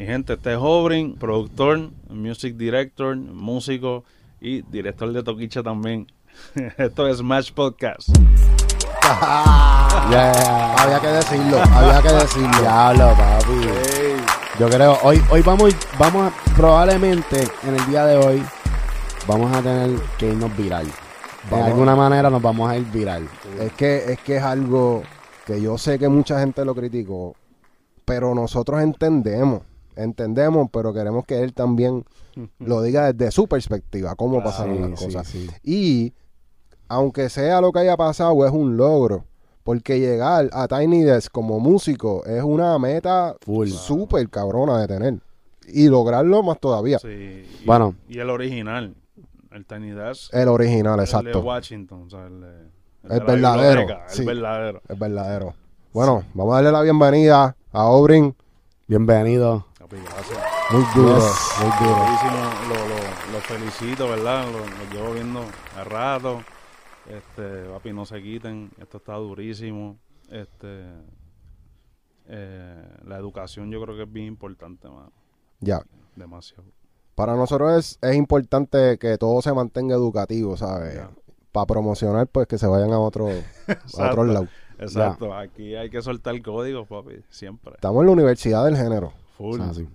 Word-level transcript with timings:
Mi 0.00 0.06
gente, 0.06 0.32
este 0.32 0.54
es 0.54 0.58
Obrin, 0.58 1.14
productor, 1.16 1.90
music 2.08 2.56
director, 2.56 3.14
músico 3.16 4.02
y 4.40 4.62
director 4.62 5.12
de 5.12 5.22
Toquicha 5.22 5.62
también. 5.62 6.06
Esto 6.78 7.06
es 7.06 7.18
Smash 7.18 7.52
Podcast. 7.52 8.08
Yeah. 10.10 10.74
Había 10.76 11.00
que 11.00 11.06
decirlo, 11.08 11.58
había 11.74 12.00
que 12.00 12.12
decirlo. 12.14 12.60
Diablo, 12.60 13.12
papi. 13.14 13.54
Yo 14.58 14.70
creo, 14.70 14.98
hoy, 15.02 15.20
hoy 15.30 15.42
vamos, 15.42 15.74
vamos 15.98 16.32
a, 16.32 16.54
probablemente 16.54 17.46
en 17.64 17.74
el 17.76 17.86
día 17.86 18.06
de 18.06 18.16
hoy, 18.16 18.42
vamos 19.26 19.54
a 19.54 19.60
tener 19.60 20.00
que 20.16 20.28
irnos 20.28 20.56
viral. 20.56 20.86
De 20.86 20.92
Vamos. 21.50 21.66
alguna 21.66 21.94
manera 21.94 22.30
nos 22.30 22.40
vamos 22.40 22.70
a 22.70 22.78
ir 22.78 22.86
viral. 22.90 23.28
Es 23.58 23.72
que, 23.72 24.12
es 24.12 24.18
que 24.20 24.36
es 24.38 24.42
algo 24.42 25.02
que 25.44 25.60
yo 25.60 25.76
sé 25.76 25.98
que 25.98 26.08
mucha 26.08 26.40
gente 26.40 26.64
lo 26.64 26.74
criticó, 26.74 27.36
pero 28.06 28.34
nosotros 28.34 28.80
entendemos, 28.80 29.60
entendemos, 30.02 30.68
pero 30.72 30.92
queremos 30.92 31.24
que 31.26 31.40
él 31.42 31.52
también 31.54 32.04
lo 32.58 32.82
diga 32.82 33.12
desde 33.12 33.30
su 33.30 33.46
perspectiva, 33.48 34.14
cómo 34.14 34.42
pasaron 34.42 34.76
Sí, 34.76 34.90
las 34.90 35.00
cosas. 35.00 35.26
sí. 35.28 35.48
Y 35.62 36.12
aunque 36.88 37.28
sea 37.28 37.60
lo 37.60 37.72
que 37.72 37.80
haya 37.80 37.96
pasado, 37.96 38.44
es 38.46 38.52
un 38.52 38.76
logro. 38.76 39.24
Porque 39.62 40.00
llegar 40.00 40.48
a 40.52 40.66
Tiny 40.66 41.02
Desk 41.02 41.30
como 41.30 41.60
músico 41.60 42.24
es 42.24 42.42
una 42.42 42.78
meta 42.78 43.36
súper 43.66 44.28
cabrona 44.30 44.80
de 44.80 44.88
tener. 44.88 45.18
Y 45.68 45.88
lograrlo 45.88 46.42
más 46.42 46.58
todavía. 46.58 46.98
Sí, 46.98 47.08
y, 47.08 47.64
Bueno. 47.66 47.94
y 48.08 48.18
el 48.18 48.30
original, 48.30 48.94
el 49.52 49.66
Tiny 49.66 49.90
Desk, 49.90 50.32
El 50.34 50.48
original, 50.48 50.94
el 50.94 50.98
de 51.00 51.04
exacto. 51.04 51.40
Washington, 51.40 52.04
o 52.06 52.10
sea, 52.10 52.26
el, 52.26 52.40
de- 52.40 52.46
el 53.04 53.08
de 53.10 53.16
El 53.16 53.24
verdadero, 53.24 53.86
sí. 54.08 54.22
El 54.22 54.26
verdadero. 54.28 54.82
Es 54.88 54.98
verdadero. 54.98 55.54
Bueno, 55.92 56.24
vamos 56.34 56.52
a 56.52 56.56
darle 56.56 56.72
la 56.72 56.82
bienvenida 56.82 57.54
a 57.70 57.84
Obrin. 57.86 58.34
Bienvenido. 58.88 59.66
Papi, 59.90 60.02
gracias. 60.02 60.38
Muy 60.70 60.84
duro, 60.94 61.16
Yes. 61.16 61.54
muy 61.60 61.88
duro. 61.88 62.04
Lo, 62.68 62.88
lo, 62.88 63.32
lo 63.32 63.40
felicito, 63.40 64.08
¿verdad? 64.08 64.46
Lo, 64.46 64.58
lo 64.60 64.92
llevo 64.92 65.14
viendo 65.14 65.44
a 65.76 65.84
rato. 65.84 66.42
Este, 67.08 67.64
papi, 67.70 67.92
no 67.92 68.04
se 68.06 68.22
quiten. 68.22 68.70
Esto 68.80 68.98
está 68.98 69.14
durísimo. 69.14 69.98
Este, 70.30 70.84
eh, 72.28 72.84
la 73.04 73.16
educación 73.16 73.70
yo 73.70 73.82
creo 73.82 73.96
que 73.96 74.02
es 74.04 74.12
bien 74.12 74.26
importante, 74.26 74.88
mano. 74.88 75.12
Ya. 75.58 75.82
Demasiado. 76.14 76.64
Para 77.16 77.34
nosotros 77.34 77.72
es, 77.76 77.98
es 78.00 78.16
importante 78.16 78.96
que 78.98 79.18
todo 79.18 79.42
se 79.42 79.52
mantenga 79.52 79.94
educativo, 79.94 80.56
¿sabes? 80.56 80.94
Ya. 80.94 81.10
Para 81.52 81.66
promocionar, 81.66 82.28
pues 82.28 82.46
que 82.46 82.58
se 82.58 82.66
vayan 82.68 82.92
a 82.92 83.00
otro, 83.00 83.28
a 83.28 84.08
otro 84.08 84.24
lado. 84.24 84.46
Exacto. 84.78 85.34
Aquí 85.34 85.74
hay 85.74 85.90
que 85.90 86.00
soltar 86.00 86.40
códigos, 86.42 86.86
papi. 86.86 87.22
Siempre. 87.28 87.74
Estamos 87.74 88.00
en 88.02 88.06
la 88.06 88.12
universidad 88.12 88.64
del 88.64 88.76
género. 88.76 89.12
Full. 89.40 89.60
Así. 89.62 89.88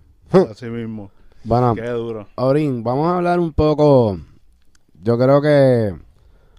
Así 0.49 0.65
mismo. 0.65 1.11
Bueno, 1.43 1.75
Qué 1.75 1.87
duro. 1.89 2.27
Aurín, 2.35 2.83
vamos 2.83 3.07
a 3.07 3.17
hablar 3.17 3.39
un 3.39 3.53
poco. 3.53 4.17
Yo 5.03 5.17
creo 5.19 5.39
que 5.39 5.95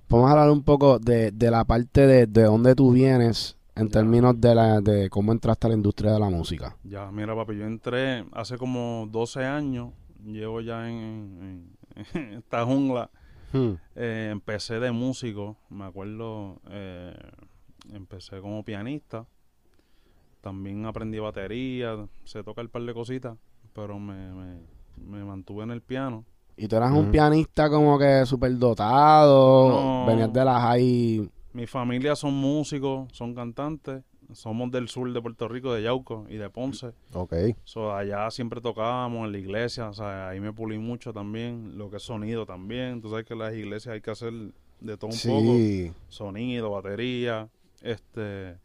vamos 0.09 0.29
a 0.29 0.33
hablar 0.33 0.51
un 0.51 0.62
poco 0.62 1.01
de, 1.01 1.33
de 1.33 1.51
la 1.51 1.64
parte 1.64 2.07
de, 2.07 2.27
de 2.29 2.42
dónde 2.45 2.77
tú 2.77 2.92
vienes 2.92 3.57
en 3.75 3.87
Ya. 3.89 3.92
términos 3.92 4.41
de, 4.41 4.55
la, 4.55 4.81
de 4.81 5.11
cómo 5.11 5.33
entraste 5.33 5.67
a 5.67 5.70
la 5.70 5.77
industria 5.77 6.12
de 6.12 6.20
la 6.20 6.31
música. 6.31 6.77
Ya, 6.84 7.11
mira, 7.11 7.34
papi, 7.34 7.57
yo 7.59 7.67
entré 7.67 8.25
hace 8.33 8.57
como 8.57 9.09
12 9.11 9.45
años. 9.45 9.91
Llevo 10.25 10.61
ya 10.61 10.89
en, 10.89 11.75
en- 11.97 12.07
en 12.14 12.33
esta 12.39 12.64
jungla. 12.64 13.11
Eh, 13.97 14.29
empecé 14.31 14.79
de 14.81 14.92
músico, 14.92 15.57
me 15.70 15.84
acuerdo, 15.87 16.61
eh, 16.70 17.17
empecé 17.92 18.41
como 18.41 18.62
pianista, 18.64 19.27
también 20.47 20.86
aprendí 20.86 21.19
batería, 21.19 22.06
sé 22.22 22.44
tocar 22.44 22.64
un 22.66 22.70
par 22.70 22.83
de 22.83 22.94
cositas, 22.94 23.36
pero 23.72 23.98
me, 23.98 24.33
me, 24.33 24.61
me 24.97 25.25
mantuve 25.25 25.64
en 25.64 25.72
el 25.72 25.83
piano. 25.83 26.25
Y 26.56 26.69
tú 26.69 26.77
eras 26.77 26.92
un 26.92 27.11
pianista 27.11 27.69
como 27.69 27.98
que 27.98 28.25
súper 28.27 28.56
dotado, 28.56 29.69
No. 29.69 30.06
venías 30.06 30.33
de 30.33 30.44
la 30.44 30.61
high. 30.61 31.28
Mi 31.52 31.67
familia 31.67 32.14
son 32.14 32.33
músicos, 32.35 33.08
son 33.12 33.35
cantantes, 33.35 34.05
somos 34.33 34.70
del 34.70 34.89
sur 34.89 35.12
de 35.12 35.20
Puerto 35.20 35.48
Rico, 35.48 35.74
de 35.74 35.83
Yauco 35.83 36.27
y 36.29 36.36
de 36.36 36.48
Ponce. 36.48 36.92
Ok. 37.12 37.35
So, 37.64 37.92
allá 37.92 38.30
siempre 38.30 38.61
tocábamos 38.61 39.27
en 39.27 39.33
la 39.33 39.39
iglesia, 39.39 39.89
o 39.89 39.95
sea, 39.95 40.29
ahí 40.29 40.39
me 40.39 40.52
pulí 40.52 40.79
mucho 40.79 41.12
también, 41.12 41.77
lo 41.77 41.90
que 41.90 41.96
es 41.96 42.02
sonido 42.05 42.46
también. 42.46 43.01
Tú 43.01 43.11
sabes 43.11 43.24
que 43.24 43.33
en 43.35 43.40
las 43.40 43.52
iglesias 43.55 43.95
hay 43.95 44.01
que 44.01 44.12
hacer 44.12 44.33
de 44.80 44.96
todo 44.96 45.11
un 45.11 45.17
poco. 45.17 45.56
Sí. 45.56 45.92
sonido, 46.08 46.70
batería, 46.70 47.48
este, 47.83 48.56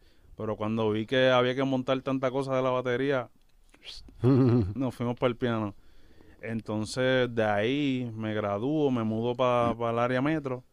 pero 0.42 0.56
cuando 0.56 0.90
vi 0.90 1.06
que 1.06 1.30
había 1.30 1.54
que 1.54 1.62
montar 1.62 2.02
tanta 2.02 2.28
cosa 2.32 2.56
de 2.56 2.62
la 2.62 2.70
batería, 2.70 3.30
nos 4.74 4.92
fuimos 4.92 5.16
para 5.16 5.28
el 5.30 5.36
piano. 5.36 5.72
Entonces 6.40 7.32
de 7.32 7.44
ahí 7.44 8.10
me 8.16 8.34
gradúo, 8.34 8.90
me 8.90 9.04
mudo 9.04 9.36
para 9.36 9.90
el 9.92 9.98
área 10.00 10.20
metro, 10.20 10.64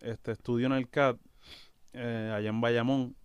este, 0.00 0.30
estudio 0.30 0.66
en 0.66 0.74
el 0.74 0.88
CAT, 0.88 1.16
eh, 1.94 2.32
allá 2.32 2.48
en 2.48 2.60
Bayamón, 2.60 3.16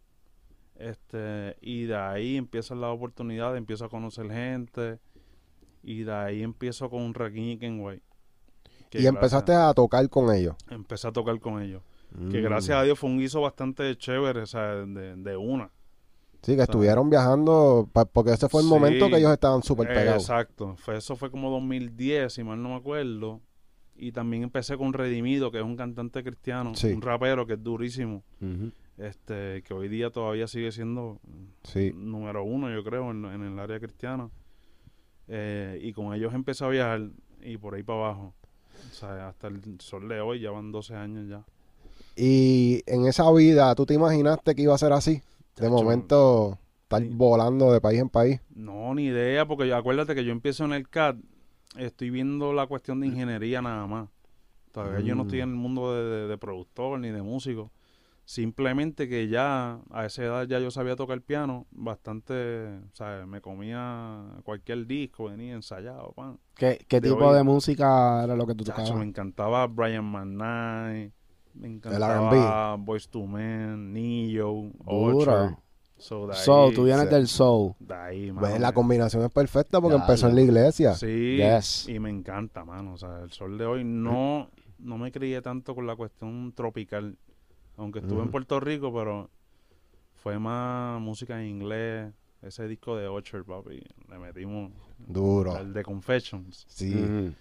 este, 0.77 1.55
y 1.61 1.83
de 1.83 1.95
ahí 1.95 2.37
empiezan 2.37 2.81
las 2.81 2.89
oportunidades, 2.89 3.59
empiezo 3.59 3.85
a 3.85 3.89
conocer 3.89 4.31
gente, 4.31 4.97
y 5.83 6.01
de 6.01 6.11
ahí 6.11 6.41
empiezo 6.41 6.89
con 6.89 7.13
Rakim 7.13 7.49
y 7.51 7.57
Kenway. 7.59 8.01
y 8.93 9.05
empezaste 9.05 9.51
gracias- 9.51 9.69
a 9.69 9.73
tocar 9.75 10.09
con 10.09 10.33
ellos. 10.33 10.55
empecé 10.71 11.07
a 11.07 11.11
tocar 11.11 11.39
con 11.39 11.61
ellos 11.61 11.83
que 12.31 12.39
Mm. 12.39 12.43
gracias 12.43 12.77
a 12.77 12.83
Dios 12.83 12.99
fue 12.99 13.09
un 13.09 13.19
guiso 13.19 13.41
bastante 13.41 13.95
chévere, 13.97 14.41
o 14.41 14.45
sea, 14.45 14.75
de, 14.85 15.15
de 15.15 15.37
una. 15.37 15.69
Sí, 16.41 16.55
que 16.55 16.63
estuvieron 16.63 17.09
viajando, 17.09 17.87
pa- 17.93 18.05
porque 18.05 18.31
ese 18.31 18.49
fue 18.49 18.61
el 18.61 18.67
Sí. 18.67 18.73
momento 18.73 19.09
que 19.09 19.17
ellos 19.17 19.31
estaban 19.31 19.61
súper 19.63 19.91
Eh, 19.91 19.93
pegados. 19.93 20.23
exacto, 20.23 20.75
fue, 20.77 20.97
eso 20.97 21.15
fue 21.15 21.29
como 21.29 21.49
2010, 21.51 22.33
si 22.33 22.43
mal 22.43 22.61
no 22.61 22.69
me 22.69 22.75
acuerdo. 22.75 23.41
Y 23.95 24.11
también 24.11 24.41
empecé 24.41 24.75
con 24.77 24.93
Redimido, 24.93 25.51
que 25.51 25.59
es 25.59 25.63
un 25.63 25.75
cantante 25.75 26.23
cristiano, 26.23 26.73
Sí. 26.73 26.91
un 26.93 27.01
rapero 27.03 27.45
que 27.45 27.53
es 27.53 27.63
durísimo, 27.63 28.23
este 28.97 29.61
que 29.63 29.73
hoy 29.75 29.87
día 29.87 30.09
todavía 30.09 30.47
sigue 30.47 30.71
siendo 30.71 31.19
Sí. 31.63 31.91
número 31.95 32.43
uno, 32.43 32.71
yo 32.73 32.83
creo, 32.83 33.11
en, 33.11 33.23
en 33.25 33.43
el 33.43 33.59
área 33.59 33.79
cristiana. 33.79 34.29
Eh, 35.27 35.79
y 35.81 35.93
con 35.93 36.13
ellos 36.13 36.33
empecé 36.33 36.65
a 36.65 36.69
viajar 36.69 37.01
y 37.41 37.57
por 37.57 37.75
ahí 37.75 37.83
para 37.83 37.99
abajo. 37.99 38.33
O 38.89 38.93
sea, 38.93 39.29
hasta 39.29 39.47
el 39.47 39.79
sol 39.79 40.07
de 40.07 40.19
hoy, 40.19 40.39
ya 40.39 40.49
van 40.51 40.71
12 40.71 40.95
años 40.95 41.27
ya. 41.29 41.45
Y 42.15 42.83
en 42.87 43.05
esa 43.07 43.31
vida, 43.31 43.73
¿tú 43.75 43.85
te 43.85 43.93
imaginaste 43.93 44.53
que 44.55 44.63
iba 44.63 44.75
a 44.75 44.77
ser 44.77 44.91
así? 44.93 45.21
De 45.55 45.63
Chacho, 45.63 45.69
momento, 45.71 46.57
estar 46.83 47.01
Sí. 47.01 47.09
volando 47.13 47.71
de 47.71 47.81
país 47.81 47.99
en 47.99 48.09
país. 48.09 48.39
No, 48.53 48.93
ni 48.95 49.05
idea, 49.05 49.45
porque 49.47 49.67
yo, 49.67 49.75
acuérdate 49.77 50.15
que 50.15 50.23
yo 50.25 50.31
empiezo 50.31 50.65
en 50.65 50.73
el 50.73 50.89
CAD, 50.89 51.15
estoy 51.77 52.09
viendo 52.09 52.53
la 52.53 52.67
cuestión 52.67 52.99
de 52.99 53.07
ingeniería 53.07 53.61
nada 53.61 53.87
más. 53.87 54.09
Todavía 54.71 55.01
yo 55.01 55.15
no 55.15 55.23
Mm. 55.23 55.27
estoy 55.27 55.41
en 55.41 55.49
el 55.49 55.55
mundo 55.55 55.93
de, 55.95 56.03
de- 56.03 56.27
de 56.27 56.37
productor 56.37 56.99
ni 56.99 57.09
de 57.09 57.21
músico. 57.21 57.71
Simplemente 58.23 59.09
que 59.09 59.27
ya 59.27 59.79
a 59.89 60.05
esa 60.05 60.23
edad 60.23 60.47
ya 60.47 60.59
yo 60.59 60.71
sabía 60.71 60.95
tocar 60.95 61.19
piano 61.21 61.65
bastante, 61.71 62.67
o 62.67 62.95
sea, 62.95 63.25
me 63.27 63.41
comía 63.41 64.21
cualquier 64.43 64.85
disco, 64.87 65.25
venía 65.25 65.53
ensayado, 65.55 66.13
pan. 66.13 66.39
¿Qué, 66.55 66.85
qué 66.87 67.01
de 67.01 67.09
tipo 67.09 67.25
hoy. 67.25 67.35
de 67.35 67.43
música 67.43 68.23
era 68.23 68.35
lo 68.35 68.47
que 68.47 68.55
tú 68.55 68.63
Chacho, 68.63 68.81
tocabas? 68.83 68.99
me 68.99 69.05
encantaba 69.05 69.67
Brian 69.67 70.05
McKnight, 70.05 71.11
me 71.53 71.67
encantaba 71.67 72.75
Boys 72.77 73.07
to 73.09 73.25
Men, 73.25 73.93
Neo. 73.93 74.71
Usher. 74.85 75.55
So, 75.97 76.25
de 76.25 76.33
Soul, 76.33 76.69
ahí- 76.69 76.75
tú 76.75 76.83
vienes 76.85 77.03
sí. 77.09 77.13
del 77.13 77.27
soul. 77.27 77.73
de 77.79 77.93
ahí, 77.93 78.31
la 78.59 78.71
combinación 78.73 79.23
es 79.23 79.29
perfecta 79.31 79.79
porque 79.79 79.97
empezó 79.97 80.27
en 80.29 80.35
la 80.35 80.41
iglesia. 80.41 80.95
Sí, 80.95 81.37
Yes. 81.37 81.87
y 81.87 81.99
me 81.99 82.09
encanta, 82.09 82.65
mano. 82.65 82.93
O 82.93 82.97
sea, 82.97 83.19
el 83.19 83.31
sol 83.31 83.55
de 83.59 83.65
hoy 83.67 83.83
no, 83.83 84.49
no 84.79 84.97
me 84.97 85.11
crié 85.11 85.43
tanto 85.43 85.75
con 85.75 85.85
la 85.85 85.95
cuestión 85.95 86.53
tropical. 86.53 87.17
Aunque 87.77 87.99
estuve 87.99 88.23
en. 88.23 88.31
Puerto 88.31 88.59
Rico, 88.59 88.91
pero 88.91 89.29
fue 90.15 90.39
más 90.39 90.99
música 90.99 91.39
en 91.39 91.47
inglés. 91.49 92.11
Ese 92.41 92.67
disco 92.67 92.95
de 92.97 93.07
Orchard, 93.07 93.45
papi, 93.45 93.83
le 94.09 94.17
metimos 94.17 94.71
Duro. 94.97 95.55
el 95.59 95.71
de 95.71 95.83
Confessions. 95.83 96.65
Sí. 96.67 97.31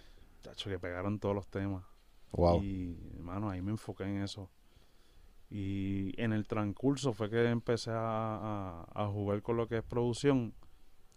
Chacho, 0.43 0.69
que 0.69 0.79
pegaron 0.79 1.19
todos 1.19 1.35
los 1.35 1.49
temas. 1.49 1.83
Wow. 2.33 2.63
Y, 2.63 2.97
mano, 3.21 3.51
ahí 3.51 3.61
me 3.63 3.71
enfoqué 3.73 4.05
en 4.05 4.23
eso. 4.23 4.49
Y 5.51 6.13
en 6.21 6.33
el 6.33 6.47
transcurso 6.47 7.13
fue 7.13 7.29
que 7.29 7.45
empecé 7.51 7.91
a, 7.91 7.97
a- 7.97 8.87
a 8.95 9.09
jugar 9.09 9.43
con 9.43 9.57
lo 9.57 9.67
que 9.67 9.79
es 9.79 9.83
producción. 9.83 10.55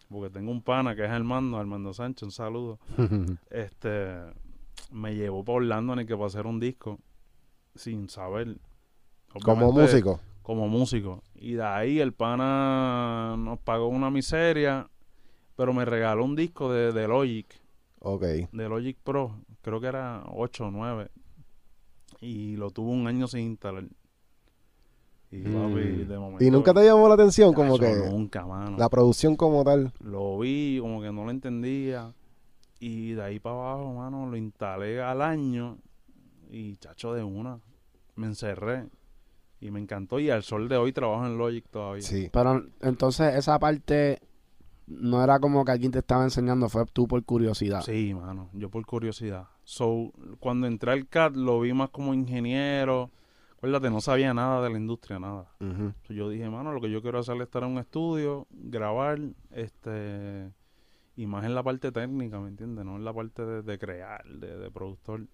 Porque 0.10 0.30
tengo 0.32 0.52
un 0.52 0.62
pana 0.62 0.96
que 0.96 1.04
es 1.06 1.10
Armando, 1.12 1.58
Armando 1.58 1.94
Sánchez, 1.94 2.24
un 2.24 2.32
saludo. 2.32 2.80
este 3.52 4.16
me 4.92 5.16
llevó 5.16 5.44
para 5.44 5.58
Orlando 5.58 5.94
en 5.94 6.00
el 6.00 6.08
que 6.08 6.16
para 6.16 6.28
hacer 6.28 6.46
un 6.46 6.60
disco 6.60 7.00
sin 7.76 8.10
saber 8.10 8.58
Como 9.44 9.72
músico. 9.72 10.20
como 10.44 10.68
músico 10.68 11.24
y 11.34 11.54
de 11.54 11.64
ahí 11.64 12.00
el 12.00 12.14
pana 12.14 13.36
nos 13.40 13.58
pagó 13.60 13.88
una 13.88 14.12
miseria 14.12 14.88
pero 15.56 15.74
me 15.74 15.84
regaló 15.86 16.26
un 16.26 16.36
disco 16.36 16.72
de, 16.72 16.92
de 16.92 17.08
Logic 17.08 17.48
Ok. 18.02 18.22
de 18.52 18.70
Logic 18.70 18.98
Pro 19.04 19.40
creo 19.64 19.82
que 19.82 19.88
era 19.88 20.24
8 20.28 20.66
o 20.68 20.72
9 20.72 21.10
y 22.22 22.56
lo 22.58 22.70
tuvo 22.70 22.92
un 22.92 23.08
año 23.08 23.28
sin 23.28 23.42
instalar 23.48 23.86
Y, 25.32 25.38
Mm. 25.38 25.54
papi, 25.54 25.82
de 26.06 26.20
momento, 26.20 26.44
¿Y 26.44 26.52
nunca 26.52 26.74
te 26.76 26.86
llamó 26.86 27.08
la 27.08 27.16
atención? 27.16 27.54
Como 27.56 27.80
que 27.80 27.92
Nunca, 27.96 28.46
mano. 28.46 28.78
la 28.78 28.88
producción 28.88 29.36
como 29.36 29.64
tal. 29.64 29.92
Lo 30.00 30.38
vi, 30.38 30.78
como 30.80 31.02
que 31.02 31.12
no 31.12 31.26
lo 31.26 31.32
entendía. 31.32 32.14
Y 32.80 33.14
de 33.14 33.24
ahí 33.24 33.40
para 33.40 33.56
abajo, 33.56 33.94
mano, 33.96 34.28
lo 34.30 34.38
instalé 34.38 35.02
al 35.02 35.24
año. 35.24 35.80
Y 36.52 36.76
chacho 36.76 37.14
de 37.16 37.24
una. 37.24 37.60
Me 38.16 38.28
encerré. 38.28 38.88
Y 39.60 39.72
me 39.72 39.80
encantó. 39.80 40.20
Y 40.20 40.30
al 40.30 40.44
sol 40.44 40.70
de 40.70 40.78
hoy 40.78 40.94
trabajo 40.94 41.26
en 41.26 41.36
Logic 41.40 41.66
todavía. 41.68 42.04
Sí. 42.04 42.30
Pero 42.32 42.66
entonces 42.82 43.34
esa 43.36 43.58
parte 43.58 44.20
no 44.86 45.24
era 45.24 45.40
como 45.40 45.66
que 45.66 45.72
alguien 45.72 45.92
te 45.92 46.00
estaba 46.00 46.24
enseñando, 46.26 46.70
fue 46.70 46.86
tú 46.86 47.08
por 47.08 47.24
curiosidad. 47.26 47.82
Sí, 47.82 48.14
mano. 48.14 48.50
Yo 48.54 48.70
por 48.70 48.86
curiosidad. 48.86 49.48
So, 49.64 50.12
cuando 50.40 50.68
entré 50.68 50.92
al 50.92 51.08
CAD 51.08 51.36
lo 51.36 51.60
vi 51.62 51.74
más 51.74 51.90
como 51.90 52.14
ingeniero. 52.14 53.12
Acuérdate, 53.58 53.90
no 53.90 54.02
sabía 54.02 54.34
nada 54.34 54.62
de 54.62 54.70
la 54.70 54.78
industria, 54.78 55.20
nada. 55.20 55.50
So, 56.04 56.14
yo 56.14 56.30
dije, 56.30 56.50
mano, 56.50 56.74
lo 56.74 56.82
que 56.82 56.92
yo 56.92 57.02
quiero 57.02 57.20
hacer 57.20 57.36
es 57.38 57.44
estar 57.44 57.64
en 57.64 57.70
un 57.70 57.78
estudio, 57.78 58.46
grabar, 58.50 59.20
este, 59.52 60.52
y 61.16 61.26
más 61.28 61.46
en 61.46 61.56
la 61.56 61.64
parte 61.64 61.92
técnica, 61.94 62.40
¿me 62.42 62.50
entiendes? 62.50 62.84
No 62.84 62.98
en 62.98 63.06
la 63.06 63.14
parte 63.14 63.46
de, 63.46 63.62
de 63.62 63.80
crear, 63.80 64.26
de, 64.26 64.58
de 64.58 64.70
productor. 64.70 65.28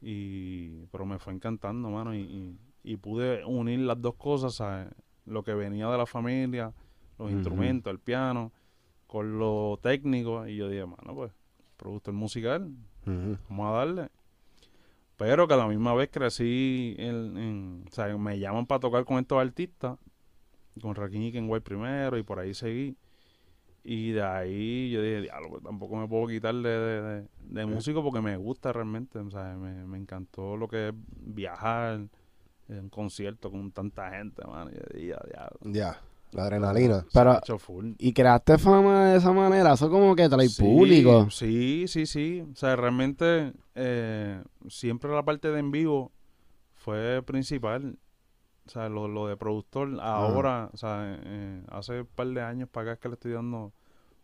Y, 0.00 0.86
pero 0.86 1.06
me 1.06 1.18
fue 1.18 1.32
encantando, 1.32 1.90
mano, 1.90 2.12
y, 2.14 2.20
y, 2.20 2.58
y 2.82 2.96
pude 2.96 3.44
unir 3.44 3.80
las 3.80 4.00
dos 4.00 4.14
cosas, 4.16 4.54
¿sabes? 4.54 4.88
Lo 5.26 5.44
que 5.44 5.54
venía 5.54 5.88
de 5.88 5.98
la 5.98 6.06
familia, 6.06 6.72
los 7.18 7.30
instrumentos, 7.30 7.92
el 7.92 8.00
piano, 8.00 8.50
con 9.06 9.38
lo 9.38 9.78
técnico, 9.80 10.46
y 10.48 10.56
yo 10.56 10.68
dije, 10.68 10.86
mano, 10.86 11.14
pues, 11.14 11.32
productor 11.76 12.14
musical, 12.14 12.72
Vamos 13.48 13.66
a 13.66 13.78
darle. 13.78 14.08
Pero 15.16 15.46
que 15.46 15.54
a 15.54 15.56
la 15.58 15.66
misma 15.68 15.92
vez 15.94 16.08
crecí 16.10 16.94
en, 16.98 17.36
en- 17.36 17.84
o 17.86 17.90
sea, 17.92 18.16
me 18.16 18.38
llaman 18.38 18.66
para 18.66 18.80
tocar 18.80 19.04
con 19.04 19.18
estos 19.18 19.38
artistas, 19.38 19.98
con 20.80 20.94
Rakim 20.94 21.22
y 21.22 21.32
Kenway 21.32 21.60
primero, 21.60 22.16
y 22.16 22.22
por 22.22 22.38
ahí 22.38 22.54
seguí. 22.54 22.96
Y 23.84 24.12
de 24.12 24.22
ahí 24.22 24.90
yo 24.90 25.02
dije, 25.02 25.22
diablo, 25.22 25.48
pues 25.50 25.62
tampoco 25.62 25.96
me 25.96 26.06
puedo 26.08 26.26
quitar 26.26 26.54
de, 26.54 26.68
de, 26.68 27.02
de- 27.02 27.28
de 27.40 27.66
músico 27.66 28.02
porque 28.02 28.20
me 28.20 28.36
gusta 28.36 28.72
realmente, 28.72 29.18
o 29.18 29.30
sea, 29.30 29.56
me, 29.56 29.86
me 29.86 29.98
encantó 29.98 30.56
lo 30.56 30.68
que 30.68 30.88
es 30.88 30.94
viajar 30.96 32.00
en 32.68 32.88
concierto 32.88 33.50
con 33.50 33.72
tanta 33.72 34.10
gente, 34.10 34.42
mano. 34.46 34.70
Y 34.70 34.74
yo 34.74 34.80
dije, 34.94 35.06
"Ya, 35.08 35.20
diablo". 35.26 35.58
Ya, 35.64 36.00
la 36.32 36.44
adrenalina. 36.44 37.04
Pero, 37.12 37.38
Hecho 37.38 37.58
full. 37.58 37.92
y 37.98 38.12
creaste 38.12 38.58
fama 38.58 39.06
de 39.06 39.18
esa 39.18 39.32
manera, 39.32 39.72
eso 39.74 39.90
como 39.90 40.14
que 40.14 40.28
trae 40.28 40.48
Sí, 40.48 40.62
público. 40.62 41.28
Sí, 41.30 41.86
sí, 41.88 42.06
sí. 42.06 42.44
O 42.52 42.56
sea, 42.56 42.76
realmente 42.76 43.52
eh, 43.74 44.42
siempre 44.68 45.10
la 45.12 45.22
parte 45.24 45.50
de 45.50 45.58
en 45.58 45.70
vivo 45.70 46.12
fue 46.74 47.22
principal. 47.22 47.98
O 48.66 48.70
sea, 48.70 48.88
lo, 48.88 49.08
lo 49.08 49.26
de 49.26 49.36
productor 49.36 49.98
ahora, 50.00 50.70
o 50.72 50.76
sea, 50.76 51.18
eh, 51.24 51.62
hace 51.70 52.00
un 52.02 52.06
par 52.06 52.28
de 52.28 52.40
años 52.42 52.68
para 52.68 52.82
acá 52.84 52.92
es 52.94 52.98
que 53.00 53.08
le 53.08 53.14
estoy 53.14 53.32
dando 53.32 53.72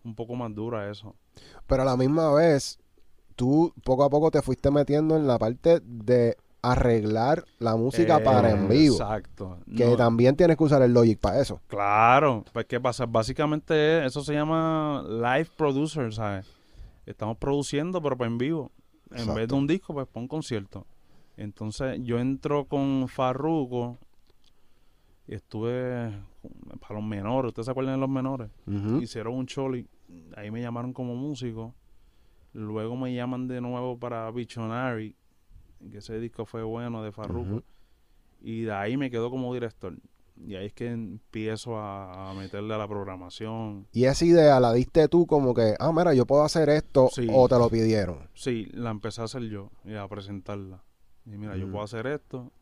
un 0.04 0.14
poco 0.14 0.36
más 0.36 0.54
dura 0.54 0.82
a 0.82 0.90
eso. 0.90 1.16
Pero 1.66 1.82
a 1.82 1.84
la 1.84 1.96
misma 1.96 2.32
vez, 2.32 2.78
tú 3.34 3.72
poco 3.84 4.04
a 4.04 4.10
poco 4.10 4.30
te 4.30 4.42
fuiste 4.42 4.70
metiendo 4.70 5.16
en 5.16 5.26
la 5.26 5.38
parte 5.38 5.80
de 5.82 6.36
arreglar 6.72 7.44
la 7.58 7.76
música 7.76 8.16
Eh, 8.18 8.20
para 8.24 8.50
en 8.50 8.68
vivo. 8.68 8.94
Exacto. 8.96 9.58
Que 9.76 9.84
No, 9.84 9.96
también 9.96 10.36
tienes 10.36 10.56
que 10.56 10.64
usar 10.64 10.82
el 10.82 10.92
Logic 10.92 11.18
para 11.18 11.40
eso. 11.40 11.60
Claro, 11.66 12.44
pues 12.52 12.66
qué 12.66 12.80
pasa, 12.80 13.06
básicamente 13.06 13.98
es- 14.00 14.06
eso 14.06 14.22
se 14.22 14.34
llama 14.34 15.04
live 15.08 15.48
producer, 15.56 16.12
¿sabes? 16.12 16.46
Estamos 17.06 17.36
produciendo 17.38 18.00
pero 18.02 18.16
para 18.16 18.30
en 18.30 18.38
vivo. 18.38 18.72
En 19.12 19.32
vez 19.34 19.46
de 19.48 19.54
un 19.54 19.66
disco, 19.66 19.94
pues 19.94 20.06
para 20.08 20.20
un 20.22 20.28
concierto. 20.28 20.86
Entonces 21.36 22.00
yo 22.02 22.18
entro 22.18 22.64
con 22.64 23.06
Farruko 23.08 23.98
y 25.28 25.34
estuve 25.34 26.12
para 26.80 26.94
los 26.94 27.04
menores, 27.04 27.48
¿ustedes 27.50 27.66
se 27.66 27.70
acuerdan 27.70 27.94
de 27.94 28.00
los 28.00 28.08
menores? 28.10 28.48
Hicieron 29.00 29.34
un 29.34 29.46
choli, 29.46 29.86
ahí 30.36 30.50
me 30.50 30.60
llamaron 30.60 30.92
como 30.92 31.14
músico. 31.14 31.74
Luego 32.52 32.96
me 32.96 33.12
llaman 33.14 33.48
de 33.48 33.60
nuevo 33.60 33.98
para 33.98 34.30
Bichonary, 34.30 35.14
que 35.90 35.98
ese 35.98 36.18
disco 36.20 36.44
fue 36.46 36.62
bueno 36.62 37.02
de 37.02 37.12
Farruko. 37.12 37.50
Ujú. 37.56 37.62
Y 38.42 38.62
de 38.62 38.72
ahí 38.72 38.96
me 38.96 39.10
quedo 39.10 39.30
como 39.30 39.52
director. 39.54 39.94
Y 40.46 40.54
ahí 40.54 40.66
es 40.66 40.72
que 40.74 40.90
empiezo 40.90 41.78
a, 41.78 42.30
a 42.30 42.34
meterle 42.34 42.74
a 42.74 42.78
la 42.78 42.86
programación. 42.86 43.86
Y 43.92 44.04
esa 44.04 44.24
idea 44.26 44.60
la 44.60 44.72
diste 44.74 45.08
tú 45.08 45.26
como 45.26 45.54
que, 45.54 45.74
ah, 45.80 45.92
mira, 45.92 46.12
yo 46.12 46.26
puedo 46.26 46.42
hacer 46.44 46.68
esto 46.68 47.08
Sí. 47.10 47.26
o 47.32 47.48
te 47.48 47.56
lo 47.58 47.70
pidieron. 47.70 48.28
Sí, 48.34 48.68
la 48.72 48.90
empecé 48.90 49.22
a 49.22 49.24
hacer 49.24 49.42
yo 49.48 49.70
y 49.84 49.94
a 49.94 50.06
presentarla. 50.08 50.82
Y 51.24 51.30
mira, 51.38 51.56
yo 51.56 51.66
Mm. 51.66 51.70
puedo 51.72 51.84
hacer 51.84 52.06
esto. 52.06 52.52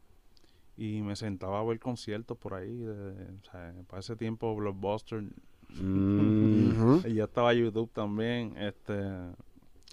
Y 0.77 1.03
me 1.03 1.17
sentaba 1.17 1.61
a 1.61 1.65
ver 1.65 1.79
conciertos 1.81 2.39
por 2.39 2.55
ahí. 2.55 2.77
de- 2.79 2.95
de- 3.15 3.33
o 3.39 3.51
sea, 3.51 3.75
para 3.89 4.01
ese 4.01 4.15
tiempo, 4.17 4.55
Blockbuster. 4.55 5.25
Mm. 5.71 6.99
Y 7.09 7.15
ya 7.15 7.25
estaba 7.25 7.53
YouTube 7.55 7.91
también. 7.93 8.57
este 8.57 8.95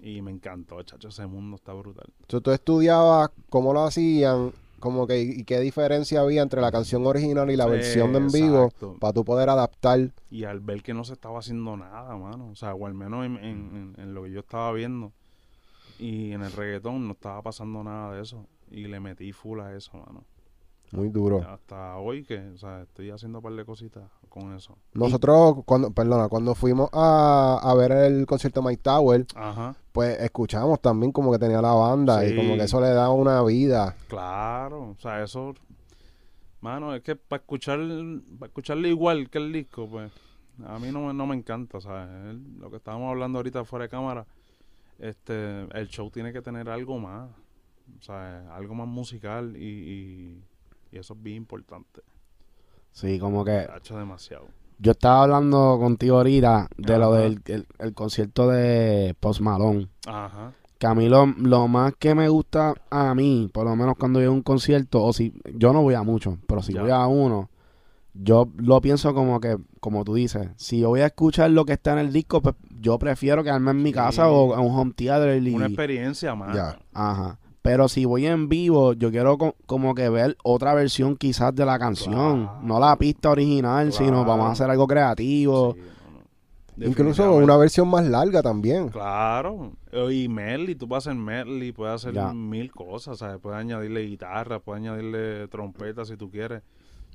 Y 0.01 0.21
me 0.21 0.31
encantó, 0.31 0.81
chacho. 0.83 1.09
Ese 1.09 1.25
mundo 1.27 1.56
está 1.57 1.74
brutal. 1.74 2.07
Entonces, 2.21 2.44
tú 2.44 2.51
estudiabas 2.51 3.30
cómo 3.50 3.71
lo 3.74 3.83
hacían, 3.83 4.51
como 4.80 5.06
que 5.06 5.21
y 5.21 5.44
qué 5.44 5.59
diferencia 5.59 6.21
había 6.21 6.42
entre 6.42 6.59
la 6.59 6.71
canción 6.71 7.06
original 7.06 7.51
y 7.51 7.56
la 7.56 7.68
versión 7.68 8.12
de 8.13 8.18
en 8.18 8.31
vivo 8.31 8.71
para 9.00 9.13
tú 9.13 9.24
poder 9.24 9.50
adaptar. 9.50 10.12
Y 10.31 10.44
al 10.45 10.59
ver 10.59 10.81
que 10.81 10.94
no 10.95 11.03
se 11.03 11.13
estaba 11.13 11.38
haciendo 11.39 11.77
nada, 11.77 12.15
mano. 12.18 12.50
O 12.50 12.56
sea, 12.56 12.74
o 12.74 12.88
al 12.88 12.95
menos 12.95 13.25
en, 13.25 13.38
en- 13.38 13.75
en- 13.75 13.95
en 13.98 14.13
lo 14.15 14.24
que 14.24 14.31
yo 14.31 14.39
estaba 14.39 14.71
viendo. 14.74 15.12
Y 16.00 16.31
en 16.31 16.42
el 16.42 16.51
reggaetón 16.51 17.06
no 17.06 17.13
estaba 17.13 17.42
pasando 17.44 17.83
nada 17.83 18.15
de 18.15 18.24
eso. 18.24 18.48
Y 18.71 18.88
le 18.88 19.00
metí 19.00 19.31
full 19.33 19.59
a 19.59 19.75
eso, 19.75 19.92
mano. 19.98 20.24
Muy 20.94 21.09
duro. 21.09 21.42
Hasta 21.48 21.95
hoy 21.98 22.24
que, 22.24 22.39
o 22.39 22.57
sea, 22.57 22.81
estoy 22.81 23.12
haciendo 23.12 23.38
un 23.38 23.44
par 23.44 23.53
de 23.53 23.65
cositas 23.65 24.03
con 24.31 24.56
eso. 24.56 24.75
Nosotros, 24.94 25.57
cuando, 25.66 25.92
perdona, 25.92 26.28
cuando 26.30 26.56
fuimos 26.56 26.89
a, 26.94 27.60
a 27.62 27.75
ver 27.75 27.92
el 27.92 28.25
concierto 28.25 28.62
de 28.62 28.68
Mike 28.69 28.81
Tower, 28.81 29.25
Ajá, 29.36 29.75
pues 29.92 30.18
escuchamos 30.22 30.80
también 30.81 31.12
como 31.12 31.31
que 31.31 31.38
tenía 31.38 31.62
la 31.62 31.74
banda 31.74 32.25
y 32.25 32.36
como 32.36 32.56
que 32.56 32.63
eso 32.63 32.81
le 32.81 32.89
da 32.89 33.10
una 33.12 33.44
vida. 33.44 33.95
claro. 34.07 34.92
O 34.92 34.95
sea, 35.00 35.22
eso, 35.22 35.54
mano, 36.62 36.95
es 36.95 37.01
que 37.04 37.16
para 37.16 37.42
escuchar, 37.42 37.80
para 38.39 38.48
escucharle 38.50 38.89
igual 38.89 39.30
que 39.30 39.38
el 39.38 39.51
disco, 39.51 39.88
pues, 39.88 40.12
a 40.66 40.80
mí 40.80 40.92
no, 40.92 41.07
me- 41.07 41.13
no 41.13 41.25
me 41.27 41.36
encanta, 41.36 41.81
¿sabes? 41.81 42.07
El- 42.31 42.60
lo 42.60 42.69
que 42.69 42.77
estábamos 42.77 43.10
hablando 43.12 43.39
ahorita 43.39 43.66
fuera 43.66 43.84
de 43.84 43.89
cámara, 43.89 44.25
este, 45.00 45.62
el 45.77 45.88
show 45.89 46.10
tiene 46.10 46.31
que 46.31 46.42
tener 46.42 46.69
algo 46.69 46.98
más, 47.00 47.30
o 48.00 48.01
sea, 48.01 48.56
algo 48.56 48.75
más 48.75 48.88
musical 48.88 49.56
y, 49.57 49.66
y, 49.66 50.44
y 50.92 50.98
eso 50.98 51.13
es 51.16 51.22
bien 51.24 51.38
importante. 51.38 52.01
Sí, 52.92 53.20
como 53.20 53.44
que 53.46 53.52
Ha 53.52 53.78
hecho 53.78 53.98
demasiado. 53.98 54.48
yo 54.80 54.92
estaba 54.92 55.24
hablando 55.24 55.78
contigo 55.80 56.18
ahorita 56.18 56.68
de 56.78 56.98
lo 56.98 57.14
del 57.14 57.42
el, 57.46 57.66
el 57.80 57.94
concierto 57.94 58.50
de 58.50 59.16
Post 59.20 59.42
Malone. 59.42 59.88
Ajá. 60.08 60.54
Que 60.77 60.88
a 60.88 60.96
mí 60.96 61.08
lo, 61.08 61.27
lo 61.38 61.68
más 61.68 61.94
que 62.00 62.15
me 62.15 62.27
gusta 62.27 62.74
a 62.89 63.13
mí, 63.13 63.50
por 63.54 63.65
lo 63.65 63.75
menos 63.75 63.96
cuando 63.98 64.20
voy 64.20 64.25
a 64.25 64.32
un 64.32 64.42
concierto, 64.42 65.04
o 65.04 65.13
si 65.13 65.34
yo 65.54 65.74
no 65.74 65.84
voy 65.84 65.94
a 65.94 66.01
mucho, 66.04 66.38
pero 66.48 66.62
si 66.63 66.74
Ya. 66.74 66.82
voy 66.82 66.89
a 66.92 67.06
uno, 67.06 67.50
yo 68.15 68.50
lo 68.58 68.82
pienso 68.82 69.13
como 69.13 69.39
que, 69.39 69.58
como 69.80 70.04
tú 70.04 70.15
dices, 70.15 70.50
si 70.58 70.80
yo 70.80 70.89
voy 70.89 71.01
a 71.01 71.06
escuchar 71.06 71.51
lo 71.51 71.65
que 71.65 71.74
está 71.74 71.94
en 71.94 72.00
el 72.00 72.12
disco, 72.12 72.42
pues 72.42 72.56
yo 72.80 72.98
prefiero 72.98 73.44
quedarme 73.44 73.72
en 73.72 73.84
mi 73.84 73.89
Sí. 73.92 73.94
casa 73.96 74.27
o 74.30 74.56
a 74.56 74.60
un 74.60 74.75
home 74.77 74.92
theater 74.96 75.42
y... 75.42 75.54
Una 75.54 75.68
experiencia 75.68 76.34
más. 76.36 76.56
Ya. 76.56 76.80
Ajá. 76.94 77.38
Pero 77.62 77.88
si 77.88 78.06
voy 78.06 78.25
en 78.25 78.50
vivo, 78.50 78.94
yo 78.94 79.12
quiero 79.12 79.38
co- 79.38 79.56
como 79.68 79.94
que 79.94 80.10
ver 80.10 80.36
otra 80.44 80.74
versión 80.74 81.15
quizás 81.15 81.53
de 81.53 81.63
la 81.65 81.77
canción. 81.77 82.46
Claro. 82.48 82.60
No 82.63 82.80
la 82.80 82.96
pista 82.96 83.30
original, 83.30 83.94
sino 83.94 84.25
vamos 84.25 84.48
a 84.48 84.51
hacer 84.51 84.70
algo 84.70 84.88
creativo. 84.88 85.75
Sí. 85.75 85.82
Incluso 86.86 87.32
una 87.36 87.58
versión 87.58 87.88
más 87.89 88.06
larga 88.08 88.41
también. 88.41 88.89
Claro, 88.89 89.74
y 90.12 90.27
medley, 90.27 90.74
tú 90.74 90.88
puedes 90.88 91.06
hacer 91.06 91.15
medley, 91.20 91.72
puedes 91.72 91.96
hacer 91.96 92.13
Ya. 92.13 92.34
mil 92.34 92.72
cosas, 92.72 93.20
¿sabes? 93.20 93.38
Puedes 93.39 93.60
añadirle 93.60 94.01
guitarra, 94.08 94.60
puedes 94.60 94.82
añadirle 94.82 95.48
trompeta 95.50 96.06
si 96.06 96.18
tú 96.18 96.32
quieres. 96.32 96.63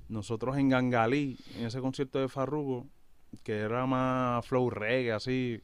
Nosotros 0.08 0.56
en 0.58 0.68
Gangalí, 0.68 1.36
en 1.58 1.66
ese 1.66 1.80
concierto 1.80 2.20
de 2.20 2.28
Farruko, 2.28 2.86
que 3.42 3.58
era 3.58 3.86
más 3.86 4.46
flow 4.46 4.70
reggae, 4.70 5.10
así, 5.12 5.60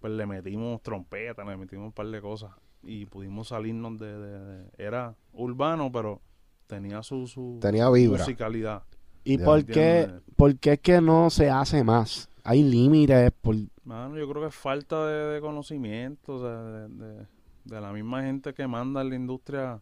pues 0.00 0.12
le 0.12 0.26
metimos 0.26 0.82
trompeta, 0.82 1.42
le 1.44 1.56
metimos 1.56 1.86
un 1.86 1.92
par 1.92 2.08
de 2.08 2.20
cosas 2.20 2.50
y 2.82 3.06
pudimos 3.06 3.48
salirnos 3.48 3.98
de... 3.98 4.18
de- 4.18 4.40
de- 4.40 4.70
era 4.78 5.14
urbano, 5.32 5.90
pero 5.92 6.20
tenía 6.66 7.02
su, 7.02 7.26
su 7.26 7.58
Tenía 7.60 7.88
vibra. 7.90 8.18
musicalidad. 8.18 8.82
¿Y 9.24 9.38
Ya. 9.38 9.44
por 9.44 9.64
qué, 9.64 10.00
Entiendo. 10.00 10.22
por 10.36 10.58
qué 10.58 10.72
es 10.72 10.80
que 10.80 11.00
no 11.00 11.30
se 11.30 11.48
hace 11.50 11.84
más? 11.84 12.28
Hay 12.44 12.62
límites. 12.62 13.30
Por... 13.40 13.54
Mano, 13.84 14.18
yo 14.18 14.28
creo 14.28 14.42
que 14.42 14.48
es 14.48 14.54
falta 14.54 15.06
de, 15.06 15.34
de 15.34 15.40
conocimiento, 15.40 16.34
o 16.34 16.40
sea, 16.40 16.62
de, 16.62 16.88
de- 16.88 17.26
de 17.64 17.80
la 17.80 17.92
misma 17.92 18.22
gente 18.22 18.52
que 18.54 18.66
manda 18.66 19.00
en 19.02 19.10
la 19.10 19.14
industria. 19.14 19.80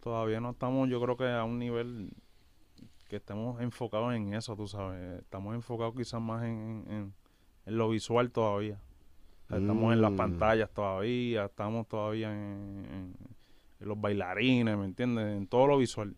Todavía 0.00 0.40
no 0.40 0.50
estamos, 0.50 0.88
yo 0.88 1.00
creo 1.00 1.16
que 1.16 1.28
a 1.30 1.44
un 1.44 1.58
nivel 1.60 2.10
que 3.08 3.16
estemos 3.16 3.60
enfocados 3.60 4.12
en 4.14 4.34
eso, 4.34 4.56
tú 4.56 4.66
sabes. 4.66 5.20
Estamos 5.20 5.54
enfocados 5.54 5.94
quizás 5.96 6.20
más 6.20 6.42
en, 6.44 6.84
en- 6.88 7.14
en 7.66 7.78
lo 7.78 7.88
visual 7.88 8.30
todavía. 8.32 8.80
Estamos 9.50 9.92
en 9.92 10.00
las 10.00 10.12
Mm. 10.12 10.16
pantallas 10.16 10.70
todavía, 10.72 11.44
estamos 11.46 11.86
todavía 11.86 12.32
en, 12.32 12.86
en- 12.90 13.16
en 13.80 13.88
los 13.88 14.00
bailarines, 14.00 14.76
¿me 14.78 14.84
entiendes? 14.86 15.36
En 15.36 15.46
todo 15.46 15.66
lo 15.66 15.78
visual. 15.78 16.16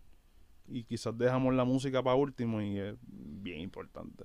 y 0.68 0.82
quizás 0.82 1.16
dejamos 1.16 1.54
la 1.54 1.64
música 1.64 2.02
para 2.02 2.16
último 2.16 2.60
y 2.60 2.76
es 2.78 2.96
bien 3.06 3.60
importante. 3.60 4.24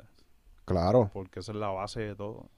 Claro. 0.65 1.11
Porque 1.13 1.39
esa 1.41 1.51
es 1.51 1.57
la 1.59 1.67
base 1.69 1.99
de 2.01 2.15
todo. 2.15 2.49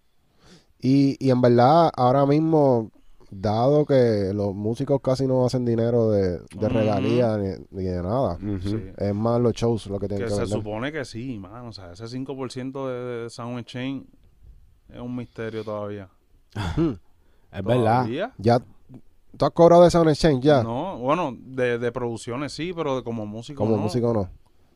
Y, 0.79 1.17
y 1.19 1.29
en 1.31 1.41
verdad, 1.41 1.91
ahora 1.97 2.25
mismo, 2.25 2.91
dado 3.29 3.85
que 3.85 4.31
los 4.33 4.53
músicos 4.55 5.01
casi 5.01 5.27
no 5.27 5.45
hacen 5.45 5.65
dinero 5.65 6.11
de, 6.11 6.39
de 6.39 6.69
regalías 6.69 7.37
ni, 7.39 7.49
ni 7.71 7.83
de 7.83 8.01
nada. 8.01 8.37
Sí. 8.61 8.81
es 8.97 9.13
más 9.13 9.41
los 9.41 9.51
shows 9.53 9.87
lo 9.87 9.99
que 9.99 10.07
tienen 10.07 10.25
Que 10.27 10.29
que, 10.29 10.35
se 10.35 10.41
vender. 10.43 10.57
supone 10.59 10.91
que 10.93 11.03
sí, 11.03 11.37
mano. 11.37 11.67
O 11.67 11.73
sea, 11.73 11.91
ese 11.91 12.05
5% 12.05 12.87
de, 12.87 13.23
de 13.23 13.29
Sound 13.29 13.59
Exchange 13.59 14.05
es 14.93 14.99
un 15.01 15.13
misterio 15.13 15.63
todavía. 15.65 16.07
Es 16.55 17.63
verdad. 17.63 18.07
Ya, 18.37 18.59
¿tú 19.37 19.45
has 19.45 19.51
cobrado 19.51 19.83
de 19.83 19.91
Sound 19.91 20.09
Exchange 20.09 20.43
ya? 20.43 20.63
No, 20.63 20.97
bueno, 20.97 21.35
de, 21.39 21.77
de 21.77 21.91
producciones 21.91 22.51
sí, 22.53 22.73
pero 22.75 22.97
de 22.97 23.03
como 23.03 23.25
músico 23.25 23.63
Como 23.63 23.77
no. 23.77 23.83
músico 23.83 24.13
no. 24.13 24.29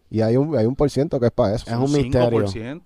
Y 0.09 0.21
hay 0.21 0.37
un, 0.37 0.55
hay 0.57 0.65
un 0.65 0.75
por 0.75 0.89
ciento 0.89 1.19
que 1.19 1.25
es 1.27 1.31
para 1.31 1.55
eso. 1.55 1.69
Es 1.69 1.75
un 1.75 1.91
misterio. 1.91 2.45
5%. 2.45 2.81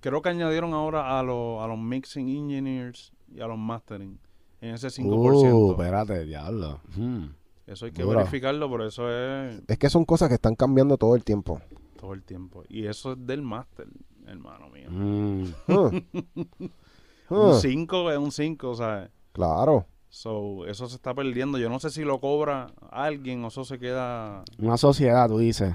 Creo 0.00 0.22
que 0.22 0.28
añadieron 0.28 0.72
ahora 0.74 1.18
a, 1.18 1.22
los 1.22 1.62
a 1.62 1.66
los 1.66 1.78
mixing 1.78 2.28
engineers 2.28 3.12
y 3.34 3.40
a 3.40 3.46
los 3.46 3.58
mastering 3.58 4.18
en 4.60 4.74
ese 4.74 4.88
5%. 4.88 5.52
Uh, 5.52 5.72
espérate, 5.72 6.24
diablo. 6.24 6.80
Hmm. 6.96 7.26
eso 7.66 7.86
hay 7.86 7.92
que 7.92 8.04
verificarlo, 8.04 8.70
pero 8.70 8.86
eso 8.86 9.10
es 9.10 9.60
Es 9.66 9.78
que 9.78 9.90
son 9.90 10.04
cosas 10.04 10.28
que 10.28 10.36
están 10.36 10.54
cambiando 10.54 10.96
todo 10.96 11.16
el 11.16 11.24
tiempo. 11.24 11.60
todo 12.00 12.14
el 12.14 12.22
tiempo. 12.22 12.62
Y 12.68 12.86
eso 12.86 13.12
es 13.12 13.26
del 13.26 13.42
máster, 13.42 13.88
hermano 14.26 14.68
mío. 14.70 14.88
Mm. 14.90 15.44
Ah. 17.30 17.34
Un 17.34 17.50
Ah, 17.54 17.58
5 17.60 18.10
es 18.10 18.18
un 18.18 18.32
5, 18.32 18.70
o 18.70 18.74
sea, 18.74 19.10
claro. 19.32 19.86
so, 20.08 20.66
eso 20.66 20.86
se 20.88 20.96
está 20.96 21.14
perdiendo. 21.14 21.58
Yo 21.58 21.68
no 21.68 21.78
sé 21.78 21.90
si 21.90 22.02
lo 22.04 22.20
cobra 22.20 22.68
alguien 22.90 23.44
o 23.44 23.48
eso 23.48 23.64
se 23.64 23.78
queda... 23.78 24.42
Una 24.58 24.76
sociedad, 24.76 25.28
tú 25.28 25.38
dices. 25.38 25.74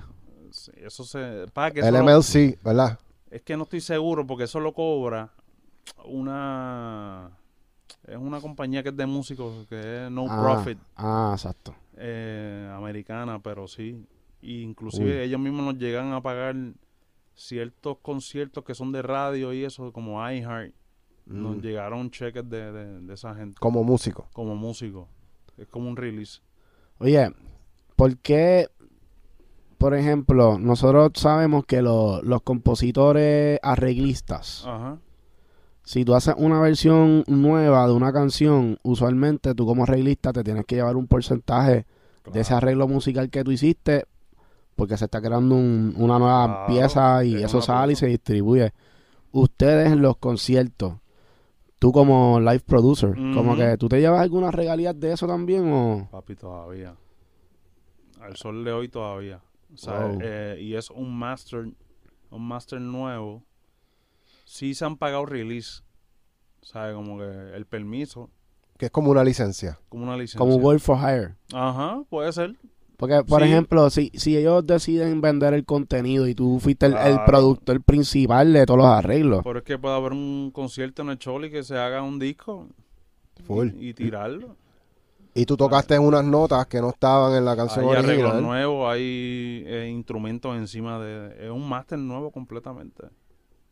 Eso 0.77 1.03
se... 1.03 1.45
Para 1.53 1.71
que 1.71 1.79
El 1.81 1.87
eso 1.95 1.97
lo- 1.97 2.03
MLC, 2.03 2.59
¿verdad? 2.63 2.99
Es 3.31 3.41
que 3.41 3.57
no 3.57 3.63
estoy 3.63 3.81
seguro 3.81 4.25
porque 4.27 4.43
eso 4.45 4.59
lo 4.59 4.73
cobra 4.73 5.31
una... 6.05 7.31
Es 8.07 8.17
una 8.17 8.41
compañía 8.41 8.83
que 8.83 8.89
es 8.89 8.97
de 8.97 9.05
músicos, 9.05 9.65
que 9.67 10.05
es 10.05 10.11
no 10.11 10.25
Ah, 10.29 10.41
profit, 10.41 10.77
Ah, 10.95 11.31
exacto. 11.33 11.73
eh, 11.95 12.69
americana, 12.75 13.39
pero 13.41 13.65
sí. 13.67 14.05
Y 14.41 14.61
inclusive 14.61 15.19
Uy. 15.19 15.25
ellos 15.25 15.39
mismos 15.39 15.63
nos 15.65 15.77
llegan 15.77 16.11
a 16.11 16.21
pagar 16.21 16.55
ciertos 17.33 17.97
conciertos 18.01 18.63
que 18.65 18.75
son 18.75 18.91
de 18.91 19.01
radio 19.01 19.53
y 19.53 19.63
eso, 19.63 19.91
como 19.93 20.19
iHeart. 20.29 20.73
Nos 21.25 21.57
Mm. 21.57 21.61
llegaron 21.61 22.11
cheques 22.11 22.49
de, 22.49 22.71
de, 22.71 22.99
de 23.01 23.13
esa 23.13 23.33
gente 23.35 23.57
Como 23.59 23.83
músico. 23.83 24.27
como 24.33 24.55
músico. 24.55 25.07
Es 25.57 25.67
como 25.67 25.87
un 25.89 25.95
release. 25.95 26.41
Oye, 26.99 27.31
¿por 27.95 28.17
qué, 28.17 28.67
por 29.77 29.93
ejemplo, 29.93 30.57
nosotros 30.59 31.11
sabemos 31.15 31.65
que 31.65 31.81
lo- 31.81 32.21
los 32.21 32.41
compositores 32.41 33.59
arreglistas, 33.63 34.63
Ajá. 34.67 34.97
si 35.83 36.03
tú 36.05 36.13
haces 36.15 36.35
una 36.37 36.59
versión 36.61 37.23
nueva 37.27 37.85
de 37.87 37.93
una 37.93 38.11
canción, 38.13 38.77
usualmente 38.83 39.53
tú 39.55 39.65
como 39.65 39.83
arreglista 39.83 40.31
te 40.33 40.43
tienes 40.43 40.65
que 40.65 40.75
llevar 40.75 40.95
un 40.95 41.07
porcentaje 41.07 41.85
de 42.31 42.39
ese 42.39 42.53
arreglo 42.53 42.87
musical 42.87 43.29
que 43.29 43.43
tú 43.43 43.51
hiciste 43.51 44.05
porque 44.75 44.97
se 44.97 45.05
está 45.05 45.21
creando 45.21 45.55
un- 45.55 45.93
una 45.97 46.17
nueva 46.19 46.45
Claro, 46.45 46.67
pieza 46.67 47.23
y 47.23 47.35
es 47.35 47.43
eso 47.43 47.61
sale 47.61 47.93
y 47.93 47.95
se 47.95 48.07
distribuye. 48.07 48.73
Ustedes 49.31 49.91
en 49.91 50.01
los 50.01 50.17
conciertos, 50.17 50.93
tú 51.83 51.91
como 51.91 52.39
live 52.39 52.61
producer, 52.61 53.13
como 53.33 53.57
que 53.57 53.75
tú 53.77 53.89
te 53.89 53.99
llevas 53.99 54.21
algunas 54.21 54.55
regalías 54.55 54.97
de 54.97 55.11
eso 55.11 55.27
también 55.27 55.69
o... 55.69 56.07
Papi, 56.09 56.33
todavía. 56.37 56.95
Al 58.21 58.37
sol 58.37 58.63
de 58.63 58.71
hoy 58.71 58.87
todavía. 58.87 59.41
O 59.73 59.75
sea, 59.75 60.05
Wow. 60.07 60.19
eh, 60.21 60.57
y 60.61 60.75
es 60.75 60.89
un 60.89 61.13
master, 61.13 61.65
un 62.31 62.47
master 62.47 62.79
nuevo. 62.79 63.43
Sí 64.45 64.73
se 64.75 64.85
han 64.85 64.95
pagado 64.95 65.25
release. 65.25 65.81
¿Sabes? 66.61 66.95
Como 66.95 67.17
que 67.17 67.25
el 67.53 67.65
permiso, 67.65 68.29
Que 68.77 68.85
es 68.85 68.91
como 68.91 69.11
una 69.11 69.25
licencia. 69.25 69.77
como 69.89 70.03
una 70.05 70.15
licencia. 70.15 70.37
Como 70.39 70.55
work 70.55 70.79
for 70.79 70.97
hire. 70.97 71.35
Ajá, 71.53 72.01
puede 72.09 72.31
ser. 72.31 72.55
Porque, 72.97 73.23
por 73.27 73.41
Sí. 73.41 73.47
ejemplo, 73.49 73.89
si, 73.89 74.11
si 74.13 74.37
ellos 74.37 74.65
deciden 74.65 75.19
vender 75.19 75.53
el 75.53 75.65
contenido 75.65 76.27
y 76.27 76.35
tú 76.35 76.59
fuiste 76.59 76.85
el, 76.85 76.93
el 76.93 76.99
Claro. 77.15 77.25
productor 77.25 77.81
principal 77.81 78.53
de 78.53 78.65
todos 78.65 78.77
los 78.79 78.87
arreglos, 78.87 79.41
Pero 79.43 79.59
es 79.59 79.65
que 79.65 79.77
puede 79.77 79.95
haber 79.95 80.11
un 80.13 80.51
concierto 80.53 81.01
en 81.01 81.09
el 81.09 81.17
Choli 81.17 81.49
que 81.51 81.63
se 81.63 81.77
haga 81.77 82.01
un 82.03 82.19
disco 82.19 82.67
Full. 83.45 83.69
y, 83.79 83.89
y 83.89 83.93
tirarlo. 83.93 84.55
Y 85.35 85.45
tú 85.47 85.57
tocaste 85.57 85.97
unas 85.97 86.23
notas 86.23 86.67
que 86.67 86.79
no 86.79 86.89
estaban 86.91 87.35
en 87.35 87.43
la 87.43 87.55
canción 87.55 87.85
Hay 87.85 87.95
arreglos 87.95 88.25
original. 88.33 88.43
nuevos, 88.43 88.93
hay 88.93 89.63
eh, 89.65 89.89
instrumentos 89.91 90.55
encima 90.55 90.99
de... 90.99 91.45
Es 91.47 91.51
un 91.51 91.67
máster 91.67 91.97
nuevo 91.97 92.29
completamente. 92.31 93.07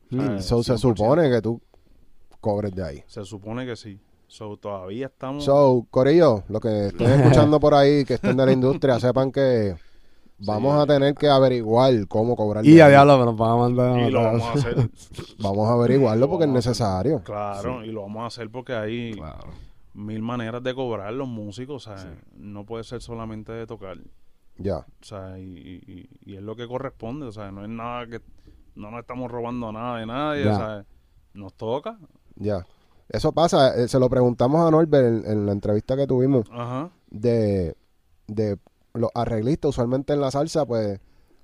Mm. 0.10 0.40
So, 0.40 0.64
se 0.64 0.74
100%. 0.74 0.78
supone 0.80 1.30
que 1.30 1.40
tú 1.42 1.62
cobres 2.42 2.74
de 2.74 2.84
ahí. 2.84 3.04
Se 3.06 3.24
supone 3.24 3.66
que 3.68 3.76
sí. 3.76 4.00
So, 4.32 4.56
todavía 4.56 5.08
estamos... 5.08 5.44
So, 5.44 5.86
Corillo, 5.92 6.44
lo 6.48 6.62
que 6.62 6.88
estén 6.88 7.20
escuchando 7.20 7.60
por 7.60 7.74
ahí, 7.74 8.06
que 8.06 8.14
estén 8.14 8.38
de 8.38 8.46
la 8.46 8.52
industria, 8.60 8.98
sepan 8.98 9.30
que 9.30 9.76
vamos 10.40 10.74
Sí. 10.78 10.82
a 10.82 10.86
tener 10.86 11.16
que 11.16 11.28
averiguar 11.28 12.08
cómo 12.08 12.38
cobrar. 12.38 12.66
y 12.66 12.76
de 12.76 12.82
a 12.82 12.86
ahí. 12.86 12.92
diablo, 12.92 13.18
me 13.20 13.26
nos 13.26 13.36
van 13.36 13.52
a 13.52 13.56
mandar 13.58 14.00
a 14.00 14.08
y 14.08 14.10
lo 14.10 14.24
vamos 14.24 14.42
a 14.44 14.54
hacer. 14.54 14.90
Vamos 15.40 15.68
a 15.68 15.74
averiguarlo 15.74 16.30
porque 16.30 16.46
es 16.46 16.50
necesario. 16.50 17.22
Claro, 17.24 17.84
y 17.84 17.92
lo 17.92 18.04
vamos 18.04 18.24
a 18.24 18.28
hacer 18.28 18.50
porque 18.50 18.74
hay 18.74 19.14
Claro. 19.16 19.50
mil 19.96 20.22
maneras 20.22 20.64
de 20.64 20.74
cobrar 20.74 21.12
los 21.12 21.28
músicos. 21.28 21.86
O 21.88 21.94
sea, 21.98 22.14
no 22.38 22.66
puede 22.66 22.86
ser 22.86 23.02
solamente 23.02 23.52
de 23.52 23.68
tocar. 23.68 23.98
Ya. 24.58 24.78
O 24.78 24.86
sea, 25.04 25.38
y, 25.40 25.44
y- 25.44 25.92
y- 25.92 26.32
y 26.32 26.36
es 26.38 26.42
lo 26.42 26.56
que 26.56 26.68
corresponde. 26.70 27.26
O 27.26 27.32
sea, 27.34 27.52
no 27.52 27.64
es 27.64 27.70
nada 27.70 28.08
que... 28.08 28.22
No 28.76 28.92
nos 28.92 29.02
estamos 29.02 29.30
robando 29.30 29.74
nada 29.74 29.98
de 30.00 30.06
nadie. 30.06 30.46
Ya. 30.46 30.52
O 30.54 30.56
sea, 30.56 30.86
nos 31.34 31.54
toca. 31.56 32.00
Ya. 32.38 32.66
Eso 33.12 33.32
pasa, 33.34 33.76
eh, 33.76 33.88
se 33.88 34.00
lo 34.00 34.10
preguntamos 34.10 34.66
a 34.66 34.72
Norbert 34.72 35.06
en, 35.26 35.32
en 35.32 35.46
la 35.46 35.52
entrevista 35.52 35.96
que 35.98 36.08
tuvimos 36.08 36.46
Ajá. 36.52 36.90
de, 37.10 37.76
de 38.28 38.58
los 38.94 39.10
arreglistas. 39.14 39.70
Usualmente 39.70 40.14
en 40.14 40.22
la 40.22 40.32
salsa, 40.32 40.66
pues, 40.66 41.00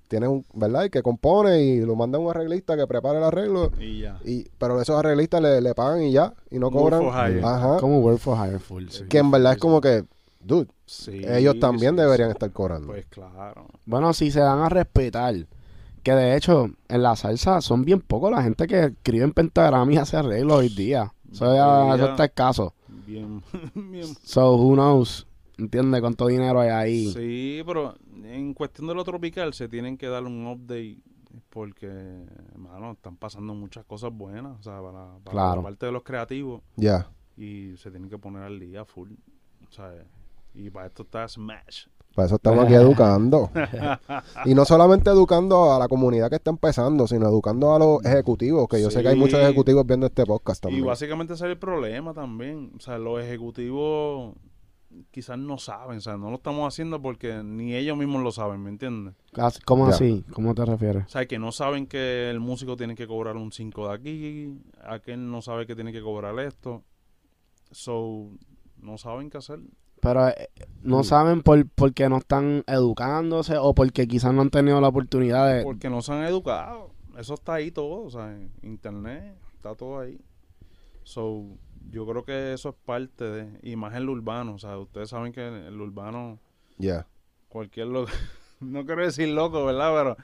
tienen 0.07 0.29
un, 0.29 0.45
¿verdad? 0.53 0.85
Y 0.85 0.89
que 0.89 1.03
compone 1.03 1.61
y 1.61 1.81
lo 1.81 1.95
manda 1.97 2.17
un 2.19 2.29
arreglista 2.29 2.77
que 2.77 2.87
prepare 2.87 3.17
el 3.17 3.25
arreglo. 3.25 3.71
Y 3.79 4.01
ya. 4.01 4.17
Y, 4.23 4.47
pero 4.57 4.81
esos 4.81 4.97
arreglistas 4.97 5.41
le, 5.41 5.59
le 5.61 5.75
pagan 5.75 6.01
y 6.03 6.11
ya, 6.13 6.33
y 6.49 6.57
no 6.59 6.67
Work 6.69 6.77
cobran. 6.97 7.01
for 7.01 7.13
hire. 7.29 7.41
Ajá. 7.43 7.77
Como 7.81 7.99
work 7.99 8.19
for 8.19 8.37
hire 8.37 8.59
full. 8.59 8.87
sí. 8.89 9.03
Que 9.09 9.17
en 9.17 9.29
verdad 9.31 9.53
es 9.53 9.59
como 9.59 9.81
que, 9.81 10.05
dude, 10.39 10.67
Sí, 10.85 11.21
ellos 11.27 11.59
también 11.59 11.95
sí, 11.95 12.01
deberían 12.01 12.29
sí. 12.29 12.33
estar 12.35 12.49
cobrando. 12.53 12.87
Pues 12.87 13.05
claro. 13.07 13.65
Bueno, 13.85 14.13
si 14.13 14.31
se 14.31 14.39
dan 14.39 14.59
a 14.59 14.69
respetar, 14.69 15.35
que 16.01 16.11
de 16.13 16.37
hecho 16.37 16.69
en 16.87 17.03
la 17.03 17.17
salsa 17.17 17.59
son 17.59 17.83
bien 17.83 17.99
pocos 17.99 18.31
la 18.31 18.41
gente 18.41 18.65
que 18.67 18.85
escribe 18.85 19.25
en 19.25 19.33
pentagrama 19.33 19.91
y 19.91 19.97
hace 19.97 20.15
arreglos 20.15 20.59
hoy 20.59 20.69
día. 20.69 21.13
Eso, 21.31 21.53
ya- 21.53 21.95
eso 21.95 22.05
está 22.11 22.25
escaso. 22.25 22.73
Bien, 23.05 23.41
bien. 23.75 24.07
So, 24.23 24.55
who 24.55 24.73
knows? 24.73 25.27
¿Entiendes 25.57 26.01
cuánto 26.01 26.27
dinero 26.27 26.59
hay 26.59 26.69
ahí? 26.69 27.11
Sí, 27.11 27.63
pero 27.65 27.95
en 28.23 28.53
cuestión 28.53 28.87
de 28.87 28.93
lo 28.95 29.03
tropical 29.03 29.53
se 29.53 29.67
tienen 29.67 29.97
que 29.97 30.07
dar 30.07 30.23
un 30.23 30.45
update 30.45 30.99
porque, 31.49 31.87
hermano, 32.53 32.91
están 32.91 33.15
pasando 33.17 33.53
muchas 33.55 33.83
cosas 33.85 34.11
buenas, 34.13 34.59
o 34.59 34.63
sea, 34.63 34.81
para, 34.81 35.17
para 35.23 35.31
Claro. 35.31 35.55
la 35.57 35.63
parte 35.63 35.85
de 35.87 35.91
los 35.91 36.03
creativos 36.03 36.61
Ya. 36.75 37.09
y 37.35 37.75
se 37.77 37.89
tienen 37.91 38.09
que 38.09 38.17
poner 38.17 38.43
al 38.43 38.59
día 38.59 38.85
full, 38.85 39.11
o 39.67 39.71
sea, 39.71 39.93
y 40.53 40.69
para 40.69 40.87
esto 40.87 41.03
está 41.03 41.27
Smash. 41.27 41.87
Para 42.17 42.25
eso 42.25 42.35
estamos 42.37 42.65
aquí 42.65 42.73
educando. 42.73 43.51
y 44.45 44.55
no 44.55 44.65
solamente 44.65 45.11
educando 45.11 45.71
a 45.71 45.77
la 45.77 45.87
comunidad 45.87 46.29
que 46.31 46.37
está 46.37 46.49
empezando, 46.49 47.05
sino 47.07 47.27
educando 47.27 47.75
a 47.75 47.77
los 47.79 48.03
ejecutivos, 48.03 48.67
que 48.67 48.81
yo 48.81 48.89
sé 48.89 49.03
que 49.03 49.09
hay 49.09 49.15
muchos 49.15 49.39
ejecutivos 49.39 49.85
viendo 49.85 50.07
este 50.07 50.25
podcast 50.25 50.63
Y 50.63 50.67
también. 50.67 50.85
básicamente 50.87 51.33
ese 51.35 51.45
es 51.45 51.51
el 51.51 51.59
problema 51.59 52.15
también, 52.15 52.71
o 52.75 52.79
sea, 52.79 52.97
los 52.97 53.21
ejecutivos 53.23 54.33
quizás 55.11 55.37
no 55.37 55.59
saben, 55.59 55.97
o 55.99 56.01
sea, 56.01 56.17
no 56.17 56.31
lo 56.31 56.37
estamos 56.37 56.67
haciendo 56.67 56.99
porque 56.99 57.43
ni 57.43 57.75
ellos 57.75 57.95
mismos 57.95 58.23
lo 58.23 58.31
saben, 58.31 58.63
¿me 58.63 58.71
entiendes? 58.71 59.13
Casi- 59.31 59.61
¿Cómo 59.61 59.85
así? 59.85 60.25
¿Cómo 60.33 60.55
te 60.55 60.65
refieres? 60.65 61.05
O 61.05 61.09
sea, 61.09 61.27
que 61.27 61.37
no 61.37 61.51
saben 61.51 61.85
que 61.85 62.31
el 62.31 62.39
músico 62.39 62.75
tiene 62.77 62.95
que 62.95 63.05
cobrar 63.05 63.35
un 63.37 63.51
5 63.51 63.89
de 63.89 63.93
aquí, 63.93 64.59
aquel 64.83 65.29
no 65.29 65.43
sabe 65.43 65.67
que 65.67 65.75
tiene 65.75 65.91
que 65.91 66.01
cobrar 66.01 66.39
esto. 66.39 66.83
So, 67.69 68.29
no 68.81 68.97
saben 68.97 69.29
qué 69.29 69.37
hacer. 69.37 69.59
Pero 70.01 70.27
eh, 70.29 70.49
no 70.83 70.99
Mm. 70.99 71.03
saben 71.03 71.41
por, 71.41 71.67
porque 71.69 72.07
no 72.09 72.17
están 72.17 72.63
educándose 72.67 73.57
o 73.57 73.73
porque 73.73 74.07
quizás 74.07 74.33
no 74.33 74.41
han 74.41 74.49
tenido 74.49 74.79
la 74.79 74.87
oportunidad 74.89 75.51
de... 75.53 75.63
Porque 75.63 75.89
no 75.89 76.01
se 76.01 76.13
han 76.13 76.23
educado. 76.23 76.91
Eso 77.17 77.33
está 77.33 77.55
ahí 77.55 77.71
todo, 77.71 78.03
o 78.03 78.09
sea, 78.11 78.31
en 78.31 78.51
internet, 78.61 79.35
está 79.55 79.73
todo 79.75 79.99
ahí. 79.99 80.19
So, 81.03 81.45
yo 81.89 82.05
creo 82.05 82.23
que 82.23 82.53
eso 82.53 82.69
es 82.69 82.75
parte 82.85 83.23
de, 83.23 83.59
y 83.63 83.75
más 83.75 83.95
en 83.95 84.05
lo 84.05 84.11
urbano, 84.11 84.53
o 84.55 84.59
sea, 84.59 84.77
ustedes 84.77 85.09
saben 85.09 85.31
que 85.31 85.47
en 85.47 85.53
el 85.55 85.79
urbano, 85.81 86.37
Ya. 86.77 87.07
cualquier 87.49 87.87
loco, 87.87 88.11
no 88.59 88.85
quiero 88.85 89.03
decir 89.03 89.29
loco, 89.29 89.65
¿verdad? 89.65 89.93
Pero 89.95 90.17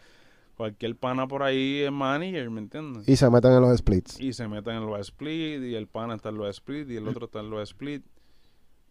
cualquier 0.56 0.96
pana 0.96 1.28
por 1.28 1.42
ahí 1.42 1.82
es 1.82 1.92
manager, 1.92 2.50
¿me 2.52 2.60
entiendes? 2.62 3.08
Y 3.10 3.16
se 3.16 3.28
meten 3.30 3.54
en 3.54 3.62
los 3.62 3.78
splits. 3.78 4.20
Y 4.20 4.34
se 4.34 4.48
meten 4.48 4.76
en 4.76 4.86
los 4.86 5.00
split, 5.00 5.64
y 5.64 5.74
el 5.76 5.88
pana 5.88 6.16
está 6.16 6.30
en 6.30 6.36
los 6.38 6.50
split, 6.50 6.90
y 6.92 6.98
el 6.98 7.08
otro 7.08 7.26
está 7.26 7.40
en 7.40 7.50
los 7.50 7.62
split. 7.70 8.04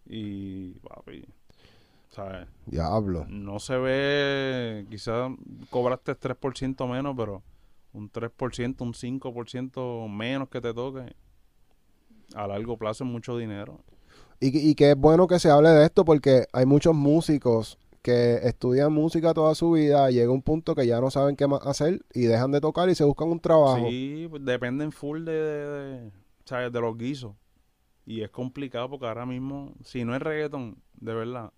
Y, 0.06 0.73
papi, 0.80 1.25
¿sabes? 2.11 2.49
Diablo. 2.66 3.26
No 3.28 3.59
se 3.59 3.76
ve, 3.76 4.87
quizás 4.90 5.30
cobraste 5.71 6.14
3% 6.18 6.88
menos, 6.88 7.14
pero 7.16 7.42
un 7.92 8.11
3%, 8.11 8.80
un 8.80 8.92
5% 8.94 10.09
menos 10.09 10.49
que 10.49 10.61
te 10.61 10.73
toque, 10.75 11.14
a 12.35 12.47
largo 12.47 12.76
plazo 12.76 13.04
es 13.04 13.11
mucho 13.11 13.37
dinero. 13.37 13.80
Y, 14.40 14.71
y 14.71 14.75
que 14.75 14.90
es 14.90 14.97
bueno 14.97 15.26
que 15.26 15.38
se 15.38 15.50
hable 15.50 15.71
de 15.71 15.85
esto 15.85 16.04
porque 16.04 16.47
hay 16.52 16.66
muchos 16.66 16.94
músicos 16.94 17.78
que 18.02 18.40
estudian 18.42 18.92
música 18.92 19.32
toda 19.32 19.54
su 19.54 19.71
vida, 19.73 20.11
llega 20.11 20.32
un 20.32 20.42
punto 20.42 20.75
que 20.75 20.87
ya 20.87 21.00
no 21.00 21.11
saben 21.11 21.37
qué 21.37 21.47
más 21.47 21.64
hacer 21.64 22.04
y 22.12 22.23
dejan 22.23 22.50
de 22.50 22.61
tocar 22.61 22.88
y 22.88 22.97
se 22.97 23.04
buscan 23.04 23.28
un 23.28 23.38
trabajo. 23.40 23.87
Sí, 23.88 24.26
pues 24.28 24.44
dependen 24.44 24.90
full 24.90 25.25
de, 25.25 25.32
de, 25.32 25.68
de, 25.68 26.11
¿sabes? 26.44 26.73
de 26.73 26.80
los 26.80 26.99
guisos. 26.99 27.32
Y 28.04 28.23
es 28.23 28.30
complicado 28.30 28.90
porque 28.90 29.06
ahora 29.06 29.26
mismo, 29.26 29.75
si 29.85 30.04
no 30.04 30.14
es 30.14 30.23
reggaeton, 30.23 30.76
de 30.94 31.14
verdad, 31.14 31.52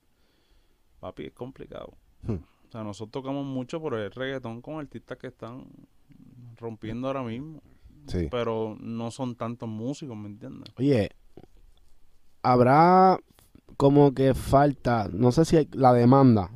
papi, 1.00 1.26
es 1.26 1.32
complicado. 1.32 1.94
Hmm. 2.22 2.34
O 2.68 2.70
sea, 2.70 2.82
nosotros 2.84 3.22
tocamos 3.22 3.46
mucho 3.46 3.80
por 3.80 3.94
el 3.94 4.10
reggaetón 4.10 4.60
con 4.60 4.78
artistas 4.78 5.16
que 5.18 5.28
están 5.28 5.66
rompiendo 6.56 7.06
ahora 7.08 7.22
mismo. 7.22 7.62
Sí. 8.06 8.28
Pero 8.30 8.76
no 8.80 9.10
son 9.10 9.34
tantos 9.36 9.68
músicos, 9.68 10.16
¿me 10.16 10.28
entiendes? 10.28 10.72
Oye, 10.76 11.10
habrá 12.42 13.18
como 13.76 14.12
que 14.14 14.34
falta, 14.34 15.08
no 15.12 15.32
sé 15.32 15.44
si 15.44 15.56
hay 15.56 15.68
la 15.72 15.92
demanda 15.92 16.50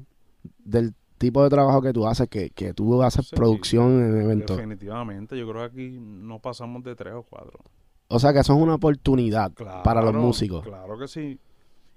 del 0.59 0.95
tipo 1.16 1.42
de 1.42 1.49
trabajo 1.50 1.80
que 1.83 1.92
tú 1.92 2.07
haces, 2.07 2.28
que, 2.28 2.50
que 2.50 2.75
tú 2.75 3.02
haces 3.02 3.28
Sí. 3.28 3.37
producción 3.37 4.04
en 4.04 4.21
eventos. 4.23 4.57
Definitivamente, 4.57 5.37
yo 5.38 5.49
creo 5.49 5.62
que 5.62 5.66
aquí 5.88 5.99
no 5.99 6.38
pasamos 6.38 6.85
de 6.85 6.95
tres 6.95 7.14
o 7.14 7.23
cuatro. 7.23 7.59
O 8.09 8.19
sea 8.19 8.33
que 8.33 8.41
eso 8.41 8.55
es 8.55 8.61
una 8.61 8.75
oportunidad 8.75 9.53
Claro, 9.53 9.83
para 9.83 10.03
los 10.03 10.15
músicos. 10.15 10.65
Claro 10.65 10.99
que 10.99 11.09
sí. 11.09 11.38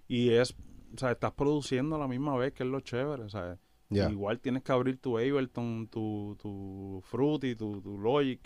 Y 0.08 0.30
es, 0.32 0.54
o 0.94 0.98
sea, 0.98 1.12
estás 1.12 1.32
produciendo 1.32 1.96
a 1.96 2.00
la 2.00 2.08
misma 2.08 2.36
vez, 2.36 2.54
que 2.54 2.64
es 2.64 2.70
lo 2.70 2.82
chévere, 2.82 3.30
¿sabes? 3.30 3.58
Ya. 3.90 4.10
Igual 4.10 4.40
tienes 4.40 4.64
que 4.64 4.72
abrir 4.72 4.98
tu 4.98 5.18
Ableton, 5.18 5.88
tu, 5.88 6.38
tu 6.42 7.02
Fruity, 7.06 7.56
tu, 7.56 7.82
tu 7.82 7.98
Logic 7.98 8.40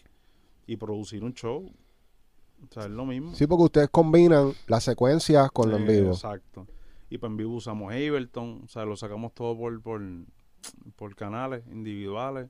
y 0.68 0.78
producir 0.78 1.24
un 1.24 1.34
show. 1.34 1.72
O 2.64 2.74
sea, 2.74 2.84
es 2.84 2.90
lo 2.90 3.06
mismo. 3.06 3.34
Sí, 3.34 3.46
porque 3.48 3.64
ustedes 3.64 3.90
combinan 3.90 4.54
las 4.68 4.84
secuencias 4.84 5.52
con 5.52 5.70
lo 5.70 5.78
en 5.78 5.88
vivo. 5.88 6.12
Exacto. 6.12 6.68
Y 7.10 7.18
pues 7.18 7.30
en 7.30 7.38
vivo 7.38 7.56
usamos 7.56 7.92
Ableton, 7.94 8.62
o 8.64 8.68
sea, 8.68 8.86
lo 8.86 8.96
sacamos 8.96 9.34
todo 9.34 9.58
por, 9.58 9.82
por, 9.82 10.02
por 10.96 11.16
canales 11.16 11.64
individuales. 11.68 12.50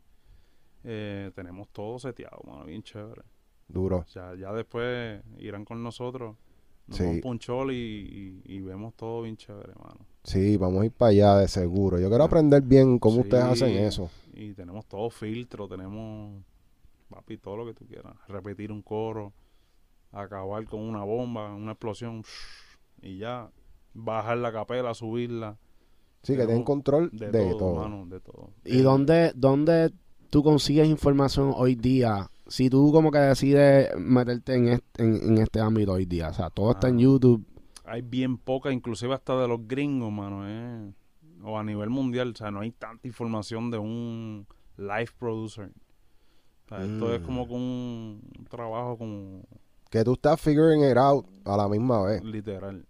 Eh, 0.84 1.32
tenemos 1.36 1.68
todo 1.70 2.00
seteado, 2.00 2.42
mano, 2.46 2.66
bien 2.66 2.84
chévere. 2.84 3.24
Duro. 3.68 3.98
O 3.98 4.08
sea, 4.08 4.36
ya 4.36 4.54
después 4.54 5.22
irán 5.40 5.66
con 5.66 5.82
nosotros, 5.84 6.36
nos 6.88 6.98
Sí. 6.98 7.04
vamos 7.04 7.26
un 7.26 7.40
chol 7.40 7.72
y, 7.72 7.76
y- 8.46 8.56
y 8.56 8.62
vemos 8.62 8.94
todo 8.96 9.24
bien 9.24 9.38
chévere, 9.38 9.74
mano. 9.76 10.06
Sí, 10.24 10.58
vamos 10.58 10.82
a 10.82 10.86
ir 10.86 10.92
para 10.92 11.10
allá 11.12 11.36
de 11.38 11.48
seguro. 11.48 12.00
Yo 12.00 12.10
quiero 12.10 12.24
aprender 12.24 12.62
bien 12.62 13.00
cómo 13.00 13.22
ustedes 13.22 13.44
hacen 13.44 13.70
eso. 13.76 14.10
Y 14.34 14.54
tenemos 14.54 14.86
todo 14.86 15.10
filtro, 15.10 15.68
tenemos, 15.68 16.44
papi, 17.10 17.38
todo 17.38 17.58
lo 17.58 17.66
que 17.66 17.74
tú 17.74 17.86
quieras. 17.86 18.14
Repetir 18.28 18.72
un 18.72 18.82
coro, 18.82 19.34
acabar 20.12 20.66
con 20.66 20.82
una 20.82 21.04
bomba, 21.04 21.54
una 21.54 21.72
explosión, 21.74 22.24
y 23.02 23.18
ya. 23.18 23.50
Bajar 23.98 24.38
la 24.40 24.52
capela, 24.52 24.94
subirla. 24.94 25.58
Sí, 26.22 26.36
que 26.36 26.46
tienen 26.46 26.64
control 26.64 27.10
De, 27.14 27.32
de, 27.32 27.50
todo, 27.52 27.58
todo. 27.58 27.76
mano, 27.76 28.06
de 28.08 28.20
todo. 28.20 28.50
¿Y 28.66 28.80
Eh, 28.80 28.82
dónde, 28.82 29.32
dónde 29.36 29.92
tú 30.30 30.44
consigues 30.44 30.88
información 30.88 31.54
hoy 31.56 31.76
día? 31.76 32.30
Si 32.48 32.70
tú 32.70 32.92
como 32.92 33.12
que 33.12 33.18
decides 33.20 33.90
meterte 33.98 34.54
en 34.56 34.68
este, 34.70 35.04
en, 35.04 35.16
en 35.16 35.38
este 35.40 35.60
ámbito 35.60 35.94
hoy 35.94 36.06
día. 36.06 36.30
O 36.30 36.34
sea, 36.34 36.50
todo 36.50 36.72
está 36.72 36.88
en 36.90 36.98
Ah. 36.98 37.02
YouTube. 37.02 37.46
Hay 37.86 38.02
bien 38.02 38.38
poca, 38.38 38.72
inclusive 38.72 39.14
hasta 39.14 39.40
de 39.42 39.48
los 39.48 39.68
gringos, 39.68 40.12
mano, 40.12 40.48
eh. 40.48 40.94
O 41.44 41.58
a 41.60 41.64
nivel 41.64 41.90
mundial, 41.90 42.32
o 42.32 42.36
sea, 42.36 42.50
no 42.52 42.62
hay 42.62 42.72
tanta 42.72 43.08
información 43.08 43.70
de 43.70 43.78
un 43.78 44.48
live 44.78 45.10
producer. 45.20 45.72
O 46.66 46.68
sea, 46.70 46.84
esto 46.84 47.14
es 47.14 47.22
Mm. 47.22 47.26
como 47.26 47.48
con 47.48 47.62
un 47.62 48.48
trabajo 48.50 48.98
como 48.98 49.44
Que 49.92 50.04
tú 50.04 50.14
estás 50.14 50.42
figuring 50.42 50.84
it 50.90 50.98
out 50.98 51.26
a 51.46 51.56
la 51.56 51.68
misma 51.70 52.02
vez. 52.04 52.24
literal. 52.24 52.88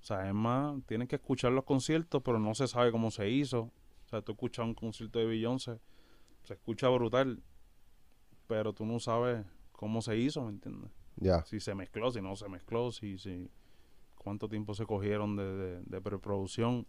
O 0.00 0.04
sea, 0.08 0.28
es 0.28 0.34
más, 0.34 0.76
tienes 0.86 1.08
que 1.08 1.16
escuchar 1.16 1.50
los 1.52 1.64
conciertos, 1.64 2.22
pero 2.24 2.38
no 2.38 2.54
se 2.54 2.68
sabe 2.68 2.92
cómo 2.92 3.10
se 3.10 3.28
hizo. 3.28 3.60
O 4.06 4.08
sea, 4.08 4.22
tú 4.22 4.32
escuchas 4.32 4.64
un 4.64 4.74
concierto 4.74 5.18
de 5.18 5.26
Beyoncé, 5.26 5.80
se 6.44 6.54
escucha 6.54 6.88
brutal, 6.88 7.42
pero 8.48 8.72
tú 8.72 8.84
no 8.84 8.98
sabes 8.98 9.44
cómo 9.70 10.02
se 10.02 10.16
hizo, 10.16 10.42
¿me 10.42 10.50
entiendes? 10.50 10.90
Ya. 11.16 11.44
Si 11.44 11.60
se 11.60 11.74
mezcló, 11.74 12.10
si 12.10 12.20
no 12.20 12.34
se 12.34 12.48
mezcló, 12.48 12.90
si, 12.90 13.18
si 13.18 13.48
cuánto 14.16 14.48
tiempo 14.48 14.74
se 14.74 14.86
cogieron 14.86 15.36
de, 15.36 15.44
de, 15.44 15.80
de 15.84 16.00
preproducción. 16.00 16.86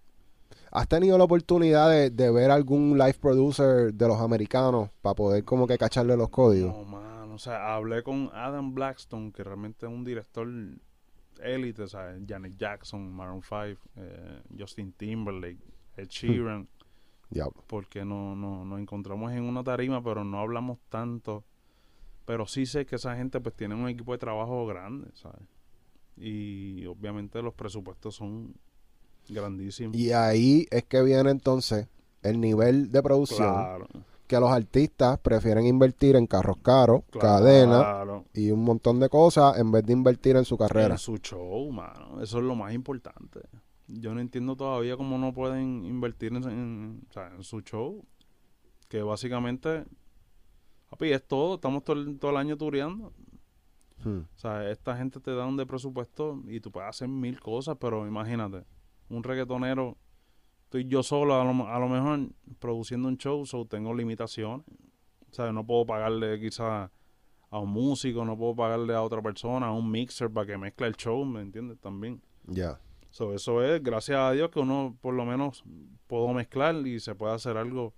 ¿Has 0.72 0.88
tenido 0.88 1.17
la 1.17 1.26
oportunidad 1.26 1.89
de, 1.91 2.10
de 2.10 2.32
ver 2.32 2.50
algún 2.50 2.98
live 2.98 3.15
producer 3.22 3.93
de 3.93 4.08
los 4.08 4.19
americanos 4.19 4.89
para 5.02 5.13
poder 5.13 5.43
como 5.43 5.67
que 5.67 5.78
cacharle 5.78 6.17
los 6.17 6.30
códigos? 6.30 6.76
No, 6.76 6.84
mano, 6.86 7.36
o 7.36 7.38
sea, 7.38 7.76
hablé 7.76 8.02
con 8.02 8.32
Adam 8.34 8.74
Blackstone, 8.74 9.32
que 9.32 9.43
realmente 9.43 9.86
es 9.86 9.91
un 9.91 10.04
director 10.04 10.48
élite, 11.41 11.88
¿sabes? 11.88 12.22
Janet 12.28 12.58
Jackson, 12.58 13.12
Maroon 13.13 13.41
5, 13.43 13.80
eh, 13.98 14.41
Justin 14.58 14.93
Timberlake, 14.93 15.60
Ed 15.98 16.08
Sheeran. 16.08 16.67
Diablo. 17.30 17.63
porque 17.67 18.04
no, 18.04 18.36
no, 18.36 18.65
nos 18.65 18.80
encontramos 18.80 19.32
en 19.32 19.43
una 19.43 19.63
tarima, 19.63 20.04
pero 20.04 20.24
no 20.24 20.39
hablamos 20.39 20.80
tanto. 20.89 21.43
Pero 22.30 22.46
sí 22.46 22.68
sé 22.68 22.86
que 22.86 22.98
esa 22.98 23.15
gente 23.15 23.39
pues 23.39 23.56
tiene 23.56 23.74
un 23.74 23.89
equipo 23.89 24.12
de 24.12 24.20
trabajo 24.20 24.68
grande, 24.68 25.10
¿sabes? 25.15 25.42
Y 26.15 26.86
obviamente 26.86 27.42
los 27.42 27.56
presupuestos 27.56 28.13
son 28.13 28.54
grandísimos. 29.28 29.98
Y 29.98 30.12
ahí 30.12 30.68
es 30.70 30.84
que 30.84 31.02
viene 31.02 31.32
entonces 31.32 31.88
el 32.22 32.39
nivel 32.39 32.92
de 32.92 33.02
producción 33.02 33.52
claro, 33.52 33.88
que 34.28 34.39
los 34.39 34.52
artistas 34.52 35.18
prefieren 35.18 35.65
invertir 35.65 36.15
en 36.15 36.28
carros 36.28 36.58
caros, 36.62 37.02
claro, 37.10 37.20
cadenas 37.20 38.24
y 38.36 38.52
un 38.52 38.63
montón 38.63 39.00
de 39.00 39.10
cosas 39.10 39.58
en 39.58 39.72
vez 39.72 39.84
de 39.84 39.94
invertir 39.94 40.36
en 40.36 40.46
su 40.46 40.56
carrera. 40.56 40.94
En 40.94 41.00
su 41.00 41.18
show, 41.18 41.72
mano. 41.72 42.22
Eso 42.22 42.38
es 42.38 42.44
lo 42.44 42.54
más 42.54 42.76
importante. 42.76 43.39
Yo 43.88 44.13
no 44.13 44.22
entiendo 44.22 44.56
todavía 44.56 44.96
cómo 44.98 45.18
no 45.18 45.34
pueden 45.34 45.84
invertir 45.84 46.32
en, 46.34 47.02
en 47.12 47.44
su 47.44 47.62
show. 47.62 48.06
Que 48.88 49.02
básicamente, 49.02 49.86
papi, 50.89 51.12
es 51.12 51.25
todo. 51.28 51.56
Estamos 51.56 51.84
todo 51.84 51.99
el, 51.99 52.19
todo 52.19 52.32
el 52.32 52.38
año 52.38 52.58
tureando. 52.58 53.13
Hmm. 54.04 54.19
O 54.19 54.38
sea, 54.38 54.69
esta 54.69 54.95
gente 54.97 55.19
te 55.19 55.34
da 55.34 55.45
un 55.45 55.58
de 55.58 55.65
presupuesto 55.65 56.41
y 56.47 56.60
tú 56.60 56.71
puedes 56.71 56.89
hacer 56.89 57.08
mil 57.08 57.39
cosas, 57.39 57.78
pero 57.80 58.08
imagínate, 58.08 58.63
un 59.10 59.23
reggaetonero, 59.23 59.97
estoy 60.63 60.86
yo 60.88 61.04
solo 61.04 61.39
a 61.39 61.43
lo, 61.43 61.67
a 61.67 61.80
lo 61.80 61.89
mejor 61.89 62.30
produciendo 62.60 63.08
un 63.08 63.17
show, 63.17 63.45
so 63.45 63.65
tengo 63.65 63.93
limitaciones. 63.93 64.65
O 65.30 65.34
sea, 65.34 65.52
no 65.52 65.65
puedo 65.65 65.86
pagarle 65.86 66.39
quizás 66.39 66.89
a 67.52 67.60
un 67.60 67.69
músico, 67.69 68.25
no 68.25 68.38
puedo 68.38 68.56
pagarle 68.56 68.93
a 68.93 69.02
otra 69.02 69.21
persona, 69.21 69.67
a 69.67 69.73
un 69.73 69.89
mixer 69.89 70.30
para 70.32 70.47
que 70.47 70.58
mezcle 70.58 70.88
el 70.88 70.95
show, 70.95 71.25
¿me 71.25 71.41
entiendes? 71.41 71.80
También. 71.80 72.21
Ya. 72.47 72.80
So, 73.10 73.34
eso 73.34 73.63
es, 73.63 73.82
gracias 73.82 74.17
a 74.17 74.32
Dios, 74.32 74.49
que 74.49 74.60
uno 74.60 74.95
por 75.02 75.13
lo 75.13 75.25
menos 75.25 75.63
puedo 76.08 76.32
mezclar 76.34 76.75
y 76.88 76.99
se 76.99 77.15
puede 77.15 77.34
hacer 77.34 77.58
algo. 77.58 77.93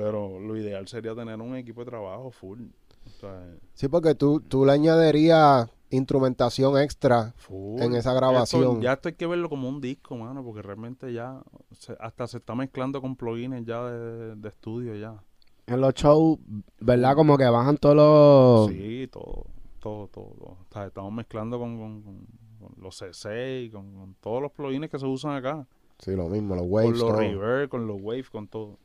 Pero 0.00 0.38
lo 0.40 0.56
ideal 0.56 0.86
sería 0.88 1.14
tener 1.14 1.40
un 1.40 1.56
equipo 1.56 1.80
de 1.80 1.86
trabajo 1.90 2.30
full. 2.30 2.60
O 3.06 3.10
sea, 3.20 3.46
Sí, 3.74 3.88
porque 3.88 4.14
tú, 4.14 4.40
tú 4.40 4.66
le 4.66 4.72
añadirías 4.72 5.68
instrumentación 5.90 6.76
extra 6.78 7.32
Full. 7.36 7.80
en 7.80 7.94
esa 7.94 8.10
Esto 8.10 8.14
grabación. 8.16 8.80
ya 8.82 8.94
esto 8.94 9.08
hay 9.08 9.14
que 9.14 9.26
verlo 9.26 9.48
como 9.48 9.68
un 9.68 9.80
disco, 9.80 10.16
mano, 10.16 10.44
porque 10.44 10.60
realmente 10.60 11.12
ya 11.12 11.40
se- 11.72 11.96
hasta 12.00 12.26
se 12.26 12.38
está 12.38 12.54
mezclando 12.54 13.00
con 13.00 13.14
plugins 13.16 13.64
ya 13.64 13.84
de, 13.84 14.34
de 14.34 14.48
estudio 14.48 14.96
ya. 14.96 15.14
En 15.68 15.80
los 15.80 15.94
shows, 15.94 16.38
¿verdad? 16.80 17.14
Como 17.14 17.38
que 17.38 17.44
bajan 17.44 17.76
todos 17.78 17.96
los... 17.96 18.70
Sí, 18.76 19.08
todo, 19.12 19.46
todo, 19.80 20.08
todo. 20.08 20.34
todo. 20.38 20.48
O 20.68 20.72
sea, 20.72 20.86
estamos 20.86 21.12
mezclando 21.12 21.58
con, 21.58 21.78
con- 21.78 22.02
con- 22.02 22.26
con 22.58 22.74
los 22.82 23.00
C6, 23.00 23.70
con, 23.70 23.94
con 23.94 24.14
todos 24.20 24.42
los 24.42 24.50
plugins 24.52 24.90
que 24.90 24.98
se 24.98 25.06
usan 25.06 25.36
acá. 25.36 25.66
Sí, 26.00 26.14
lo 26.16 26.28
mismo, 26.28 26.54
los 26.56 26.64
waves. 26.68 26.90
con 26.90 26.98
los 26.98 27.08
todo. 27.10 27.20
reverb, 27.20 27.68
con 27.68 27.86
los 27.86 27.96
waves, 28.02 28.28
con 28.28 28.48
todo. 28.48 28.78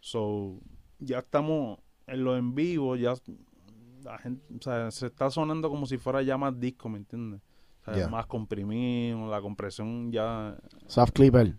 So, 0.00 0.58
ya 0.98 1.18
estamos 1.18 1.78
en 2.06 2.24
lo 2.24 2.36
en 2.36 2.54
vivo, 2.54 2.96
ya 2.96 3.14
la 4.04 4.18
gente, 4.18 4.42
o 4.58 4.62
sea, 4.62 4.90
se 4.90 5.06
está 5.06 5.30
sonando 5.30 5.68
como 5.68 5.86
si 5.86 5.98
fuera 5.98 6.22
ya 6.22 6.36
más 6.38 6.58
disco, 6.58 6.88
¿me 6.88 6.98
entiendes? 6.98 7.40
O 7.82 7.84
sea, 7.86 7.96
más 8.08 8.26
comprimido, 8.26 9.28
la 9.28 9.40
compresión 9.40 10.10
ya 10.12 10.56
Soft 10.86 11.12
Clipper. 11.12 11.54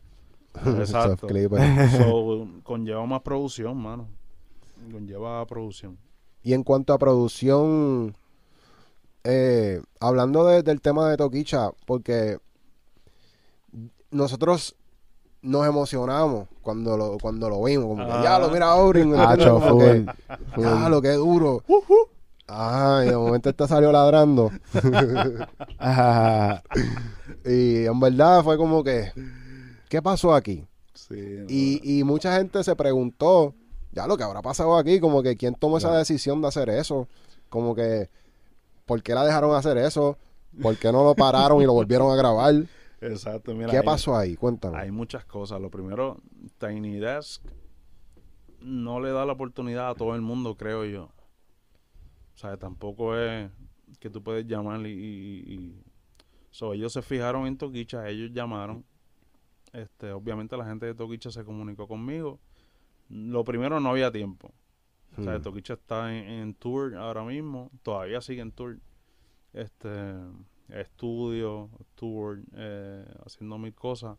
Exacto. 0.55 1.17
Soft 1.27 1.31
clipper. 1.31 1.89
So, 1.91 2.47
conlleva 2.63 3.05
más 3.05 3.21
producción, 3.21 3.77
mano. 3.77 4.07
Conlleva 4.91 5.45
producción. 5.45 5.97
Y 6.43 6.53
en 6.53 6.63
cuanto 6.63 6.93
a 6.93 6.97
producción, 6.97 8.15
eh, 9.23 9.81
hablando 9.99 10.45
de- 10.45 10.63
del 10.63 10.79
tema 10.81 11.09
de 11.09 11.17
Toquicha, 11.17 11.71
porque 11.85 12.37
nosotros 14.11 14.75
nos 15.47 15.65
emocionamos 15.67 16.47
cuando 16.61 16.97
lo, 16.97 17.17
cuando 17.19 17.49
lo 17.49 17.63
vimos, 17.63 17.85
como 17.87 18.05
que 18.05 18.11
Ah. 18.11 18.21
ya 18.23 18.39
lo 18.39 18.49
mira 18.49 18.67
Aurin, 18.71 19.09
¿me 19.09 19.17
Ah, 19.19 19.35
que, 19.37 20.05
ya 20.57 20.89
lo 20.89 21.01
que 21.01 21.11
duro. 21.13 21.63
Ay, 22.47 23.09
de 23.09 23.17
momento 23.17 23.49
este 23.49 23.67
salió 23.67 23.91
ladrando. 23.91 24.51
Y 27.45 27.85
en 27.85 27.99
verdad 27.99 28.43
fue 28.43 28.57
como 28.57 28.83
que 28.83 29.11
¿qué 29.89 30.01
pasó 30.01 30.33
aquí? 30.33 30.65
Sí, 30.93 31.45
Y, 31.47 31.99
y 31.99 32.03
mucha 32.03 32.35
gente 32.37 32.63
se 32.63 32.75
preguntó, 32.75 33.53
ya 33.91 34.07
lo 34.07 34.17
que 34.17 34.23
habrá 34.23 34.41
pasado 34.41 34.75
aquí, 34.77 34.99
como 34.99 35.21
que 35.23 35.37
quién 35.37 35.55
tomó 35.55 35.77
esa 35.77 35.95
decisión 35.95 36.41
de 36.41 36.47
hacer 36.47 36.69
eso, 36.69 37.07
como 37.49 37.75
que, 37.75 38.09
¿por 38.85 39.01
qué 39.03 39.13
la 39.13 39.23
dejaron 39.23 39.55
hacer 39.55 39.77
eso? 39.77 40.17
¿Por 40.61 40.75
qué 40.77 40.91
no 40.91 41.03
lo 41.03 41.15
pararon 41.15 41.61
y 41.61 41.65
lo 41.65 41.73
volvieron 41.73 42.11
a 42.11 42.15
grabar? 42.15 42.55
Exacto, 43.01 43.53
mira. 43.53 43.69
¿Qué 43.69 43.77
hay- 43.77 43.83
pasó 43.85 44.15
ahí? 44.17 44.35
Cuéntame. 44.35 44.77
Hay 44.77 44.91
muchas 44.91 45.25
cosas. 45.25 45.61
Lo 45.61 45.69
primero, 45.69 46.17
Tiny 46.57 46.97
Desk 46.97 47.43
no 48.61 48.99
le 48.99 49.11
da 49.11 49.25
la 49.25 49.33
oportunidad 49.33 49.89
a 49.89 49.95
todo 49.95 50.15
el 50.15 50.21
mundo, 50.21 50.55
creo 50.57 50.83
yo. 50.85 51.03
O 52.33 52.37
sea, 52.37 52.57
tampoco 52.57 53.15
es 53.17 53.49
que 53.99 54.09
tú 54.09 54.21
puedes 54.23 54.45
llamar 54.47 54.81
y... 54.85 54.89
y- 54.91 55.53
y- 55.53 55.83
So, 56.49 56.73
ellos 56.73 56.91
se 56.93 57.03
fijaron 57.03 57.45
en 57.45 57.55
Toquicha, 57.57 58.07
ellos 58.09 58.31
llamaron. 58.33 58.83
Este, 59.73 60.11
obviamente 60.11 60.57
la 60.57 60.65
gente 60.65 60.87
de 60.87 60.95
Toquicha 60.95 61.29
se 61.29 61.43
comunicó 61.43 61.87
conmigo. 61.87 62.39
Lo 63.09 63.43
primero, 63.43 63.79
no 63.79 63.89
había 63.91 64.11
tiempo. 64.11 64.51
O 65.17 65.21
sea, 65.21 65.37
Hmm. 65.37 65.41
Toquicha 65.43 65.73
está 65.75 66.15
en, 66.17 66.27
en 66.27 66.53
tour 66.55 66.95
ahora 66.95 67.23
mismo, 67.23 67.69
todavía 67.83 68.21
sigue 68.21 68.41
en 68.41 68.51
tour. 68.51 68.79
Este, 69.53 69.89
estudio, 70.69 71.69
tour, 71.95 72.39
eh, 72.55 73.05
haciendo 73.25 73.57
mil 73.57 73.73
cosas. 73.73 74.17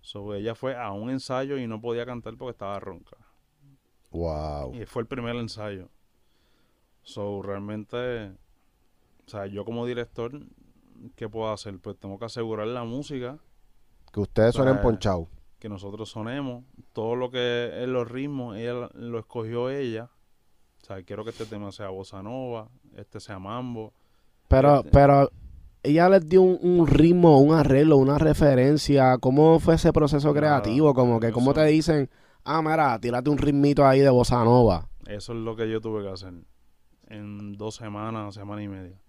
So, 0.00 0.34
ella 0.34 0.54
fue 0.54 0.76
a 0.76 0.92
un 0.92 1.10
ensayo 1.10 1.58
y 1.58 1.66
no 1.66 1.80
podía 1.80 2.06
cantar 2.06 2.36
porque 2.36 2.52
estaba 2.52 2.78
ronca. 2.78 3.16
Wow. 4.10 4.74
Y 4.74 4.86
fue 4.86 5.02
el 5.02 5.08
primer 5.08 5.36
ensayo. 5.36 5.88
So, 7.02 7.42
realmente, 7.42 8.28
o 8.30 9.28
sea, 9.28 9.46
yo 9.46 9.64
como 9.64 9.86
director, 9.86 10.40
¿qué 11.14 11.28
puedo 11.28 11.52
hacer? 11.52 11.78
Pues 11.78 11.96
tengo 11.98 12.18
que 12.18 12.24
asegurar 12.24 12.66
la 12.68 12.84
música, 12.84 13.38
Que 14.12 14.20
ustedes 14.20 14.54
suenen 14.54 14.74
Pues, 14.76 14.84
ponchados. 14.84 15.28
que 15.58 15.68
nosotros 15.68 16.08
sonemos, 16.08 16.64
todo 16.92 17.16
lo 17.16 17.30
que 17.30 17.82
es 17.82 17.88
los 17.88 18.10
ritmos, 18.10 18.56
ella 18.56 18.88
lo 18.94 19.18
escogió 19.18 19.68
ella. 19.70 20.08
O 20.82 20.84
sea, 20.86 21.02
quiero 21.02 21.22
que 21.24 21.30
este 21.30 21.44
tema 21.46 21.70
sea 21.72 21.88
bossa 21.88 22.22
nova, 22.22 22.68
este 22.96 23.20
sea 23.20 23.38
mambo. 23.38 23.92
Pero, 24.48 24.76
Este- 24.78 24.90
pero 24.90 25.30
ella 25.86 26.08
les 26.08 26.28
dio 26.28 26.42
un, 26.42 26.58
un 26.60 26.86
ritmo, 26.86 27.38
un 27.40 27.54
arreglo, 27.54 27.96
una 27.96 28.18
referencia. 28.18 29.18
¿Cómo 29.18 29.58
fue 29.60 29.74
ese 29.76 29.92
proceso 29.92 30.32
creativo? 30.34 30.94
Como 30.94 31.20
que, 31.20 31.32
¿cómo 31.32 31.54
te 31.54 31.64
dicen? 31.66 32.10
Ah, 32.44 32.62
mira, 32.62 32.98
tírate 33.00 33.30
un 33.30 33.38
ritmito 33.38 33.86
ahí 33.86 34.00
de 34.00 34.10
bossa 34.10 34.42
nova. 34.44 34.88
Eso 35.06 35.32
es 35.32 35.38
lo 35.38 35.56
que 35.56 35.70
yo 35.70 35.80
tuve 35.80 36.02
que 36.02 36.10
hacer 36.10 36.32
en 37.08 37.52
dos 37.56 37.76
semanas, 37.76 38.34
semana 38.34 38.62
y 38.62 38.68
media. 38.68 39.00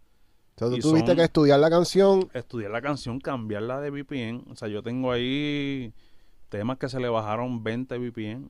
Sea, 0.56 0.70
tú 0.70 0.78
tuviste 0.80 1.10
son- 1.10 1.18
que 1.18 1.24
estudiar 1.24 1.60
la 1.60 1.70
canción. 1.70 2.30
Estudiar 2.34 2.72
la 2.72 2.82
canción, 2.82 3.20
cambiarla 3.20 3.80
de 3.80 3.92
VPN. 3.92 4.44
O 4.50 4.56
sea, 4.56 4.68
yo 4.68 4.82
tengo 4.82 5.12
ahí 5.12 5.94
temas 6.50 6.78
que 6.78 6.90
se 6.90 7.00
le 7.00 7.10
bajaron 7.10 7.63
20 7.63 7.98
VPN. 7.98 8.50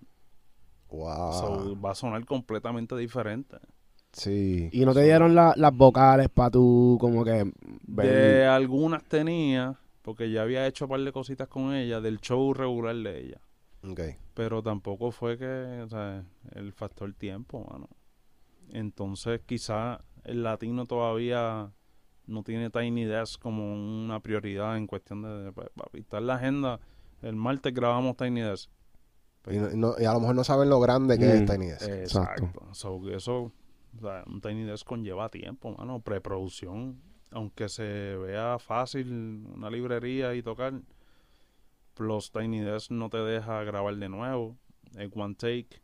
Wow. 0.90 1.34
So, 1.34 1.82
va 1.82 1.92
a 1.92 1.96
sonar 1.96 2.24
completamente 2.26 2.96
diferente. 2.96 3.58
Sí. 4.18 4.70
Y 4.72 4.86
no 4.86 4.94
te 4.94 5.04
dieron 5.04 5.34
la- 5.36 5.54
las 5.56 5.74
vocales 5.76 6.30
para 6.30 6.52
tú, 6.52 6.98
como 7.00 7.24
que. 7.24 7.52
ver- 7.88 8.08
De 8.40 8.46
algunas 8.48 9.04
tenía, 9.04 9.80
porque 10.02 10.30
ya 10.32 10.42
había 10.44 10.66
hecho 10.68 10.86
un 10.86 10.90
par 10.92 11.00
de 11.02 11.12
cositas 11.12 11.48
con 11.48 11.74
ella, 11.74 12.02
del 12.02 12.20
show 12.20 12.54
regular 12.54 12.96
de 12.96 13.20
ella. 13.26 13.42
Ok. 13.90 14.02
Pero 14.34 14.62
tampoco 14.64 15.12
fue 15.12 15.38
que, 15.38 15.82
o 15.84 15.88
sea, 15.88 16.24
el 16.54 16.74
factor 16.74 17.14
tiempo, 17.14 17.66
mano. 17.72 17.88
Entonces, 18.70 19.42
quizá 19.46 20.02
el 20.24 20.44
latino 20.44 20.86
todavía 20.86 21.72
no 22.26 22.44
tiene 22.44 22.70
Tiny 22.70 23.06
Desk 23.06 23.40
como 23.42 23.74
una 23.74 24.20
prioridad 24.20 24.76
en 24.78 24.88
cuestión 24.88 25.22
de, 25.22 25.52
pues, 25.54 25.70
papi, 25.76 26.00
está 26.00 26.18
en 26.18 26.28
la 26.28 26.36
agenda. 26.36 26.80
El 27.22 27.36
martes 27.36 27.74
grabamos 27.74 28.18
Tiny 28.18 28.42
Desk. 28.42 28.70
Y, 29.50 29.58
no- 29.78 29.96
y 29.98 30.04
a 30.04 30.12
lo 30.12 30.20
mejor 30.20 30.36
no 30.36 30.44
saben 30.44 30.70
lo 30.70 30.80
grande 30.82 31.18
que 31.18 31.34
es 31.36 31.42
Mm. 31.44 31.46
Tiny 31.46 31.66
Desk. 31.68 31.88
Exacto. 31.88 32.44
Exacto. 32.46 32.74
So, 32.74 33.10
eso, 33.10 33.52
o 33.96 34.02
sea, 34.02 34.24
un 34.28 34.42
Tiny 34.42 34.64
Desk 34.64 34.86
conlleva 34.86 35.30
tiempo, 35.30 35.76
mano. 35.78 36.02
Preproducción. 36.02 37.00
Aunque 37.32 37.70
se 37.70 38.16
vea 38.18 38.58
fácil 38.60 39.46
una 39.54 39.70
librería 39.70 40.34
y 40.36 40.42
tocar, 40.42 40.74
Plus 41.94 42.32
Tiny 42.32 42.60
Desk 42.62 42.92
no 42.92 43.10
te 43.10 43.18
deja 43.18 43.64
grabar 43.64 43.96
de 43.96 44.10
nuevo. 44.10 44.56
Es 44.98 45.10
one 45.16 45.36
take. 45.36 45.82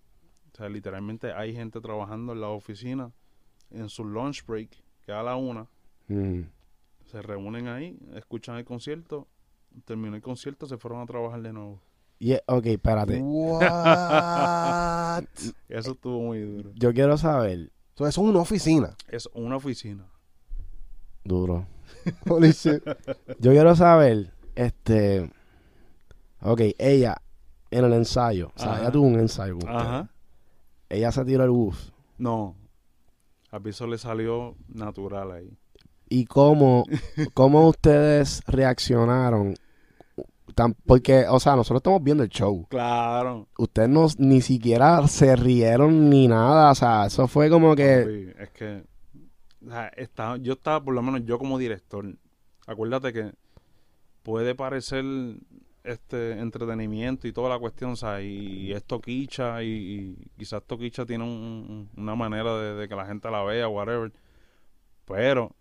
O 0.53 0.55
sea, 0.55 0.69
literalmente 0.69 1.33
hay 1.33 1.53
gente 1.55 1.81
trabajando 1.81 2.33
en 2.33 2.41
la 2.41 2.49
oficina 2.49 3.11
en 3.71 3.89
su 3.89 4.05
lunch 4.05 4.45
break, 4.45 4.69
que 5.05 5.11
a 5.11 5.23
la 5.23 5.35
una, 5.35 5.67
Mm. 6.07 6.41
se 7.05 7.21
reúnen 7.21 7.67
ahí, 7.67 7.97
escuchan 8.13 8.57
el 8.57 8.65
concierto, 8.65 9.27
terminó 9.85 10.15
el 10.15 10.21
concierto, 10.21 10.67
se 10.67 10.77
fueron 10.77 11.01
a 11.01 11.05
trabajar 11.07 11.41
de 11.41 11.53
nuevo. 11.53 11.81
Y, 12.19 12.35
ok, 12.45 12.65
espérate. 12.67 13.19
What? 13.21 15.23
Eso 15.69 15.91
estuvo 15.93 16.21
muy 16.21 16.41
duro. 16.41 16.71
Yo 16.75 16.93
quiero 16.93 17.17
saber. 17.17 17.71
So, 17.95 18.07
eso 18.07 18.21
es 18.21 18.27
una 18.29 18.39
oficina. 18.39 18.95
Es 19.07 19.29
una 19.33 19.57
oficina. 19.57 20.05
Duro. 21.23 21.67
Holy 22.29 22.51
shit. 22.51 22.83
Yo 23.39 23.51
quiero 23.51 23.75
saber, 23.75 24.33
este. 24.55 25.31
Ok, 26.41 26.61
ella 26.77 27.21
en 27.71 27.85
el 27.85 27.93
ensayo. 27.93 28.51
O 28.55 28.59
sea, 28.59 28.73
Ajá. 28.73 28.81
ella 28.81 28.91
tuvo 28.91 29.07
un 29.07 29.19
ensayo 29.19 29.57
con 29.57 29.69
Ajá. 29.69 30.09
Ella 30.89 31.11
se 31.11 31.25
tiró 31.25 31.43
el 31.43 31.49
bus. 31.49 31.93
No. 32.17 32.55
A 33.51 33.59
Piso 33.59 33.87
le 33.87 33.97
salió 33.97 34.55
natural 34.67 35.31
ahí. 35.31 35.57
¿Y 36.09 36.25
cómo, 36.25 36.85
cómo 37.33 37.67
ustedes 37.69 38.41
reaccionaron? 38.47 39.55
Tan- 40.55 40.75
porque, 40.85 41.25
o 41.29 41.39
sea, 41.39 41.55
nosotros 41.55 41.79
estamos 41.79 42.03
viendo 42.03 42.23
el 42.23 42.29
show. 42.29 42.67
Claro. 42.69 43.47
Ustedes 43.57 43.89
no, 43.89 44.07
ni 44.17 44.41
siquiera 44.41 45.07
se 45.07 45.35
rieron 45.35 46.09
ni 46.09 46.27
nada. 46.27 46.71
O 46.71 46.75
sea, 46.75 47.05
eso 47.07 47.27
fue 47.27 47.49
como 47.49 47.75
que. 47.75 48.33
Es 48.39 48.49
que 48.51 48.83
o 49.65 49.69
sea, 49.69 49.87
estaba- 49.95 50.37
yo 50.37 50.53
estaba, 50.53 50.83
por 50.83 50.93
lo 50.93 51.01
menos 51.01 51.21
yo 51.25 51.39
como 51.39 51.57
director, 51.57 52.05
acuérdate 52.67 53.13
que 53.13 53.31
puede 54.21 54.53
parecer 54.55 55.05
este 55.85 56.39
entretenimiento 56.39 57.27
y 57.27 57.33
toda 57.33 57.49
la 57.49 57.59
cuestión, 57.59 57.91
o 57.91 57.95
sea, 57.95 58.21
y, 58.21 58.71
es 58.71 58.83
toquicha 58.83 59.61
y, 59.63 59.67
y 59.67 60.27
quizás 60.37 60.63
toquicha 60.63 61.05
tiene 61.05 61.23
un- 61.25 61.29
un- 61.95 62.01
una 62.01 62.15
manera 62.15 62.57
de, 62.57 62.73
de 62.75 62.87
que 62.87 62.95
la 62.95 63.05
gente 63.05 63.29
la 63.31 63.43
vea, 63.43 63.67
whatever, 63.67 64.11
pero 65.05 65.51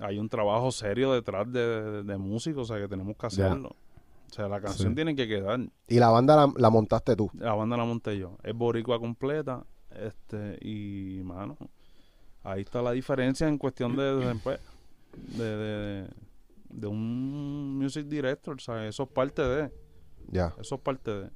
hay 0.00 0.18
un 0.18 0.28
trabajo 0.28 0.70
serio 0.70 1.12
detrás 1.12 1.50
de, 1.52 1.60
de, 1.60 2.02
de 2.04 2.16
músicos, 2.18 2.70
o 2.70 2.74
sea, 2.74 2.82
que 2.82 2.88
tenemos 2.88 3.16
que 3.16 3.26
hacerlo. 3.26 3.74
O 4.34 4.36
sea, 4.36 4.48
la 4.48 4.60
canción 4.60 4.88
Sí. 4.90 4.94
tiene 4.96 5.14
que 5.14 5.28
quedar. 5.28 5.60
Y 5.86 6.00
la 6.00 6.08
banda 6.08 6.34
la, 6.34 6.52
la 6.56 6.68
montaste 6.68 7.14
tú. 7.14 7.30
La 7.34 7.54
banda 7.54 7.76
la 7.76 7.84
monté 7.84 8.18
yo. 8.18 8.36
Es 8.42 8.52
boricua 8.52 8.98
completa. 8.98 9.64
Este, 9.90 10.58
y 10.60 11.22
mano, 11.22 11.56
ahí 12.42 12.62
está 12.62 12.82
la 12.82 12.90
diferencia 12.90 13.46
en 13.46 13.58
cuestión 13.58 13.94
de, 13.96 14.02
de, 14.16 14.34
pues, 14.42 14.58
de, 15.38 15.56
de, 15.56 16.08
de 16.68 16.86
un 16.88 17.78
music 17.78 18.06
director. 18.08 18.56
O 18.56 18.58
sea, 18.58 18.84
eso 18.88 19.04
es 19.04 19.08
parte 19.10 19.42
de. 19.42 19.70
Ya. 20.32 20.52
Eso 20.60 20.74
es 20.74 20.80
parte 20.80 21.10
de. 21.12 21.30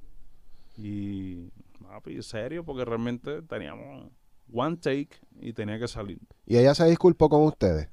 Y, 0.75 1.49
papi, 1.81 2.21
serio, 2.21 2.65
porque 2.65 2.83
realmente 2.83 3.41
teníamos 3.43 4.11
one 4.53 4.75
take 4.75 5.11
y 5.39 5.53
tenía 5.53 5.79
que 5.79 5.87
salir. 5.87 6.19
Y 6.45 6.57
ella 6.57 6.75
se 6.75 6.85
disculpó 6.85 7.29
con 7.29 7.43
ustedes. 7.43 7.87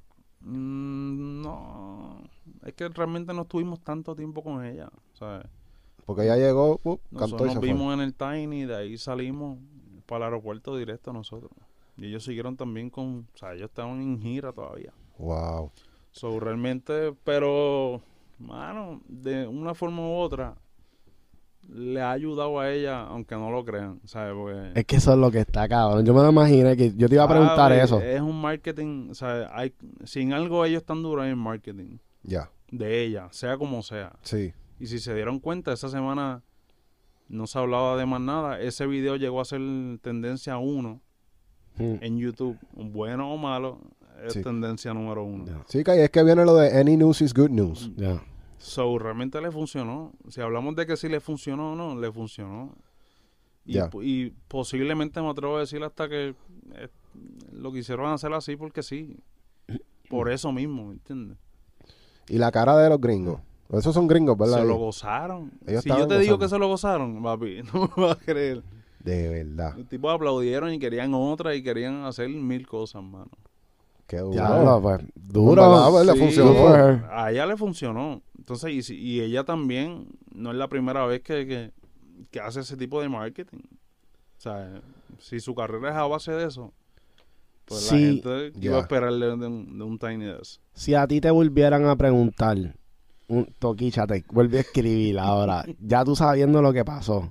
Mm, 0.47 1.41
no, 1.41 2.21
es 2.63 2.73
que 2.73 2.87
realmente 2.89 3.33
no 3.33 3.41
estuvimos 3.41 3.81
tanto 3.81 4.15
tiempo 4.15 4.41
con 4.43 4.63
ella. 4.65 4.89
¿sabes? 5.13 5.45
Porque 6.05 6.23
ella 6.23 6.37
llegó, 6.37 6.79
uh, 6.83 6.97
cantó 7.17 7.19
Nosotros 7.19 7.51
y 7.51 7.55
nos 7.55 7.65
fue. 7.65 7.67
vimos 7.67 7.93
en 7.93 7.99
el 7.99 8.13
Tiny, 8.13 8.65
de 8.65 8.75
ahí 8.75 8.97
salimos 8.97 9.57
para 10.05 10.27
el 10.27 10.33
aeropuerto 10.33 10.77
directo 10.77 11.11
nosotros. 11.11 11.51
Y 11.97 12.05
ellos 12.07 12.23
siguieron 12.23 12.55
también 12.55 12.89
con, 12.89 13.27
o 13.33 13.37
sea, 13.37 13.53
ellos 13.53 13.69
estaban 13.69 14.01
en 14.01 14.21
gira 14.21 14.53
todavía. 14.53 14.93
Wow. 15.17 15.71
So, 16.11 16.39
realmente, 16.39 17.13
pero, 17.23 18.01
mano, 18.39 19.01
de 19.07 19.47
una 19.47 19.73
forma 19.73 20.01
u 20.07 20.13
otra, 20.15 20.55
le 21.69 22.01
ha 22.01 22.11
ayudado 22.11 22.59
a 22.59 22.71
ella, 22.71 23.01
aunque 23.01 23.35
no 23.35 23.51
lo 23.51 23.63
crean, 23.65 23.99
¿sabes? 24.05 24.33
Porque, 24.33 24.79
Es 24.79 24.85
que 24.85 24.95
eso 24.97 25.11
es 25.13 25.17
lo 25.19 25.29
que 25.31 25.39
está 25.39 25.67
cabrón. 25.67 26.05
Yo 26.05 26.13
me 26.13 26.21
lo 26.21 26.29
imaginé 26.29 26.77
que 26.77 26.93
yo 26.95 27.09
te 27.09 27.15
iba 27.15 27.23
a 27.23 27.27
preguntar 27.27 27.57
¿sabes? 27.71 27.83
eso. 27.83 27.99
Es 28.01 28.21
un 28.21 28.39
marketing, 28.39 29.13
sea, 29.13 29.49
hay, 29.53 29.73
sin 30.05 30.33
algo 30.33 30.63
ellos 30.65 30.81
están 30.81 31.03
duros 31.03 31.25
en 31.25 31.37
marketing 31.37 31.97
Ya. 32.23 32.49
de 32.71 33.03
ella, 33.03 33.27
sea 33.31 33.57
como 33.57 33.83
sea. 33.83 34.13
Sí. 34.21 34.53
Y 34.79 34.87
si 34.87 34.99
se 34.99 35.13
dieron 35.13 35.39
cuenta, 35.39 35.73
esa 35.73 35.89
semana 35.89 36.41
no 37.27 37.47
se 37.47 37.59
hablaba 37.59 37.97
de 37.97 38.05
más 38.05 38.21
nada. 38.21 38.59
Ese 38.61 38.85
video 38.87 39.15
llegó 39.17 39.41
a 39.41 39.45
ser 39.45 39.59
tendencia 40.01 40.57
1 40.57 41.01
Mm. 41.79 41.95
en 42.01 42.17
YouTube. 42.17 42.57
Bueno 42.73 43.31
o 43.31 43.37
malo, 43.37 43.79
es 44.25 44.33
Sí. 44.33 44.41
tendencia 44.41 44.93
número 44.95 45.23
uno. 45.23 45.45
Sí, 45.67 45.83
que 45.83 46.03
es 46.03 46.09
que 46.09 46.23
viene 46.23 46.43
lo 46.45 46.55
de 46.55 46.79
Any 46.79 46.97
News 46.97 47.21
is 47.21 47.33
Good 47.35 47.49
News. 47.51 47.91
Ya. 47.97 48.19
So, 48.57 48.97
realmente 48.97 49.39
le 49.41 49.51
funcionó. 49.51 50.13
Si 50.29 50.41
hablamos 50.41 50.75
de 50.75 50.85
que 50.85 50.97
si 50.97 51.09
le 51.09 51.19
funcionó 51.19 51.73
o 51.73 51.75
no, 51.75 51.99
le 51.99 52.11
funcionó. 52.11 52.75
Y, 53.65 54.29
posiblemente 54.47 55.21
me 55.21 55.29
atrevo 55.29 55.57
a 55.57 55.59
decir 55.59 55.83
hasta 55.83 56.07
que 56.07 56.35
eh, 56.75 56.87
lo 57.51 57.71
quisieron 57.73 58.11
hacer 58.11 58.33
así 58.33 58.55
porque 58.55 58.81
sí. 58.81 59.17
Por 60.09 60.31
eso 60.31 60.51
mismo, 60.51 60.85
¿me 60.85 60.93
entiendes? 60.93 61.37
Y 62.29 62.37
la 62.37 62.51
cara 62.51 62.77
de 62.77 62.89
los 62.89 62.99
gringos. 62.99 63.41
Esos 63.71 63.93
son 63.93 64.07
gringos, 64.07 64.37
¿verdad? 64.37 64.59
Se 64.59 64.65
lo 64.65 64.77
gozaron. 64.77 65.51
Ellos 65.65 65.83
si 65.83 65.89
yo 65.89 66.07
te 66.07 66.19
digo 66.19 66.39
que 66.39 66.47
se 66.47 66.57
lo 66.57 66.67
gozaron, 66.67 67.21
papi, 67.21 67.61
no 67.73 67.91
me 67.95 68.03
vas 68.03 68.17
a 68.17 68.19
creer. 68.19 68.63
De 68.99 69.29
verdad. 69.29 69.75
Los 69.77 69.87
tipos 69.87 70.13
aplaudieron 70.13 70.73
y 70.73 70.79
querían 70.79 71.13
otra 71.13 71.53
y 71.55 71.63
querían 71.63 72.05
hacer 72.05 72.29
mil 72.29 72.65
cosas, 72.65 73.03
mano. 73.03 73.29
Qué 74.05 74.17
duro. 74.19 74.33
Ya, 74.33 74.79
pues, 74.81 75.01
duro. 75.15 75.89
Pues 75.91 76.05
le 76.05 76.13
Sí, 76.13 76.19
funcionó. 76.19 76.53
For 76.53 76.79
her. 76.79 77.05
A 77.11 77.29
ella 77.31 77.45
le 77.45 77.57
funcionó. 77.57 78.21
Entonces, 78.47 78.89
y, 78.89 78.95
y 78.95 79.19
ella 79.19 79.43
también, 79.43 80.07
no 80.33 80.51
es 80.51 80.57
la 80.57 80.69
primera 80.69 81.05
vez 81.05 81.21
que, 81.21 81.45
que, 81.45 81.71
que 82.31 82.39
hace 82.39 82.61
ese 82.61 82.77
tipo 82.77 83.01
de 83.01 83.09
marketing. 83.09 83.59
O 84.37 84.39
sea, 84.39 84.81
si 85.19 85.41
su 85.41 85.53
carrera 85.53 85.89
es 85.89 85.95
a 85.97 86.07
base 86.07 86.31
de 86.31 86.47
eso, 86.47 86.71
pues 87.65 87.81
Sí, 87.81 87.95
la 87.95 87.99
gente 87.99 88.57
que 88.57 88.67
iba 88.67 88.77
a 88.77 88.81
esperarle 88.81 89.25
de 89.25 89.47
un, 89.47 89.77
de 89.77 89.83
un 89.83 89.99
Tiny 89.99 90.23
Desk. 90.27 90.61
Si 90.73 90.93
a 90.93 91.05
ti 91.05 91.19
te 91.19 91.29
volvieran 91.29 91.87
a 91.87 91.97
preguntar, 91.97 92.55
un 93.27 93.53
toquicha, 93.59 94.07
te 94.07 94.23
vuelve 94.31 94.59
a 94.59 94.61
escribir 94.61 95.19
ahora, 95.19 95.65
ya 95.81 96.05
tú 96.05 96.15
sabiendo 96.15 96.61
lo 96.61 96.71
que 96.71 96.85
pasó, 96.85 97.29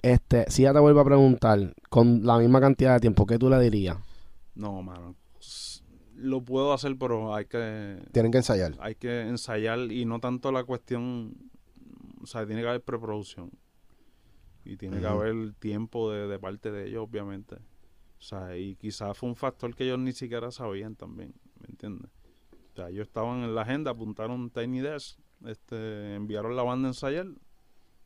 este, 0.00 0.48
si 0.48 0.62
ya 0.62 0.72
te 0.72 0.78
vuelve 0.78 1.00
a 1.00 1.04
preguntar 1.04 1.74
con 1.88 2.24
la 2.24 2.38
misma 2.38 2.60
cantidad 2.60 2.94
de 2.94 3.00
tiempo, 3.00 3.26
¿qué 3.26 3.36
tú 3.36 3.50
le 3.50 3.58
dirías? 3.58 3.96
No, 4.54 4.80
mano. 4.80 5.16
Lo 6.16 6.42
puedo 6.42 6.72
hacer, 6.72 6.96
pero 6.98 7.34
hay 7.34 7.44
que 7.44 8.02
Tienen 8.12 8.32
que 8.32 8.38
ensayar. 8.38 8.74
hay 8.80 8.94
que 8.94 9.22
ensayar 9.22 9.78
y 9.92 10.04
no 10.04 10.18
tanto 10.18 10.50
la 10.50 10.64
cuestión, 10.64 11.34
o 12.22 12.26
sea, 12.26 12.46
tiene 12.46 12.62
que 12.62 12.68
haber 12.68 12.82
preproducción 12.82 13.50
y 14.64 14.76
tiene 14.76 14.98
que 15.00 15.06
haber 15.06 15.52
tiempo 15.54 16.10
de, 16.10 16.26
de 16.26 16.38
parte 16.38 16.72
de 16.72 16.88
ellos, 16.88 17.06
obviamente. 17.08 17.56
O 18.18 18.22
sea, 18.22 18.56
y 18.56 18.76
quizás 18.76 19.16
fue 19.16 19.28
un 19.28 19.36
factor 19.36 19.74
que 19.74 19.84
ellos 19.84 19.98
ni 19.98 20.12
siquiera 20.12 20.50
sabían 20.50 20.96
también, 20.96 21.34
¿me 21.60 21.66
entiendes? 21.68 22.10
O 22.72 22.76
sea, 22.76 22.88
ellos 22.88 23.06
estaban 23.06 23.42
en 23.42 23.54
la 23.54 23.62
agenda, 23.62 23.90
apuntaron 23.90 24.50
Tiny 24.50 24.80
Desk, 24.80 25.18
este, 25.44 26.14
enviaron 26.14 26.56
la 26.56 26.62
banda 26.62 26.88
a 26.88 26.90
ensayar, 26.90 27.26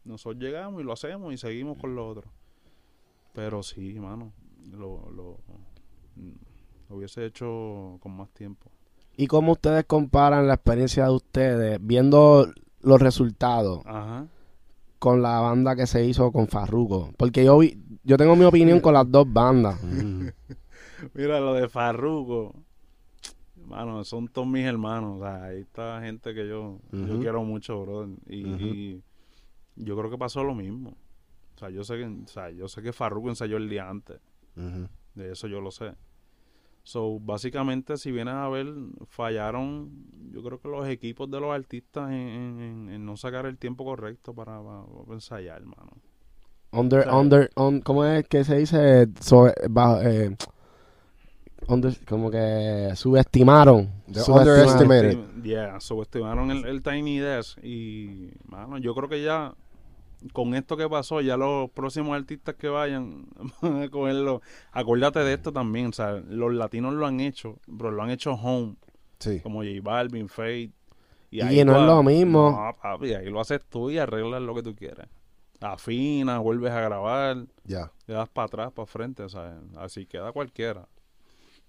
nosotros 0.04 0.42
llegamos 0.42 0.80
y 0.80 0.84
lo 0.84 0.92
hacemos 0.92 1.32
y 1.32 1.36
seguimos 1.36 1.78
con 1.78 1.94
lo 1.94 2.06
otro. 2.08 2.30
Pero 3.32 3.62
sí, 3.62 3.94
mano, 4.00 4.32
lo, 4.70 5.10
lo, 5.10 5.38
lo 6.90 6.96
hubiese 6.96 7.24
hecho 7.24 7.98
con 8.00 8.16
más 8.16 8.28
tiempo. 8.30 8.70
¿Y 9.16 9.28
cómo 9.28 9.52
ustedes 9.52 9.84
comparan 9.84 10.48
la 10.48 10.54
experiencia 10.54 11.04
de 11.04 11.10
ustedes 11.10 11.78
viendo 11.80 12.52
los 12.80 13.00
resultados 13.00 13.82
Ajá. 13.86 14.26
con 14.98 15.22
la 15.22 15.40
banda 15.40 15.76
que 15.76 15.86
se 15.86 16.04
hizo 16.04 16.32
con 16.32 16.48
Farruko? 16.48 17.12
Porque 17.16 17.44
yo 17.44 17.58
vi, 17.58 17.80
yo 18.02 18.16
tengo 18.16 18.34
mi 18.34 18.44
opinión 18.44 18.80
con 18.80 18.94
las 18.94 19.10
dos 19.10 19.32
bandas. 19.32 19.80
Mira, 21.14 21.40
lo 21.40 21.54
de 21.54 21.68
Farruko. 21.68 22.54
Mano, 23.66 24.02
son 24.02 24.26
todos 24.26 24.48
mis 24.48 24.64
hermanos. 24.64 25.20
O 25.20 25.22
sea, 25.22 25.44
ahí 25.44 25.60
está 25.60 26.00
gente 26.00 26.34
que 26.34 26.48
yo, 26.48 26.80
yo 26.90 27.20
quiero 27.20 27.44
mucho, 27.44 27.80
brother. 27.82 28.18
Y, 28.26 29.00
yo 29.76 29.96
creo 29.96 30.10
que 30.10 30.18
pasó 30.18 30.42
lo 30.42 30.54
mismo. 30.54 30.96
O 31.54 31.58
sea, 31.58 31.70
yo 31.70 31.84
sé 31.84 31.96
que, 31.98 32.04
o 32.04 32.26
sea, 32.26 32.50
yo 32.50 32.66
sé 32.66 32.82
que 32.82 32.92
Farruko 32.92 33.28
ensayó 33.28 33.58
el 33.58 33.68
día 33.68 33.88
antes. 33.88 34.20
De 35.14 35.30
eso 35.30 35.46
yo 35.46 35.60
lo 35.60 35.70
sé. 35.70 35.94
So, 36.90 37.20
básicamente, 37.20 37.96
si 37.96 38.10
vienes 38.10 38.34
a 38.34 38.48
ver, 38.48 38.66
fallaron, 39.06 39.90
yo 40.32 40.42
creo 40.42 40.58
que 40.60 40.66
los 40.68 40.88
equipos 40.88 41.30
de 41.30 41.38
los 41.38 41.54
artistas 41.54 42.10
en, 42.10 42.16
en- 42.16 42.60
en- 42.60 42.90
en 42.90 43.06
no 43.06 43.16
sacar 43.16 43.46
el 43.46 43.58
tiempo 43.58 43.84
correcto 43.84 44.34
para, 44.34 44.60
para- 44.60 44.82
para 45.04 45.14
ensayar, 45.14 45.58
hermano. 45.60 45.92
Under, 46.72 47.00
O 47.00 47.02
sea, 47.04 47.14
under, 47.16 47.50
on- 47.54 47.80
¿cómo 47.80 48.04
es 48.04 48.26
que 48.26 48.42
se 48.42 48.56
dice? 48.58 49.06
So- 49.20 49.52
bajo- 49.70 50.00
eh, 50.02 50.36
under- 51.68 51.96
como 52.08 52.28
que 52.28 52.90
subestimaron. 52.96 53.88
The 54.12 54.18
subestimaron. 54.20 55.42
Yeah, 55.44 55.78
subestimaron 55.78 56.50
el, 56.50 56.64
el 56.64 56.82
Tiny 56.82 57.20
Desk 57.20 57.56
y, 57.62 58.32
mano, 58.48 58.78
yo 58.78 58.96
creo 58.96 59.08
que 59.08 59.22
ya 59.22 59.54
con 60.32 60.54
esto 60.54 60.76
que 60.76 60.88
pasó, 60.88 61.20
ya 61.20 61.36
los 61.36 61.70
próximos 61.70 62.14
artistas 62.16 62.54
que 62.56 62.68
vayan 62.68 63.26
van 63.62 63.82
a 63.82 63.88
cogerlo. 63.88 64.42
Acuérdate 64.72 65.20
de 65.20 65.34
esto 65.34 65.52
también, 65.52 65.86
o 65.86 65.92
sea, 65.92 66.12
los 66.28 66.52
latinos 66.52 66.94
lo 66.94 67.06
han 67.06 67.20
hecho, 67.20 67.58
pero 67.66 67.90
lo 67.90 68.02
han 68.02 68.10
hecho 68.10 68.32
home, 68.32 68.76
Sí. 69.18 69.40
como 69.40 69.60
J 69.62 69.80
Balvin, 69.82 70.28
Fate. 70.28 70.72
Y 71.30 71.40
ahí 71.42 71.64
no 71.64 71.74
tú 71.74 71.80
es 71.80 71.86
lo 71.86 72.02
mismo. 72.02 72.50
No, 72.50 72.76
papi, 72.80 73.14
ahí 73.14 73.28
lo 73.30 73.40
haces 73.40 73.60
tú 73.68 73.90
y 73.90 73.98
arreglas 73.98 74.42
lo 74.42 74.54
que 74.54 74.62
tú 74.62 74.74
quieras. 74.74 75.08
Afinas, 75.60 76.40
vuelves 76.40 76.72
a 76.72 76.80
grabar, 76.80 77.36
Ya. 77.64 77.92
le 78.06 78.14
das 78.14 78.28
para 78.30 78.46
atrás, 78.46 78.72
para 78.72 78.86
frente, 78.86 79.22
o 79.22 79.28
sea, 79.28 79.60
así 79.76 80.06
queda 80.06 80.32
cualquiera. 80.32 80.88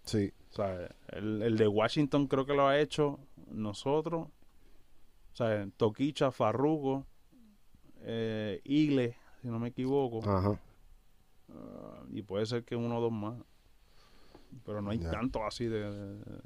Sí. 0.05 0.31
O 0.51 0.53
sea, 0.55 0.89
el, 1.09 1.41
el 1.43 1.57
de 1.57 1.67
Washington 1.67 2.27
creo 2.27 2.45
que 2.45 2.53
lo 2.53 2.67
ha 2.67 2.79
hecho 2.79 3.19
nosotros. 3.51 4.27
O 5.33 5.35
sea, 5.35 5.67
Toquicha, 5.77 6.31
Farruko, 6.31 7.05
eh, 8.03 8.61
Igle, 8.63 9.15
si 9.41 9.47
no 9.47 9.59
me 9.59 9.69
equivoco. 9.69 10.19
Ajá. 10.29 10.59
Ah, 11.53 12.03
y 12.11 12.21
puede 12.21 12.45
ser 12.45 12.63
que 12.63 12.75
uno 12.75 12.97
o 12.97 13.01
dos 13.01 13.11
más. 13.11 13.35
Pero 14.65 14.81
no 14.81 14.91
hay 14.91 14.99
Ya. 14.99 15.11
tanto 15.11 15.43
así 15.45 15.65
de... 15.65 15.79
de- 15.91 16.41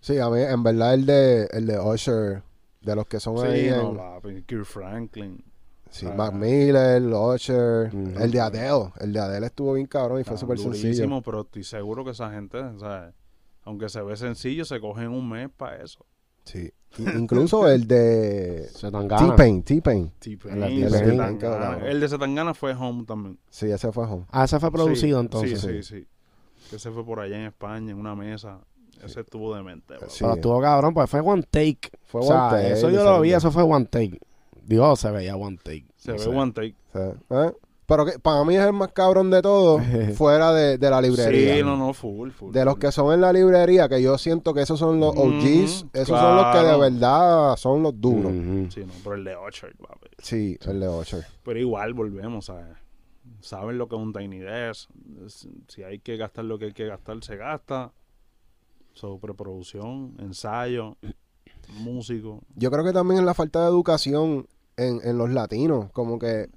Sí, 0.00 0.18
a 0.18 0.28
mí, 0.30 0.40
en 0.40 0.62
verdad, 0.62 0.94
el 0.94 1.04
de, 1.06 1.44
el 1.52 1.66
de 1.66 1.78
Usher, 1.78 2.42
de 2.80 2.96
los 2.96 3.06
que 3.06 3.20
son 3.20 3.38
ahí. 3.46 3.64
Sí, 3.64 3.70
no, 3.70 3.90
en- 3.90 3.96
papi, 3.96 4.42
Kirk 4.44 4.64
Franklin. 4.64 5.44
sí, 5.90 6.06
Ah. 6.08 6.14
Mac 6.14 6.32
Miller, 6.32 7.02
Usher. 7.02 7.90
El 8.18 8.30
de 8.30 8.40
Adele. 8.40 8.92
El 9.00 9.12
de 9.12 9.20
Adele 9.20 9.46
estuvo 9.46 9.74
bien 9.74 9.86
cabrón 9.86 10.20
y 10.20 10.24
fue 10.24 10.34
Está 10.34 10.40
súper 10.46 10.58
sencillo. 10.58 10.82
durísimo, 10.88 11.22
pero 11.22 11.42
estoy 11.42 11.64
seguro 11.64 12.04
que 12.04 12.12
esa 12.12 12.30
gente, 12.30 12.58
o 12.58 12.78
sea, 12.78 13.12
aunque 13.64 13.88
se 13.90 14.00
ve 14.02 14.16
sencillo, 14.16 14.64
se 14.64 14.80
cogen 14.80 15.08
un 15.08 15.28
mes 15.28 15.50
para 15.54 15.82
eso. 15.82 16.04
Sí. 16.44 16.72
Incluso 16.98 17.68
el 17.68 17.86
de. 17.86 18.68
T-Pain. 18.80 19.62
T-Pain. 19.62 20.12
T-Pain, 20.18 20.62
El 21.84 22.00
de 22.00 22.08
Zetangana 22.08 22.52
fue 22.54 22.74
Home 22.74 23.04
también. 23.04 23.38
Sí, 23.48 23.70
ese 23.70 23.92
fue 23.92 24.06
home. 24.06 24.26
Ah, 24.30 24.44
ese 24.44 24.58
fue 24.58 24.70
producido 24.72 25.18
Sí, 25.18 25.24
entonces. 25.24 25.60
Sí, 25.60 25.82
sí, 25.82 25.82
sí. 25.82 26.06
Que 26.70 26.78
se 26.78 26.90
fue 26.90 27.04
por 27.04 27.20
allá 27.20 27.36
en 27.36 27.46
España, 27.46 27.92
en 27.92 27.98
una 27.98 28.14
mesa. 28.14 28.60
Ese 29.02 29.20
estuvo 29.20 29.54
demente. 29.54 29.94
Sí. 30.08 30.18
Pero 30.20 30.34
estuvo 30.34 30.60
cabrón, 30.60 30.92
pues 30.92 31.08
fue 31.08 31.20
one 31.20 31.42
take. 31.42 31.80
Fue 32.04 32.20
o 32.20 32.24
sea, 32.24 32.48
one 32.48 32.56
take, 32.62 32.72
eso 32.74 32.90
yo 32.90 33.02
lo 33.02 33.20
vi, 33.20 33.32
eso 33.32 33.50
fue 33.50 33.62
one 33.62 33.86
take. 33.86 34.18
Dios, 34.62 35.00
se 35.00 35.10
veía 35.10 35.36
one 35.36 35.56
take. 35.62 35.86
Se 35.96 36.10
No 36.12 36.18
ve 36.18 36.22
sé. 36.24 36.28
one 36.28 36.52
take. 36.52 36.74
¿Eh? 36.94 37.52
Pero 37.90 38.06
que 38.06 38.18
para 38.18 38.42
mí 38.44 38.56
es 38.56 38.64
el 38.64 38.72
más 38.72 38.92
cabrón 38.92 39.30
de 39.30 39.42
todos, 39.42 39.82
fuera 40.16 40.52
de, 40.54 40.78
de 40.78 40.88
la 40.90 41.02
librería. 41.02 41.56
Sí, 41.56 41.62
no, 41.62 41.76
no, 41.76 41.92
full, 41.92 42.30
full. 42.30 42.52
De 42.52 42.64
los 42.64 42.78
que 42.78 42.90
son 42.92 43.12
en 43.12 43.20
la 43.20 43.32
librería, 43.32 43.88
que 43.88 44.00
yo 44.00 44.16
siento 44.16 44.54
que 44.54 44.62
esos 44.62 44.78
son 44.78 44.98
los 45.00 45.14
OGs, 45.14 45.86
esos 45.92 46.18
son 46.18 46.36
los 46.36 46.46
que 46.56 46.62
de 46.62 46.78
verdad 46.78 47.56
son 47.56 47.82
los 47.82 48.00
duros. 48.00 48.32
Sí, 48.72 48.80
no, 48.86 48.92
pero 49.04 49.16
el 49.16 49.24
de 49.24 49.34
Orchard, 49.36 49.74
papi. 49.76 50.06
Sí, 50.18 50.56
el 50.66 50.80
de 50.80 50.88
Usher. 50.88 51.26
Pero 51.42 51.58
igual 51.58 51.92
volvemos, 51.92 52.46
¿sabes? 52.46 52.76
Saben 53.40 53.76
lo 53.76 53.88
que 53.88 53.96
es 53.96 54.00
un 54.00 54.12
Tiny 54.12 54.38
Desk. 54.38 54.88
Es- 55.26 55.48
Si 55.68 55.82
hay 55.82 55.98
que 55.98 56.16
gastar 56.16 56.44
lo 56.44 56.58
que 56.58 56.66
hay 56.66 56.72
que 56.72 56.86
gastar, 56.86 57.22
se 57.24 57.36
gasta. 57.36 57.92
So, 58.92 59.18
preproducción, 59.18 60.14
ensayo, 60.18 60.96
músico. 61.78 62.42
Yo 62.56 62.70
creo 62.70 62.84
que 62.84 62.92
también 62.92 63.20
es 63.20 63.26
la 63.26 63.34
falta 63.34 63.60
de 63.62 63.66
educación 63.68 64.46
en, 64.76 65.00
en 65.04 65.18
los 65.18 65.30
latinos, 65.30 65.90
como 65.92 66.18
que 66.18 66.48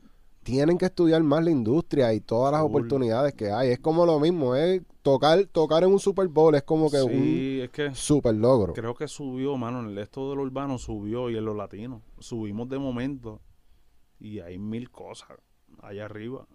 tienen 0.43 0.77
que 0.77 0.85
estudiar 0.85 1.23
más 1.23 1.43
la 1.43 1.51
industria 1.51 2.13
y 2.13 2.19
todas 2.19 2.51
las 2.51 2.61
oportunidades 2.61 3.33
que 3.33 3.51
hay. 3.51 3.69
Es 3.71 3.79
como 3.79 4.05
lo 4.05 4.19
mismo, 4.19 4.55
es 4.55 4.81
tocar, 5.01 5.45
tocar 5.45 5.83
en 5.83 5.91
un 5.91 5.99
Super 5.99 6.27
Bowl, 6.27 6.53
es 6.55 6.63
como 6.63 6.89
que 6.91 6.99
Sí, 6.99 7.61
es 7.61 7.69
que 7.71 7.87
un 7.87 7.95
super 7.95 8.35
logro. 8.35 8.73
creo 8.73 8.93
que 8.93 9.07
subió, 9.07 9.57
mano, 9.57 9.79
en 9.81 9.87
el 9.87 9.97
esto 9.97 10.29
de 10.29 10.35
lo 10.35 10.43
urbano 10.43 10.77
subió 10.77 11.29
y 11.29 11.37
en 11.37 11.45
lo 11.45 11.53
latino. 11.53 12.01
Subimos 12.19 12.69
de 12.69 12.77
momento 12.79 13.41
y 14.19 14.39
hay 14.39 14.57
mil 14.57 14.89
cosas 14.91 15.29
allá 15.81 16.05
arriba. 16.05 16.45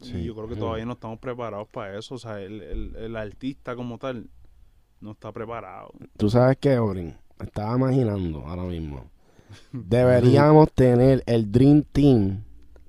Sí. 0.00 0.18
Y 0.18 0.24
yo 0.24 0.34
creo 0.34 0.48
que 0.48 0.56
todavía 0.56 0.84
no 0.84 0.92
estamos 0.92 1.18
preparados 1.18 1.68
para 1.68 1.98
eso. 1.98 2.16
O 2.16 2.18
sea, 2.18 2.40
el, 2.40 2.60
el, 2.62 2.96
el 2.96 3.16
artista 3.16 3.74
como 3.74 3.96
tal 3.98 4.28
no 5.00 5.12
está 5.12 5.32
preparado. 5.32 5.90
Tú 6.18 6.28
sabes 6.28 6.58
que, 6.58 6.78
Obrin, 6.78 7.16
estaba 7.40 7.76
imaginando 7.76 8.40
ahora 8.46 8.64
mismo. 8.64 9.04
Deberíamos 9.72 10.70
tener 10.72 11.22
el 11.26 11.50
Dream 11.50 11.82
Team 11.92 12.42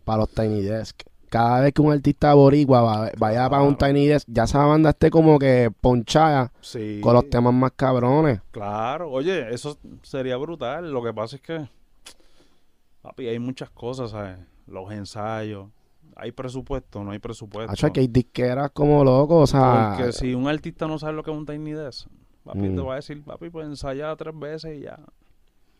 para 0.07 0.19
los 0.21 0.29
Tiny 0.29 0.61
Desk. 0.61 1.01
Cada 1.29 1.59
vez 1.59 1.73
que 1.73 1.81
un 1.81 1.91
artista 1.91 2.33
boricua 2.33 2.81
va- 2.81 3.11
vaya 3.17 3.49
para 3.49 3.61
un 3.61 3.75
Claro. 3.75 3.93
Tiny 3.93 4.07
Desk, 4.07 4.25
ya 4.31 4.43
esa 4.45 4.65
banda 4.65 4.91
esté 4.91 5.11
como 5.11 5.37
que 5.37 5.69
ponchada 5.81 6.53
Sí. 6.61 7.01
con 7.03 7.13
los 7.13 7.29
temas 7.29 7.53
más 7.53 7.73
cabrones. 7.75 8.39
Claro, 8.51 9.11
oye, 9.11 9.53
eso 9.53 9.77
sería 10.03 10.37
brutal. 10.37 10.89
Lo 10.89 11.03
que 11.03 11.13
pasa 11.13 11.35
es 11.35 11.41
que, 11.41 11.67
papi, 13.01 13.27
hay 13.27 13.39
muchas 13.39 13.69
cosas, 13.69 14.11
¿sabes? 14.11 14.37
Los 14.67 14.89
ensayos. 14.91 15.67
Hay 16.15 16.31
presupuesto, 16.31 17.03
no 17.03 17.11
hay 17.11 17.19
presupuesto. 17.19 17.71
Hacho, 17.73 17.91
que 17.91 17.99
hay 17.99 18.07
disqueras 18.07 18.71
como 18.71 19.03
locos, 19.03 19.43
o 19.43 19.57
sea... 19.57 19.95
Porque 19.97 20.13
si 20.13 20.33
un 20.33 20.47
artista 20.47 20.87
no 20.87 20.97
sabe 20.97 21.13
lo 21.13 21.23
que 21.23 21.31
es 21.31 21.37
un 21.37 21.45
Tiny 21.45 21.73
Desk, 21.73 22.07
papi, 22.45 22.59
Mm. 22.69 22.75
te 22.75 22.81
va 22.81 22.93
a 22.93 22.95
decir, 22.95 23.21
papi, 23.23 23.49
pues 23.49 23.67
ensaya 23.67 24.15
tres 24.15 24.33
veces 24.39 24.77
y 24.77 24.83
ya. 24.83 24.97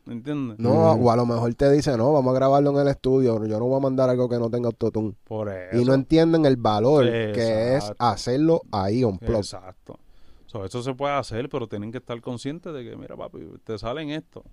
¿Me 0.07 0.13
entiendes? 0.13 0.57
No, 0.57 0.93
o 0.93 1.11
a 1.11 1.17
lo 1.17 1.25
mejor 1.25 1.53
te 1.55 1.69
dice, 1.69 1.97
no, 1.97 2.13
vamos 2.13 2.31
a 2.31 2.35
grabarlo 2.35 2.71
en 2.71 2.77
el 2.77 2.87
estudio, 2.87 3.45
yo 3.45 3.59
no 3.59 3.65
voy 3.65 3.75
a 3.75 3.81
mandar 3.81 4.09
algo 4.09 4.29
que 4.29 4.39
no 4.39 4.49
tenga 4.49 4.67
autotune. 4.67 5.13
Por 5.25 5.49
eso. 5.49 5.77
Y 5.77 5.83
no 5.83 5.93
entienden 5.93 6.45
el 6.45 6.55
valor 6.55 7.03
que 7.03 7.75
es 7.75 7.91
hacerlo 7.99 8.61
ahí 8.71 9.03
on 9.03 9.17
plot. 9.17 9.39
Exacto. 9.39 9.99
So, 10.45 10.63
eso 10.63 10.81
se 10.81 10.93
puede 10.93 11.13
hacer, 11.13 11.49
pero 11.49 11.67
tienen 11.67 11.91
que 11.91 11.97
estar 11.97 12.21
conscientes 12.21 12.73
de 12.73 12.85
que, 12.85 12.95
mira, 12.95 13.17
papi, 13.17 13.39
te 13.65 13.77
salen 13.77 14.11
esto. 14.11 14.45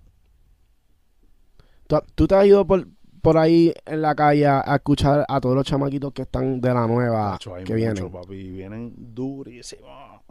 ¿Tú, 1.87 2.01
tú 2.15 2.27
te 2.27 2.35
has 2.35 2.45
ido 2.45 2.67
por, 2.67 2.85
por 3.21 3.37
ahí 3.37 3.73
en 3.85 4.01
la 4.01 4.13
calle 4.13 4.47
a 4.47 4.75
escuchar 4.75 5.25
a 5.25 5.39
todos 5.39 5.55
los 5.55 5.65
chamaquitos 5.65 6.11
que 6.11 6.23
están 6.23 6.59
de 6.59 6.73
la 6.73 6.85
nueva 6.85 7.37
que 7.41 7.49
mucho, 7.49 7.73
vienen? 7.75 8.11
papi. 8.11 8.35
y 8.35 8.51
Vienen 8.51 8.93
durísimos. 8.97 10.21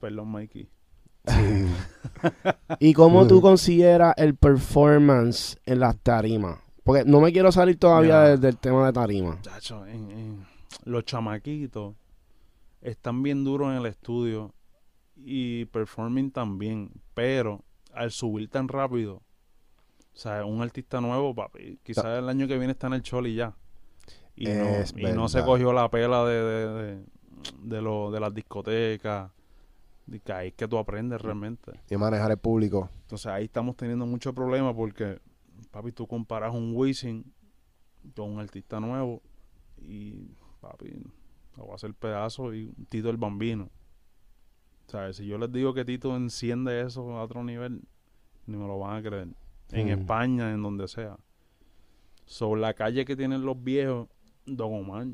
Perdón, 0.00 0.32
Mikey. 0.32 0.68
¿Y 2.78 2.92
cómo 2.94 3.26
tú 3.26 3.40
consideras 3.40 4.14
el 4.16 4.34
performance 4.36 5.56
en 5.66 5.80
las 5.80 5.96
tarimas? 5.98 6.58
Porque 6.84 7.04
no 7.04 7.20
me 7.20 7.32
quiero 7.32 7.52
salir 7.52 7.78
todavía 7.78 8.20
del, 8.22 8.40
del 8.40 8.56
tema 8.58 8.86
de 8.86 8.92
tarima. 8.92 9.38
Chacho, 9.42 9.86
en- 9.86 10.10
en- 10.10 10.46
los 10.84 11.04
chamaquitos 11.04 11.94
están 12.80 13.22
bien 13.22 13.44
duros 13.44 13.70
en 13.70 13.76
el 13.78 13.86
estudio 13.86 14.52
y 15.16 15.66
performing 15.66 16.32
también, 16.32 16.90
pero 17.14 17.62
al 17.92 18.10
subir 18.10 18.48
tan 18.48 18.66
rápido, 18.66 19.16
o 19.16 19.22
sea, 20.14 20.44
un 20.44 20.60
artista 20.60 21.00
nuevo, 21.00 21.34
papi, 21.34 21.78
quizás 21.84 22.04
el 22.18 22.28
año 22.28 22.48
que 22.48 22.58
viene 22.58 22.72
está 22.72 22.88
en 22.88 22.94
el 22.94 23.02
Choli 23.02 23.34
ya. 23.36 23.54
Y, 24.34 24.46
no, 24.46 24.50
Es 24.64 24.92
y 24.96 25.02
no 25.14 25.28
se 25.28 25.38
cogió 25.44 25.72
la 25.72 25.88
pela 25.90 26.24
de, 26.24 26.42
de, 26.42 26.68
de, 26.82 27.04
de 27.62 27.82
lo, 27.82 28.10
de 28.10 28.18
las 28.18 28.34
discotecas, 28.34 29.30
que 30.24 30.32
ahí 30.32 30.48
es 30.48 30.54
que 30.54 30.68
tú 30.68 30.78
aprendes 30.78 31.20
realmente. 31.20 31.72
Y 31.90 31.96
manejar 31.96 32.30
el 32.30 32.38
público. 32.38 32.90
Entonces 33.02 33.26
ahí 33.26 33.44
estamos 33.44 33.76
teniendo 33.76 34.06
mucho 34.06 34.34
problema 34.34 34.74
porque, 34.74 35.20
papi, 35.70 35.92
tú 35.92 36.06
comparas 36.06 36.54
un 36.54 36.72
Wisin 36.74 37.32
con 38.14 38.30
un 38.32 38.40
artista 38.40 38.80
nuevo 38.80 39.22
y, 39.78 40.34
papi, 40.60 41.02
lo 41.56 41.66
va 41.66 41.72
a 41.72 41.76
hacer 41.76 41.94
pedazo 41.94 42.52
y 42.54 42.66
un 42.66 42.86
Tito 42.86 43.10
el 43.10 43.16
Bambino. 43.16 43.70
O 44.86 44.90
sea, 44.90 45.12
si 45.12 45.26
yo 45.26 45.38
les 45.38 45.50
digo 45.52 45.72
que 45.72 45.84
Tito 45.84 46.14
enciende 46.16 46.80
eso 46.82 47.16
a 47.16 47.22
otro 47.22 47.42
nivel, 47.44 47.82
ni 48.46 48.56
me 48.56 48.66
lo 48.66 48.78
van 48.78 48.96
a 48.96 49.02
creer. 49.02 49.28
En 49.70 49.86
Mm. 49.86 49.90
España, 50.00 50.52
en 50.52 50.62
donde 50.62 50.86
sea. 50.88 51.16
Sobre 52.26 52.60
la 52.60 52.74
calle 52.74 53.04
que 53.04 53.16
tienen 53.16 53.44
los 53.44 53.62
viejos, 53.62 54.08
Don 54.44 54.74
Omar 54.74 55.06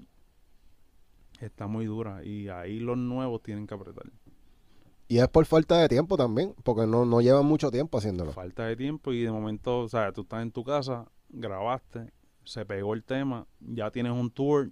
está 1.41 1.67
muy 1.67 1.87
dura 1.87 2.25
y 2.25 2.49
ahí 2.49 2.81
los 2.81 2.97
nuevos 2.99 3.43
tienen 3.43 3.67
que 3.67 3.75
apretar. 3.75 4.07
Y 5.09 5.19
es 5.19 5.29
por 5.29 5.47
falta 5.47 5.79
de 5.79 5.89
tiempo 5.89 6.17
también, 6.19 6.55
porque 6.65 6.87
no, 6.87 7.05
no 7.07 7.21
llevan 7.23 7.47
mucho 7.47 7.71
tiempo 7.71 7.97
haciéndolo. 7.99 8.33
falta 8.33 8.67
de 8.67 8.77
tiempo 8.77 9.13
y 9.13 9.23
de 9.23 9.31
momento, 9.33 9.81
o 9.81 9.89
sea, 9.89 10.13
tú 10.13 10.21
estás 10.23 10.43
en 10.43 10.53
tu 10.53 10.63
casa, 10.65 11.07
grabaste, 11.31 12.13
se 12.45 12.67
pegó 12.67 12.93
el 12.95 13.03
tema, 13.05 13.47
ya 13.61 13.91
tienes 13.91 14.13
un 14.13 14.31
tour, 14.31 14.71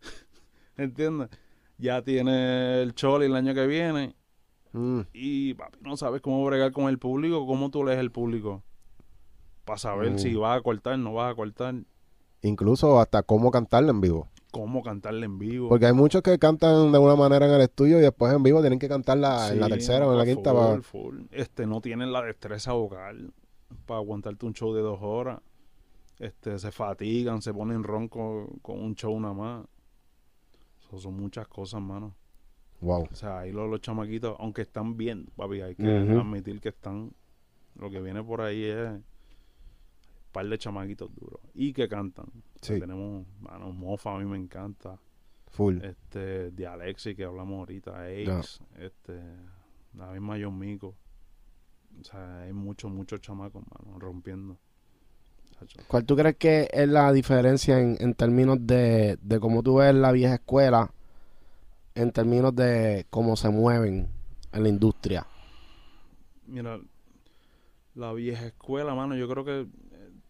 ¿entiendes? 0.76 1.28
Ya 1.78 2.02
tienes 2.02 2.82
el 2.82 2.94
choli 2.94 3.26
el 3.26 3.36
año 3.36 3.54
que 3.54 3.66
viene 3.66 4.14
Mm. 4.72 5.00
y 5.14 5.54
papi, 5.54 5.78
no 5.80 5.96
sabes 5.96 6.20
cómo 6.20 6.44
bregar 6.44 6.72
con 6.72 6.88
el 6.88 6.98
público, 6.98 7.46
cómo 7.46 7.70
tú 7.70 7.84
lees 7.84 7.98
el 7.98 8.10
público, 8.10 8.62
para 9.64 9.78
saber 9.78 10.12
Mm. 10.12 10.18
si 10.18 10.34
vas 10.34 10.58
a 10.58 10.62
cortar, 10.62 10.98
no 10.98 11.14
vas 11.14 11.32
a 11.32 11.34
cortar, 11.36 11.74
Incluso 12.42 13.00
hasta 13.00 13.22
cómo 13.24 13.50
cantarla 13.50 13.90
en 13.90 14.00
vivo. 14.00 14.28
Cómo 14.60 14.82
cantarle 14.82 15.26
en 15.26 15.38
vivo. 15.38 15.68
Porque 15.68 15.86
hay 15.86 15.92
muchos 15.92 16.22
que 16.22 16.38
cantan 16.38 16.90
de 16.92 16.98
una 16.98 17.14
manera 17.16 17.46
en 17.46 17.52
el 17.52 17.60
estudio 17.60 17.98
y 17.98 18.02
después 18.02 18.32
en 18.34 18.42
vivo 18.42 18.60
tienen 18.60 18.78
que 18.78 18.88
cantarla 18.88 19.50
en 19.52 19.60
la 19.60 19.66
Sí, 19.66 19.72
tercera 19.72 20.06
o 20.06 20.12
en 20.12 20.18
la 20.18 20.24
full, 20.24 20.34
quinta. 20.34 20.52
pa- 20.52 20.82
full. 20.82 21.20
Este, 21.30 21.66
no 21.66 21.80
tienen 21.80 22.12
la 22.12 22.22
destreza 22.22 22.72
vocal 22.72 23.32
para 23.86 23.98
aguantarte 23.98 24.46
un 24.46 24.54
show 24.54 24.74
de 24.74 24.82
dos 24.82 24.98
horas. 25.00 25.40
Este, 26.18 26.58
se 26.58 26.72
fatigan, 26.72 27.40
se 27.42 27.54
ponen 27.54 27.84
ronco 27.84 28.48
con 28.62 28.80
un 28.82 28.94
show 28.96 29.18
nada 29.20 29.34
más. 29.34 29.66
Eso 30.86 30.98
son 30.98 31.14
muchas 31.14 31.46
cosas, 31.46 31.80
mano. 31.80 32.14
Wow. 32.80 33.08
O 33.10 33.14
sea, 33.14 33.40
ahí 33.40 33.52
los, 33.52 33.68
los 33.68 33.80
chamaquitos, 33.80 34.36
aunque 34.38 34.62
están 34.62 34.96
bien, 34.96 35.26
papi, 35.36 35.60
hay 35.60 35.74
que 35.74 35.84
admitir 35.86 36.60
que 36.60 36.70
están. 36.70 37.12
Lo 37.76 37.90
que 37.90 38.00
viene 38.00 38.22
por 38.24 38.40
ahí 38.40 38.64
es 38.64 38.90
par 40.32 40.46
de 40.48 40.58
chamaquitos 40.58 41.14
duros. 41.14 41.40
Y 41.54 41.72
que 41.72 41.88
cantan. 41.88 42.26
O 42.26 42.64
sea, 42.64 42.76
Sí. 42.76 42.80
Tenemos, 42.80 43.26
mano, 43.40 43.72
Mofa, 43.72 44.14
a 44.14 44.18
mí 44.18 44.24
me 44.24 44.36
encanta 44.36 44.98
Full. 45.48 45.82
este 45.82 46.50
de 46.50 46.66
Alexi 46.66 47.14
que 47.14 47.24
hablamos 47.24 47.58
ahorita, 47.60 48.04
Ace, 48.04 48.62
este 48.78 49.20
la 49.94 50.08
misma 50.12 50.36
John 50.40 50.58
Mico. 50.58 50.94
O 52.00 52.04
sea, 52.04 52.42
hay 52.42 52.52
muchos, 52.52 52.90
muchos 52.90 53.20
chamacos, 53.20 53.62
mano, 53.66 53.98
rompiendo. 53.98 54.58
¿Cuál 55.88 56.04
tú 56.04 56.14
crees 56.14 56.36
que 56.36 56.68
es 56.72 56.88
la 56.88 57.12
diferencia 57.12 57.80
en, 57.80 57.96
en 57.98 58.14
términos 58.14 58.58
de, 58.60 59.18
de 59.20 59.40
cómo 59.40 59.62
tú 59.64 59.76
ves 59.76 59.92
la 59.94 60.12
vieja 60.12 60.34
escuela, 60.34 60.92
en 61.96 62.12
términos 62.12 62.54
de 62.54 63.06
cómo 63.10 63.34
se 63.34 63.48
mueven 63.48 64.08
en 64.52 64.62
la 64.62 64.68
industria? 64.68 65.26
Mira, 66.46 66.78
la 67.96 68.12
vieja 68.12 68.46
escuela, 68.46 68.94
mano, 68.94 69.16
yo 69.16 69.28
creo 69.28 69.44
que 69.44 69.66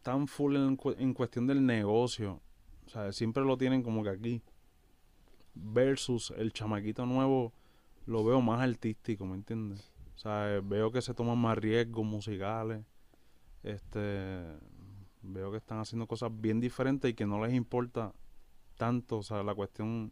tan 0.09 0.27
full 0.27 0.57
en, 0.57 0.79
en 0.97 1.13
cuestión 1.13 1.47
del 1.47 1.67
negocio. 1.67 2.41
O 2.87 2.89
sea, 2.89 3.13
siempre 3.13 3.45
lo 3.45 3.59
tienen 3.59 3.83
como 3.83 4.03
que 4.03 4.09
aquí. 4.09 4.43
Versus 5.53 6.33
el 6.39 6.51
chamaquito 6.55 7.05
nuevo, 7.05 7.53
lo 8.07 8.25
veo 8.25 8.41
más 8.41 8.63
artístico, 8.63 9.27
¿me 9.27 9.35
entiendes? 9.35 9.93
O 10.17 10.19
sea, 10.19 10.63
veo 10.65 10.91
que 10.91 11.03
se 11.03 11.13
toman 11.13 11.37
más 11.37 11.59
riesgos 11.59 12.07
musicales. 12.07 12.87
Este, 13.63 14.47
veo 15.21 15.51
que 15.51 15.59
están 15.59 15.81
haciendo 15.81 16.07
cosas 16.07 16.31
bien 16.33 16.59
diferentes 16.59 17.11
y 17.11 17.13
que 17.13 17.27
no 17.27 17.45
les 17.45 17.53
importa 17.53 18.15
tanto. 18.79 19.19
O 19.19 19.23
sea, 19.23 19.43
la 19.43 19.55
cuestión. 19.55 20.11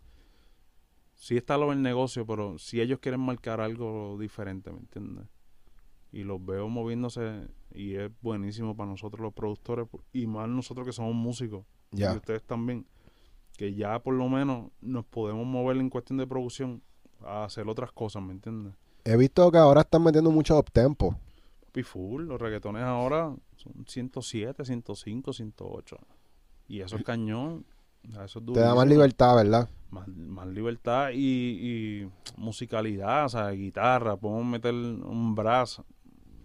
Sí 1.15 1.39
está 1.39 1.57
lo 1.57 1.71
del 1.71 1.81
negocio, 1.81 2.27
pero 2.27 2.59
si 2.59 2.83
ellos 2.83 2.99
quieren 2.99 3.21
marcar 3.21 3.63
algo 3.63 4.19
diferente, 4.21 4.71
¿me 4.71 4.81
entiendes? 4.81 5.25
Y 6.13 6.23
los 6.25 6.45
veo 6.45 6.69
moviéndose 6.69 7.49
y 7.75 7.95
es 7.97 8.11
buenísimo 8.23 8.77
para 8.77 8.91
nosotros 8.91 9.21
los 9.21 9.35
productores 9.35 9.87
y 10.13 10.27
más 10.27 10.49
nosotros 10.49 10.87
que 10.87 10.93
somos 10.93 11.15
músicos 11.15 11.65
Ya. 11.91 12.13
y 12.13 12.17
ustedes 12.17 12.43
también 12.45 12.87
que 13.57 13.75
ya 13.75 13.99
por 14.01 14.15
lo 14.15 14.29
menos 14.29 14.71
nos 14.81 15.05
podemos 15.07 15.47
mover 15.47 15.77
en 15.79 15.89
cuestión 15.91 16.19
de 16.19 16.27
producción 16.27 16.83
a 17.23 17.45
hacer 17.45 17.69
otras 17.69 17.93
cosas 17.93 18.23
¿me 18.23 18.33
entiendes? 18.33 18.75
He 19.05 19.17
visto 19.17 19.51
que 19.53 19.59
ahora 19.59 19.83
están 19.83 20.03
metiendo 20.03 20.31
mucho 20.31 20.59
uptempo. 20.59 21.17
Papi 21.67 21.83
full 21.83 22.25
los 22.25 22.41
reggaetones 22.41 22.83
ahora 22.83 23.35
son 23.57 23.85
107 23.87 24.65
105 24.65 25.33
108 25.33 25.97
y 26.69 26.81
eso 26.81 26.97
es 26.97 27.03
cañón 27.05 27.65
eso 28.25 28.39
es 28.39 28.47
Te 28.53 28.61
da 28.61 28.75
más 28.75 28.87
libertad, 28.87 29.35
¿verdad? 29.37 29.69
más, 29.91 30.07
más 30.09 30.47
libertad 30.49 31.11
y, 31.13 31.19
y 32.03 32.11
musicalidad, 32.37 33.25
o 33.25 33.29
sea, 33.29 33.51
guitarra, 33.51 34.17
podemos 34.17 34.45
meter 34.45 34.75
un 34.75 35.35
brass. 35.35 35.83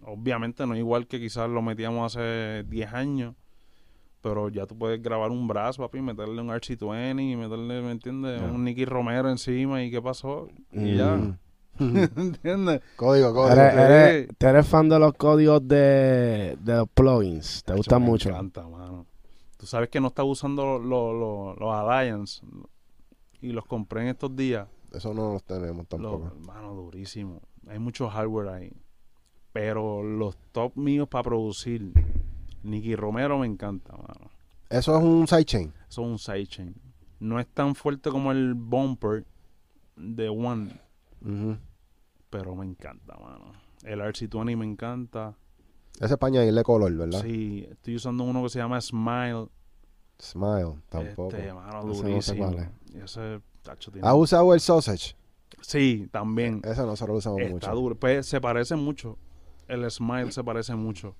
Obviamente 0.04 0.66
no 0.66 0.74
es 0.74 0.78
igual 0.80 1.06
que 1.06 1.20
quizás 1.20 1.48
lo 1.48 1.62
metíamos 1.62 2.14
hace 2.16 2.64
10 2.68 2.92
años, 2.92 3.34
pero 4.20 4.48
ya 4.48 4.66
tú 4.66 4.76
puedes 4.76 5.00
grabar 5.02 5.30
un 5.30 5.46
brass, 5.48 5.76
papi, 5.78 6.00
meterle 6.00 6.40
un 6.40 6.48
RC20 6.50 7.32
y 7.32 7.36
meterle, 7.36 7.82
¿me 7.82 7.90
entiendes? 7.92 8.40
Ya. 8.40 8.46
Un 8.46 8.64
Nicky 8.64 8.84
Romero 8.84 9.30
encima 9.30 9.82
y 9.82 9.90
qué 9.90 10.00
pasó. 10.02 10.48
Y 10.72 10.96
ya, 10.96 11.16
Mm. 11.16 11.38
¿entiendes? 12.18 12.82
código, 12.96 13.32
código. 13.32 13.56
¿Eres, 13.60 13.74
eres- 13.74 14.28
tú 14.36 14.46
eres 14.46 14.66
fan 14.68 14.88
de 14.90 14.98
los 14.98 15.14
códigos 15.14 15.66
de, 15.66 16.56
de 16.60 16.76
los 16.76 16.88
plugins? 16.90 17.62
¿Te 17.64 17.74
gustan 17.74 18.02
me 18.02 18.08
mucho? 18.08 18.28
encanta, 18.28 18.68
mano. 18.68 19.06
Tú 19.56 19.66
sabes 19.66 19.88
que 19.88 19.98
no 20.00 20.08
está 20.08 20.22
usando 20.24 20.78
los 20.78 21.14
los- 21.14 21.58
los 21.58 21.74
Alliance 21.74 22.42
y 23.40 23.52
los 23.52 23.64
compré 23.64 24.02
en 24.02 24.08
estos 24.08 24.34
días. 24.36 24.68
Eso 24.92 25.14
no 25.14 25.32
los 25.32 25.42
tenemos 25.44 25.86
tampoco. 25.88 26.32
Lo, 26.38 26.40
mano, 26.46 26.74
durísimo. 26.74 27.40
Hay 27.66 27.78
mucho 27.78 28.06
hardware 28.08 28.48
ahí. 28.48 28.72
Pero 29.52 30.02
los 30.02 30.36
top 30.52 30.76
míos 30.76 31.08
para 31.08 31.24
producir, 31.24 31.92
Nicky 32.62 32.96
Romero 32.96 33.38
me 33.38 33.46
encanta, 33.46 33.92
mano. 33.92 34.30
Eso 34.70 34.96
es 34.96 35.02
un 35.04 35.26
sidechain. 35.28 35.72
Eso 35.88 36.02
es 36.02 36.08
un 36.08 36.18
sidechain. 36.18 36.74
No 37.20 37.38
es 37.38 37.46
tan 37.46 37.74
fuerte 37.74 38.10
como 38.10 38.32
el 38.32 38.54
bumper 38.54 39.24
de 39.96 40.28
One, 40.30 40.80
pero 42.30 42.54
me 42.54 42.64
encanta, 42.64 43.14
mano. 43.18 43.52
El 43.84 44.00
RC20 44.00 44.56
me 44.56 44.64
encanta. 44.64 45.34
Ese 46.00 46.14
es 46.14 46.18
para 46.18 46.28
añadirle 46.28 46.62
color, 46.62 46.92
¿verdad? 46.96 47.20
Sí, 47.22 47.66
estoy 47.70 47.96
usando 47.96 48.24
uno 48.24 48.42
que 48.42 48.48
se 48.48 48.58
llama 48.58 48.80
Smile. 48.80 49.48
Smile, 50.18 50.76
tampoco. 50.88 51.36
Este, 51.36 51.52
mano, 51.52 51.82
no 51.82 51.94
sé 51.94 52.02
durísimo. 52.08 52.50
Y 52.94 52.98
ese, 52.98 53.40
tacho, 53.62 53.90
tiene- 53.92 54.06
¿Has 54.08 54.14
usado 54.14 54.54
el 54.54 54.60
sausage? 54.60 55.14
Sí, 55.60 56.08
también. 56.10 56.62
Ese 56.64 56.80
nosotros 56.82 57.08
lo 57.14 57.18
usamos 57.18 57.40
Está 57.40 57.52
mucho. 57.52 57.70
duro. 57.72 57.94
Pues 57.96 58.26
se 58.26 58.40
parece 58.40 58.74
mucho. 58.76 59.18
El 59.72 59.90
Smile 59.90 60.30
se 60.32 60.44
parece 60.44 60.74
mucho. 60.74 61.14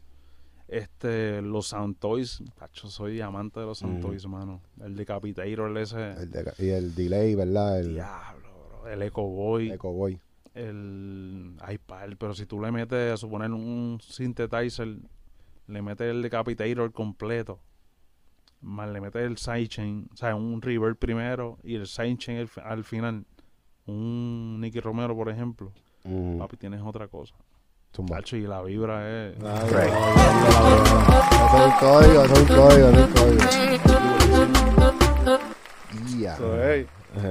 Este, 0.68 1.42
los 1.42 1.68
Sound 1.68 1.98
Toys, 1.98 2.42
tacho, 2.56 2.88
soy 2.88 3.20
amante 3.20 3.60
de 3.60 3.66
los 3.66 3.78
Sound 3.78 3.98
Mm. 3.98 4.00
Toys, 4.00 4.26
mano. 4.26 4.60
El 4.80 4.96
Decapitator, 4.96 5.76
ese. 5.78 6.12
El 6.12 6.30
de- 6.30 6.52
y 6.58 6.68
el 6.68 6.94
delay, 6.94 7.34
¿verdad? 7.34 7.80
El 7.80 7.94
Diablo, 7.94 8.48
bro. 8.80 8.88
El 8.88 9.02
Echo 9.02 9.22
Boy, 9.22 9.70
Echo 9.72 9.90
Boy. 9.90 10.18
el 10.54 11.56
iPad. 11.70 12.10
Pero 12.18 12.34
si 12.34 12.46
tú 12.46 12.60
le 12.60 12.70
metes, 12.72 13.12
a 13.12 13.16
suponer, 13.16 13.50
un 13.52 13.98
synthesizer, 14.02 14.96
le 15.66 15.82
metes 15.82 16.10
el 16.10 16.22
Decapitator 16.22 16.92
completo. 16.92 17.58
Más 18.60 18.88
le 18.90 19.00
metes 19.00 19.22
el 19.22 19.36
sidechain, 19.38 20.08
o 20.12 20.16
sea, 20.16 20.36
un 20.36 20.62
reverb 20.62 20.96
primero 20.96 21.58
y 21.64 21.74
el 21.74 21.86
sidechain 21.86 22.38
al, 22.38 22.48
fi- 22.48 22.60
al 22.62 22.84
final. 22.84 23.24
Un 23.86 24.58
Nicky 24.60 24.78
Romero, 24.80 25.14
por 25.16 25.28
ejemplo. 25.28 25.72
Mm. 26.04 26.38
Papi, 26.38 26.56
tienes 26.56 26.80
otra 26.82 27.08
cosa. 27.08 27.34
Tacho, 27.92 28.36
y 28.36 28.42
la 28.46 28.62
vibra 28.62 29.28
es... 29.28 29.36
Ay, 29.42 29.70
ay, 29.74 29.90
ay, 29.92 29.92
ay, 30.58 31.12
Eso 31.46 31.56
es 31.58 31.66
un 31.66 31.72
código, 31.78 32.24
eso 32.24 32.32
es 32.34 32.40
un 32.40 32.46
código, 32.46 32.88
eso 32.88 32.98
es 32.98 33.06
un 33.06 33.12
código. 33.12 33.42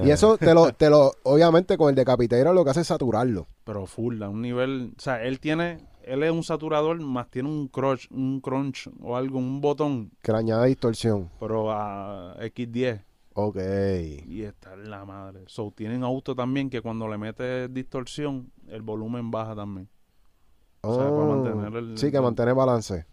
Y 0.03 0.11
eso 0.11 0.37
te 0.37 0.53
lo, 0.53 0.71
te 0.73 0.89
lo, 0.89 1.13
obviamente 1.23 1.77
con 1.77 1.89
el 1.89 1.95
decapitero 1.95 2.53
lo 2.53 2.63
que 2.63 2.69
hace 2.71 2.81
es 2.81 2.87
saturarlo. 2.87 3.47
Pero 3.63 3.85
full, 3.85 4.21
a 4.21 4.29
un 4.29 4.41
nivel... 4.41 4.93
O 4.97 5.01
sea, 5.01 5.23
él 5.23 5.39
tiene... 5.39 5.87
Él 6.03 6.23
es 6.23 6.31
un 6.31 6.43
saturador, 6.43 6.99
más 6.99 7.29
tiene 7.29 7.47
un 7.49 7.67
crunch, 7.67 8.07
un 8.11 8.41
crunch 8.41 8.89
o 9.01 9.15
algo, 9.15 9.37
un 9.37 9.61
botón, 9.61 10.11
Que 10.23 10.31
le 10.31 10.39
añade 10.39 10.67
distorsión. 10.67 11.29
pero 11.39 11.71
a 11.71 12.35
X10. 12.39 13.01
Ok. 13.33 13.57
Y 14.27 14.41
está 14.41 14.73
en 14.73 14.89
la 14.89 15.05
madre. 15.05 15.41
So, 15.45 15.71
tienen 15.75 16.03
auto 16.03 16.35
también 16.35 16.69
que 16.71 16.81
cuando 16.81 17.07
le 17.07 17.17
metes 17.19 17.71
distorsión, 17.73 18.51
el 18.67 18.81
volumen 18.81 19.29
baja 19.29 19.55
también. 19.55 19.87
O 20.83 20.95
sea, 20.95 21.09
para 21.09 21.25
mantener 21.25 21.75
el- 21.75 21.97
Sí, 21.97 22.09
que 22.11 22.17
el- 22.17 22.23
mantiene 22.23 22.53
balance. 22.53 23.05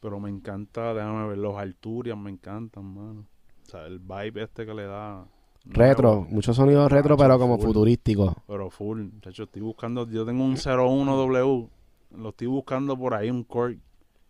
Pero 0.00 0.18
me 0.20 0.30
encanta, 0.30 0.94
déjame 0.94 1.28
ver, 1.28 1.38
los 1.38 1.56
Arturias 1.56 2.16
me 2.16 2.30
encantan, 2.30 2.84
mano. 2.84 3.26
O 3.66 3.68
sea, 3.70 3.86
el 3.86 3.98
vibe 3.98 4.42
este 4.44 4.64
que 4.64 4.74
le 4.74 4.84
da. 4.86 5.26
Retro, 5.66 6.26
muchos 6.30 6.56
sonidos 6.56 6.90
retro, 6.90 7.16
pero 7.18 7.38
como 7.38 7.58
full. 7.58 7.66
futurísticos. 7.66 8.34
Pero 8.46 8.70
full. 8.70 9.08
De 9.22 9.30
hecho, 9.30 9.42
estoy 9.42 9.60
buscando, 9.60 10.06
yo 10.08 10.24
tengo 10.24 10.42
un 10.44 10.56
01W. 10.56 11.68
Lo 12.16 12.30
estoy 12.30 12.46
buscando 12.46 12.96
por 12.96 13.14
ahí, 13.14 13.30
un 13.30 13.44
Korg. 13.44 13.76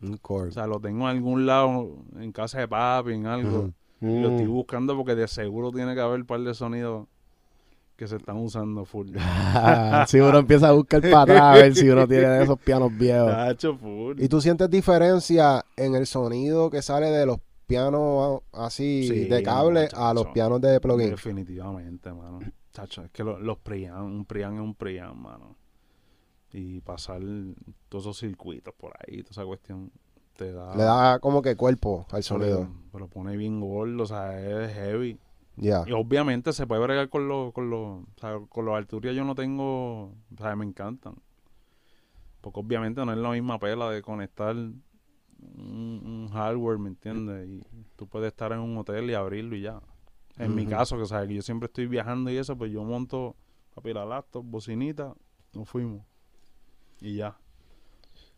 Un 0.03 0.19
chord. 0.19 0.49
O 0.49 0.51
sea, 0.53 0.67
lo 0.67 0.81
tengo 0.81 1.03
en 1.09 1.17
algún 1.17 1.47
lado, 1.47 1.99
en 2.19 2.33
casa 2.33 2.59
de 2.59 2.67
papi, 2.69 3.13
en 3.13 3.27
algo. 3.27 3.71
Lo 4.01 4.31
estoy 4.31 4.47
Mm. 4.47 4.51
buscando 4.51 4.97
porque 4.97 5.15
de 5.15 5.29
seguro 5.29 5.71
tiene 5.71 5.95
que 5.95 6.01
haber 6.01 6.21
un 6.21 6.27
par 6.27 6.41
de 6.41 6.55
sonidos 6.55 7.07
que 8.01 8.09
se 8.09 8.17
están 8.17 8.39
usando 8.39 8.87
full. 8.87 9.11
si 10.07 10.19
uno 10.21 10.39
empieza 10.39 10.71
a 10.71 10.73
buscar 10.73 11.03
para 11.03 11.21
atrás 11.21 11.43
a 11.43 11.53
ver 11.53 11.77
si 11.77 11.87
uno 11.87 12.09
tiene 12.09 12.43
esos 12.43 12.59
pianos 12.59 12.97
viejos. 12.97 13.31
Full. 13.79 14.23
¿Y 14.23 14.27
tú 14.27 14.41
sientes 14.41 14.71
diferencia 14.71 15.67
en 15.77 15.95
el 15.95 16.07
sonido 16.07 16.71
que 16.71 16.81
sale 16.81 17.11
de 17.11 17.27
los 17.27 17.41
pianos 17.67 18.41
ah, 18.55 18.65
así 18.65 19.07
Sí, 19.07 19.25
de 19.27 19.43
cable 19.43 19.91
a 19.95 20.15
los 20.15 20.29
pianos 20.29 20.63
de 20.63 20.81
plugin? 20.81 21.11
Definitivamente, 21.11 22.11
mano. 22.11 22.39
Chacho, 22.73 23.05
es 23.05 23.11
que 23.11 23.23
lo- 23.23 23.39
los 23.39 23.59
Priam, 23.59 24.03
un 24.03 24.25
Priam 24.25 24.55
es 24.55 24.61
un 24.61 24.75
Priam, 24.75 25.21
mano. 25.21 25.57
Y 26.55 26.81
pasar 26.81 27.21
todos 27.91 28.05
esos 28.05 28.19
circuitos 28.19 28.73
por 28.73 28.95
ahí, 28.99 29.19
toda 29.25 29.33
esa 29.33 29.45
cuestión, 29.45 29.93
te 30.39 30.53
da... 30.55 30.75
Le 30.75 30.85
da 30.85 31.19
como 31.19 31.43
que 31.43 31.55
cuerpo 31.55 32.07
al 32.13 32.23
sonido. 32.23 32.61
Pero, 32.61 32.73
pero 32.93 33.09
pone 33.09 33.37
bien 33.37 33.61
gordo, 33.61 34.05
o 34.05 34.07
sea, 34.07 34.41
es 34.41 34.73
heavy. 34.73 35.19
Ya. 35.61 35.85
Y 35.87 35.93
obviamente 35.93 36.53
se 36.55 36.67
puede 36.67 36.83
bregar 36.83 37.11
con 37.11 37.29
los, 37.29 37.53
con 37.53 37.69
los, 37.69 37.81
o 37.81 38.07
sea, 38.19 38.39
con 38.49 38.65
los 38.65 38.75
Arturia 38.75 39.13
yo 39.13 39.25
no 39.25 39.35
tengo, 39.35 40.05
o 40.05 40.37
sea, 40.39 40.57
me 40.57 40.65
encantan. 40.65 41.17
Porque 42.41 42.61
obviamente 42.61 43.05
no 43.05 43.13
es 43.13 43.19
la 43.19 43.31
misma 43.31 43.59
pela 43.59 43.91
de 43.91 44.01
conectar 44.01 44.57
un, 44.57 44.81
un 45.39 46.29
hardware, 46.33 46.79
¿me 46.79 46.89
entiendes? 46.89 47.47
Y 47.47 47.63
tú 47.97 48.09
puedes 48.09 48.29
estar 48.29 48.53
en 48.53 48.61
un 48.61 48.77
hotel 48.79 49.11
y 49.11 49.15
abrirlo 49.15 49.55
y 49.55 49.61
ya. 49.61 49.83
En 50.39 50.55
mi 50.55 50.65
caso, 50.65 50.97
que 50.97 51.05
sabes 51.05 51.29
que 51.29 51.35
yo 51.35 51.43
siempre 51.43 51.67
estoy 51.67 51.87
viajando 51.87 52.31
y 52.31 52.39
eso, 52.39 52.57
pues 52.57 52.73
yo 52.73 52.83
monto 52.83 53.37
papi 53.75 53.93
la 53.93 54.07
laptop, 54.07 54.43
bocinita, 54.43 55.15
nos 55.53 55.69
fuimos. 55.69 56.03
Y 57.03 57.17
ya. 57.17 57.39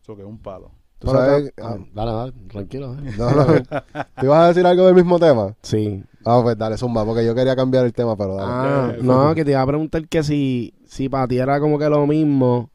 Eso 0.01 0.13
que 0.17 0.23
es 0.23 0.27
un 0.27 0.39
palo. 0.39 0.73
¿Tú 1.03 1.11
sabes? 1.11 1.53
te- 1.55 1.61
ah, 1.61 1.77
dale, 1.93 2.11
dale, 2.11 2.31
tranquilo. 2.49 2.93
eh. 2.95 3.11
No, 3.17 3.31
no. 3.31 3.45
¿Te 3.45 4.25
ibas 4.25 4.39
a 4.39 4.47
decir 4.47 4.65
algo 4.65 4.85
del 4.85 4.95
mismo 4.95 5.19
tema? 5.19 5.53
Sí. 5.61 6.03
Ah, 6.25 6.39
pues 6.41 6.57
dale, 6.57 6.77
zumba, 6.77 7.03
porque 7.05 7.25
yo 7.25 7.35
quería 7.35 7.55
cambiar 7.55 7.85
el 7.85 7.93
tema, 7.93 8.15
pero 8.15 8.35
dale. 8.35 8.49
Ah, 8.51 8.93
Eh, 8.95 8.99
no, 9.01 9.35
que 9.35 9.43
te 9.43 9.51
iba 9.51 9.61
a 9.61 9.67
preguntar 9.67 10.07
que 10.07 10.23
si, 10.23 10.73
si 10.85 11.09
para 11.09 11.27
ti 11.27 11.37
era 11.37 11.59
como 11.59 11.77
que 11.77 11.89
lo 11.89 12.07
mismo. 12.07 12.69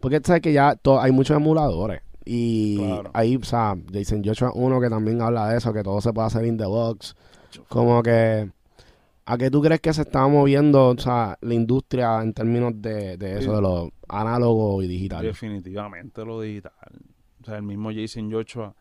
Porque 0.00 0.20
sabes 0.24 0.42
que 0.42 0.52
ya 0.52 0.74
to- 0.76 1.00
hay 1.00 1.12
muchos 1.12 1.36
emuladores. 1.36 2.02
Y 2.24 2.76
Claro. 2.78 3.10
ahí, 3.14 3.36
o 3.36 3.44
sea, 3.44 3.74
Jason 3.92 4.22
Joshua 4.24 4.52
uno 4.54 4.80
que 4.80 4.90
también 4.90 5.22
habla 5.22 5.48
de 5.48 5.58
eso, 5.58 5.72
que 5.72 5.82
todo 5.82 6.00
se 6.00 6.12
puede 6.12 6.26
hacer 6.26 6.44
in 6.44 6.56
the 6.58 6.66
box. 6.66 7.14
Como 7.68 8.02
que, 8.02 8.50
¿a 9.24 9.38
qué 9.38 9.50
tú 9.50 9.62
crees 9.62 9.80
que 9.80 9.92
se 9.92 10.02
está 10.02 10.26
moviendo, 10.28 10.88
o 10.88 10.98
sea, 10.98 11.38
la 11.40 11.54
industria 11.54 12.20
en 12.22 12.34
términos 12.34 12.72
de, 12.76 13.16
de 13.16 13.38
eso, 13.38 13.50
Sí. 13.50 13.56
de 13.56 13.62
lo 13.62 13.90
análogo 14.08 14.82
y 14.82 14.88
digital? 14.88 15.22
Definitivamente 15.24 16.24
lo 16.24 16.40
digital. 16.40 16.72
O 17.48 17.50
sea, 17.50 17.56
el 17.56 17.62
mismo 17.62 17.90
Jason 17.90 18.30
Joshua, 18.30 18.74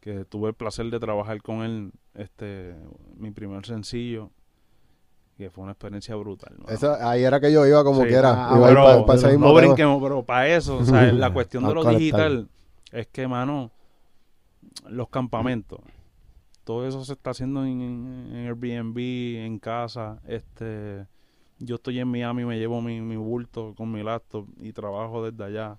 que 0.00 0.24
tuve 0.24 0.48
el 0.48 0.54
placer 0.54 0.86
de 0.86 0.98
trabajar 0.98 1.42
con 1.42 1.62
él, 1.62 1.92
este, 2.14 2.74
mi 3.18 3.32
primer 3.32 3.66
sencillo, 3.66 4.30
que 5.36 5.50
fue 5.50 5.62
una 5.64 5.72
experiencia 5.72 6.16
brutal. 6.16 6.54
¿no? 6.58 6.72
Eso, 6.72 6.96
ahí 7.02 7.22
era 7.22 7.38
que 7.38 7.52
yo 7.52 7.66
iba 7.66 7.84
como 7.84 8.00
Sí. 8.00 8.08
quiera. 8.08 8.48
Ah, 8.48 8.56
iba 8.56 8.68
pero, 8.68 9.04
pero 9.04 9.38
no 9.38 9.52
brinquemos, 9.52 10.02
pero 10.02 10.24
para 10.24 10.48
eso, 10.48 10.78
o 10.78 10.84
sea, 10.86 11.12
la 11.12 11.30
cuestión 11.34 11.66
de 11.66 11.74
lo 11.74 11.84
digital 11.84 12.48
es 12.92 13.08
que, 13.08 13.28
mano, 13.28 13.72
los 14.88 15.10
campamentos, 15.10 15.80
todo 16.64 16.86
eso 16.88 17.04
se 17.04 17.12
está 17.12 17.32
haciendo 17.32 17.62
en, 17.66 17.82
en 17.82 18.46
Airbnb, 18.46 18.96
en 19.44 19.58
casa, 19.58 20.22
este, 20.26 21.06
yo 21.58 21.74
estoy 21.74 21.98
en 21.98 22.08
Miami, 22.08 22.46
me 22.46 22.58
llevo 22.58 22.80
mi, 22.80 23.02
mi 23.02 23.16
bulto 23.16 23.74
con 23.76 23.92
mi 23.92 24.02
laptop 24.02 24.48
y 24.56 24.72
trabajo 24.72 25.30
desde 25.30 25.44
allá. 25.44 25.78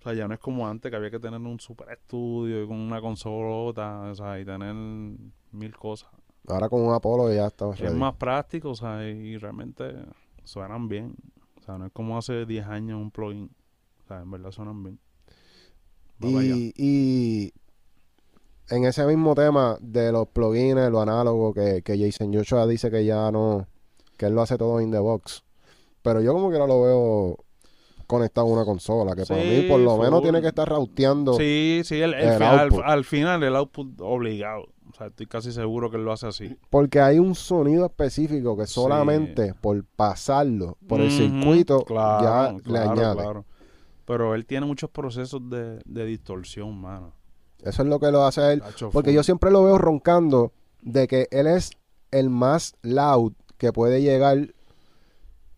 O 0.00 0.02
sea, 0.02 0.14
ya 0.14 0.26
no 0.26 0.34
es 0.34 0.40
como 0.40 0.66
antes 0.66 0.90
que 0.90 0.96
había 0.96 1.10
que 1.10 1.20
tener 1.20 1.38
un 1.40 1.60
super 1.60 1.90
estudio 1.90 2.64
y 2.64 2.66
con 2.66 2.78
una 2.78 3.00
consolota, 3.00 4.00
o 4.10 4.14
sea, 4.14 4.40
y 4.40 4.44
tener 4.44 4.74
mil 4.74 5.76
cosas. 5.76 6.10
Ahora 6.48 6.68
con 6.70 6.80
un 6.80 6.94
Apolo 6.94 7.32
ya 7.32 7.46
estamos 7.48 7.78
Es 7.80 7.80
ready. 7.80 7.94
más 7.94 8.14
práctico, 8.14 8.70
o 8.70 8.74
sea, 8.74 9.06
y 9.06 9.36
realmente 9.36 9.94
suenan 10.42 10.88
bien. 10.88 11.14
O 11.58 11.62
sea, 11.62 11.76
no 11.76 11.86
es 11.86 11.92
como 11.92 12.16
hace 12.16 12.46
10 12.46 12.66
años 12.66 12.98
un 13.00 13.10
plugin. 13.10 13.50
O 14.04 14.06
sea, 14.08 14.22
en 14.22 14.30
verdad 14.30 14.50
suenan 14.50 14.82
bien. 14.82 14.98
Va. 16.22 16.42
Y, 16.42 16.72
y 16.76 17.52
en 18.68 18.84
ese 18.84 19.04
mismo 19.06 19.34
tema 19.34 19.76
de 19.80 20.12
los 20.12 20.28
plugins, 20.28 20.90
lo 20.90 21.00
análogo, 21.02 21.52
que, 21.52 21.82
que 21.82 21.98
Jason 21.98 22.32
Joshua 22.32 22.66
dice 22.66 22.90
que 22.90 23.04
ya 23.04 23.30
no, 23.30 23.66
que 24.16 24.26
él 24.26 24.34
lo 24.34 24.40
hace 24.42 24.56
todo 24.56 24.80
in 24.80 24.90
the 24.90 24.98
box. 24.98 25.44
Pero 26.02 26.22
yo 26.22 26.32
como 26.32 26.50
que 26.50 26.58
no 26.58 26.66
lo 26.66 26.82
veo 26.82 27.36
conectado 28.10 28.46
a 28.48 28.50
una 28.50 28.64
consola, 28.64 29.14
que 29.14 29.24
para 29.24 29.40
Sí, 29.42 29.48
mí 29.48 29.62
por 29.68 29.80
lo 29.80 29.96
menos 29.96 30.20
tiene 30.22 30.40
que 30.42 30.48
estar 30.48 30.68
rauteando. 30.68 31.34
Sí, 31.34 31.80
sí, 31.84 32.00
el, 32.00 32.12
el 32.14 32.28
el 32.28 32.38
fi- 32.72 32.80
al, 32.84 33.04
final 33.04 33.42
el 33.42 33.56
output 33.56 34.00
obligado. 34.00 34.64
O 34.90 34.94
sea, 34.96 35.06
estoy 35.06 35.26
casi 35.26 35.52
seguro 35.52 35.88
que 35.90 35.96
él 35.96 36.04
lo 36.04 36.12
hace 36.12 36.26
así. 36.26 36.56
Porque 36.68 37.00
hay 37.00 37.18
un 37.20 37.34
sonido 37.36 37.86
específico 37.86 38.56
que 38.56 38.66
Sí. 38.66 38.74
solamente 38.74 39.54
por 39.54 39.84
pasarlo 39.84 40.76
por 40.88 41.00
el 41.00 41.10
circuito 41.10 41.84
claro, 41.84 42.58
ya 42.64 42.70
le 42.72 42.78
añade. 42.80 43.14
claro. 43.22 43.44
Pero 44.04 44.34
él 44.34 44.44
tiene 44.46 44.66
muchos 44.66 44.90
procesos 44.90 45.48
de, 45.48 45.78
de 45.84 46.04
distorsión, 46.04 46.80
mano. 46.80 47.12
Eso 47.62 47.82
es 47.82 47.88
lo 47.88 48.00
que 48.00 48.10
lo 48.10 48.24
hace 48.24 48.40
a 48.40 48.52
él. 48.52 48.62
Porque 48.92 49.10
full. 49.10 49.14
yo 49.16 49.22
siempre 49.22 49.50
lo 49.52 49.62
veo 49.62 49.78
roncando 49.78 50.52
de 50.82 51.06
que 51.06 51.28
él 51.30 51.46
es 51.46 51.70
el 52.10 52.28
más 52.30 52.74
loud 52.82 53.34
que 53.58 53.72
puede 53.72 54.02
llegar 54.02 54.38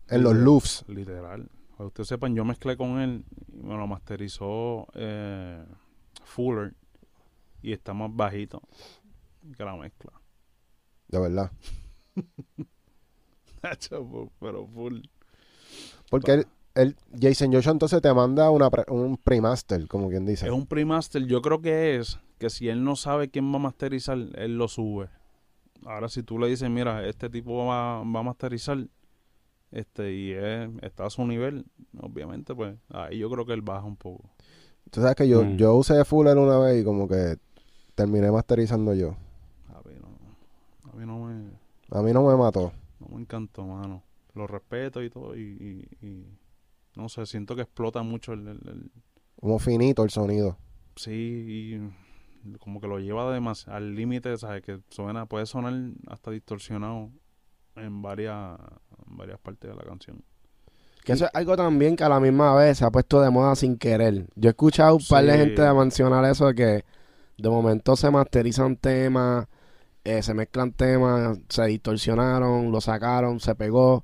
en 0.09 0.21
los 0.23 0.35
loops. 0.35 0.83
Literal. 0.87 1.49
Para 1.77 1.85
que 1.85 1.87
ustedes 1.87 2.07
sepan, 2.07 2.35
yo 2.35 2.45
mezclé 2.45 2.77
con 2.77 2.99
él 2.99 3.25
y 3.51 3.63
me 3.63 3.75
lo 3.75 3.87
masterizó 3.87 4.87
eh, 4.93 5.63
Fuller 6.23 6.73
y 7.61 7.71
está 7.73 7.93
más 7.93 8.15
bajito 8.15 8.61
que 9.57 9.63
la 9.65 9.75
mezcla. 9.75 10.11
De 11.07 11.19
verdad. 11.19 11.51
Pero 14.39 14.67
full. 14.67 14.99
Porque 16.09 16.33
él, 16.33 16.47
él- 16.75 16.95
Jason 17.19 17.51
Joshua 17.51 17.71
entonces 17.71 18.01
te 18.01 18.13
manda 18.13 18.49
una 18.49 18.69
pre- 18.69 18.85
un 18.91 19.17
pre-master, 19.17 19.87
como 19.87 20.09
quien 20.09 20.25
dice. 20.25 20.45
Es 20.45 20.51
un 20.51 20.67
pre-master, 20.67 21.25
yo 21.25 21.41
creo 21.41 21.61
que 21.61 21.97
es 21.97 22.19
que 22.37 22.49
si 22.49 22.67
él 22.69 22.83
no 22.83 22.95
sabe 22.95 23.29
quién 23.29 23.51
va 23.51 23.55
a 23.55 23.59
masterizar, 23.59 24.17
él 24.35 24.57
lo 24.57 24.67
sube. 24.67 25.09
Ahora 25.85 26.09
si 26.09 26.23
tú 26.23 26.39
le 26.39 26.47
dices, 26.47 26.69
mira, 26.69 27.05
este 27.07 27.29
tipo 27.29 27.65
va, 27.65 27.99
va 28.03 28.19
a 28.19 28.23
masterizar, 28.23 28.85
este, 29.73 30.13
y 30.13 30.31
es- 30.31 30.69
está 30.81 31.05
a 31.05 31.09
su 31.09 31.25
nivel, 31.25 31.65
obviamente, 31.99 32.53
pues 32.55 32.75
ahí 32.89 33.19
yo 33.19 33.29
creo 33.29 33.45
que 33.45 33.53
él 33.53 33.61
baja 33.61 33.85
un 33.85 33.97
poco. 33.97 34.29
Tú 34.91 35.01
sabes 35.01 35.15
que 35.15 35.27
yo, 35.27 35.43
Mm. 35.43 35.57
yo 35.57 35.75
usé 35.75 36.03
Fuller 36.05 36.37
una 36.37 36.57
vez 36.59 36.81
y 36.81 36.85
como 36.85 37.07
que 37.07 37.37
terminé 37.95 38.31
masterizando 38.31 38.93
yo. 38.93 39.15
A 39.69 39.81
mí 39.87 39.95
no, 39.99 40.89
a 40.91 40.95
mí 40.95 41.05
no 41.05 41.19
me, 41.25 41.49
A 41.91 42.01
mí 42.01 42.11
no 42.13 42.25
me 42.27 42.35
mató. 42.37 42.71
no 42.99 43.07
me 43.15 43.21
encantó, 43.21 43.65
mano. 43.65 44.03
Lo 44.35 44.47
respeto 44.47 45.03
y 45.03 45.09
todo, 45.09 45.35
y, 45.35 45.41
y- 46.01 46.05
y 46.07 46.25
no 46.95 47.07
sé, 47.09 47.25
siento 47.25 47.55
que 47.55 47.61
explota 47.63 48.01
mucho 48.03 48.33
el, 48.33 48.47
el- 48.47 48.67
el- 48.67 48.91
Como 49.39 49.59
finito 49.59 50.03
el 50.03 50.09
sonido. 50.09 50.57
sí, 50.95 51.11
y 52.51 52.57
como 52.59 52.81
que 52.81 52.87
lo 52.87 52.99
lleva 52.99 53.31
demas- 53.33 53.67
al 53.67 53.95
límite, 53.95 54.35
¿sabes? 54.37 54.61
Que 54.63 54.79
suena, 54.89 55.25
puede 55.27 55.45
sonar 55.45 55.73
hasta 56.07 56.31
distorsionado 56.31 57.09
en 57.75 58.01
varias, 58.01 58.59
en 59.07 59.17
varias 59.17 59.39
partes 59.39 59.69
de 59.69 59.75
la 59.75 59.83
canción. 59.83 60.23
Que 61.03 61.13
eso 61.13 61.25
es 61.25 61.31
algo 61.33 61.57
también 61.57 61.95
que 61.95 62.03
a 62.03 62.09
la 62.09 62.19
misma 62.19 62.55
vez 62.55 62.77
se 62.77 62.85
ha 62.85 62.91
puesto 62.91 63.21
de 63.21 63.29
moda 63.29 63.55
sin 63.55 63.77
querer. 63.77 64.27
Yo 64.35 64.49
he 64.49 64.51
escuchado 64.51 64.95
un 64.95 65.03
par 65.09 65.25
de 65.25 65.37
gente 65.37 65.61
de 65.61 65.73
mencionar 65.73 66.23
eso 66.25 66.47
de 66.47 66.55
que 66.55 66.85
de 67.37 67.49
momento 67.49 67.95
se 67.95 68.09
masterizan 68.09 68.77
temas, 68.77 69.47
eh, 70.05 70.21
se 70.21 70.33
mezclan 70.33 70.71
temas, 70.71 71.39
se 71.49 71.65
distorsionaron, 71.65 72.71
lo 72.71 72.79
sacaron, 72.81 73.39
se 73.39 73.55
pegó. 73.55 74.03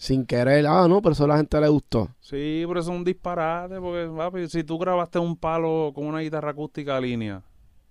sin 0.00 0.24
querer, 0.26 0.64
ah, 0.68 0.86
no, 0.88 1.02
pero 1.02 1.12
eso 1.12 1.24
a 1.24 1.28
la 1.28 1.36
gente 1.36 1.60
le 1.60 1.68
gustó. 1.68 2.08
Sí, 2.20 2.64
pero 2.68 2.78
eso 2.78 2.92
es 2.92 2.96
un 2.96 3.04
disparate, 3.04 3.80
porque 3.80 4.08
papi, 4.16 4.48
si 4.48 4.62
tú 4.62 4.78
grabaste 4.78 5.18
un 5.18 5.36
palo 5.36 5.90
con 5.92 6.06
una 6.06 6.20
guitarra 6.20 6.52
acústica 6.52 6.96
a 6.96 7.00
línea 7.00 7.42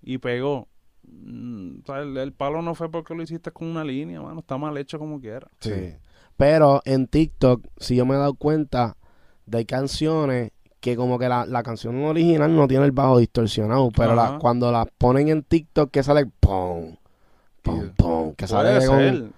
y 0.01 0.17
pegó, 0.17 0.69
o 1.10 1.86
sea, 1.86 1.99
el, 2.01 2.18
el 2.18 2.34
palo 2.34 2.62
no 2.62 2.76
fue 2.76 2.89
porque 2.89 3.16
lo 3.16 3.24
hiciste 3.24 3.51
con 3.51 3.68
una 3.68 3.84
línea, 3.84 4.22
mano, 4.22 4.39
está 4.41 4.58
mal 4.58 4.78
hecho 4.78 4.99
como 4.99 5.20
quiera. 5.20 5.47
Sí. 5.60 5.93
Pero 6.36 6.82
en 6.86 7.08
TikTok, 7.08 7.66
si 7.78 7.95
yo 7.95 8.05
me 8.05 8.16
he 8.16 8.18
dado 8.18 8.34
cuenta 8.36 8.95
de 9.45 9.66
canciones 9.66 10.51
que 10.80 10.95
como 10.95 11.18
que 11.18 11.28
la, 11.28 11.45
la 11.45 11.64
canción 11.64 12.03
original 12.05 12.55
no 12.55 12.68
tiene 12.68 12.86
el 12.86 12.91
bajo 12.91 13.18
distorsionado, 13.18 13.89
pero 13.95 14.14
la- 14.16 14.38
cuando 14.39 14.72
las 14.72 14.86
ponen 14.97 15.30
en 15.30 15.41
TikTok 15.43 15.89
que 15.89 16.03
sale 16.03 16.28
pum, 16.39 16.95
pum, 17.64 17.82
Sí. 17.82 17.91
pum, 17.97 18.34
que 18.36 18.47
sale 18.47 18.86
con-. 18.86 19.34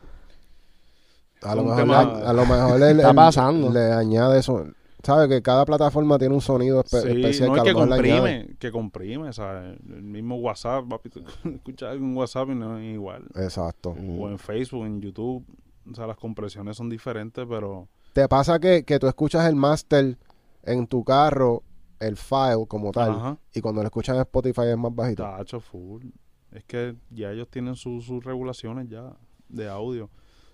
A 1.41 1.55
lo 1.55 1.63
mejor, 1.63 1.77
tema- 1.77 2.03
le- 2.03 2.25
a 2.25 2.33
lo 2.33 2.45
mejor 2.45 2.81
él, 2.83 2.97
Está 2.99 3.09
él 3.11 3.15
pasando. 3.15 3.69
le 3.71 3.93
añade 3.93 4.39
eso. 4.39 4.65
¿Sabes? 5.03 5.29
Que 5.29 5.41
cada 5.41 5.65
plataforma 5.65 6.17
tiene 6.19 6.35
un 6.35 6.41
sonido 6.41 6.83
espe- 6.83 7.01
Sí, 7.01 7.07
especial 7.21 7.49
no 7.49 7.55
es 7.55 7.63
que 7.63 7.69
añade. 7.69 7.87
comprime, 7.89 8.55
que 8.59 8.71
comprime, 8.71 9.31
¿sabes? 9.33 9.79
El 9.87 10.01
mismo 10.03 10.35
WhatsApp, 10.37 10.85
papi, 10.89 11.09
escuchas 11.55 11.95
en 11.95 12.15
WhatsApp 12.17 12.49
y 12.49 12.55
no 12.55 12.77
es 12.77 12.93
igual. 12.93 13.23
Exacto. 13.35 13.91
O 13.91 14.29
en 14.29 14.37
Facebook, 14.37 14.85
en 14.85 14.99
YouTube, 15.01 15.45
o 15.89 15.95
sea, 15.95 16.05
las 16.05 16.17
compresiones 16.17 16.75
son 16.77 16.89
diferentes, 16.89 17.45
pero 17.49 17.87
¿Te 18.13 18.27
pasa 18.27 18.59
que, 18.59 18.83
que 18.83 18.99
tú 18.99 19.07
escuchas 19.07 19.47
el 19.47 19.55
master 19.55 20.17
en 20.63 20.87
tu 20.87 21.03
carro, 21.05 21.63
el 21.99 22.17
file 22.17 22.65
como 22.67 22.91
tal, 22.91 23.11
Ajá. 23.11 23.37
y 23.53 23.61
cuando 23.61 23.81
lo 23.81 23.87
escuchas 23.87 24.15
en 24.15 24.21
Spotify 24.21 24.63
es 24.71 24.77
más 24.77 24.93
bajito? 24.93 25.23
Tacho, 25.23 25.59
full. 25.61 26.03
Es 26.51 26.63
que 26.65 26.95
ya 27.11 27.31
ellos 27.31 27.47
tienen 27.49 27.75
su- 27.75 28.01
sus 28.01 28.23
regulaciones 28.25 28.89
ya 28.89 29.13
de 29.47 29.69
audio. 29.69 30.09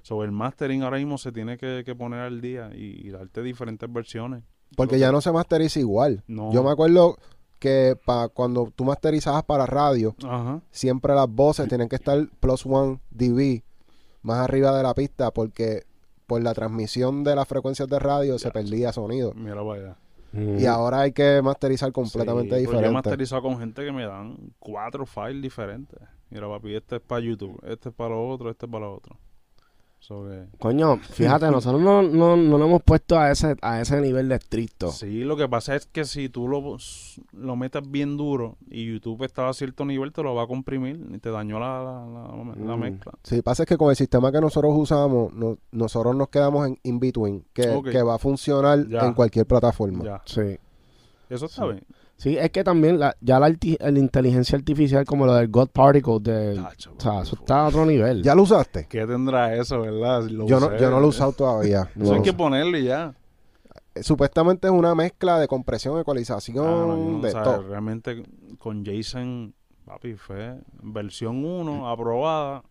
Sobre 0.05 0.27
el 0.27 0.31
mastering 0.31 0.83
ahora 0.83 0.97
mismo 0.97 1.17
se 1.17 1.31
tiene 1.31 1.57
que, 1.57 1.81
que 1.83 1.95
poner 1.95 2.19
al 2.19 2.39
día 2.39 2.69
y, 2.75 3.07
y 3.07 3.09
darte 3.09 3.41
diferentes 3.41 3.91
versiones. 3.91 4.43
Porque 4.77 4.99
ya 4.99 5.11
no 5.11 5.19
se 5.19 5.31
masteriza 5.31 5.79
igual. 5.79 6.23
No. 6.27 6.53
Yo 6.53 6.63
me 6.63 6.69
acuerdo 6.69 7.17
que 7.57 7.97
pa, 8.05 8.29
cuando 8.29 8.71
tú 8.75 8.83
masterizabas 8.85 9.43
para 9.45 9.65
radio, 9.65 10.15
Ajá. 10.23 10.61
siempre 10.69 11.15
las 11.15 11.27
voces 11.27 11.67
tienen 11.67 11.89
que 11.89 11.95
estar 11.95 12.19
plus 12.39 12.67
one 12.67 12.99
dB 13.09 13.63
más 14.21 14.37
arriba 14.47 14.77
de 14.77 14.83
la 14.83 14.93
pista 14.93 15.31
porque 15.31 15.85
por 16.27 16.39
la 16.43 16.53
transmisión 16.53 17.23
de 17.23 17.35
las 17.35 17.47
frecuencias 17.47 17.89
de 17.89 17.97
radio 17.97 18.37
se 18.37 18.51
perdía 18.51 18.93
sonido. 18.93 19.33
Mira 19.33 19.63
para 19.65 19.73
allá. 19.81 19.97
Mm. 20.33 20.59
Y 20.59 20.65
ahora 20.67 21.01
hay 21.01 21.13
que 21.13 21.41
masterizar 21.41 21.91
completamente 21.91 22.59
Sí, 22.59 22.65
pero 22.67 22.73
Yo 22.73 22.77
he 22.77 22.81
diferente. 22.81 22.93
masterizado 22.93 23.41
con 23.41 23.57
gente 23.57 23.83
que 23.83 23.91
me 23.91 24.05
dan 24.05 24.37
cuatro 24.59 25.07
files 25.07 25.41
diferentes. 25.41 25.99
Mira, 26.29 26.47
papi, 26.47 26.75
este 26.75 26.97
es 26.97 27.01
para 27.01 27.21
YouTube, 27.21 27.59
este 27.65 27.89
es 27.89 27.95
para 27.95 28.11
lo 28.11 28.29
otro, 28.29 28.51
este 28.51 28.67
es 28.67 28.71
para 28.71 28.85
lo 28.85 28.95
otro. 28.97 29.17
So 30.07 30.23
que- 30.23 30.45
Coño, 30.59 30.97
fíjate, 30.97 31.49
nosotros 31.49 31.81
no, 31.81 32.03
no, 32.03 32.37
no 32.37 32.57
lo 32.59 32.65
hemos 32.65 32.83
puesto 32.83 33.17
a 33.17 33.31
ese, 33.31 33.55
a 33.63 33.81
ese 33.81 33.99
nivel 34.01 34.29
de 34.29 34.35
estricto. 34.35 34.91
Sí, 34.91 35.23
lo 35.23 35.35
que 35.35 35.49
pasa 35.49 35.75
es 35.75 35.87
que 35.87 36.05
si 36.05 36.29
tú 36.29 36.47
lo, 36.47 36.77
lo 37.33 37.55
metes 37.55 37.81
bien 37.89 38.15
duro 38.15 38.57
y 38.69 38.85
YouTube 38.85 39.23
está 39.23 39.49
a 39.49 39.53
cierto 39.53 39.83
nivel, 39.83 40.13
te 40.13 40.21
lo 40.21 40.35
va 40.35 40.43
a 40.43 40.47
comprimir 40.47 41.03
y 41.11 41.17
te 41.17 41.31
dañó 41.31 41.59
la, 41.59 41.83
la, 41.83 42.05
la- 42.05 42.55
la 42.67 42.75
Mm. 42.77 42.79
mezcla. 42.79 43.13
Sí, 43.23 43.41
pasa 43.41 43.63
es 43.63 43.69
que 43.69 43.77
con 43.77 43.89
el 43.89 43.95
sistema 43.95 44.31
que 44.31 44.39
nosotros 44.41 44.73
usamos, 44.77 45.33
no- 45.33 45.57
nosotros 45.71 46.15
nos 46.15 46.29
quedamos 46.29 46.67
en 46.67 46.77
in-between, 46.83 47.43
que, 47.51 47.69
Ok. 47.69 47.89
que 47.89 48.03
va 48.03 48.13
a 48.13 48.19
funcionar 48.19 48.87
Ya. 48.87 49.07
en 49.07 49.13
cualquier 49.15 49.47
plataforma. 49.47 50.03
Ya, 50.03 50.21
Sí. 50.25 50.57
eso 51.31 51.45
está 51.47 51.63
Sí. 51.63 51.67
bien. 51.69 51.83
Sí, 52.17 52.37
es 52.37 52.49
que 52.49 52.63
también 52.63 52.97
la, 52.97 53.15
ya 53.19 53.39
la, 53.39 53.49
la 53.49 53.99
inteligencia 53.99 54.57
artificial 54.57 55.05
como 55.05 55.25
lo 55.25 55.33
del 55.33 55.49
God 55.49 55.69
Particle, 55.69 56.19
de, 56.21 56.55
Tacho, 56.55 56.93
o 56.97 57.01
sea, 57.01 57.21
eso 57.21 57.35
está 57.35 57.61
a 57.61 57.67
otro 57.67 57.85
nivel. 57.85 58.23
¿Ya 58.23 58.33
lo 58.35 58.43
usaste? 58.43 58.87
¿Qué 58.89 59.05
tendrá 59.05 59.53
eso, 59.53 59.81
verdad? 59.81 60.23
Lo 60.29 60.47
Yo 60.47 60.59
no, 60.59 60.77
yo 60.77 60.89
no 60.89 60.99
lo 60.99 61.07
he 61.07 61.09
usado 61.09 61.33
todavía. 61.33 61.89
No. 61.95 62.05
Eso 62.05 62.13
hay 62.15 62.21
que 62.21 62.33
ponerle 62.33 62.83
ya. 62.83 63.13
Eh, 63.93 64.03
Supuestamente 64.03 64.67
es 64.67 64.73
una 64.73 64.95
mezcla 64.95 65.39
de 65.39 65.47
compresión, 65.47 65.99
ecualización, 65.99 66.65
Ah, 66.65 66.85
no, 66.87 66.97
no, 66.97 67.21
de 67.21 67.27
o 67.27 67.31
sea, 67.31 67.43
todo. 67.43 67.63
Realmente 67.63 68.23
con 68.59 68.85
Jason, 68.85 69.53
papi, 69.85 70.15
fue 70.15 70.57
versión 70.81 71.43
1 71.43 71.89
aprobada. 71.89 72.63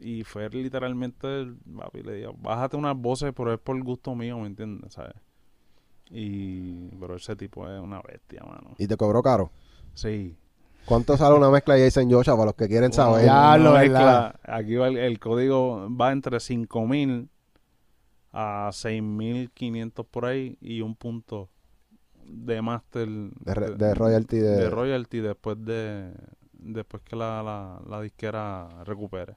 Y 0.00 0.24
fue 0.24 0.48
literalmente, 0.50 1.46
papi, 1.76 2.02
le 2.02 2.14
digo, 2.14 2.34
bájate 2.38 2.76
unas 2.76 2.96
voces, 2.96 3.32
pero 3.36 3.52
es 3.52 3.60
por 3.60 3.80
gusto 3.84 4.14
mío, 4.14 4.38
¿me 4.38 4.46
entiendes? 4.46 4.94
¿Sabes? 4.94 5.14
Y, 6.12 6.88
pero 7.00 7.16
ese 7.16 7.34
tipo 7.36 7.66
es 7.68 7.80
una 7.80 8.00
bestia, 8.02 8.42
mano. 8.44 8.74
Y 8.78 8.86
te 8.86 8.96
cobró 8.96 9.22
caro. 9.22 9.50
Sí. 9.94 10.36
¿Cuánto 10.84 11.16
sale 11.16 11.36
una 11.36 11.50
mezcla 11.50 11.74
de 11.74 11.84
Jason 11.84 12.10
Joshua 12.10 12.34
para 12.34 12.46
los 12.46 12.54
que 12.54 12.68
quieren 12.68 12.92
saber? 12.92 13.24
Ya. 13.24 13.56
Lo 13.56 13.72
mezcla, 13.72 14.38
Aquí 14.42 14.74
va 14.74 14.88
el, 14.88 14.98
el 14.98 15.18
código 15.18 15.88
va 15.94 16.12
entre 16.12 16.38
5000 16.38 17.28
a 18.32 18.70
6500 18.72 20.06
por 20.06 20.26
ahí 20.26 20.56
y 20.60 20.80
un 20.80 20.96
punto 20.96 21.48
de 22.24 22.62
máster 22.62 23.08
De, 23.08 23.94
royalty 23.94 24.38
de... 24.38 24.50
de 24.56 24.70
royalty 24.70 25.20
después 25.20 25.62
de 25.64 26.12
después 26.52 27.02
que 27.02 27.16
la, 27.16 27.42
la, 27.42 27.80
la 27.88 28.00
disquera 28.00 28.68
recupere. 28.84 29.36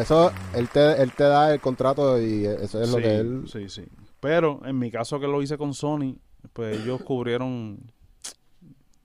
Eso, 0.00 0.32
él 0.54 0.68
te, 0.68 1.02
él 1.02 1.12
te 1.12 1.24
da 1.24 1.52
el 1.52 1.60
contrato 1.60 2.20
y 2.20 2.44
eso 2.46 2.82
es 2.82 2.90
lo 2.90 2.96
que 2.98 3.16
él... 3.16 3.44
sí, 3.46 3.68
sí. 3.68 3.84
Pero 4.20 4.60
en 4.64 4.78
mi 4.78 4.90
caso 4.90 5.20
que 5.20 5.26
lo 5.26 5.42
hice 5.42 5.58
con 5.58 5.74
Sony, 5.74 6.16
pues 6.52 6.80
ellos 6.80 7.02
cubrieron, 7.04 7.78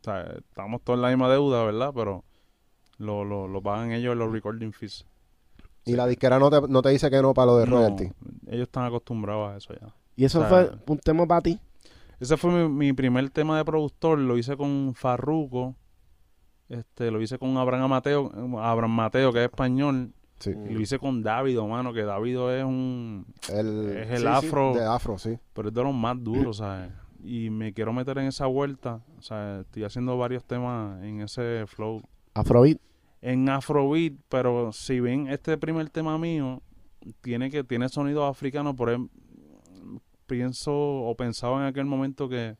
o 0.01 0.03
sea, 0.03 0.21
estamos 0.37 0.81
todos 0.83 0.97
en 0.97 1.01
la 1.03 1.09
misma 1.09 1.29
deuda, 1.29 1.63
¿verdad? 1.65 1.91
Pero 1.93 2.23
lo, 2.97 3.23
lo, 3.23 3.47
lo 3.47 3.61
pagan 3.61 3.91
ellos 3.91 4.13
en 4.13 4.19
los 4.19 4.31
recording 4.31 4.71
fees. 4.71 5.05
Y 5.85 5.93
la 5.95 6.07
disquera 6.07 6.39
no 6.39 6.49
te, 6.49 6.67
no 6.67 6.81
te 6.81 6.89
dice 6.89 7.09
que 7.09 7.21
no 7.21 7.33
para 7.33 7.47
lo 7.47 7.57
de 7.57 7.65
No, 7.67 7.77
royalty. 7.77 8.11
ellos 8.47 8.63
están 8.67 8.85
acostumbrados 8.85 9.53
a 9.53 9.57
eso 9.57 9.73
ya. 9.79 9.93
¿Y 10.15 10.25
eso 10.25 10.39
O 10.39 10.49
sea, 10.49 10.49
fue 10.49 10.71
un 10.87 10.99
tema 10.99 11.25
para 11.25 11.41
ti? 11.41 11.59
Ese 12.19 12.35
fue 12.37 12.51
mi, 12.51 12.67
mi 12.67 12.93
primer 12.93 13.29
tema 13.29 13.57
de 13.57 13.63
productor, 13.65 14.17
lo 14.17 14.37
hice 14.37 14.57
con 14.57 14.93
Farruko, 14.95 15.75
este, 16.69 17.11
lo 17.11 17.21
hice 17.21 17.37
con 17.37 17.55
Abraham 17.57 17.89
Mateo, 17.91 18.31
Abraham 18.59 18.91
Mateo 18.95 19.31
que 19.31 19.39
es 19.39 19.45
español, 19.49 20.13
Sí. 20.39 20.51
y 20.51 20.73
lo 20.73 20.79
hice 20.79 20.99
con 20.99 21.23
Davido, 21.23 21.67
mano, 21.67 21.93
que 21.93 22.03
Davido 22.03 22.53
es 22.55 22.63
un, 22.63 23.25
El, 23.51 23.89
Es 23.97 24.09
el 24.11 24.17
sí, 24.17 24.21
sí, 24.21 24.27
afro. 24.27 24.73
de 24.75 24.85
afro, 24.85 25.17
sí. 25.17 25.37
pero 25.53 25.69
es 25.69 25.73
de 25.73 25.83
los 25.83 25.93
más 25.95 26.21
duros, 26.23 26.57
¿sabes? 26.57 26.91
Y 27.23 27.49
me 27.49 27.73
quiero 27.73 27.91
meter 27.93 28.19
en 28.19 28.27
esa 28.27 28.45
vuelta, 28.45 29.01
o 29.17 29.21
sea, 29.21 29.61
estoy 29.61 29.83
haciendo 29.83 30.17
varios 30.17 30.43
temas 30.45 31.03
en 31.03 31.21
ese 31.21 31.65
flow, 31.67 32.01
Afrobeat. 32.35 32.77
en 33.21 33.49
Afrobeat, 33.49 34.13
pero 34.29 34.71
si 34.71 34.99
ven 34.99 35.27
este 35.27 35.57
primer 35.57 35.89
tema 35.89 36.17
mío, 36.19 36.61
tiene 37.21 37.49
que 37.49 37.63
tiene 37.63 37.89
sonido 37.89 38.25
africano, 38.25 38.75
por 38.75 38.91
em- 38.91 39.09
pienso 40.27 40.71
o 40.73 41.15
pensaba 41.15 41.57
en 41.61 41.65
aquel 41.67 41.85
momento 41.85 42.27
que 42.29 42.57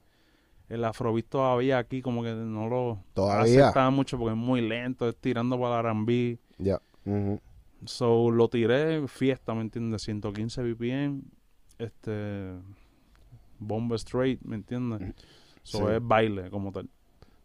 el 0.69 0.84
Afrobeat 0.84 1.28
todavía 1.28 1.78
aquí 1.78 2.01
como 2.01 2.23
que 2.23 2.34
no 2.34 2.67
lo 2.67 3.03
Todavía. 3.13 3.63
aceptaba 3.65 3.89
mucho 3.89 4.17
porque 4.17 4.32
es 4.34 4.38
muy 4.38 4.61
lento, 4.67 5.07
es 5.07 5.15
tirando 5.17 5.59
para 5.59 5.80
el 5.80 5.86
R&B. 5.86 6.39
Ya. 6.57 6.80
Ujú. 7.05 7.39
So, 7.86 8.32
lo 8.32 8.49
tiré 8.49 9.07
fiesta, 9.07 9.53
¿me 9.53 9.61
entiendes? 9.61 10.01
115 10.03 10.63
BPM, 10.63 11.21
este, 11.78 12.53
bomba 13.59 13.95
straight, 13.95 14.41
¿me 14.41 14.55
entiendes? 14.55 15.13
So, 15.63 15.80
Sí. 15.88 15.93
es 15.95 15.99
baile 16.01 16.49
como 16.49 16.71
tal. 16.71 16.89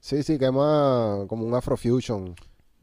Sí, 0.01 0.23
sí, 0.23 0.39
que 0.39 0.47
es 0.47 0.53
más 0.53 1.27
como 1.29 1.45
un 1.45 1.55
afrofusion. 1.55 2.35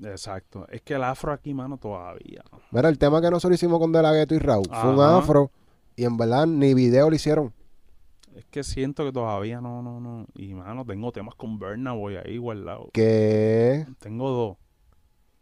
Exacto. 0.02 0.66
Es 0.70 0.82
que 0.82 0.93
el 0.93 1.04
afro 1.04 1.34
aquí, 1.34 1.54
mano, 1.54 1.78
todavía. 1.78 2.43
Mira, 2.72 2.88
el 2.88 2.97
tema 2.97 3.20
que 3.22 3.30
nosotros 3.30 3.60
hicimos 3.60 3.80
con 3.80 3.91
De 3.91 4.02
La 4.02 4.14
Ghetto 4.14 4.36
y 4.36 4.39
Raúl 4.39 4.68
fue 4.70 4.93
un 4.93 5.02
afro 5.02 5.52
y 5.95 6.06
en 6.06 6.16
verdad 6.16 6.47
ni 6.47 6.74
video 6.74 7.10
lo 7.10 7.16
hicieron. 7.16 7.54
Es 8.36 8.45
que 8.45 8.64
siento 8.64 9.04
que 9.04 9.12
todavía 9.12 9.60
no, 9.60 9.82
no, 9.82 10.00
no. 10.00 10.26
Y, 10.36 10.54
mano, 10.54 10.86
tengo 10.86 11.12
temas 11.12 11.36
con 11.36 11.60
Burna 11.60 11.91
Boy 11.91 12.16
ahí 12.16 12.38
guardado. 12.38 12.89
Que... 12.93 13.86
Tengo 14.00 14.30
dos. 14.30 14.58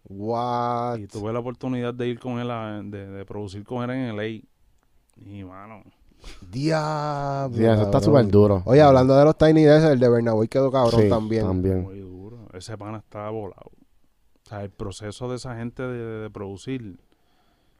What? 0.09 0.97
Y 0.99 1.07
tuve 1.07 1.33
la 1.33 1.39
oportunidad 1.39 1.93
de 1.93 2.07
ir 2.07 2.19
con 2.19 2.39
él, 2.39 2.49
a- 2.51 2.81
de, 2.83 3.07
de 3.07 3.25
producir 3.25 3.63
con 3.63 3.83
él 3.83 3.91
en 3.91 4.15
LA. 4.15 4.25
Y, 5.25 5.43
mano, 5.43 5.83
Diablo. 6.49 7.55
Sí, 7.57 7.63
eso 7.65 7.81
está 7.83 7.99
súper 7.99 8.27
duro. 8.27 8.61
Oye, 8.65 8.81
hablando 8.81 9.15
de 9.17 9.25
los 9.25 9.37
Tiny 9.37 9.63
Desk, 9.63 9.85
el 9.87 9.99
de 9.99 10.09
Bernaboy 10.09 10.47
quedó 10.47 10.71
cabrón 10.71 11.01
Sí, 11.01 11.09
también. 11.09 11.45
También. 11.45 11.83
muy 11.83 11.99
duro. 11.99 12.47
Ese 12.53 12.77
pana 12.77 12.97
estaba 12.99 13.29
volado. 13.29 13.71
O 14.45 14.49
sea, 14.49 14.63
el 14.63 14.69
proceso 14.71 15.29
de 15.29 15.35
esa 15.35 15.55
gente 15.57 15.83
de, 15.83 16.21
de 16.23 16.29
producir. 16.29 16.99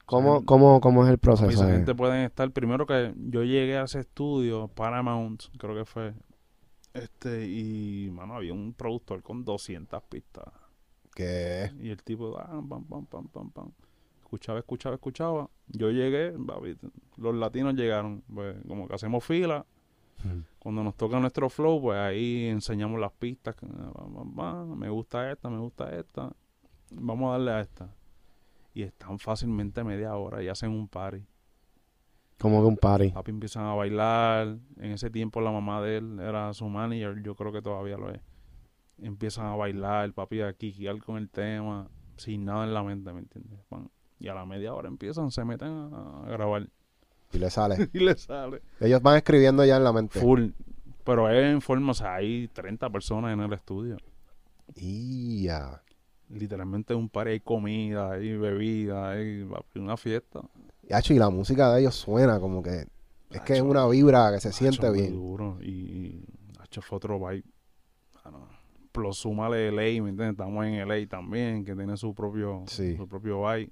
¿Cómo, 0.05 0.45
cómo, 0.45 0.79
¿Cómo 0.79 1.03
es 1.03 1.09
el 1.09 1.17
proceso? 1.17 1.49
esa 1.49 1.69
gente 1.69 1.93
pueden 1.95 2.21
estar. 2.23 2.49
Primero 2.51 2.85
que 2.85 3.13
yo 3.17 3.43
llegué 3.43 3.77
a 3.77 3.83
ese 3.83 3.99
estudio, 3.99 4.67
Paramount, 4.69 5.43
creo 5.57 5.75
que 5.75 5.85
fue. 5.85 6.13
Este, 6.93 7.45
y, 7.47 8.09
mano, 8.11 8.35
había 8.35 8.53
un 8.53 8.73
productor 8.73 9.21
con 9.21 9.43
200 9.43 10.01
pistas. 10.03 10.45
Que... 11.17 11.71
Y 11.81 11.89
el 11.89 12.03
tipo, 12.03 12.37
ah, 12.37 12.61
pam, 12.69 12.85
pam, 12.85 13.07
pam, 13.07 13.27
pam, 13.29 13.49
pam. 13.49 13.71
Escuchaba, 14.19 14.59
escuchaba, 14.59 14.93
escuchaba. 14.93 15.49
Yo 15.67 15.89
llegué, 15.89 16.31
papi, 16.31 16.77
los 17.17 17.33
latinos 17.33 17.73
llegaron. 17.73 18.21
Pues, 18.31 18.55
como 18.67 18.87
que 18.87 18.93
hacemos 18.93 19.25
fila. 19.25 19.65
Cuando 20.59 20.83
nos 20.83 20.95
toca 20.95 21.19
nuestro 21.19 21.49
flow, 21.49 21.81
pues 21.81 21.97
ahí 21.97 22.45
enseñamos 22.45 22.99
las 22.99 23.11
pistas. 23.13 23.55
ah, 23.63 23.91
pam, 23.95 24.35
pam, 24.35 24.77
Me 24.77 24.89
gusta 24.89 25.31
esta, 25.31 25.49
me 25.49 25.57
gusta 25.57 25.89
esta. 25.97 26.31
Vamos 26.91 27.29
a 27.29 27.31
darle 27.31 27.51
a 27.51 27.61
esta. 27.61 27.89
y 28.75 28.83
están 28.83 29.17
fácilmente 29.17 29.83
media 29.83 30.15
hora 30.15 30.43
y 30.43 30.49
hacen 30.49 30.69
un 30.69 30.87
party. 30.87 31.25
Como 32.37 32.61
que 32.61 32.67
un 32.67 32.77
party. 32.77 33.09
Papi 33.09 33.31
empiezan 33.31 33.63
a 33.65 33.73
bailar. 33.73 34.59
En 34.75 34.91
ese 34.91 35.09
tiempo 35.09 35.41
la 35.41 35.51
mamá 35.51 35.81
de 35.81 35.97
él 35.97 36.19
era 36.19 36.53
su 36.53 36.69
manager, 36.69 37.23
yo 37.23 37.33
creo 37.33 37.51
que 37.51 37.63
todavía 37.63 37.97
lo 37.97 38.11
es. 38.11 38.21
Empiezan 39.01 39.45
a 39.45 39.55
bailar, 39.55 40.05
el 40.05 40.13
papi 40.13 40.41
a 40.41 40.53
quiquear 40.53 40.97
con 40.99 41.17
el 41.17 41.29
tema, 41.29 41.87
sin 42.17 42.45
nada 42.45 42.63
en 42.63 42.73
la 42.73 42.83
mente, 42.83 43.13
¿me 43.13 43.19
entiendes? 43.19 43.59
Y 44.19 44.27
a 44.27 44.33
la 44.33 44.45
media 44.45 44.73
hora 44.73 44.87
empiezan, 44.87 45.31
se 45.31 45.45
meten 45.45 45.69
a, 45.69 46.23
a 46.25 46.29
grabar. 46.29 46.67
Y 47.31 47.37
le 47.39 47.49
sale. 47.49 47.89
y 47.93 47.99
les 47.99 48.21
sale. 48.21 48.61
Ellos 48.79 49.01
van 49.01 49.17
escribiendo 49.17 49.63
ya 49.65 49.77
en 49.77 49.83
la 49.83 49.93
mente. 49.93 50.19
Full. 50.19 50.49
Pero 51.03 51.29
es 51.29 51.53
en 51.53 51.61
forma, 51.61 51.91
o 51.91 51.93
sea, 51.93 52.15
hay 52.15 52.47
30 52.49 52.89
personas 52.89 53.33
en 53.33 53.39
el 53.41 53.53
estudio. 53.53 53.97
Y 54.75 55.43
ya. 55.43 55.81
Literalmente 56.29 56.93
un 56.93 57.07
par, 57.07 57.27
hay 57.27 57.39
comida, 57.39 58.11
hay 58.11 58.35
bebida, 58.35 59.11
hay 59.11 59.45
papi, 59.45 59.79
una 59.79 59.95
fiesta. 59.95 60.41
Hacho, 60.91 61.13
y 61.13 61.19
la 61.19 61.29
música 61.29 61.73
de 61.73 61.81
ellos 61.81 61.95
suena 61.95 62.39
como 62.39 62.61
que. 62.61 62.87
Es 63.29 63.41
que 63.41 63.53
es 63.53 63.61
una 63.61 63.85
vibra 63.87 64.31
que 64.31 64.39
se 64.39 64.51
siente 64.51 64.89
bien. 64.89 65.13
duro. 65.13 65.57
Y, 65.61 65.69
y 65.69 66.25
hacho, 66.59 66.81
fue 66.81 66.97
otro 66.97 67.19
vibe. 67.19 67.43
Ah, 68.23 68.31
no. 68.31 68.56
Plus, 68.97 69.17
súmale 69.17 69.67
LA, 69.71 70.01
¿me 70.01 70.09
entiendes? 70.09 70.31
Estamos 70.31 70.65
en 70.65 70.87
LA 70.87 71.07
también, 71.07 71.63
que 71.63 71.75
tiene 71.75 71.95
su 71.97 72.15
propio, 72.15 72.63
Sí. 72.65 72.95
su 72.97 73.07
propio 73.07 73.41
vibe. 73.47 73.69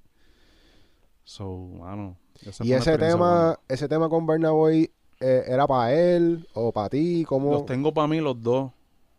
So, 1.24 1.68
mano. 1.80 2.16
esa 2.46 2.64
Y 2.64 2.72
ese 2.72 2.96
tema, 2.96 3.16
buena. 3.16 3.58
ese 3.68 3.88
tema 3.88 4.08
con 4.08 4.24
Burna 4.26 4.50
Boy, 4.52 4.90
eh, 5.20 5.42
¿era 5.48 5.66
para 5.66 5.92
él 5.92 6.46
o 6.54 6.70
para 6.70 6.90
ti? 6.90 7.24
¿Cómo? 7.26 7.50
Los 7.50 7.66
tengo 7.66 7.92
para 7.92 8.06
mí 8.06 8.20
los 8.20 8.40
dos. 8.40 8.70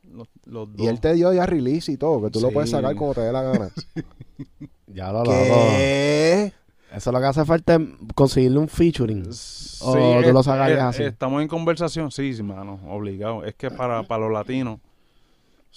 Los, 0.09 0.29
los 0.45 0.71
dos. 0.71 0.79
Y 0.79 0.87
él 0.87 1.01
te 1.01 1.13
dio 1.13 1.33
ya 1.33 1.45
release 1.45 1.91
y 1.91 1.97
todo, 1.97 2.21
que 2.23 2.29
tú 2.29 2.39
lo 2.39 2.51
puedes 2.51 2.69
sacar 2.69 2.95
como 2.95 3.13
te 3.13 3.21
dé 3.21 3.31
la 3.33 3.41
gana. 3.43 3.69
Ya 4.87 5.11
lo. 5.11 5.23
¿Qué? 5.25 6.53
Eso 6.93 7.11
lo 7.11 7.19
que 7.19 7.25
hace 7.25 7.43
falta 7.43 7.75
es 7.75 7.81
conseguirle 8.15 8.59
un 8.59 8.69
featuring. 8.69 9.25
Sí, 9.33 9.79
¿O 9.83 10.21
tú 10.23 10.31
lo 10.31 10.39
es- 10.39 10.45
sacarías 10.45 10.79
es- 10.79 10.85
así? 10.85 11.03
Estamos 11.03 11.41
en 11.41 11.49
conversación, 11.49 12.09
sí, 12.11 12.33
sí, 12.33 12.41
mano, 12.41 12.79
obligado. 12.87 13.43
Es 13.43 13.53
que 13.55 13.69
para, 13.69 14.03
para 14.03 14.23
los 14.23 14.31
latinos, 14.31 14.79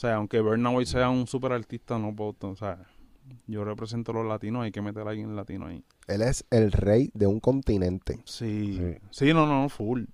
sea, 0.01 0.17
aunque 0.17 0.41
Burna 0.41 0.71
Boy 0.71 0.87
sea 0.87 1.11
un 1.11 1.27
super 1.27 1.53
artista, 1.53 1.99
no 1.99 2.15
puedo, 2.15 2.35
o 2.41 2.57
sea, 2.57 2.79
yo 3.47 3.65
represento 3.65 4.13
a 4.13 4.15
los 4.15 4.27
latinos, 4.27 4.65
hay 4.65 4.73
que 4.73 4.83
meter 4.83 5.07
a 5.07 5.11
alguien 5.11 5.37
latino 5.37 5.67
ahí. 5.67 5.85
Él 6.09 6.23
es 6.23 6.45
el 6.51 6.73
rey 6.73 7.11
de 7.15 7.27
un 7.27 7.39
continente. 7.41 8.21
Sí, 8.25 8.77
Sí. 8.79 8.99
sí, 9.11 9.35
no, 9.35 9.47
no, 9.47 9.69
full. 9.69 10.05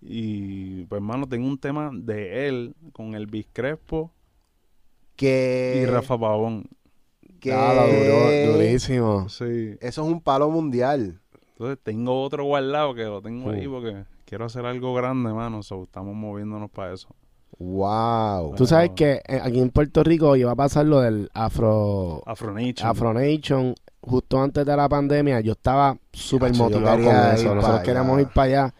Y 0.00 0.84
pues, 0.86 0.98
hermano, 1.00 1.28
tengo 1.28 1.46
un 1.46 1.58
tema 1.58 1.90
de 1.92 2.48
él 2.48 2.74
con 2.92 3.14
el 3.14 3.28
Crespo 3.52 4.10
Que. 5.16 5.80
y 5.82 5.86
Rafa 5.86 6.18
Pavón. 6.18 6.64
que- 7.38 7.50
duró, 7.52 8.52
durísimo. 8.54 9.28
Sí. 9.28 9.76
Eso 9.80 10.02
es 10.04 10.08
un 10.12 10.20
palo 10.20 10.48
mundial. 10.50 11.20
Entonces 11.52 11.78
tengo 11.82 12.22
otro 12.22 12.44
guardado 12.44 12.94
que 12.94 13.02
lo 13.04 13.20
tengo 13.22 13.50
ahí 13.50 13.66
porque 13.68 14.04
quiero 14.24 14.44
hacer 14.44 14.64
algo 14.64 14.94
grande, 14.94 15.32
mano. 15.32 15.62
So, 15.62 15.82
estamos 15.84 16.14
moviéndonos 16.14 16.70
para 16.70 16.92
eso. 16.94 17.08
Wow. 17.58 18.54
Tú 18.56 18.66
sabes 18.66 18.90
que 18.90 19.22
eh, 19.26 19.40
aquí 19.42 19.60
en 19.60 19.70
Puerto 19.70 20.02
Rico 20.02 20.34
iba 20.36 20.52
a 20.52 20.56
pasar 20.56 20.86
lo 20.86 21.00
del 21.00 21.30
Afro 21.34 22.22
Afronation. 22.26 22.88
Afro 22.88 23.14
Nation. 23.14 23.74
Justo 24.00 24.42
antes 24.42 24.66
de 24.66 24.76
la 24.76 24.88
pandemia, 24.88 25.40
yo 25.40 25.52
estaba 25.52 25.96
súper 26.12 26.54
motivado 26.56 27.04
con 27.04 27.14
eso. 27.34 27.54
Nosotros 27.54 27.82
queríamos 27.82 28.20
ir 28.20 28.28
para 28.28 28.46
allá. 28.46 28.74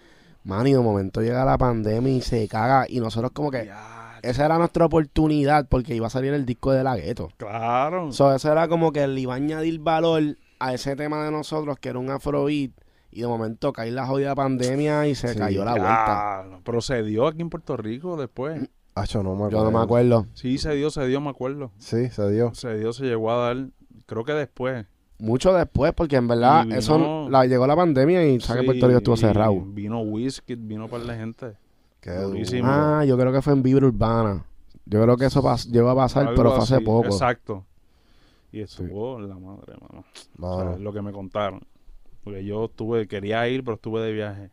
Man, 0.45 0.67
y 0.67 0.73
de 0.73 0.81
momento 0.81 1.23
llega 1.23 1.45
la 1.45 1.57
pandemia 1.57 2.13
y 2.13 2.21
se 2.21 2.49
caga. 2.49 2.87
Y 2.89 2.99
nosotros, 2.99 3.31
como 3.31 3.51
que 3.51 3.67
Ya, 3.67 4.19
esa 4.23 4.47
era 4.47 4.59
nuestra 4.59 4.87
oportunidad 4.87 5.69
porque 5.69 5.95
iba 5.95 6.09
a 6.09 6.11
salir 6.11 6.33
el 6.33 6.45
disco 6.47 6.73
de 6.73 6.83
la 6.83 6.97
gueto. 6.97 7.29
Claro. 7.37 8.13
So, 8.13 8.35
eso 8.35 8.51
era 8.51 8.67
como 8.69 8.93
que 8.93 9.07
le 9.07 9.21
iba 9.21 9.35
a 9.35 9.37
añadir 9.37 9.79
valor 9.81 10.23
a 10.59 10.75
ese 10.75 10.97
tema 10.97 11.25
de 11.25 11.31
nosotros, 11.31 11.79
que 11.79 11.89
era 11.89 11.99
un 11.99 12.11
afrobeat. 12.11 12.73
Y 13.13 13.21
de 13.21 13.27
momento 13.29 13.73
cae 13.73 13.91
la 13.91 14.07
jodida 14.07 14.35
pandemia 14.35 15.07
y 15.07 15.15
se 15.15 15.29
Sí. 15.35 15.39
cayó 15.39 15.65
la 15.65 15.73
vuelta. 15.73 16.47
Ya, 16.51 16.59
Procedió 16.65 17.27
aquí 17.27 17.43
en 17.43 17.51
Puerto 17.51 17.77
Rico 17.77 18.17
después. 18.17 18.69
Hacho, 18.95 19.23
no 19.23 19.35
me 19.37 19.51
Yo 19.51 19.63
no 19.65 19.71
me 19.71 19.79
acuerdo. 19.81 20.27
Sí, 20.35 20.57
se 20.59 20.75
dio, 20.75 20.91
se 20.91 21.07
dio, 21.07 21.21
me 21.21 21.31
acuerdo. 21.31 21.71
Sí, 21.79 22.09
se 22.09 22.31
dio. 22.31 22.55
Se 22.55 22.77
dio, 22.79 22.93
se 22.93 23.05
llegó 23.05 23.31
a 23.31 23.37
dar. 23.55 23.67
Creo 24.07 24.25
que 24.25 24.33
después. 24.33 24.87
Mucho 25.19 25.53
después, 25.55 25.93
porque 25.95 26.17
en 26.17 26.27
verdad 26.27 26.65
vino- 26.65 26.77
eso 26.77 27.29
la, 27.31 27.47
llegó 27.47 27.67
la 27.67 27.77
pandemia 27.77 28.27
y 28.27 28.41
sabe 28.41 28.61
que 28.61 28.63
Sí, 28.63 28.67
Puerto 28.67 28.87
Rico 28.89 28.99
estuvo 28.99 29.17
cerrado. 29.17 29.61
Vino 29.67 30.01
Whisky, 30.01 30.55
vino 30.57 30.89
para 30.89 31.05
la 31.05 31.15
gente. 31.15 31.53
Qué 32.01 32.11
Durísimo. 32.13 32.67
Ah, 32.69 33.05
yo 33.05 33.17
creo 33.17 33.33
que 33.33 33.41
fue 33.43 33.53
en 33.53 33.63
Vibra 33.63 33.87
Urbana. 33.87 34.45
Yo 34.87 35.01
creo 35.03 35.17
que 35.17 35.27
eso 35.27 35.41
pas- 35.43 35.71
llegó 35.71 35.91
a 35.91 35.95
pasar, 35.95 36.25
Algo 36.29 36.35
pero 36.37 36.51
fue 36.55 36.65
hace 36.65 36.75
así, 36.77 36.85
poco. 36.85 37.07
Exacto. 37.07 37.65
Y 38.51 38.61
estuvo 38.61 39.21
la 39.21 39.37
madre, 39.39 39.75
mano. 39.81 40.05
O 40.41 40.61
sea, 40.61 40.77
lo 40.79 40.93
que 40.93 41.01
me 41.03 41.13
contaron. 41.13 41.61
Porque 42.25 42.45
yo 42.45 42.67
estuve, 42.67 43.07
quería 43.09 43.49
ir, 43.49 43.65
pero 43.65 43.75
estuve 43.77 44.01
de 44.03 44.13
viaje. 44.13 44.51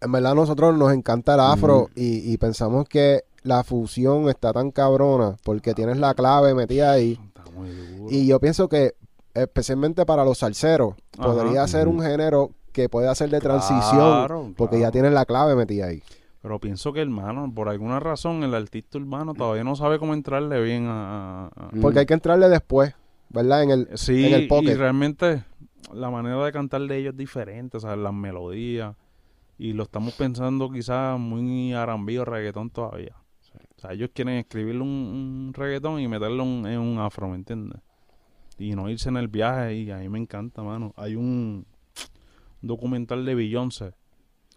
En 0.00 0.12
verdad, 0.12 0.32
a 0.32 0.34
nosotros 0.34 0.76
nos 0.76 0.92
encanta 0.92 1.34
el 1.34 1.40
afro 1.40 1.88
y, 1.94 2.30
y 2.32 2.36
pensamos 2.36 2.86
que 2.88 3.22
la 3.42 3.64
fusión 3.64 4.28
está 4.28 4.52
tan 4.52 4.70
cabrona 4.70 5.36
porque 5.44 5.72
tienes 5.74 5.96
la 5.98 6.14
clave 6.14 6.54
metida 6.54 6.92
ahí. 6.92 7.18
Está 7.28 7.50
muy 7.52 7.70
duro. 7.70 8.06
Y 8.10 8.26
yo 8.26 8.38
pienso 8.38 8.68
que, 8.68 8.92
especialmente 9.32 10.04
para 10.04 10.24
los 10.24 10.38
salseros, 10.38 10.94
Ajá. 11.18 11.32
podría 11.32 11.66
ser 11.66 11.88
un 11.88 12.00
género 12.02 12.50
que 12.72 12.88
puede 12.90 13.08
hacer 13.08 13.30
de 13.30 13.40
transición 13.40 13.96
Claro, 13.96 14.52
porque 14.56 14.76
claro. 14.76 14.88
ya 14.88 14.92
tienes 14.92 15.12
la 15.12 15.24
clave 15.24 15.54
metida 15.56 15.86
ahí. 15.86 16.02
Pero 16.42 16.60
pienso 16.60 16.92
que, 16.92 17.00
hermano, 17.00 17.50
por 17.52 17.68
alguna 17.70 17.98
razón, 17.98 18.42
el 18.44 18.54
artista 18.54 18.98
urbano 18.98 19.32
todavía 19.34 19.64
no 19.64 19.74
sabe 19.76 19.98
cómo 19.98 20.12
entrarle 20.14 20.60
bien 20.62 20.86
a... 20.86 21.46
a- 21.46 21.46
a- 21.46 21.68
Mm. 21.72 21.80
Porque 21.80 22.00
hay 22.00 22.06
que 22.06 22.14
entrarle 22.14 22.48
después, 22.50 22.94
¿verdad? 23.30 23.62
En 23.62 23.70
el, 23.70 23.88
Sí, 23.94 24.26
en 24.26 24.34
el 24.34 24.42
y 24.42 24.46
pocket. 24.46 24.76
realmente 24.76 25.42
la 25.92 26.10
manera 26.10 26.44
de 26.44 26.52
cantar 26.52 26.82
de 26.82 26.96
ellos 26.98 27.12
es 27.12 27.18
diferente, 27.18 27.76
o 27.76 27.80
sea, 27.80 27.96
las 27.96 28.14
melodías. 28.14 28.96
Y 29.58 29.72
lo 29.72 29.84
estamos 29.84 30.14
pensando 30.14 30.70
quizás 30.70 31.18
muy 31.18 31.72
arambío 31.72 32.24
reggaetón 32.24 32.70
todavía. 32.70 33.16
O 33.76 33.80
sea, 33.80 33.92
ellos 33.92 34.10
quieren 34.12 34.34
escribirle 34.34 34.82
un, 34.82 34.88
un 34.88 35.54
reggaetón 35.54 36.00
y 36.00 36.08
meterlo 36.08 36.42
en, 36.44 36.66
en 36.66 36.78
un 36.78 36.98
afro, 36.98 37.28
¿me 37.28 37.36
entiendes? 37.36 37.80
Y 38.58 38.74
no 38.74 38.88
irse 38.88 39.08
en 39.08 39.16
el 39.16 39.28
viaje 39.28 39.74
y 39.74 39.90
a 39.90 39.98
mí 39.98 40.08
me 40.08 40.18
encanta, 40.18 40.62
mano. 40.62 40.92
Hay 40.96 41.14
un 41.14 41.66
documental 42.60 43.24
de 43.24 43.34
Beyoncé 43.34 43.92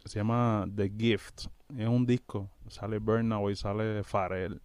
que 0.01 0.09
se 0.09 0.19
llama 0.19 0.65
The 0.73 0.91
Gift. 0.97 1.47
Es 1.77 1.87
un 1.87 2.05
disco. 2.05 2.49
Sale 2.67 2.99
Burna 2.99 3.37
Boy, 3.37 3.55
sale 3.55 4.03
Pharrell. 4.03 4.61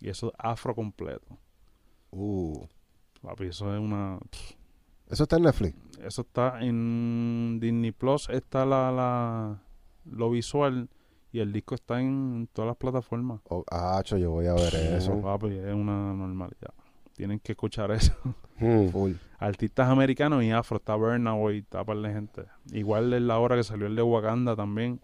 Y 0.00 0.08
eso 0.08 0.28
es 0.28 0.34
afro 0.38 0.74
completo. 0.74 1.38
Uh, 2.10 2.66
Papi, 3.22 3.46
eso 3.46 3.74
es 3.74 3.80
una... 3.80 4.18
eso 5.10 5.24
está 5.24 5.36
en 5.36 5.42
Netflix. 5.42 5.76
Eso 6.00 6.22
está 6.22 6.60
en 6.62 7.58
Disney 7.60 7.92
Plus, 7.92 8.28
está 8.30 8.64
la, 8.64 8.90
la 8.90 9.62
lo 10.06 10.30
visual 10.30 10.88
y 11.32 11.40
el 11.40 11.52
disco 11.52 11.74
está 11.74 12.00
en 12.00 12.48
todas 12.52 12.68
las 12.68 12.76
plataformas. 12.76 13.40
Oh, 13.48 13.64
acho, 13.70 14.16
yo 14.16 14.30
voy 14.30 14.46
a 14.46 14.54
ver 14.54 14.74
Eso, 14.74 15.12
eso. 15.12 15.20
papi, 15.22 15.48
es 15.48 15.74
una 15.74 16.12
normalidad. 16.14 16.72
Tienen 17.14 17.38
que 17.38 17.52
escuchar 17.52 17.90
eso. 17.92 18.14
Mm. 18.58 18.88
Full. 18.88 19.12
Artistas 19.38 19.88
americanos 19.88 20.42
y 20.42 20.50
afro, 20.50 20.78
está 20.78 20.94
Burna 20.94 21.32
Boy, 21.34 21.58
está 21.58 21.84
par 21.84 21.98
de 21.98 22.12
gente. 22.12 22.44
Igual 22.72 23.12
es 23.12 23.22
la 23.22 23.38
hora 23.38 23.56
que 23.56 23.62
salió 23.62 23.86
el 23.86 23.96
de 23.96 24.02
Wakanda 24.02 24.56
también, 24.56 25.00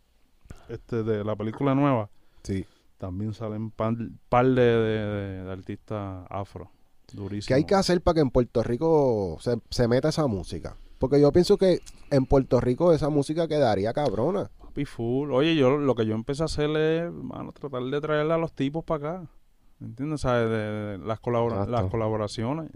este 0.69 1.03
de 1.03 1.25
la 1.25 1.37
película 1.37 1.75
nueva, 1.75 2.09
Sí. 2.43 2.65
también 2.99 3.33
salen 3.35 3.71
par, 3.71 3.95
par 4.29 4.47
de, 4.47 4.55
de- 4.63 5.07
de- 5.07 5.45
de 5.45 5.53
artistas 5.53 6.27
afro. 6.31 6.71
Durísimo. 7.13 7.49
¿Qué 7.49 7.55
hay 7.55 7.65
que 7.65 7.75
hacer 7.75 8.01
para 8.01 8.15
que 8.17 8.21
en 8.21 8.31
Puerto 8.31 8.63
Rico 8.63 9.37
se, 9.41 9.59
se 9.71 9.89
meta 9.89 10.09
esa 10.09 10.27
música? 10.27 10.77
Porque 10.99 11.21
yo 11.21 11.31
pienso 11.33 11.57
que 11.59 11.81
en 12.11 12.27
Puerto 12.27 12.61
Rico 12.61 12.93
esa 12.93 13.09
música 13.11 13.47
quedaría 13.49 13.93
cabrona. 13.93 14.51
Papi 14.59 14.85
full. 14.85 15.31
Oye, 15.31 15.55
yo 15.55 15.77
lo 15.77 15.95
que 15.95 16.07
yo 16.07 16.15
empecé 16.15 16.43
a 16.43 16.47
hacer 16.47 16.71
es, 16.77 17.13
mano, 17.13 17.53
tratar 17.53 17.83
de 17.83 18.01
traerle 18.01 18.33
a 18.33 18.39
los 18.39 18.53
tipos 18.53 18.83
para 18.85 19.11
acá. 19.19 19.31
¿Me 19.79 19.89
entiendes? 19.89 20.23
¿Sabes? 20.23 20.49
De, 20.49 20.57
de 20.57 20.99
las, 20.99 21.21
colabora- 21.21 21.57
Exacto. 21.65 21.73
las 21.73 21.91
colaboraciones. 21.91 22.71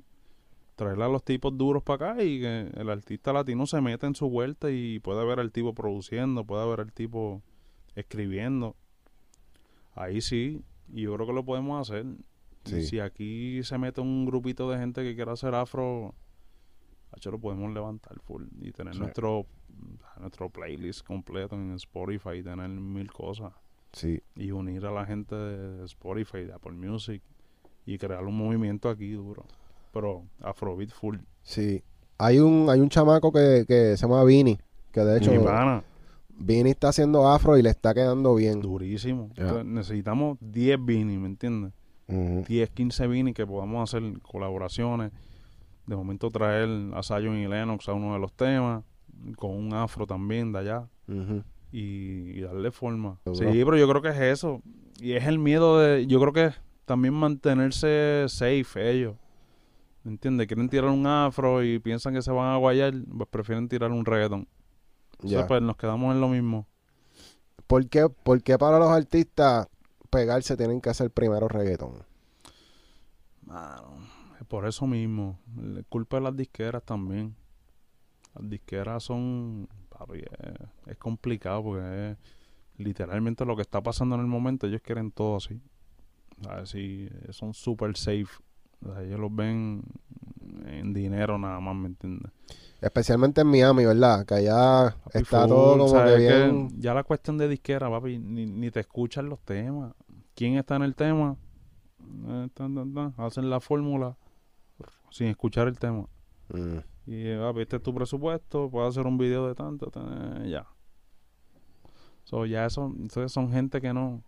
Traerle 0.77 1.05
a 1.05 1.09
los 1.09 1.23
tipos 1.25 1.57
duros 1.59 1.83
para 1.83 2.13
acá 2.13 2.23
y 2.23 2.41
que 2.41 2.71
el 2.75 2.89
artista 2.91 3.33
latino 3.33 3.67
se 3.67 3.81
meta 3.81 4.07
en 4.07 4.15
su 4.15 4.29
vuelta 4.31 4.71
y 4.71 4.99
pueda 5.01 5.25
ver 5.25 5.41
al 5.41 5.51
tipo 5.53 5.75
produciendo, 5.75 6.45
pueda 6.45 6.65
ver 6.67 6.81
al 6.81 6.93
tipo 6.93 7.43
escribiendo. 7.95 8.77
Ahí 9.95 10.21
sí, 10.21 10.63
y 10.93 11.03
yo 11.03 11.15
creo 11.15 11.27
que 11.27 11.33
lo 11.33 11.45
podemos 11.45 11.89
hacer. 11.89 12.07
Sí. 12.71 12.83
si 12.87 13.01
aquí 13.01 13.63
se 13.63 13.77
mete 13.79 14.01
un 14.01 14.25
grupito 14.27 14.71
de 14.71 14.79
gente 14.79 15.03
que 15.03 15.15
quiera 15.15 15.33
hacer 15.33 15.55
afro, 15.55 16.15
hacho, 17.13 17.31
lo 17.31 17.39
podemos 17.39 17.73
levantar 17.73 18.19
full 18.21 18.45
y 18.61 18.73
tener 18.73 18.95
Sí. 18.95 19.01
nuestro 19.01 19.47
nuestro 20.21 20.51
playlist 20.51 21.07
completo 21.07 21.55
en 21.57 21.73
Spotify 21.75 22.39
y 22.39 22.43
tener 22.43 22.69
mil 22.69 23.11
cosas 23.11 23.53
Sí. 23.93 24.21
y 24.37 24.51
unir 24.51 24.85
a 24.85 24.91
la 24.91 25.07
gente 25.07 25.35
de 25.35 25.85
Spotify, 25.87 26.45
de 26.45 26.53
Apple 26.53 26.73
Music 26.73 27.23
y 27.87 27.97
crear 27.97 28.25
un 28.25 28.37
movimiento 28.37 28.89
aquí 28.91 29.13
duro. 29.13 29.45
Pero 29.93 30.25
Afrobeat 30.43 30.91
full. 30.91 31.17
Sí. 31.43 31.83
Hay 32.19 32.39
un, 32.39 32.69
hay 32.69 32.81
un 32.81 32.91
chamaco 32.91 33.33
que, 33.33 33.65
que 33.67 33.97
se 33.97 34.07
llama 34.07 34.23
Vini, 34.25 34.59
que 34.93 35.01
de 35.01 35.17
hecho 35.19 35.33
Mi 35.33 35.39
pana, 35.39 35.83
Vini 36.29 36.71
está 36.71 36.89
haciendo 36.91 37.27
afro 37.27 37.57
y 37.57 37.63
le 37.63 37.71
está 37.71 37.95
quedando 37.95 38.35
bien. 38.35 38.61
durísimo. 38.61 39.31
Necesitamos 39.65 40.37
10 40.41 40.79
Vini, 40.85 41.17
¿me 41.17 41.27
entiendes? 41.29 41.73
Ujú. 42.11 42.45
10, 42.47 42.71
15 42.71 43.07
Vini 43.07 43.33
que 43.33 43.47
podamos 43.47 43.89
hacer 43.89 44.03
colaboraciones 44.23 45.13
De 45.87 45.97
momento 45.97 46.31
traer 46.31 46.69
a 46.95 47.03
Zion 47.03 47.39
y 47.39 47.47
Lennox 47.47 47.89
a 47.89 47.93
uno 47.93 48.13
de 48.15 48.19
los 48.21 48.33
temas, 48.33 48.85
con 49.37 49.51
un 49.53 49.75
afro 49.75 50.07
también 50.07 50.53
de 50.53 50.59
allá, 50.61 50.89
y, 51.73 52.39
y 52.39 52.41
darle 52.41 52.71
forma. 52.71 53.19
Sí, 53.33 53.45
pero 53.45 53.77
yo 53.77 53.89
creo 53.89 54.03
que 54.03 54.09
es 54.09 54.39
eso. 54.39 54.63
Y 55.01 55.13
es 55.13 55.27
el 55.27 55.39
miedo 55.39 55.79
de, 55.81 56.07
yo 56.07 56.21
creo 56.21 56.33
que 56.33 56.53
también 56.85 57.15
mantenerse 57.15 58.27
safe 58.29 58.91
ellos. 58.91 59.17
¿Me 60.05 60.13
entiendes? 60.13 60.47
Quieren 60.47 60.69
tirar 60.69 60.91
un 60.91 61.07
afro 61.07 61.63
y 61.65 61.79
piensan 61.79 62.15
que 62.15 62.23
se 62.23 62.31
van 62.31 62.55
a 62.55 62.57
guayar, 62.57 62.95
pues 63.17 63.29
prefieren 63.29 63.69
tirar 63.69 63.91
un 63.91 64.05
reggaeton. 64.05 64.47
O 65.23 65.29
sea, 65.29 65.47
pues 65.47 65.61
nos 65.61 65.77
quedamos 65.77 66.15
en 66.15 66.21
lo 66.21 66.29
mismo. 66.29 66.67
¿Por, 67.67 67.87
qué, 67.89 68.09
por 68.09 68.43
qué 68.43 68.57
para 68.59 68.79
los 68.79 68.89
artistas 68.89 69.67
pegarse 70.11 70.57
tienen 70.57 70.81
que 70.81 70.91
hacer 70.91 71.11
primero 71.11 71.49
reggaetón? 71.49 72.05
Mano, 73.43 73.99
por 74.49 74.67
eso 74.67 74.87
mismo. 74.87 75.39
Culpa 75.89 76.17
de 76.19 76.23
las 76.23 76.37
disqueras 76.37 76.83
también. 76.85 77.35
Las 78.35 78.51
disqueras 78.51 79.05
son. 79.05 79.69
papi, 79.89 80.23
es, 80.87 80.97
complicado 80.99 81.63
porque 81.63 82.11
es 82.11 82.17
literalmente 82.77 83.45
lo 83.45 83.57
que 83.57 83.63
está 83.63 83.81
pasando 83.83 84.17
en 84.17 84.21
el 84.21 84.27
momento. 84.27 84.67
Ellos 84.67 84.83
quieren 84.83 85.11
todo 85.11 85.37
así. 85.37 85.61
Así 86.49 87.09
son 87.31 87.55
super 87.55 87.97
safe. 87.97 88.29
Ellos 89.01 89.21
los 89.21 89.35
ven 89.35 89.83
en 90.67 90.93
dinero 90.93 91.39
nada 91.39 91.61
más, 91.61 91.77
¿me 91.77 91.89
entiendes? 91.89 92.33
Especialmente 92.81 93.43
en 93.43 93.47
Miami, 93.47 93.85
¿verdad? 93.85 94.25
Que 94.25 94.35
allá 94.35 94.97
Papi, 95.05 95.19
está 95.19 95.41
full, 95.43 95.49
todo 95.49 95.79
como 95.79 95.89
¿sabes? 95.89 96.15
que 96.15 96.21
bien... 96.21 96.81
ya 96.81 96.95
la 96.95 97.05
cuestión 97.05 97.37
de 97.37 97.49
disquera, 97.49 97.91
papi, 97.91 98.19
ni, 98.19 98.47
ni 98.47 98.71
te 98.71 98.81
escuchan 98.81 99.29
los 99.29 99.41
temas. 99.41 99.93
¿Quién 100.35 100.57
está 100.57 100.77
en 100.77 100.83
el 100.83 100.95
tema? 100.95 101.37
Eh, 102.29 102.49
tan, 102.55 102.75
tan, 102.75 102.95
tan, 102.95 103.15
Hacen 103.19 103.51
la 103.51 103.61
fórmula 103.61 104.17
sin 105.11 105.27
escuchar 105.27 105.69
el 105.69 105.79
tema. 105.79 106.07
Mm. 106.49 106.79
Y 107.07 107.27
eh, 107.27 107.39
papi, 107.39 107.61
este 107.61 107.77
es 107.77 107.83
tu 107.83 107.95
presupuesto, 107.95 108.71
puedes 108.71 108.91
hacer 108.91 109.07
un 109.07 109.19
video 109.19 109.47
de 109.47 109.55
tanto, 109.55 109.91
tan, 109.91 110.49
ya. 110.49 110.67
So, 112.25 112.47
ya 112.47 112.65
eso, 112.65 112.87
entonces 112.87 113.33
son 113.33 113.51
gente 113.51 113.81
que 113.81 113.93
no. 113.93 114.23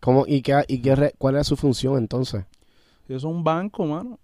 ¿Cómo, 0.00 0.24
y 0.26 0.42
qué, 0.42 0.62
y 0.68 0.80
qué 0.80 1.14
cuál 1.18 1.36
es 1.36 1.46
su 1.46 1.56
función 1.56 1.96
entonces? 1.96 2.44
Eso 3.06 3.16
es 3.16 3.24
un 3.24 3.42
banco, 3.42 3.84
mano. 3.86 4.18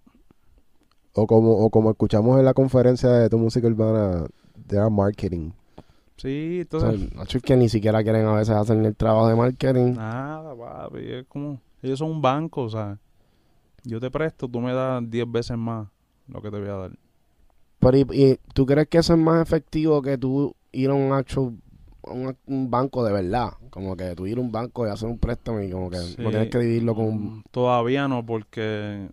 O 1.13 1.27
como, 1.27 1.51
o 1.57 1.69
como 1.69 1.91
escuchamos 1.91 2.39
en 2.39 2.45
la 2.45 2.53
conferencia 2.53 3.09
de 3.09 3.29
tu 3.29 3.37
música 3.37 3.67
urbana, 3.67 4.25
de 4.67 4.89
marketing. 4.89 5.51
Sí, 6.17 6.65
O 6.71 6.79
sea, 6.79 6.91
entonces. 6.91 7.35
es 7.35 7.41
que 7.41 7.57
ni 7.57 7.67
siquiera 7.67 8.03
quieren 8.03 8.25
a 8.27 8.35
veces 8.35 8.55
hacer 8.55 8.77
el 8.77 8.95
trabajo 8.95 9.27
de 9.27 9.35
marketing. 9.35 9.93
Nada, 9.95 10.55
papi, 10.55 10.99
es 11.11 11.25
como. 11.27 11.59
Ellos 11.81 11.97
son 11.99 12.11
un 12.11 12.21
banco, 12.21 12.61
o 12.63 12.69
sea. 12.69 12.97
Yo 13.83 13.99
te 13.99 14.11
presto, 14.11 14.47
tú 14.47 14.61
me 14.61 14.71
das 14.73 15.01
10 15.09 15.31
veces 15.31 15.57
más 15.57 15.87
lo 16.27 16.41
que 16.41 16.51
te 16.51 16.59
voy 16.59 16.69
a 16.69 16.73
dar. 16.75 16.91
Pero 17.79 17.97
y, 17.97 18.01
y 18.11 18.39
tú 18.53 18.67
crees 18.67 18.87
que 18.87 18.99
eso 18.99 19.13
es 19.13 19.19
más 19.19 19.41
efectivo 19.41 20.01
que 20.03 20.17
tú 20.17 20.55
ir 20.71 20.91
a 20.91 20.93
un 20.93 21.11
actual 21.11 21.57
a 22.03 22.11
un, 22.11 22.35
un 22.45 22.69
banco 22.69 23.03
de 23.03 23.11
verdad? 23.11 23.53
Como 23.71 23.95
que 23.97 24.13
tú 24.15 24.27
ir 24.27 24.37
a 24.37 24.41
un 24.41 24.51
banco 24.51 24.85
y 24.85 24.89
hacer 24.91 25.09
un 25.09 25.17
préstamo 25.17 25.59
y 25.61 25.71
como 25.71 25.89
que 25.89 25.97
Sí. 25.97 26.15
no 26.19 26.29
tienes 26.29 26.49
que 26.49 26.59
dividirlo 26.59 26.93
con 26.95 27.05
un... 27.05 27.23
Mm, 27.37 27.43
Todavía 27.51 28.07
no, 28.07 28.23
porque, 28.25 29.09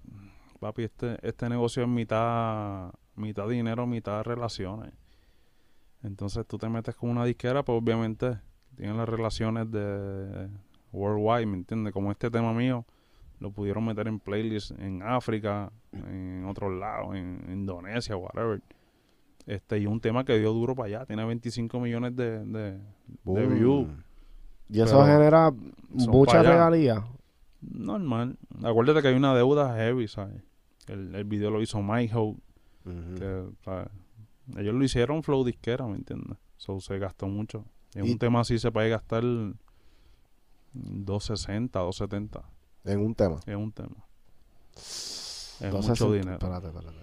papi, 0.58 0.84
este, 0.84 1.18
este 1.26 1.48
negocio 1.48 1.82
es 1.82 1.88
mitad, 1.88 2.90
mitad 3.16 3.48
dinero, 3.48 3.86
mitad 3.86 4.22
relaciones. 4.22 4.92
Entonces 6.02 6.46
tú 6.46 6.58
te 6.58 6.68
metes 6.68 6.94
con 6.94 7.10
una 7.10 7.24
disquera, 7.24 7.64
pues 7.64 7.80
obviamente 7.80 8.38
tienen 8.76 8.96
las 8.96 9.08
relaciones 9.08 9.70
de 9.70 10.48
worldwide, 10.92 11.46
¿me 11.46 11.56
entiendes? 11.56 11.92
Como 11.92 12.10
este 12.10 12.30
tema 12.30 12.52
mío, 12.52 12.84
lo 13.40 13.50
pudieron 13.50 13.84
meter 13.84 14.08
en 14.08 14.20
playlists 14.20 14.74
en 14.78 15.02
África, 15.02 15.72
en 15.92 16.44
otros 16.46 16.72
lados, 16.72 17.14
en 17.14 17.44
Indonesia, 17.50 18.16
whatever. 18.16 18.62
Este, 19.46 19.78
y 19.78 19.86
un 19.86 20.00
tema 20.00 20.24
que 20.24 20.38
dio 20.38 20.52
duro 20.52 20.74
para 20.74 20.86
allá, 20.86 21.06
tiene 21.06 21.24
25 21.24 21.80
millones 21.80 22.14
de, 22.14 22.44
de, 22.44 22.80
de 23.24 23.46
views. 23.46 23.88
Y 24.68 24.80
eso 24.80 25.04
genera 25.04 25.52
mucha 25.90 26.42
regalía. 26.42 27.04
Normal. 27.60 28.36
Acuérdate 28.62 29.02
que 29.02 29.08
hay 29.08 29.14
una 29.14 29.34
deuda 29.34 29.74
heavy, 29.74 30.06
¿sabes? 30.06 30.42
El, 30.88 31.14
el 31.14 31.24
video 31.24 31.50
lo 31.50 31.60
hizo 31.62 31.80
Myho, 31.82 32.22
Ujú. 32.24 32.38
que, 33.18 33.44
¿sabes? 33.64 33.88
Ellos 34.56 34.74
lo 34.74 34.82
hicieron 34.84 35.22
flow 35.22 35.44
disquera, 35.44 35.86
¿me 35.86 35.96
entiendes? 35.96 36.38
So, 36.56 36.80
se 36.80 36.98
gastó 36.98 37.26
mucho. 37.28 37.64
En 37.94 38.04
un 38.10 38.18
tema 38.18 38.40
así 38.40 38.58
se 38.58 38.70
puede 38.72 38.88
gastar 38.88 39.22
260, 40.72 41.78
270 41.80 42.42
En 42.84 43.00
un 43.00 43.14
tema. 43.14 43.36
en 43.46 43.56
un 43.56 43.72
tema. 43.72 43.94
Es 44.74 45.72
mucho 45.72 46.12
dinero. 46.12 46.32
Espérate, 46.34 46.68
espérate. 46.68 46.98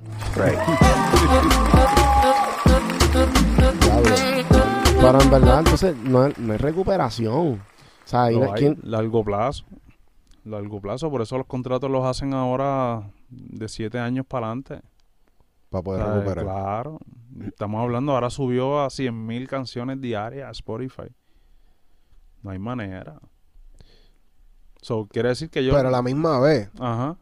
Pero 5.01 5.21
en 5.21 5.29
verdad, 5.29 5.59
entonces, 5.59 5.95
no, 5.97 6.25
es- 6.25 6.37
no 6.37 6.53
hay 6.53 6.57
recuperación. 6.57 7.53
O 7.53 7.59
sea, 8.07 8.29
no- 8.31 8.43
hay, 8.53 8.59
¿quién- 8.59 8.79
largo 8.83 9.23
plazo. 9.23 9.65
Largo 10.43 10.79
plazo, 10.79 11.09
por 11.09 11.21
eso 11.21 11.37
los 11.37 11.47
contratos 11.47 11.89
los 11.89 12.05
hacen 12.05 12.33
ahora 12.33 13.11
de 13.29 13.67
7 13.67 13.99
años 13.99 14.25
para 14.25 14.47
adelante. 14.47 14.81
Para 15.69 15.83
poder 15.83 16.01
¿Sabes? 16.01 16.15
recuperar. 16.15 16.45
Claro. 16.45 16.99
Estamos 17.45 17.81
hablando, 17.81 18.13
ahora 18.13 18.29
subió 18.29 18.81
a 18.81 18.89
100 18.89 19.25
mil 19.25 19.47
canciones 19.47 19.99
diarias 19.99 20.47
a 20.47 20.51
Spotify. 20.51 21.13
No 22.41 22.51
hay 22.51 22.59
manera. 22.59 23.19
So, 24.81 25.07
quiere 25.07 25.29
decir 25.29 25.49
que 25.49 25.65
yo... 25.65 25.73
Pero 25.73 25.87
a 25.87 25.91
la 25.91 26.01
misma 26.01 26.39
vez, 26.39 26.69
Ajá. 26.79 27.17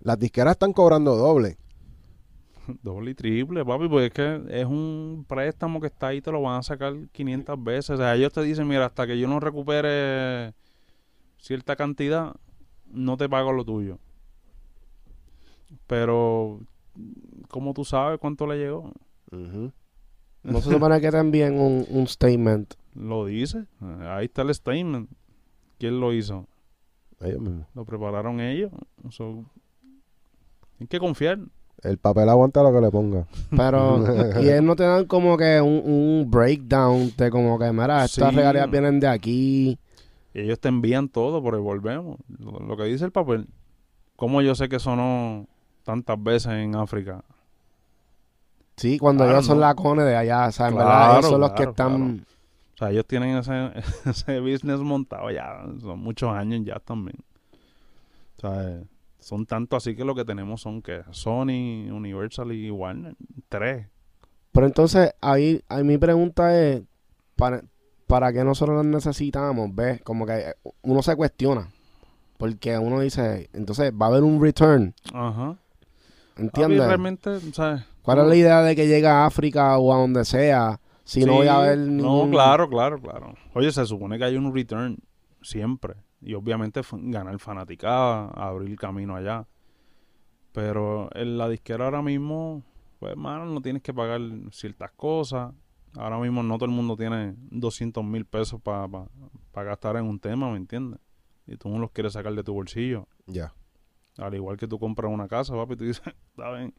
las 0.00 0.18
disqueras 0.18 0.52
están 0.52 0.72
cobrando 0.72 1.14
doble. 1.14 1.58
Doble 2.82 3.12
y 3.12 3.14
triple, 3.14 3.64
papi, 3.64 3.88
porque 3.88 4.06
es 4.06 4.12
que 4.12 4.60
es 4.60 4.66
un 4.66 5.24
préstamo 5.28 5.80
que 5.80 5.86
está 5.86 6.08
ahí, 6.08 6.20
te 6.20 6.32
lo 6.32 6.42
van 6.42 6.58
a 6.58 6.62
sacar 6.62 6.94
500 7.12 7.62
veces. 7.62 7.90
O 7.90 7.96
sea, 7.96 8.14
ellos 8.14 8.32
te 8.32 8.42
dicen, 8.42 8.66
mira, 8.66 8.86
hasta 8.86 9.06
que 9.06 9.18
yo 9.18 9.28
no 9.28 9.38
recupere 9.38 10.54
cierta 11.38 11.76
cantidad, 11.76 12.34
no 12.86 13.16
te 13.16 13.28
pago 13.28 13.52
lo 13.52 13.64
tuyo. 13.64 13.98
Pero, 15.86 16.60
¿cómo 17.48 17.72
tú 17.74 17.84
sabes 17.84 18.18
cuánto 18.18 18.46
le 18.46 18.56
llegó? 18.58 18.92
No 20.42 20.60
se 20.60 20.70
supone 20.70 21.00
que 21.00 21.10
te 21.10 21.18
envíen 21.18 21.58
un, 21.58 21.84
un 21.90 22.06
statement. 22.06 22.74
Lo 22.94 23.26
dice. 23.26 23.64
Ahí 24.02 24.26
está 24.26 24.42
el 24.42 24.54
statement. 24.54 25.10
¿Quién 25.78 26.00
lo 26.00 26.12
hizo? 26.12 26.46
Ellos 27.20 27.40
mismos. 27.40 27.66
Lo 27.74 27.84
prepararon 27.84 28.40
ellos. 28.40 28.70
So, 29.10 29.44
hay 30.80 30.86
que 30.86 30.98
confiar. 30.98 31.38
El 31.82 31.98
papel 31.98 32.28
aguanta 32.28 32.62
lo 32.62 32.72
que 32.72 32.80
le 32.80 32.90
ponga. 32.90 33.26
Pero, 33.54 34.02
y 34.42 34.48
ellos 34.48 34.62
no 34.62 34.76
te 34.76 34.84
dan 34.84 35.04
como 35.06 35.36
que 35.36 35.60
un, 35.60 35.82
un 35.84 36.30
breakdown 36.30 37.12
de 37.16 37.30
como 37.30 37.58
que, 37.58 37.70
mira, 37.72 38.04
estas 38.04 38.30
Sí. 38.30 38.36
regalías 38.36 38.70
vienen 38.70 38.98
de 39.00 39.08
aquí. 39.08 39.78
Y 40.32 40.40
ellos 40.40 40.58
te 40.60 40.68
envían 40.68 41.08
todo, 41.08 41.42
pero 41.42 41.62
volvemos. 41.62 42.18
Lo, 42.38 42.60
lo 42.60 42.76
que 42.76 42.84
dice 42.84 43.04
el 43.04 43.12
papel. 43.12 43.46
¿Cómo 44.16 44.40
yo 44.40 44.54
sé 44.54 44.68
que 44.70 44.78
sonó 44.78 45.46
tantas 45.86 46.22
veces 46.22 46.52
en 46.52 46.74
África? 46.76 47.22
Sí, 48.76 48.98
cuando 48.98 49.24
Claro, 49.24 49.38
ellos 49.38 49.46
son 49.46 49.58
no. 49.58 49.66
la 49.66 49.74
cone 49.74 50.02
de 50.02 50.16
allá, 50.16 50.48
o 50.48 50.52
sea, 50.52 50.68
en 50.68 50.74
Claro, 50.74 50.88
verdad, 50.90 51.10
ellos 51.18 51.30
son 51.30 51.40
los 51.40 51.52
que 51.52 51.62
están... 51.62 52.26
O 52.74 52.78
sea, 52.78 52.90
ellos 52.90 53.06
tienen 53.06 53.36
ese, 53.38 53.70
ese 54.10 54.40
business 54.40 54.80
montado 54.80 55.30
ya. 55.30 55.64
Son 55.80 55.98
muchos 55.98 56.30
años 56.30 56.60
ya 56.64 56.78
también. 56.80 57.16
O 58.36 58.40
sea, 58.42 58.82
son 59.18 59.46
tanto 59.46 59.76
así 59.76 59.96
que 59.96 60.04
lo 60.04 60.14
que 60.14 60.26
tenemos 60.26 60.60
son 60.60 60.82
que 60.82 61.02
Sony, 61.10 61.88
Universal 61.90 62.52
y 62.52 62.70
Warner. 62.70 63.14
Tres. 63.48 63.86
Pero 64.52 64.66
entonces, 64.66 65.14
ahí, 65.22 65.62
ahí 65.68 65.84
mi 65.84 65.96
pregunta 65.96 66.54
es, 66.60 66.82
¿para, 67.36 67.62
¿para 68.06 68.30
qué 68.32 68.44
nosotros 68.44 68.76
los 68.76 68.86
necesitamos? 68.86 69.74
¿Ves? 69.74 70.02
Como 70.02 70.26
que 70.26 70.54
uno 70.82 71.02
se 71.02 71.16
cuestiona. 71.16 71.68
Porque 72.36 72.76
uno 72.76 73.00
dice, 73.00 73.48
entonces 73.54 73.90
va 73.90 74.06
a 74.06 74.08
haber 74.10 74.22
un 74.22 74.42
return, 74.42 74.94
Ajá. 75.14 75.56
¿Entiendes? 76.36 76.78
Papi, 76.78 76.88
realmente, 76.88 77.40
¿sabes? 77.52 77.84
¿Cuál 78.02 78.20
es 78.20 78.26
la 78.26 78.36
idea 78.36 78.62
de 78.62 78.76
que 78.76 78.86
llegue 78.86 79.06
a 79.06 79.26
África 79.26 79.76
o 79.78 79.92
a 79.92 79.98
donde 79.98 80.24
sea 80.24 80.80
si 81.04 81.24
no 81.24 81.34
voy 81.34 81.48
a 81.48 81.58
ver 81.58 81.78
No, 81.78 82.28
claro, 82.30 82.68
claro, 82.68 83.00
claro. 83.00 83.34
Oye, 83.54 83.70
se 83.70 83.86
supone 83.86 84.18
que 84.18 84.24
hay 84.24 84.36
un 84.36 84.52
return 84.54 84.98
siempre. 85.40 85.94
Y 86.20 86.34
obviamente 86.34 86.80
ganar 86.92 87.38
fanaticada, 87.38 88.28
abrir 88.30 88.76
camino 88.76 89.14
allá. 89.14 89.46
Pero 90.52 91.08
en 91.14 91.38
la 91.38 91.48
disquera 91.48 91.84
ahora 91.84 92.02
mismo, 92.02 92.62
pues, 92.98 93.16
mano, 93.16 93.44
no 93.44 93.60
tienes 93.60 93.82
que 93.82 93.94
pagar 93.94 94.20
ciertas 94.50 94.90
cosas. 94.92 95.52
Ahora 95.96 96.18
mismo 96.18 96.42
no 96.42 96.56
todo 96.56 96.66
el 96.66 96.74
mundo 96.74 96.96
tiene 96.96 97.34
200 97.50 98.04
mil 98.04 98.24
pesos 98.24 98.60
para 98.60 99.06
gastar 99.54 99.96
en 99.96 100.06
un 100.06 100.18
tema, 100.18 100.50
¿me 100.50 100.56
entiendes? 100.56 101.00
Y 101.46 101.56
tú 101.56 101.68
no 101.68 101.78
los 101.78 101.92
quieres 101.92 102.14
sacar 102.14 102.34
de 102.34 102.42
tu 102.42 102.52
bolsillo. 102.52 103.06
Ya. 103.26 103.54
Al 104.18 104.34
igual 104.34 104.56
que 104.56 104.66
tú 104.66 104.78
compras 104.78 105.12
una 105.12 105.28
casa, 105.28 105.54
papi, 105.54 105.76
tú 105.76 105.84
dices, 105.84 106.02
está 106.30 106.52
bien, 106.52 106.74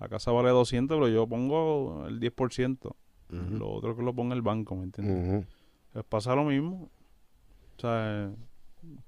la 0.00 0.08
casa 0.08 0.32
vale 0.32 0.50
200, 0.50 0.96
pero 0.96 1.08
yo 1.08 1.26
pongo 1.26 2.06
el 2.06 2.20
10%. 2.20 2.78
Ujú. 2.78 2.94
Lo 3.50 3.70
otro 3.70 3.96
que 3.96 4.02
lo 4.02 4.14
ponga 4.14 4.34
el 4.34 4.42
banco, 4.42 4.76
¿me 4.76 4.84
entiendes? 4.84 5.46
Pues 5.92 6.04
pasa 6.04 6.34
lo 6.34 6.44
mismo. 6.44 6.90
O 7.76 7.80
sea, 7.80 8.30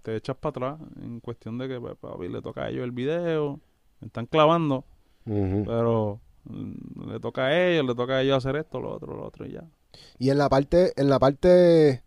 te 0.02 0.16
echas 0.16 0.36
para 0.36 0.50
atrás 0.50 0.88
en 1.02 1.20
cuestión 1.20 1.58
de 1.58 1.68
que, 1.68 1.80
pues, 1.80 1.96
papi, 1.96 2.28
le 2.28 2.40
toca 2.42 2.64
a 2.64 2.70
ellos 2.70 2.84
el 2.84 2.92
video, 2.92 3.60
me 4.00 4.06
están 4.06 4.26
clavando. 4.26 4.84
Pero 5.24 6.20
mm, 6.44 7.10
le 7.10 7.20
toca 7.20 7.46
a 7.46 7.68
ellos, 7.68 7.84
le 7.84 7.94
toca 7.94 8.14
a 8.14 8.22
ellos 8.22 8.36
hacer 8.36 8.56
esto, 8.56 8.80
lo 8.80 8.94
otro, 8.94 9.16
lo 9.16 9.24
otro 9.24 9.46
y 9.46 9.52
ya. 9.52 9.64
Y 10.18 10.30
en 10.30 10.38
la 10.38 10.48
parte, 10.48 10.92
en 10.96 11.08
la 11.08 11.18
parte, 11.18 12.02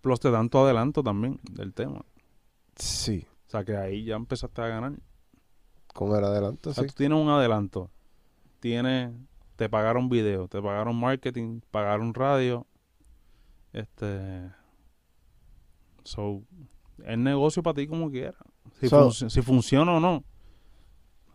Plus 0.00 0.20
te 0.20 0.30
dan 0.30 0.50
tu 0.50 0.58
adelanto 0.58 1.02
también 1.02 1.40
del 1.50 1.72
tema. 1.72 2.04
sí, 2.76 3.26
sea 3.58 3.64
que 3.64 3.76
ahí 3.76 4.04
ya 4.04 4.16
empezaste 4.16 4.60
a 4.62 4.68
ganar. 4.68 4.92
con 5.92 6.16
el 6.16 6.24
adelanto, 6.24 6.70
O 6.70 6.72
sí. 6.72 6.80
sea, 6.80 6.88
tú 6.88 6.94
tienes 6.96 7.16
un 7.18 7.28
adelanto. 7.28 7.88
Tienes, 8.60 9.12
te 9.56 9.68
pagaron 9.68 10.08
video, 10.08 10.48
te 10.48 10.60
pagaron 10.60 10.96
marketing, 10.96 11.60
pagaron 11.70 12.12
radio. 12.14 12.66
Este. 13.72 14.50
So, 16.04 16.42
es 17.04 17.18
negocio 17.18 17.62
para 17.62 17.74
ti 17.74 17.86
como 17.86 18.10
quieras. 18.10 18.36
Si, 18.80 18.88
So- 18.88 19.08
func- 19.10 19.28
si 19.30 19.42
funciona 19.42 19.92
o 19.94 20.00
no. 20.00 20.24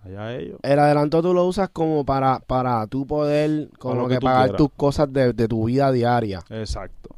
Allá 0.04 0.36
ellos. 0.36 0.60
El 0.64 0.80
adelanto 0.80 1.22
tú 1.22 1.34
lo 1.34 1.46
usas 1.46 1.70
como 1.70 2.06
para, 2.06 2.40
para 2.40 2.88
tú 2.88 3.06
poder 3.06 3.70
como 3.80 3.96
lo 4.04 4.08
que 4.08 4.20
pagar 4.20 4.44
quieras. 4.50 4.58
tus 4.58 4.70
cosas 4.72 5.12
de, 5.12 5.34
de 5.34 5.48
tu 5.48 5.66
vida 5.66 5.92
diaria. 5.92 6.42
Exacto. 6.50 7.16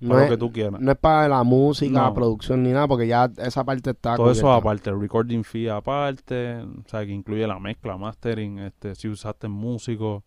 No 0.00 0.10
Para 0.10 0.24
es, 0.24 0.30
lo 0.30 0.36
que 0.36 0.40
tú 0.40 0.50
quieras. 0.52 0.80
no 0.80 0.92
es 0.92 0.98
para 0.98 1.28
la 1.28 1.42
música, 1.42 1.92
No. 1.92 2.04
la 2.04 2.14
producción 2.14 2.62
ni 2.62 2.70
nada, 2.72 2.88
porque 2.88 3.06
ya 3.06 3.30
esa 3.36 3.62
parte 3.64 3.90
está 3.90 4.16
Todo 4.16 4.30
eso 4.30 4.50
aparte, 4.50 4.88
el 4.88 4.98
recording 4.98 5.42
fee 5.44 5.68
aparte, 5.68 6.56
o 6.62 6.88
sea, 6.88 7.04
que 7.04 7.12
incluye 7.12 7.46
la 7.46 7.58
mezcla, 7.58 7.98
mastering, 7.98 8.60
este, 8.60 8.94
si 8.94 9.08
usaste 9.08 9.46
músico, 9.48 10.24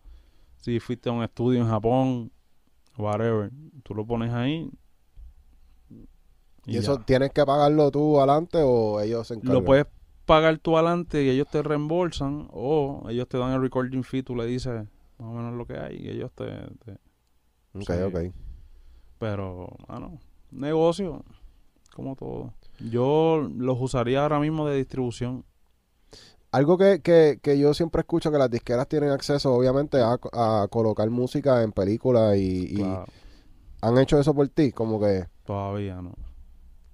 si 0.56 0.78
fuiste 0.78 1.08
a 1.08 1.12
un 1.12 1.24
estudio 1.24 1.60
en 1.60 1.68
Japón, 1.68 2.30
whatever, 2.96 3.50
tú 3.82 3.94
lo 3.96 4.06
pones 4.06 4.32
ahí. 4.32 4.70
¿Y 6.66 6.76
eso 6.78 6.98
ya. 6.98 7.04
tienes 7.04 7.30
que 7.32 7.44
pagarlo 7.44 7.90
tú 7.90 8.18
adelante 8.18 8.58
o 8.62 9.00
ellos 9.00 9.26
se 9.26 9.34
encargan? 9.34 9.54
lo 9.54 9.64
puedes 9.64 9.86
pagar 10.24 10.56
tú 10.58 10.76
adelante 10.76 11.22
y 11.24 11.28
ellos 11.28 11.48
te 11.50 11.62
reembolsan, 11.62 12.48
o 12.52 13.06
ellos 13.10 13.28
te 13.28 13.38
dan 13.38 13.52
el 13.52 13.60
recording 13.60 14.02
fee, 14.04 14.22
tú 14.22 14.34
le 14.36 14.46
dices 14.46 14.84
más 15.18 15.28
o 15.28 15.32
menos 15.32 15.54
lo 15.54 15.66
que 15.66 15.76
hay 15.78 15.96
y 15.96 16.08
ellos 16.10 16.30
te... 16.32 16.46
te- 16.84 16.98
Ok, 17.76 17.86
sí. 17.86 17.92
ok. 18.02 18.34
Pero, 19.18 19.68
bueno, 19.88 20.18
negocio, 20.50 21.24
como 21.94 22.16
todo. 22.16 22.52
Yo 22.90 23.48
los 23.56 23.80
usaría 23.80 24.22
ahora 24.22 24.40
mismo 24.40 24.66
de 24.66 24.76
distribución. 24.76 25.44
Algo 26.50 26.78
que, 26.78 27.00
que, 27.02 27.40
que 27.42 27.58
yo 27.58 27.74
siempre 27.74 28.00
escucho 28.00 28.30
que 28.30 28.38
las 28.38 28.50
disqueras 28.50 28.86
tienen 28.88 29.10
acceso, 29.10 29.52
obviamente, 29.52 30.00
a, 30.00 30.18
a 30.32 30.68
colocar 30.68 31.10
música 31.10 31.62
en 31.62 31.72
películas 31.72 32.36
y, 32.36 32.76
han 33.80 33.98
hecho 33.98 34.18
eso 34.18 34.32
por 34.34 34.48
ti, 34.48 34.72
como 34.72 34.98
que, 35.00 35.26
todavía 35.44 36.00
no. 36.00 36.14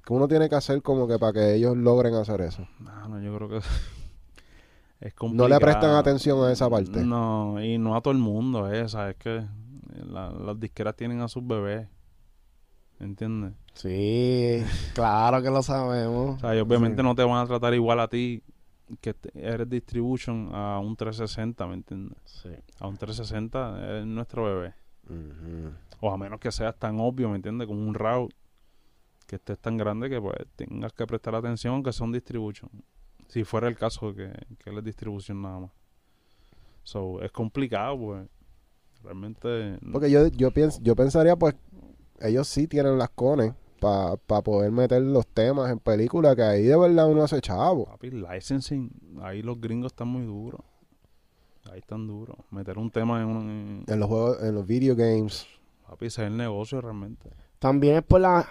que 0.04 0.12
uno 0.12 0.26
tiene 0.26 0.48
que 0.48 0.56
hacer 0.56 0.82
como 0.82 1.06
que 1.06 1.18
para 1.18 1.32
que 1.34 1.54
ellos 1.54 1.76
logren 1.76 2.14
hacer 2.14 2.40
eso. 2.40 2.66
No, 2.80 3.08
no, 3.08 3.20
yo 3.20 3.36
creo 3.36 3.48
que 3.48 3.56
es 5.00 5.14
complicado. 5.14 5.48
No 5.48 5.54
le 5.54 5.60
prestan 5.60 5.94
atención 5.94 6.42
a 6.42 6.50
esa 6.52 6.68
parte. 6.68 7.04
No, 7.04 7.62
y 7.62 7.78
no 7.78 7.94
a 7.96 8.00
todo 8.00 8.12
el 8.12 8.18
mundo, 8.18 8.72
eh, 8.72 8.88
¿sabes? 8.88 9.16
que 9.16 9.46
la- 10.06 10.30
las 10.30 10.58
disqueras 10.58 10.96
tienen 10.96 11.20
a 11.20 11.28
sus 11.28 11.46
bebés, 11.46 11.86
¿entiendes? 13.00 13.52
Sí, 13.74 14.62
claro 14.94 15.42
que 15.42 15.50
lo 15.50 15.62
sabemos. 15.62 16.36
O 16.36 16.38
sea, 16.40 16.54
y 16.54 16.60
obviamente 16.60 17.02
Sí. 17.02 17.08
no 17.08 17.14
te 17.14 17.24
van 17.24 17.42
a 17.44 17.46
tratar 17.46 17.74
igual 17.74 18.00
a 18.00 18.08
ti 18.08 18.42
que 19.00 19.14
eres 19.34 19.68
distribution 19.70 20.50
a 20.52 20.78
un 20.80 20.96
360, 20.96 21.66
¿me 21.66 21.74
entiendes? 21.74 22.18
Sí. 22.24 22.50
A 22.80 22.86
un 22.88 22.96
360 22.96 24.00
es 24.00 24.06
nuestro 24.06 24.44
bebé. 24.44 24.74
O 26.00 26.12
a 26.12 26.16
menos 26.16 26.38
que 26.40 26.50
seas 26.52 26.76
tan 26.78 26.98
obvio, 27.00 27.28
¿me 27.28 27.36
entiendes? 27.36 27.66
Como 27.66 27.80
un 27.86 27.94
route 27.94 28.34
que 29.26 29.36
estés 29.36 29.58
tan 29.58 29.76
grande 29.76 30.08
que 30.10 30.20
pues 30.20 30.36
tengas 30.56 30.92
que 30.92 31.06
prestar 31.06 31.34
atención 31.34 31.74
aunque 31.74 31.92
sea 31.92 32.04
un 32.06 32.12
distribution. 32.12 32.70
Si 33.28 33.44
fuera 33.44 33.68
el 33.68 33.76
caso 33.76 34.12
que, 34.14 34.32
que 34.58 34.70
él 34.70 34.78
es 34.78 34.84
distribución 34.84 35.40
nada 35.42 35.60
más. 35.60 35.70
So, 36.82 37.22
es 37.22 37.30
complicado, 37.30 37.96
pues. 37.98 38.28
Realmente. 39.04 39.78
no- 39.80 39.92
Porque 39.92 40.10
yo, 40.10 40.26
yo, 40.28 40.50
pienso, 40.50 40.80
yo 40.82 40.94
pensaría, 40.96 41.36
pues, 41.36 41.54
ellos 42.20 42.48
sí 42.48 42.66
tienen 42.66 42.98
las 42.98 43.10
cones 43.10 43.52
para 43.80 44.16
poder 44.42 44.70
meter 44.70 45.00
los 45.02 45.26
temas 45.26 45.70
en 45.70 45.78
películas, 45.78 46.36
que 46.36 46.42
ahí 46.42 46.62
de 46.64 46.76
verdad 46.76 47.08
uno 47.08 47.22
hace 47.22 47.40
chavo. 47.40 47.86
Papi, 47.86 48.10
licensing. 48.10 48.90
Ahí 49.22 49.40
los 49.42 49.58
gringos 49.60 49.92
están 49.92 50.08
muy 50.08 50.24
duros. 50.26 50.60
Ahí 51.72 51.78
están 51.78 52.06
duros. 52.06 52.36
Meter 52.50 52.76
un 52.78 52.90
tema 52.90 53.20
en 53.22 53.26
un. 53.28 53.36
en- 53.50 53.84
En 53.86 54.00
los 54.00 54.08
juegos, 54.08 54.42
en 54.42 54.54
los 54.54 54.66
video 54.66 54.94
games. 54.96 55.46
papi, 55.88 56.06
ese 56.06 56.22
es 56.22 56.28
el 56.28 56.36
negocio 56.36 56.80
realmente. 56.80 57.30
También 57.58 57.96
es 57.96 58.02
por 58.02 58.20
la 58.20 58.46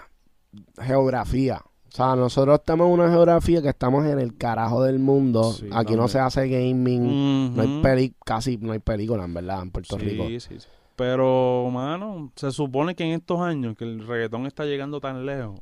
geografía. 0.81 1.61
O 1.91 1.91
sea, 1.91 2.15
nosotros 2.15 2.59
estamos 2.59 2.87
en 2.87 2.93
una 2.93 3.09
geografía 3.09 3.61
que 3.63 3.69
estamos 3.69 4.05
en 4.05 4.19
el 4.19 4.37
carajo 4.37 4.83
del 4.83 4.99
mundo. 4.99 5.53
Sí, 5.53 5.67
Aquí 5.71 5.95
no 5.95 6.07
se 6.07 6.19
hace 6.19 6.47
gaming. 6.47 7.55
No 7.55 7.61
hay 7.63 7.81
peli 7.81 8.13
casi 8.23 8.57
no 8.57 8.73
hay 8.73 8.79
película, 8.79 9.25
en 9.25 9.33
verdad, 9.33 9.63
en 9.63 9.71
Puerto 9.71 9.97
sí, 9.97 10.05
Rico. 10.05 10.27
Sí, 10.27 10.39
sí. 10.39 10.55
Pero, 10.99 11.69
mano, 11.71 12.29
se 12.35 12.51
supone 12.51 12.93
que 12.93 13.05
en 13.05 13.11
estos 13.11 13.39
años 13.39 13.77
que 13.77 13.85
el 13.85 14.05
reggaetón 14.05 14.45
está 14.45 14.65
llegando 14.65 14.99
tan 14.99 15.25
lejos, 15.25 15.57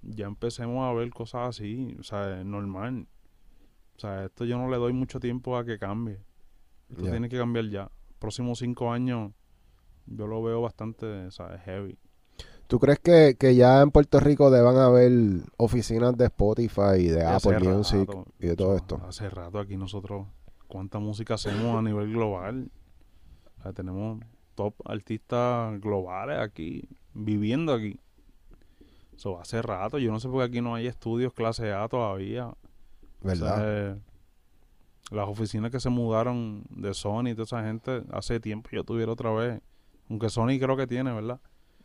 ya 0.00 0.24
empecemos 0.24 0.82
a 0.88 0.94
ver 0.94 1.10
cosas 1.10 1.50
así, 1.50 1.94
o 2.00 2.02
sea, 2.02 2.42
normal. 2.42 3.06
O 3.96 4.00
sea, 4.00 4.24
esto 4.24 4.46
yo 4.46 4.56
no 4.56 4.70
le 4.70 4.78
doy 4.78 4.94
mucho 4.94 5.20
tiempo 5.20 5.58
a 5.58 5.66
que 5.66 5.78
cambie. 5.78 6.18
Esto 6.88 7.02
tiene 7.02 7.28
que 7.28 7.36
cambiar 7.36 7.68
ya. 7.68 7.90
Próximos 8.18 8.60
cinco 8.60 8.90
años, 8.90 9.32
yo 10.06 10.26
lo 10.26 10.42
veo 10.42 10.62
bastante, 10.62 11.26
o 11.26 11.30
sea, 11.32 11.58
heavy. 11.58 11.98
¿Tú 12.66 12.78
crees 12.78 12.98
que, 12.98 13.36
que 13.38 13.54
ya 13.54 13.82
en 13.82 13.90
Puerto 13.90 14.20
Rico 14.20 14.50
deban 14.50 14.78
haber 14.78 15.12
oficinas 15.58 16.16
de 16.16 16.24
Spotify 16.24 16.96
y 16.96 17.08
de 17.08 17.24
Hace 17.24 17.54
Apple 17.54 17.68
Music 17.68 18.08
rato, 18.08 18.24
y 18.38 18.46
de 18.46 18.56
todo 18.56 18.74
esto? 18.74 18.98
Hace 19.06 19.28
rato 19.28 19.58
aquí 19.58 19.76
nosotros, 19.76 20.26
cuánta 20.66 20.98
música 20.98 21.34
hacemos 21.34 21.76
a 21.76 21.82
nivel 21.82 22.10
global. 22.10 22.70
O 23.58 23.62
sea, 23.64 23.74
tenemos 23.74 24.20
top 24.58 24.74
artistas 24.84 25.80
globales 25.80 26.40
aquí, 26.40 26.88
viviendo 27.14 27.72
aquí. 27.72 28.00
Eso 29.16 29.38
hace 29.38 29.62
rato. 29.62 29.98
Yo 29.98 30.10
no 30.10 30.18
sé 30.18 30.28
por 30.28 30.38
qué 30.40 30.44
aquí 30.46 30.60
no 30.60 30.74
hay 30.74 30.88
estudios 30.88 31.32
clase 31.32 31.72
A 31.72 31.86
todavía. 31.88 32.52
¿Verdad? 33.22 33.52
O 33.52 33.60
sea, 33.60 33.98
las 35.16 35.28
oficinas 35.28 35.70
que 35.70 35.78
se 35.78 35.90
mudaron 35.90 36.64
de 36.70 36.92
Sony 36.92 37.28
y 37.28 37.34
toda 37.34 37.44
esa 37.44 37.62
gente, 37.64 38.02
hace 38.10 38.40
tiempo 38.40 38.68
yo 38.72 38.82
tuviera 38.82 39.12
otra 39.12 39.30
vez. 39.30 39.60
Aunque 40.10 40.28
Sony 40.28 40.58
creo 40.60 40.76
que 40.76 40.88
tiene, 40.88 41.12
¿verdad? 41.12 41.40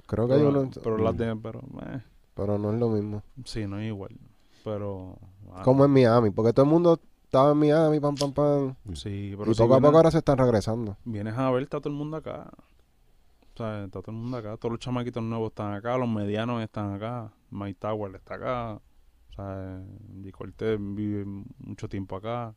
Creo 0.08 0.28
que 0.28 0.34
hay 0.34 0.40
Pero, 0.40 0.62
uno. 0.62 0.72
pero 0.84 0.98
las 0.98 1.16
de, 1.16 1.36
pero, 1.36 1.60
eh, 1.60 2.02
pero 2.34 2.58
no 2.58 2.74
es 2.74 2.80
lo 2.80 2.90
mismo. 2.90 3.22
sí, 3.46 3.68
no 3.68 3.80
es 3.80 3.88
igual. 3.88 4.18
Pero, 4.64 5.20
Como 5.64 5.86
en 5.86 5.92
Miami, 5.92 6.32
porque 6.32 6.54
todo 6.54 6.66
el 6.66 6.72
mundo 6.72 7.00
estaba 7.34 7.52
en 7.54 7.58
Miami, 7.58 8.00
pam, 8.00 8.14
pam, 8.14 8.32
pam. 8.32 8.76
sí, 8.94 9.34
pero 9.36 9.50
y 9.50 9.56
si 9.56 9.62
poco 9.64 9.74
a 9.74 9.82
poco 9.82 9.98
ahora 9.98 10.12
se 10.12 10.20
están 10.20 10.38
regresando. 10.38 10.98
vienes 11.04 11.36
a 11.36 11.50
ver, 11.50 11.64
está 11.64 11.80
todo 11.80 11.90
el 11.90 11.96
mundo 11.96 12.18
acá. 12.18 12.52
O 12.52 13.58
sea, 13.58 13.86
está 13.86 14.02
todo 14.02 14.12
el 14.12 14.18
mundo 14.18 14.38
acá. 14.38 14.56
Todos 14.58 14.74
los 14.74 14.80
chamaquitos 14.80 15.24
nuevos 15.24 15.50
están 15.50 15.74
acá, 15.74 15.98
los 15.98 16.08
medianos 16.08 16.62
están 16.62 16.94
acá. 16.94 17.34
Mike 17.50 17.80
Tower 17.80 18.16
está 18.16 18.36
acá. 18.36 18.74
O 18.76 19.34
sea, 19.34 19.82
G. 20.22 20.32
Cortez 20.32 20.78
vive 20.80 21.26
mucho 21.58 21.90
tiempo 21.90 22.18
acá. 22.18 22.54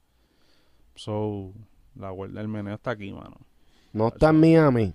So, 0.95 1.55
la 1.95 2.11
vuelta 2.11 2.41
del 2.41 2.49
meneo 2.49 2.75
está 2.75 2.91
aquí, 2.91 3.11
mano. 3.11 3.39
No 3.95 4.09
está 4.09 4.29
en 4.29 4.41
Miami. 4.41 4.93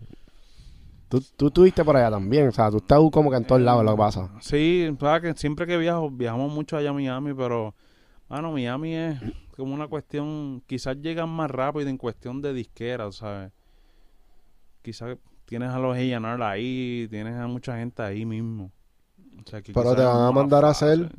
Tú, 1.09 1.23
tú 1.35 1.47
estuviste 1.47 1.83
por 1.83 1.97
allá 1.97 2.11
también. 2.11 2.49
O 2.49 2.51
sea, 2.51 2.69
tú 2.69 2.77
estás 2.77 2.99
como 3.11 3.31
que 3.31 3.37
en 3.37 3.45
todos 3.45 3.61
lados 3.61 3.83
lo 3.83 3.93
que 3.93 3.97
pasa. 3.97 4.29
Sí, 4.41 4.95
sabes 4.99 5.21
que 5.23 5.39
siempre 5.39 5.65
que 5.65 5.77
viajo, 5.77 6.11
viajamos 6.11 6.53
mucho 6.53 6.77
allá 6.77 6.91
a 6.91 6.93
Miami, 6.93 7.33
pero, 7.33 7.73
mano, 8.31 8.51
Miami 8.53 8.95
es 8.95 9.19
como 9.55 9.73
una 9.73 9.87
cuestión, 9.87 10.63
quizás 10.65 10.97
llegan 10.97 11.29
más 11.29 11.51
rápido 11.51 11.89
en 11.89 11.97
cuestión 11.97 12.41
de 12.41 12.53
disqueras, 12.53 13.15
¿sabes? 13.15 13.51
Quizás 14.81 15.17
tienes 15.45 15.69
a 15.69 15.79
los 15.79 15.95
A&R 15.95 16.43
ahí, 16.43 17.07
tienes 17.09 17.35
a 17.35 17.47
mucha 17.47 17.77
gente 17.77 18.01
ahí 18.01 18.25
mismo. 18.25 18.71
O 19.45 19.49
sea, 19.49 19.61
que 19.61 19.73
Pero 19.73 19.95
te 19.95 20.03
van 20.03 20.27
a 20.27 20.31
mandar 20.31 20.65
a 20.65 20.69
hacer 20.69 21.11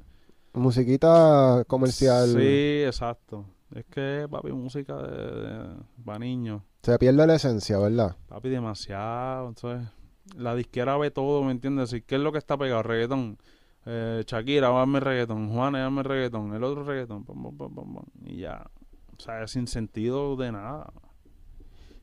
Musiquita 0.54 1.64
comercial. 1.66 2.28
Sí, 2.28 2.82
exacto. 2.84 3.46
Es 3.74 3.86
que, 3.86 4.26
papi, 4.30 4.52
música 4.52 4.96
de, 4.96 5.76
para 6.04 6.18
niños. 6.18 6.62
Se 6.82 6.98
pierde 6.98 7.26
la 7.26 7.34
esencia, 7.34 7.78
¿verdad? 7.78 8.16
Papi, 8.28 8.50
demasiado. 8.50 9.48
Entonces, 9.48 9.88
la 10.36 10.54
disquera 10.54 10.98
ve 10.98 11.10
todo, 11.10 11.42
¿me 11.42 11.52
entiendes? 11.52 11.92
¿Y 11.94 12.02
¿Qué 12.02 12.16
es 12.16 12.20
lo 12.20 12.32
que 12.32 12.38
está 12.38 12.58
pegado? 12.58 12.82
Reggaetón. 12.82 13.38
Eh, 13.86 14.22
Shakira, 14.26 14.68
dame 14.68 15.00
reggaetón. 15.00 15.52
Juana, 15.52 15.80
dame 15.80 16.02
reggaetón. 16.02 16.54
El 16.54 16.64
otro 16.64 16.84
reggaetón. 16.84 17.24
pam, 17.24 17.42
pam, 17.42 17.56
pam, 17.56 17.74
pam, 17.74 17.94
pam. 17.94 18.04
Y 18.24 18.38
ya. 18.38 18.70
O 19.16 19.20
sea, 19.20 19.46
sin 19.46 19.66
sentido 19.66 20.36
de 20.36 20.52
nada. 20.52 20.92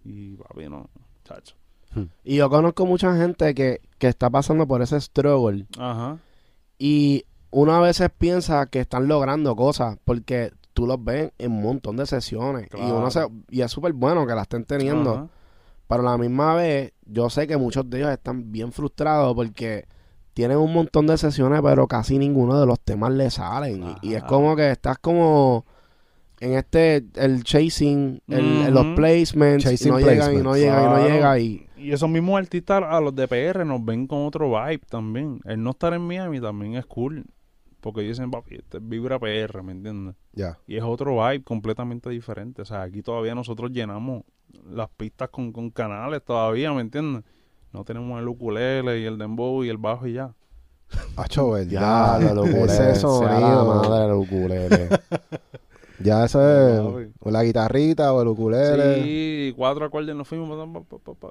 Y, 0.03 0.35
papi, 0.37 0.69
no. 0.69 0.89
Chacho. 1.23 1.55
Y 2.23 2.35
yo 2.35 2.49
conozco 2.49 2.85
mucha 2.85 3.15
gente 3.17 3.55
que, 3.55 3.81
que 3.97 4.07
está 4.07 4.29
pasando 4.29 4.67
por 4.67 4.81
ese 4.81 4.99
struggle. 5.01 5.65
Ajá. 5.77 6.19
Y 6.77 7.25
uno 7.51 7.73
a 7.73 7.81
veces 7.81 8.09
piensa 8.15 8.67
que 8.67 8.79
están 8.79 9.07
logrando 9.07 9.55
cosas 9.55 9.97
porque 10.05 10.51
tú 10.73 10.85
los 10.85 11.03
ves 11.03 11.31
en 11.37 11.51
un 11.51 11.63
montón 11.63 11.97
de 11.97 12.05
sesiones. 12.05 12.69
Y, 12.77 12.81
uno 12.81 13.09
se, 13.09 13.25
y 13.49 13.61
es 13.61 13.71
súper 13.71 13.93
bueno 13.93 14.27
que 14.27 14.35
la 14.35 14.43
estén 14.43 14.65
teniendo. 14.65 15.11
Ajá. 15.13 15.27
Pero 15.87 16.07
a 16.07 16.11
la 16.11 16.17
misma 16.19 16.53
vez, 16.53 16.93
yo 17.05 17.31
sé 17.31 17.47
que 17.47 17.57
muchos 17.57 17.89
de 17.89 17.97
ellos 17.97 18.11
están 18.11 18.51
bien 18.51 18.71
frustrados 18.71 19.33
porque 19.33 19.87
tienen 20.39 20.57
un 20.57 20.71
montón 20.71 21.05
de 21.05 21.17
sesiones, 21.17 21.59
pero 21.61 21.85
casi 21.85 22.17
ninguno 22.17 22.57
de 22.57 22.65
los 22.65 22.79
temas 22.79 23.11
le 23.11 23.29
salen. 23.29 23.83
Y, 24.01 24.11
y 24.11 24.13
es 24.13 24.23
como 24.23 24.55
que 24.55 24.71
estás 24.71 24.97
como 24.97 25.65
en 26.39 26.53
este, 26.53 27.03
el 27.15 27.43
chasing, 27.43 28.21
el, 28.29 28.73
los 28.73 28.85
placements, 28.95 29.65
y 29.65 29.67
Chasing 29.67 29.91
no 29.91 29.99
llegan 29.99 30.33
y 30.33 30.37
no 30.37 30.51
placements. 30.51 30.59
llegan 30.61 30.83
y 30.83 30.87
no 30.87 31.07
llega 31.09 31.39
y... 31.39 31.67
Y 31.75 31.91
esos 31.91 32.09
mismos 32.09 32.39
artistas 32.39 32.81
a 32.87 33.01
los 33.01 33.13
de 33.15 33.27
PR 33.27 33.65
nos 33.65 33.83
ven 33.83 34.07
con 34.07 34.25
otro 34.25 34.49
vibe 34.49 34.79
también. 34.89 35.41
El 35.43 35.61
no 35.61 35.71
estar 35.71 35.93
en 35.93 36.07
Miami 36.07 36.39
también 36.39 36.75
es 36.75 36.85
cool. 36.85 37.25
Porque 37.81 37.99
dicen, 37.99 38.31
papi, 38.31 38.55
este 38.55 38.77
es 38.77 38.87
vibra 38.87 39.19
PR, 39.19 39.61
¿me 39.61 39.73
entiendes? 39.73 40.15
Ya. 40.31 40.57
Y 40.67 40.77
es 40.77 40.83
otro 40.83 41.17
vibe 41.17 41.43
completamente 41.43 42.09
diferente. 42.09 42.61
O 42.61 42.65
sea, 42.65 42.83
aquí 42.83 43.01
todavía 43.01 43.35
nosotros 43.35 43.71
llenamos 43.71 44.23
las 44.69 44.87
pistas 44.87 45.27
con, 45.31 45.51
con 45.51 45.69
canales 45.69 46.23
todavía, 46.23 46.71
¿me 46.71 46.79
entiendes? 46.79 47.25
No 47.73 47.83
tenemos 47.83 48.19
el 48.19 48.27
ukulele 48.27 48.99
y 48.99 49.05
el 49.05 49.17
dembow 49.17 49.63
y 49.63 49.69
el 49.69 49.77
bajo 49.77 50.07
y 50.07 50.13
ya. 50.13 50.33
Hacho, 51.17 51.57
Ya, 51.63 52.17
¿verdad? 52.17 52.33
lo 52.35 52.41
ukulele, 52.45 52.63
Ese 52.73 52.83
la 52.89 52.95
sonido. 52.95 53.65
madre 53.65 54.07
del 54.07 54.13
ukulele. 54.15 54.89
Ya 56.01 56.23
ese 56.23 56.37
es 56.75 56.79
o 57.19 57.29
la 57.29 57.43
guitarrita 57.43 58.13
o 58.13 58.21
el 58.21 58.29
ukulele. 58.29 59.03
Sí, 59.03 59.53
cuatro 59.57 59.83
acordes 59.85 60.15
nos 60.15 60.25
fuimos 60.29 60.47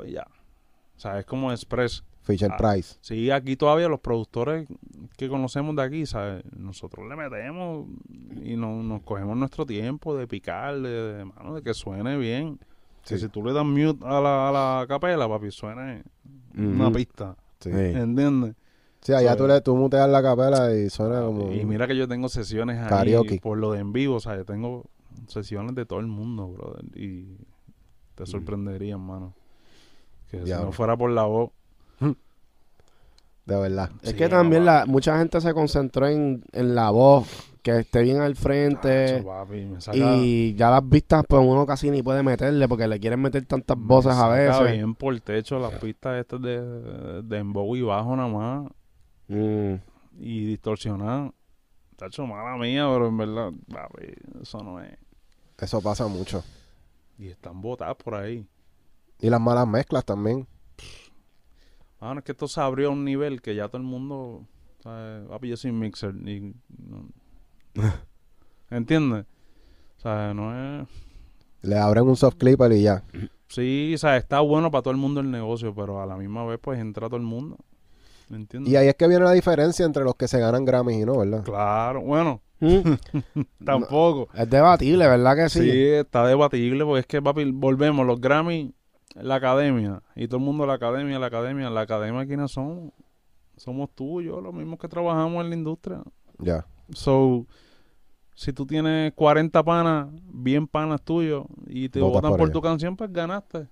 y 0.07 0.13
ya. 0.13 0.27
O 0.95 1.01
sea, 1.01 1.19
es 1.19 1.25
como 1.25 1.51
express. 1.53 2.05
Fisher 2.21 2.51
Ah. 2.53 2.57
Price. 2.59 2.97
Sí, 3.01 3.31
aquí 3.31 3.57
todavía 3.57 3.89
los 3.89 4.01
productores 4.01 4.69
que 5.17 5.31
conocemos 5.31 5.75
de 5.75 5.83
aquí, 5.83 6.05
¿sabes? 6.05 6.45
Nosotros 6.55 7.09
le 7.09 7.17
metemos 7.17 7.87
y 8.45 8.57
no- 8.57 8.83
nos 8.83 9.01
cogemos 9.05 9.35
nuestro 9.39 9.65
tiempo 9.65 10.15
de 10.15 10.27
picar, 10.27 10.79
de, 10.83 11.15
de, 11.15 11.25
mano, 11.25 11.55
de 11.55 11.63
que 11.63 11.73
suene 11.73 12.19
bien. 12.19 12.61
Que 13.03 13.17
Sí. 13.17 13.19
si 13.19 13.29
tú 13.29 13.43
le 13.45 13.53
das 13.53 13.65
mute 13.65 14.05
a 14.05 14.21
la, 14.21 14.49
a 14.49 14.53
la 14.81 14.87
capela, 14.87 15.29
papi, 15.29 15.51
suene 15.51 16.03
una 16.57 16.91
pista. 16.91 17.37
Sí. 17.61 17.71
¿Entiendes? 17.73 18.55
Sí, 19.01 19.13
allá 19.13 19.37
tú, 19.37 19.47
le, 19.47 19.61
tú 19.61 19.77
muteas 19.77 20.09
la 20.09 20.21
capela 20.23 20.75
y 20.75 20.91
suena 20.91 21.21
como... 21.23 21.53
Y 21.53 21.65
mira 21.65 21.87
que 21.87 21.97
yo 21.97 22.09
tengo 22.09 22.29
sesiones 22.29 22.79
ahí 22.79 22.89
Karaoke. 22.89 23.39
por 23.41 23.57
lo 23.57 23.73
de 23.73 23.79
en 23.81 23.93
vivo, 23.93 24.17
o 24.17 24.21
sea, 24.21 24.37
yo 24.37 24.45
tengo 24.45 24.85
sesiones 25.29 25.75
de 25.77 25.87
todo 25.87 26.01
el 26.01 26.07
mundo, 26.09 26.49
brother, 26.49 26.85
y 26.99 27.37
te 28.17 28.27
sorprendería, 28.27 28.95
hermano. 28.95 29.35
Que 30.31 30.45
si 30.45 30.51
no 30.51 30.73
fuera 30.73 30.97
por 30.97 31.11
la 31.11 31.23
voz. 31.25 31.51
De 32.01 33.57
verdad. 33.59 33.91
Es 34.03 34.11
Sí, 34.11 34.17
que 34.17 34.29
también 34.29 34.65
la, 34.67 34.85
mucha 34.87 35.19
gente 35.19 35.41
se 35.41 35.55
concentró 35.55 36.07
en, 36.07 36.45
en 36.53 36.75
la 36.75 36.91
voz, 36.91 37.48
que 37.63 37.79
esté 37.81 38.03
bien 38.03 38.21
al 38.21 38.37
frente. 38.37 39.07
Tacho, 39.23 39.27
papi, 39.27 39.69
Y 39.95 40.55
ya 40.55 40.71
las 40.71 40.89
vistas, 40.89 41.25
pues 41.29 41.43
uno 41.45 41.67
casi 41.67 41.91
ni 41.91 42.03
puede 42.03 42.23
meterle 42.23 42.67
porque 42.69 42.89
le 42.89 42.99
quieren 43.01 43.21
meter 43.21 43.45
tantas 43.47 43.77
me 43.77 43.85
voces 43.87 44.13
a 44.15 44.29
veces. 44.29 44.73
bien 44.73 44.95
por 44.95 45.15
el 45.15 45.23
techo 45.23 45.59
las 45.59 45.75
pistas 45.75 46.19
estas 46.21 46.41
de, 46.43 47.23
de 47.23 47.39
embow 47.39 47.77
y 47.77 47.83
bajo 47.83 48.17
nada 48.17 48.29
más 48.29 48.71
Mm. 49.29 49.75
y 50.21 50.47
distorsionar. 50.47 51.33
Tacho, 51.97 52.27
mala 52.27 52.57
mía, 52.57 52.89
pero 52.91 53.09
en 53.09 53.17
verdad, 53.19 53.51
papi, 53.71 54.07
eso 54.41 54.63
no 54.63 54.81
es. 54.81 54.97
Eso 55.59 55.83
pasa 55.83 56.07
mucho. 56.07 56.43
Y 57.19 57.27
están 57.29 57.61
botadas 57.61 57.97
por 57.97 58.15
ahí. 58.15 58.47
Y 59.21 59.29
las 59.29 59.41
malas 59.41 59.67
mezclas 59.67 60.05
también. 60.05 60.47
Mano, 62.01 62.21
es 62.21 62.25
que 62.25 62.33
esto 62.33 62.47
se 62.47 62.61
abrió 62.61 62.89
a 62.89 62.93
un 62.93 63.05
nivel 63.05 63.43
que 63.43 63.55
ya 63.55 63.69
todo 63.69 63.79
el 63.79 63.83
mundo. 63.83 64.47
¿sabes? 64.83 65.27
Papi, 65.29 65.49
yo 65.49 65.57
soy 65.57 65.73
mixer. 65.73 66.15
Y, 66.15 66.55
no- 66.79 67.09
¿Entiendes? 68.71 69.25
O 69.99 70.01
sea, 70.01 70.33
no 70.35 70.83
es. 70.83 70.89
Le 71.63 71.77
abren 71.79 72.05
un 72.07 72.17
soft 72.17 72.37
clipper 72.37 72.73
y 72.73 72.83
ya. 72.83 73.03
Sí, 73.49 73.93
o 73.95 73.99
sea, 73.99 74.17
está 74.17 74.41
bueno 74.41 74.71
para 74.71 74.83
todo 74.83 74.93
el 74.93 74.99
mundo 74.99 75.21
el 75.21 75.31
negocio, 75.31 75.75
pero 75.75 76.01
a 76.03 76.07
la 76.07 76.17
misma 76.17 76.45
vez, 76.45 76.59
pues 76.63 76.79
entra 76.79 77.07
todo 77.09 77.17
el 77.17 77.23
mundo. 77.23 77.57
¿Me 78.29 78.37
entiendes? 78.37 78.71
Y 78.73 78.77
ahí 78.77 78.89
es 78.89 78.95
que 78.95 79.09
viene 79.09 79.25
la 79.25 79.33
diferencia 79.33 79.87
entre 79.87 80.05
los 80.05 80.15
que 80.15 80.29
se 80.29 80.39
ganan 80.39 80.65
Grammys 80.67 80.99
y 81.03 81.05
no, 81.07 81.19
¿verdad? 81.19 81.43
Claro, 81.45 82.03
bueno, 82.03 82.43
Mm. 82.61 82.95
tampoco. 83.65 84.29
Es 84.35 84.51
debatible, 84.51 85.07
¿verdad 85.07 85.37
que 85.37 85.49
Sí. 85.49 85.61
sí? 85.61 85.71
está 85.71 86.27
debatible, 86.27 86.85
porque 86.85 87.01
es 87.01 87.07
que, 87.07 87.23
papi, 87.23 87.51
volvemos, 87.53 88.05
los 88.05 88.21
Grammy, 88.21 88.75
la 89.15 89.37
academia, 89.37 90.03
y 90.17 90.27
todo 90.27 90.39
el 90.39 90.45
mundo 90.45 90.67
la 90.67 90.75
academia, 90.75 91.19
la 91.21 91.27
academia, 91.27 91.71
la 91.71 91.83
academia, 91.83 92.27
¿quiénes 92.27 92.51
somos? 92.51 92.93
Somos 93.57 93.91
tú 93.95 94.21
y 94.21 94.25
yo, 94.25 94.41
los 94.41 94.53
mismos 94.53 94.79
que 94.81 94.89
trabajamos 94.89 95.43
en 95.45 95.51
la 95.51 95.57
industria. 95.57 96.03
Ya. 96.41 96.67
So, 96.93 97.47
si 98.39 98.53
tú 98.53 98.65
tienes 98.67 99.13
40 99.15 99.65
panas, 99.65 100.07
bien 100.33 100.69
panas 100.69 101.03
tuyos, 101.03 101.45
y 101.67 101.89
te 101.89 101.99
Votas 102.01 102.23
votan 102.23 102.39
por 102.39 102.51
tu 102.51 102.61
canción, 102.63 102.95
pues 102.97 103.13
ganaste. 103.13 103.67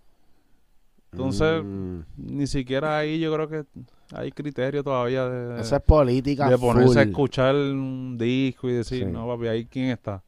Entonces, 1.13 1.63
Mm. 1.65 2.01
ni 2.17 2.47
siquiera 2.49 2.99
ahí 2.99 3.21
yo 3.21 3.33
creo 3.33 3.49
que 3.49 3.65
hay 4.13 4.33
criterio 4.33 4.83
todavía 4.83 5.29
de, 5.29 5.61
Esa 5.61 5.77
es 5.77 5.83
política 5.83 6.51
de 6.51 6.59
ponerse 6.59 6.99
a 6.99 7.03
escuchar 7.03 7.55
un 7.55 8.17
disco 8.19 8.69
y 8.69 8.73
decir, 8.73 9.05
Sí. 9.07 9.11
no, 9.13 9.27
papi, 9.29 9.47
ahí 9.47 9.65
quién 9.67 9.91
está. 9.91 10.23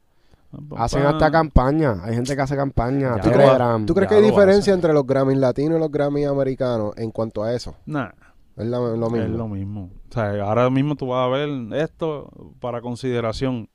Hacen 0.77 1.03
Pa- 1.03 1.09
hasta 1.09 1.29
campaña. 1.29 1.97
Hay 2.03 2.15
gente 2.15 2.33
que 2.33 2.41
hace 2.41 2.55
campaña. 2.55 3.17
Ya 3.17 3.21
¿Tú, 3.21 3.29
crees, 3.31 3.51
tú 3.85 3.93
que 3.93 4.15
hay 4.15 4.23
diferencia 4.23 4.71
hacen. 4.73 4.75
entre 4.75 4.93
los 4.93 5.05
Grammys 5.05 5.37
latinos 5.37 5.77
y 5.77 5.79
los 5.81 5.91
Grammys 5.91 6.27
americanos 6.27 6.93
en 6.97 7.11
cuanto 7.11 7.43
a 7.43 7.53
eso? 7.53 7.75
Nah, 7.85 8.09
Es 8.55 8.65
la- 8.65 8.79
lo 8.79 9.09
mismo. 9.11 9.17
es 9.25 9.29
lo 9.29 9.47
mismo. 9.49 9.89
O 10.09 10.13
sea, 10.13 10.41
ahora 10.43 10.69
mismo 10.69 10.95
tú 10.95 11.07
vas 11.07 11.27
a 11.27 11.29
ver 11.29 11.49
esto 11.83 12.31
para 12.61 12.79
consideración. 12.81 13.67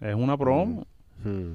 Es 0.00 0.14
una 0.14 0.36
promo. 0.36 0.86
Hmm. 1.24 1.54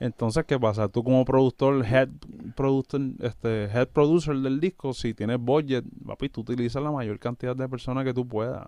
Entonces, 0.00 0.44
¿qué 0.46 0.58
pasa? 0.58 0.88
Tú 0.88 1.04
como 1.04 1.24
productor, 1.24 1.84
head 1.86 2.08
producer, 2.56 3.00
este, 3.20 3.64
head 3.66 3.88
producer 3.88 4.36
del 4.36 4.58
disco, 4.60 4.92
si 4.94 5.14
tienes 5.14 5.38
budget, 5.38 5.84
papi, 6.04 6.28
tú 6.28 6.40
utilizas 6.40 6.82
la 6.82 6.90
mayor 6.90 7.18
cantidad 7.20 7.54
de 7.54 7.68
personas 7.68 8.04
que 8.04 8.12
tú 8.12 8.26
puedas. 8.26 8.66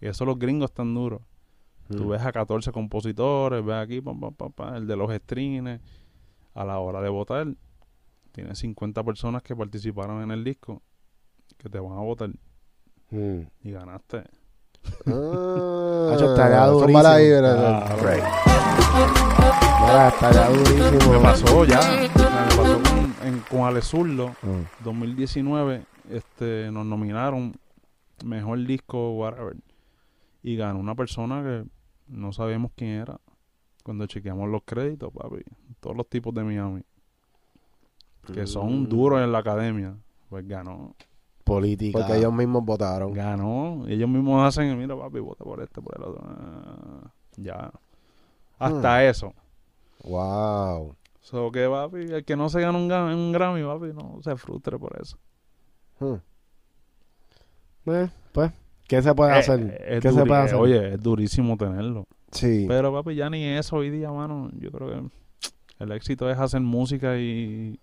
Y 0.00 0.06
eso 0.08 0.24
los 0.26 0.38
gringos 0.38 0.70
están 0.70 0.92
duros. 0.94 1.22
Tú 1.88 2.04
Hmm. 2.04 2.08
ves 2.10 2.22
a 2.22 2.32
14 2.32 2.70
compositores, 2.72 3.64
ves 3.64 3.76
aquí, 3.76 4.00
pam, 4.00 4.20
pam, 4.20 4.52
pam, 4.52 4.74
el 4.74 4.86
de 4.86 4.96
los 4.96 5.12
strings. 5.14 5.80
A 6.54 6.64
la 6.66 6.78
hora 6.80 7.00
de 7.00 7.08
votar, 7.08 7.46
tienes 8.32 8.58
50 8.58 9.02
personas 9.04 9.42
que 9.42 9.56
participaron 9.56 10.22
en 10.22 10.30
el 10.32 10.44
disco 10.44 10.82
que 11.56 11.70
te 11.70 11.78
van 11.80 11.92
a 11.92 12.02
votar 12.02 12.30
Mm. 13.10 13.40
y 13.62 13.70
ganaste. 13.70 14.24
Ah, 15.06 16.10
Hacho, 16.14 16.30
estaría 16.32 16.66
durísimo. 16.66 16.98
malas 16.98 17.18
vibras. 17.20 18.00
Claro. 18.00 18.22
Mira, 19.80 20.08
estaría 20.08 20.48
durísimo. 20.48 21.12
Me 21.12 21.18
pasó 21.20 21.64
ya. 21.64 21.80
me 21.80 22.08
pasó 22.56 22.80
con, 22.82 23.14
en, 23.26 23.38
con 23.50 23.60
Ale 23.62 23.82
Zurdo, 23.82 24.28
Mm. 24.42 24.84
2019. 24.84 25.84
Este, 26.10 26.70
nos 26.70 26.84
nominaron 26.86 27.54
mejor 28.24 28.64
disco, 28.66 29.12
whatever. 29.12 29.56
Y 30.42 30.56
ganó 30.56 30.78
una 30.78 30.94
persona 30.94 31.42
que 31.42 31.64
no 32.08 32.32
sabíamos 32.32 32.72
quién 32.76 32.90
era. 32.90 33.18
Cuando 33.84 34.06
chequeamos 34.06 34.48
los 34.48 34.62
créditos, 34.64 35.12
papi. 35.12 35.42
Todos 35.80 35.96
los 35.96 36.08
tipos 36.08 36.32
de 36.34 36.44
Miami. 36.44 36.82
Que 38.32 38.46
son 38.46 38.82
Mm. 38.82 38.88
duros 38.88 39.20
en 39.20 39.32
la 39.32 39.38
academia. 39.38 39.96
Pues 40.28 40.46
ganó. 40.46 40.94
Política. 41.44 41.98
Porque 41.98 42.16
ellos 42.16 42.32
mismos 42.32 42.64
votaron. 42.64 43.12
Ganó. 43.12 43.84
Ellos 43.88 44.08
mismos 44.08 44.46
hacen, 44.46 44.78
mira, 44.78 44.96
papi, 44.96 45.18
vota 45.18 45.44
por 45.44 45.62
este, 45.62 45.80
por 45.80 45.96
el 45.96 46.04
otro. 46.04 46.22
Ah, 46.24 47.10
ya. 47.36 47.72
Hasta 48.58 49.04
eso. 49.04 49.34
Wow. 50.04 50.94
So 51.20 51.50
que, 51.50 51.68
papi, 51.68 51.98
el 52.12 52.24
que 52.24 52.36
no 52.36 52.48
se 52.48 52.60
gana 52.60 52.78
un, 52.78 53.32
Grammy, 53.32 53.62
papi, 53.64 53.92
no 53.92 54.20
se 54.22 54.36
frustre 54.36 54.78
por 54.78 54.96
eso. 55.00 55.16
Hmm. 56.00 56.16
Eh, 57.86 58.08
pues, 58.32 58.52
¿qué 58.86 59.02
se 59.02 59.14
puede 59.14 59.32
Eh, 59.32 59.38
hacer? 59.38 59.84
es 59.86 60.00
¿Qué 60.00 60.12
se 60.12 60.24
puede 60.24 60.40
eh, 60.40 60.44
hacer? 60.44 60.58
Oye, 60.58 60.94
es 60.94 61.02
durísimo 61.02 61.56
tenerlo. 61.56 62.06
Sí. 62.30 62.66
Pero, 62.68 62.92
papi, 62.92 63.14
ya 63.14 63.28
ni 63.30 63.44
eso 63.44 63.76
hoy 63.76 63.90
día, 63.90 64.10
mano. 64.10 64.50
Yo 64.58 64.70
creo 64.70 64.88
que 64.88 65.10
el 65.84 65.92
éxito 65.92 66.30
es 66.30 66.38
hacer 66.38 66.60
música 66.60 67.18
y... 67.18 67.78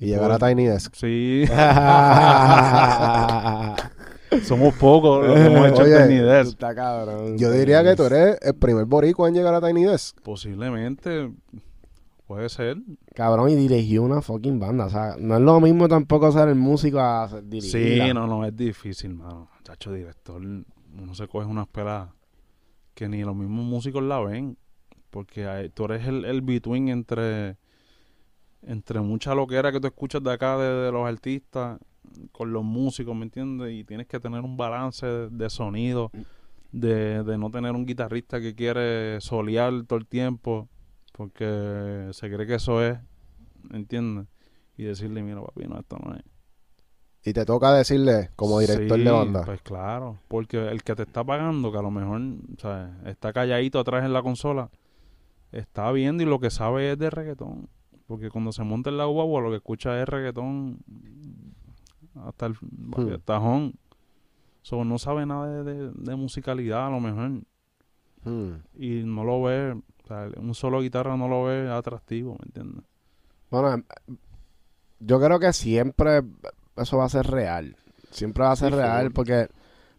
y 0.00 0.06
llegar 0.06 0.32
a 0.32 0.38
Tiny 0.38 0.66
Desk. 0.66 0.94
Sí, 0.94 1.44
somos 4.42 4.74
pocos 4.74 5.26
los 5.26 5.34
que 5.36 5.46
hemos 5.46 5.68
hecho 5.68 5.82
Oye, 5.82 6.06
Tiny 6.06 6.20
Desk. 6.20 6.50
Está 6.52 6.74
cabrón. 6.74 7.36
Yo 7.38 7.50
diría 7.52 7.82
que 7.82 7.96
tú 7.96 8.04
eres 8.04 8.38
el 8.42 8.54
primer 8.54 8.84
boricua 8.86 9.28
en 9.28 9.34
llegar 9.34 9.54
a 9.54 9.60
Tiny 9.60 9.84
Desk. 9.84 10.20
Posiblemente, 10.22 11.30
puede 12.26 12.48
ser. 12.48 12.78
Cabrón, 13.14 13.50
y 13.50 13.56
dirigió 13.56 14.02
una 14.02 14.22
fucking 14.22 14.58
banda. 14.58 14.86
O 14.86 14.90
sea, 14.90 15.16
no 15.18 15.36
es 15.36 15.42
lo 15.42 15.60
mismo 15.60 15.88
tampoco 15.88 16.30
ser 16.32 16.48
el 16.48 16.54
músico 16.54 17.00
a 17.00 17.28
dirigirla. 17.42 18.06
Sí, 18.06 18.14
no, 18.14 18.26
no, 18.26 18.44
es 18.44 18.56
difícil, 18.56 19.14
mano. 19.14 19.50
Chacho, 19.64 19.92
director, 19.92 20.40
uno 20.40 21.14
se 21.14 21.28
coge 21.28 21.46
unas 21.46 21.66
pelas 21.68 22.08
que 22.94 23.08
ni 23.08 23.22
los 23.22 23.36
mismos 23.36 23.64
músicos 23.64 24.02
la 24.02 24.20
ven. 24.20 24.56
Porque 25.10 25.46
hay- 25.48 25.70
tú 25.70 25.86
eres 25.86 26.06
el, 26.06 26.24
el 26.24 26.40
between 26.40 26.88
entre, 26.88 27.56
entre 28.62 29.00
mucha 29.00 29.34
loquera 29.34 29.72
que 29.72 29.80
tú 29.80 29.86
escuchas 29.86 30.22
de 30.22 30.32
acá, 30.32 30.56
de, 30.58 30.68
de 30.86 30.92
los 30.92 31.06
artistas, 31.06 31.78
con 32.32 32.52
los 32.52 32.64
músicos, 32.64 33.14
¿me 33.14 33.24
entiendes? 33.24 33.72
Y 33.72 33.84
tienes 33.84 34.06
que 34.06 34.18
tener 34.20 34.40
un 34.40 34.56
balance 34.56 35.06
de, 35.06 35.28
de 35.30 35.50
sonido, 35.50 36.10
de, 36.72 37.22
de 37.22 37.38
no 37.38 37.50
tener 37.50 37.72
un 37.72 37.86
guitarrista 37.86 38.40
que 38.40 38.54
quiere 38.54 39.20
solear 39.20 39.72
todo 39.86 39.98
el 39.98 40.06
tiempo, 40.06 40.68
porque 41.12 42.08
se 42.12 42.30
cree 42.32 42.46
que 42.46 42.54
eso 42.54 42.82
es, 42.84 42.98
¿me 43.62 43.76
entiendes? 43.78 44.26
Y 44.76 44.84
decirle, 44.84 45.22
mira, 45.22 45.42
papi, 45.42 45.66
no, 45.68 45.78
esto 45.78 45.98
no 46.02 46.14
es. 46.14 46.22
Y 47.22 47.34
te 47.34 47.44
toca 47.44 47.72
decirle, 47.74 48.30
como 48.34 48.58
director 48.60 48.96
Sí, 48.96 49.04
de 49.04 49.10
banda. 49.10 49.42
Pues 49.44 49.60
claro, 49.60 50.18
porque 50.26 50.68
el 50.68 50.82
que 50.82 50.94
te 50.94 51.02
está 51.02 51.22
pagando, 51.22 51.70
que 51.70 51.76
a 51.78 51.82
lo 51.82 51.90
mejor 51.90 52.22
sea, 52.56 52.98
está 53.04 53.32
calladito 53.34 53.78
atrás 53.78 54.06
en 54.06 54.14
la 54.14 54.22
consola, 54.22 54.70
está 55.52 55.92
viendo 55.92 56.22
y 56.22 56.26
lo 56.26 56.40
que 56.40 56.48
sabe 56.50 56.92
es 56.92 56.98
de 56.98 57.10
reggaetón. 57.10 57.68
Porque 58.10 58.28
cuando 58.28 58.50
se 58.50 58.64
monta 58.64 58.90
en 58.90 58.96
la 58.98 59.04
guagua 59.04 59.40
lo 59.40 59.50
que 59.50 59.58
escucha 59.58 60.02
es 60.02 60.08
reggaetón 60.08 60.78
hasta 62.26 62.46
el 62.46 62.54
Hmm. 62.60 63.14
tajón. 63.24 63.74
So, 64.62 64.84
no 64.84 64.98
sabe 64.98 65.26
nada 65.26 65.62
de, 65.62 65.74
de- 65.76 65.92
de 65.94 66.16
musicalidad 66.16 66.88
a 66.88 66.90
lo 66.90 66.98
mejor. 66.98 67.42
Hmm. 68.24 68.54
Y 68.76 69.04
no 69.04 69.22
lo 69.22 69.40
ve, 69.42 69.72
o 69.74 70.06
sea, 70.08 70.28
un 70.38 70.56
solo 70.56 70.80
guitarra 70.80 71.16
no 71.16 71.28
lo 71.28 71.44
ve 71.44 71.70
atractivo, 71.70 72.32
¿me 72.32 72.46
entiendes? 72.46 72.84
Bueno, 73.48 73.74
em, 73.74 73.84
yo 74.98 75.20
creo 75.20 75.38
que 75.38 75.52
siempre 75.52 76.22
eso 76.76 76.98
va 76.98 77.04
a 77.04 77.08
ser 77.10 77.28
real. 77.28 77.76
Siempre 78.10 78.42
va 78.42 78.50
a 78.50 78.56
ser 78.56 78.72
Sí, 78.72 78.76
real 78.78 79.12
porque 79.12 79.46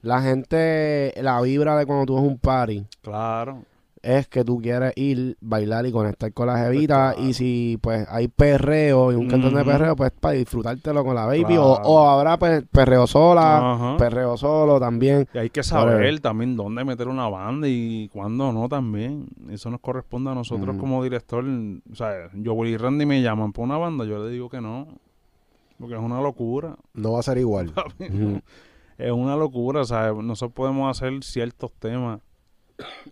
la 0.01 0.22
gente, 0.22 1.14
la 1.22 1.39
vibra 1.41 1.78
de 1.78 1.86
cuando 1.86 2.05
tú 2.07 2.16
vas 2.16 2.24
a 2.26 2.28
un 2.28 2.38
party 2.39 2.86
Claro. 3.01 3.64
Es 4.04 4.28
que 4.28 4.43
tú 4.43 4.60
quieres 4.60 4.93
ir, 4.95 5.38
bailar 5.41 5.86
y 5.86 5.91
conectar 5.91 6.32
con 6.34 6.47
la 6.47 6.58
jevita. 6.58 7.14
claro. 7.14 7.28
Y 7.28 7.34
si 7.34 7.78
pues 7.82 8.08
hay 8.10 8.28
perreo 8.28 9.12
y 9.12 9.16
un 9.16 9.28
cantón 9.28 9.54
de 9.56 9.64
perreo, 9.64 9.95
pues 9.95 10.12
para 10.12 10.36
disfrutártelo 10.36 11.04
con 11.04 11.16
la 11.16 11.26
baby. 11.26 11.43
Claro. 11.45 11.64
O, 11.74 11.82
o 12.04 12.10
habrá 12.10 12.38
pues, 12.38 12.64
perreo 12.72 13.08
sola, 13.08 13.74
Ajá. 13.74 13.97
perreo 13.97 14.38
solo 14.38 14.80
también. 14.80 15.28
Y 15.34 15.38
hay 15.38 15.49
que 15.49 15.64
saber 15.64 16.20
también 16.20 16.56
dónde 16.56 16.84
meter 16.84 17.08
una 17.08 17.28
banda 17.30 17.68
y 17.68 18.10
cuándo 18.14 18.52
no 18.52 18.68
también. 18.68 19.28
Eso 19.49 19.70
nos 19.70 19.80
corresponde 19.82 20.32
a 20.32 20.36
nosotros 20.36 20.70
Ujú. 20.70 20.80
como 20.80 21.04
director. 21.04 21.45
O 21.91 21.95
sea, 21.95 22.30
yo 22.34 22.54
Willy 22.54 22.78
Randy 22.78 23.06
me 23.06 23.22
llaman 23.22 23.52
por 23.54 23.66
una 23.66 23.78
banda, 23.78 24.06
yo 24.06 24.24
le 24.24 24.32
digo 24.32 24.49
que 24.49 24.62
no. 24.62 24.88
Porque 25.80 25.95
es 25.95 26.02
una 26.02 26.22
locura. 26.22 26.76
No 26.93 27.14
va 27.14 27.20
a 27.20 27.24
ser 27.24 27.38
igual. 27.38 27.74
Es 28.97 29.12
una 29.12 29.36
locura, 29.36 29.82
o 29.82 29.84
sea, 29.86 30.12
nosotros 30.14 30.54
podemos 30.54 30.95
hacer 30.95 31.24
ciertos 31.24 31.72
temas. 31.80 32.20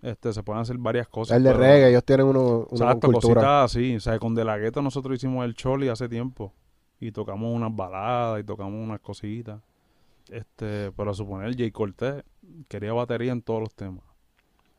Este, 0.02 0.34
se 0.34 0.44
pueden 0.44 0.62
hacer 0.62 0.78
varias 0.78 1.08
cosas. 1.08 1.38
El 1.38 1.44
de 1.44 1.50
pero- 1.52 1.62
reggae, 1.62 1.90
ellos 1.90 2.04
tienen 2.04 2.28
uno, 2.28 2.68
una 2.70 2.86
Exacto, 2.92 3.08
cultura. 3.12 3.34
cositas 3.36 3.66
así. 3.72 3.96
O 3.96 4.00
sea, 4.00 4.20
con 4.20 4.36
De 4.36 4.44
La 4.46 4.58
Gueto 4.58 4.82
nosotros 4.82 5.16
hicimos 5.18 5.46
el 5.46 5.54
Choli 5.56 5.88
hace 5.90 6.08
tiempo. 6.10 6.54
Y 7.00 7.12
tocamos 7.12 7.54
unas 7.56 7.74
baladas 7.76 8.42
y 8.42 8.44
tocamos 8.44 8.74
unas 8.84 9.00
cositas. 9.00 9.62
Este, 10.30 10.92
pero 10.92 11.12
a 11.12 11.14
suponer, 11.14 11.56
Jay 11.58 11.72
Cortés 11.72 12.24
quería 12.68 12.94
batería 12.94 13.32
en 13.32 13.42
todos 13.42 13.62
los 13.62 13.74
temas. 13.74 14.04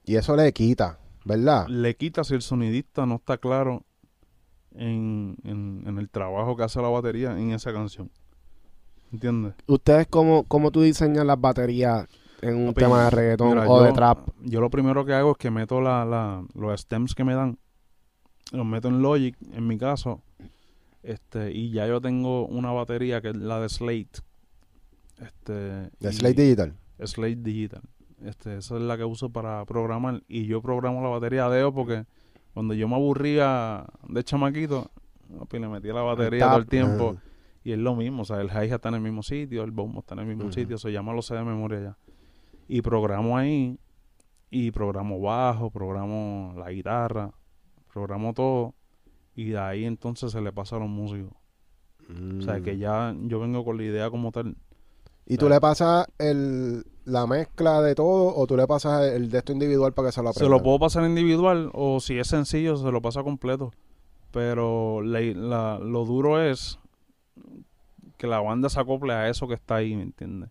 Y 0.05 0.17
eso 0.17 0.37
le 0.37 0.53
quita, 0.53 0.99
¿verdad? 1.25 1.67
Le 1.69 1.97
quita 1.97 2.23
si 2.25 2.35
el 2.35 2.43
sonidista 2.43 3.07
no 3.07 3.17
está 3.17 3.39
claro 3.39 3.83
en, 4.75 5.37
en, 5.45 5.83
en 5.87 5.99
el 5.99 6.09
trabajo 6.09 6.57
que 6.57 6.63
hace 6.63 6.81
la 6.81 6.89
batería 6.89 7.33
en 7.39 7.53
esa 7.53 7.73
canción. 7.73 8.11
¿Entiendes? 9.13 9.55
¿Ustedes 9.67 10.07
cómo, 10.07 10.45
cómo 10.45 10.71
tú 10.71 10.83
diseñas 10.83 11.27
las 11.27 11.41
baterías 11.41 12.07
en 12.43 12.57
un 12.57 12.67
Papi, 12.69 12.81
tema 12.81 13.05
de 13.05 13.11
reggaetón 13.11 13.51
Mira, 13.51 13.69
o 13.69 13.83
de 13.83 13.93
trap? 13.93 14.29
Yo 14.43 14.61
lo 14.61 14.71
primero 14.71 15.05
que 15.05 15.15
hago 15.15 15.33
es 15.33 15.37
que 15.37 15.51
meto 15.51 15.81
la, 15.81 16.05
la, 16.05 16.45
los 16.55 16.81
stems 16.81 17.15
que 17.15 17.25
me 17.25 17.35
dan, 17.35 17.59
los 18.53 18.67
meto 18.67 18.89
en 18.89 19.03
Logic, 19.03 19.37
en 19.53 19.67
mi 19.67 19.79
caso, 19.79 20.23
este, 21.03 21.53
y 21.53 21.71
ya 21.71 21.87
yo 21.87 22.01
tengo 22.01 22.47
una 22.47 22.73
batería 22.73 23.21
que 23.21 23.29
es 23.31 23.37
la 23.37 23.61
de 23.61 23.69
Slate. 23.69 24.21
Este, 25.21 25.53
De 25.53 26.13
Slate 26.13 26.43
Digital. 26.43 26.75
Slate 27.05 27.37
Digital. 27.37 27.83
Este, 28.25 28.59
esa 28.59 28.77
es 28.77 28.83
la 28.83 28.97
que 28.97 29.05
uso 29.05 29.31
para 29.31 29.65
programar. 29.65 30.23
Y 30.29 30.47
yo 30.47 30.61
programo 30.61 31.03
la 31.03 31.09
batería 31.09 31.47
a 31.47 31.51
dedo 31.51 31.73
porque 31.73 32.05
cuando 32.53 32.75
yo 32.75 32.89
me 32.89 32.97
aburría 32.97 33.87
de 34.09 34.25
chamaquito, 34.25 34.91
le 35.51 35.69
metía 35.69 35.95
la 35.95 36.03
batería 36.03 36.49
todo 36.49 36.59
el 36.59 36.67
tiempo. 36.67 37.11
Ajá. 37.17 37.23
Y 37.63 37.73
es 37.73 37.79
lo 37.79 37.95
mismo, 37.95 38.23
o 38.23 38.25
sea, 38.25 38.41
el 38.41 38.49
hi-hat 38.49 38.73
está 38.73 38.89
en 38.89 38.95
el 38.97 39.01
mismo 39.03 39.23
sitio, 39.23 39.63
el 39.65 39.71
bombo 39.71 40.01
está 40.01 40.15
en 40.15 40.21
el 40.21 40.27
mismo 40.27 40.45
Ujú. 40.45 40.53
sitio, 40.53 40.79
se 40.79 40.91
llama 40.91 41.13
lo 41.13 41.21
sé 41.21 41.35
de 41.35 41.45
memoria 41.45 41.81
ya. 41.81 41.97
Y 42.73 42.83
programo 42.83 43.37
ahí, 43.37 43.79
y 44.49 44.71
programo 44.71 45.21
bajo, 45.21 45.71
programo 45.71 46.55
la 46.57 46.71
guitarra, 46.71 47.33
programo 47.93 48.33
todo, 48.33 48.75
y 49.35 49.51
de 49.51 49.59
ahí 49.59 49.85
entonces 49.85 50.31
se 50.31 50.41
le 50.41 50.53
pasa 50.53 50.77
a 50.77 50.79
los 50.79 50.89
músicos. 50.89 51.33
O 52.39 52.43
sea, 52.43 52.61
que 52.61 52.75
Mm. 52.75 52.79
ya 52.79 53.15
yo 53.23 53.41
vengo 53.41 53.65
con 53.65 53.77
la 53.77 53.83
idea 53.85 54.09
como 54.11 54.31
tal. 54.31 54.57
¿Y 55.27 55.37
tú 55.37 55.49
le 55.49 55.61
pasas 55.61 56.07
el, 56.19 56.85
la 57.05 57.27
mezcla 57.27 57.81
de 57.83 57.95
todo 57.95 58.35
o 58.37 58.47
tú 58.47 58.57
le 58.57 58.67
pasas 58.67 59.03
el 59.13 59.31
de 59.31 59.39
esto 59.39 59.53
individual 59.53 59.93
para 59.93 60.09
que 60.09 60.13
se 60.13 60.23
lo 60.23 60.33
Se 60.33 60.39
aprenda? 60.41 60.57
lo 60.57 60.63
puedo 60.63 60.79
pasar 60.79 61.05
individual, 61.05 61.71
o 61.73 61.99
si 62.01 62.19
es 62.19 62.27
sencillo, 62.29 62.77
se 62.77 62.91
lo 62.93 63.01
pasa 63.03 63.23
completo. 63.25 63.73
Pero 64.33 65.03
la- 65.03 65.21
la- 65.21 65.79
lo 65.81 66.05
duro 66.05 66.41
es 66.41 66.79
que 68.17 68.27
la 68.29 68.41
banda 68.41 68.69
se 68.69 68.79
acople 68.81 69.13
a 69.13 69.29
eso 69.29 69.49
que 69.49 69.55
está 69.55 69.77
ahí, 69.77 69.95
¿me 69.97 70.03
entiendes? 70.03 70.51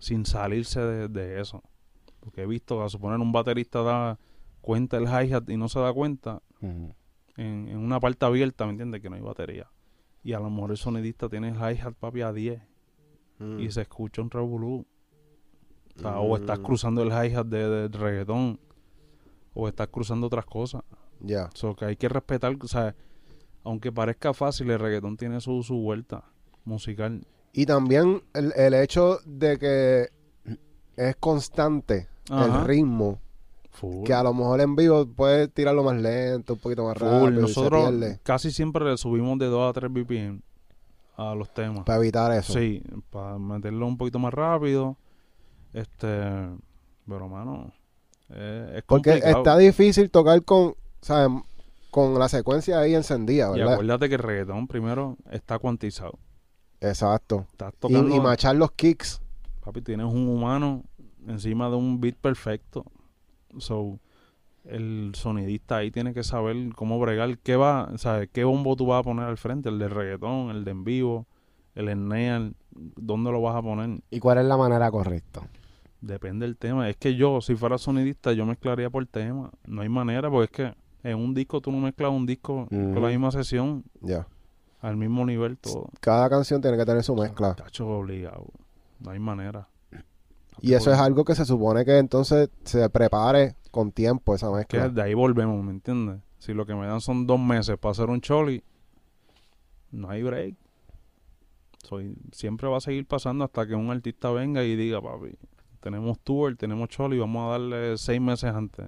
Sin 0.00 0.26
salirse 0.26 0.80
de, 0.80 1.06
de 1.08 1.40
eso. 1.40 1.62
Porque 2.18 2.42
he 2.42 2.46
visto, 2.46 2.82
a 2.82 2.88
suponer, 2.88 3.18
un 3.20 3.30
baterista 3.32 3.82
da 3.82 4.18
cuenta 4.60 4.96
el 4.96 5.04
hi-hat 5.04 5.48
y 5.48 5.56
no 5.56 5.68
se 5.68 5.78
da 5.78 5.92
cuenta 5.92 6.42
en, 6.60 6.94
en 7.36 7.76
una 7.78 8.00
parte 8.00 8.26
abierta, 8.26 8.66
¿me 8.66 8.72
entiendes? 8.72 9.00
Que 9.00 9.08
no 9.08 9.14
hay 9.16 9.22
batería. 9.22 9.70
Y 10.24 10.32
a 10.34 10.40
lo 10.40 10.50
mejor 10.50 10.72
el 10.72 10.76
sonidista 10.76 11.28
tiene 11.28 11.48
el 11.50 11.54
hi-hat, 11.56 11.94
papi, 11.94 12.22
a 12.22 12.32
10 12.32 12.60
Mm. 13.38 13.58
y 13.60 13.70
se 13.70 13.80
escucha 13.80 14.20
un 14.20 14.30
revolú. 14.30 14.86
O, 15.96 16.00
sea, 16.00 16.18
o 16.20 16.36
estás 16.36 16.58
Mm. 16.58 16.62
cruzando 16.62 17.02
el 17.02 17.08
hi-hat 17.08 17.46
de, 17.46 17.88
de 17.88 17.98
reggaetón 17.98 18.60
o 19.54 19.66
estás 19.66 19.88
cruzando 19.88 20.26
otras 20.26 20.44
cosas. 20.44 20.82
Ya. 21.20 21.48
So, 21.54 21.74
que 21.74 21.86
hay 21.86 21.96
que 21.96 22.10
respetar, 22.10 22.54
o 22.60 22.68
sea, 22.68 22.94
aunque 23.64 23.90
parezca 23.92 24.34
fácil, 24.34 24.70
el 24.70 24.78
reggaetón 24.78 25.16
tiene 25.16 25.40
su, 25.40 25.62
su 25.62 25.76
vuelta 25.76 26.24
musical. 26.66 27.26
Y 27.52 27.66
también 27.66 28.22
el, 28.34 28.52
el 28.56 28.74
hecho 28.74 29.18
de 29.24 29.58
que 29.58 30.08
es 30.96 31.16
constante 31.16 32.08
Ajá. 32.30 32.44
el 32.60 32.64
ritmo, 32.66 33.18
Full. 33.72 34.04
que 34.04 34.12
a 34.14 34.22
lo 34.22 34.32
mejor 34.34 34.60
en 34.60 34.76
vivo 34.76 35.06
puedes 35.06 35.52
tirarlo 35.52 35.82
más 35.82 35.96
lento, 35.96 36.54
un 36.54 36.58
poquito 36.60 36.84
más 36.84 36.96
Full. 36.98 37.08
rápido, 37.08 37.30
y 37.30 37.34
se 37.34 37.40
Nosotros 37.40 38.18
casi 38.22 38.50
siempre 38.52 38.84
le 38.84 38.96
subimos 38.96 39.38
de 39.38 39.46
2 39.46 39.70
a 39.70 39.72
3 39.72 39.92
BPM 39.92 40.42
a 41.16 41.34
los 41.34 41.52
temas. 41.52 41.84
Para 41.84 41.98
evitar 41.98 42.32
eso. 42.32 42.52
Sí, 42.52 42.82
para 43.10 43.38
meterlo 43.38 43.86
un 43.86 43.96
poquito 43.98 44.18
más 44.18 44.32
rápido. 44.32 44.96
Este, 45.72 46.06
pero 47.06 47.28
mano, 47.28 47.72
eh, 48.30 48.74
es 48.76 48.82
Porque 48.84 49.10
complicado. 49.10 49.38
está 49.38 49.58
difícil 49.58 50.10
tocar 50.10 50.42
con, 50.44 50.74
¿sabes? 51.02 51.42
Con 51.90 52.18
la 52.18 52.28
secuencia 52.28 52.78
ahí 52.78 52.94
encendida, 52.94 53.48
Y 53.50 53.58
¿verdad? 53.58 53.74
acuérdate 53.74 54.08
que 54.08 54.14
el 54.14 54.20
reggaetón 54.22 54.66
primero 54.68 55.16
está 55.30 55.58
cuantizado. 55.58 56.18
Exacto. 56.80 57.46
Estás 57.52 57.72
Y, 57.74 57.76
tocando, 57.78 58.14
y 58.16 58.20
machar 58.20 58.56
los 58.56 58.72
kicks. 58.72 59.20
papi, 59.64 59.82
tienes 59.82 60.06
un 60.06 60.28
humano 60.28 60.82
encima 61.26 61.68
de 61.68 61.76
un 61.76 62.00
beat 62.00 62.16
perfecto. 62.16 62.84
So, 63.58 63.98
el 64.64 65.12
sonidista 65.14 65.78
ahí 65.78 65.90
tiene 65.90 66.14
que 66.14 66.22
saber 66.22 66.56
cómo 66.74 66.98
bregar, 66.98 67.38
qué 67.38 67.56
va, 67.56 67.90
¿sabes? 67.96 68.28
qué 68.32 68.44
bombo 68.44 68.76
tú 68.76 68.86
vas 68.86 69.00
a 69.00 69.02
poner 69.02 69.24
al 69.24 69.36
frente, 69.38 69.68
el 69.68 69.78
de 69.78 69.88
reggaetón, 69.88 70.50
el 70.50 70.64
de 70.64 70.70
en 70.70 70.84
vivo, 70.84 71.26
el 71.74 71.88
snare, 71.92 72.52
dónde 72.70 73.32
lo 73.32 73.40
vas 73.42 73.56
a 73.56 73.62
poner. 73.62 74.00
¿Y 74.10 74.18
cuál 74.20 74.38
es 74.38 74.44
la 74.44 74.56
manera 74.56 74.90
correcta? 74.90 75.42
Depende 76.00 76.46
del 76.46 76.56
tema. 76.56 76.88
Es 76.88 76.96
que 76.96 77.14
yo, 77.14 77.40
si 77.42 77.54
fuera 77.56 77.76
sonidista, 77.76 78.32
yo 78.32 78.46
mezclaría 78.46 78.88
por 78.88 79.04
tema. 79.06 79.50
No 79.66 79.82
hay 79.82 79.88
manera, 79.90 80.30
porque 80.30 80.44
es 80.64 80.72
que 81.02 81.08
en 81.10 81.18
un 81.18 81.34
disco 81.34 81.60
tú 81.60 81.70
no 81.72 81.78
mezclas 81.78 82.10
un 82.10 82.24
disco 82.26 82.66
con 82.70 82.94
la 82.94 83.00
Ujú. 83.00 83.08
misma 83.08 83.30
sesión, 83.32 83.84
Ya. 84.00 84.26
Al 84.80 84.96
mismo 84.96 85.24
nivel 85.26 85.58
todo. 85.58 85.90
Cada 86.00 86.28
canción 86.28 86.60
tiene 86.60 86.76
que 86.76 86.84
tener 86.84 87.02
su 87.02 87.14
mezcla. 87.14 87.54
Tacho 87.54 87.86
obligado. 87.88 88.46
No 88.98 89.10
hay 89.10 89.18
manera. 89.18 89.68
Y 90.62 90.74
eso 90.74 90.92
es 90.92 90.98
algo 90.98 91.24
que 91.24 91.34
se 91.34 91.44
supone 91.44 91.84
que 91.84 91.98
entonces 91.98 92.50
se 92.64 92.88
prepare 92.90 93.56
con 93.70 93.92
tiempo 93.92 94.34
esa 94.34 94.48
que 94.48 94.56
mezcla. 94.56 94.88
de 94.88 95.02
ahí 95.02 95.14
volvemos, 95.14 95.62
¿me 95.64 95.70
entiendes? 95.70 96.20
Si 96.38 96.52
lo 96.54 96.66
que 96.66 96.74
me 96.74 96.86
dan 96.86 97.00
son 97.00 97.26
dos 97.26 97.38
meses 97.38 97.78
para 97.78 97.92
hacer 97.92 98.08
un 98.10 98.20
choli, 98.20 98.62
no 99.90 100.10
hay 100.10 100.22
break. 100.22 100.56
Soy, 101.82 102.14
siempre 102.32 102.68
va 102.68 102.76
a 102.76 102.80
seguir 102.80 103.06
pasando 103.06 103.44
hasta 103.44 103.66
que 103.66 103.74
un 103.74 103.90
artista 103.90 104.30
venga 104.30 104.62
y 104.64 104.76
diga, 104.76 105.00
papi, 105.00 105.38
tenemos 105.80 106.18
tour, 106.20 106.56
tenemos 106.56 106.88
choli, 106.88 107.18
vamos 107.18 107.48
a 107.48 107.52
darle 107.52 107.96
seis 107.96 108.20
meses 108.20 108.52
antes. 108.52 108.86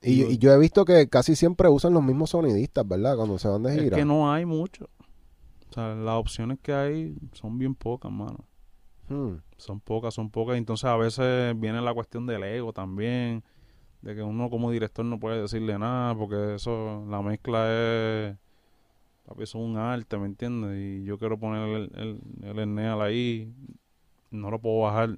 Y, 0.00 0.22
y 0.24 0.38
yo 0.38 0.52
he 0.52 0.58
visto 0.58 0.84
que 0.84 1.08
casi 1.08 1.34
siempre 1.36 1.68
usan 1.68 1.92
los 1.92 2.02
mismos 2.02 2.30
sonidistas, 2.30 2.86
¿verdad? 2.86 3.16
Cuando 3.16 3.38
se 3.38 3.48
van 3.48 3.62
de 3.64 3.74
Es 3.74 3.82
gira. 3.82 3.96
que 3.96 4.04
no 4.04 4.32
hay 4.32 4.44
mucho. 4.44 4.88
O 5.70 5.72
sea, 5.72 5.94
las 5.94 6.14
opciones 6.14 6.58
que 6.62 6.72
hay 6.72 7.16
son 7.32 7.58
bien 7.58 7.74
pocas, 7.74 8.10
mano. 8.10 8.44
Hmm. 9.08 9.36
Son 9.56 9.80
pocas, 9.80 10.14
son 10.14 10.30
pocas. 10.30 10.56
Entonces 10.56 10.84
a 10.84 10.96
veces 10.96 11.58
viene 11.58 11.80
la 11.80 11.94
cuestión 11.94 12.26
del 12.26 12.42
ego 12.44 12.72
también. 12.72 13.42
De 14.02 14.14
que 14.14 14.22
uno 14.22 14.48
como 14.48 14.70
director 14.70 15.04
no 15.04 15.18
puede 15.18 15.42
decirle 15.42 15.76
nada 15.78 16.14
porque 16.14 16.54
eso, 16.54 17.04
la 17.08 17.20
mezcla 17.20 17.66
es... 17.68 18.36
Papi, 19.26 19.42
eso 19.42 19.58
es 19.58 19.64
un 19.64 19.76
arte, 19.76 20.16
¿me 20.16 20.26
entiendes? 20.26 20.78
Y 20.78 21.04
yo 21.04 21.18
quiero 21.18 21.38
poner 21.38 21.90
el, 21.96 22.20
el, 22.44 22.58
el 22.58 22.78
ahí. 23.00 23.52
No 24.30 24.50
lo 24.50 24.60
puedo 24.60 24.80
bajar. 24.80 25.16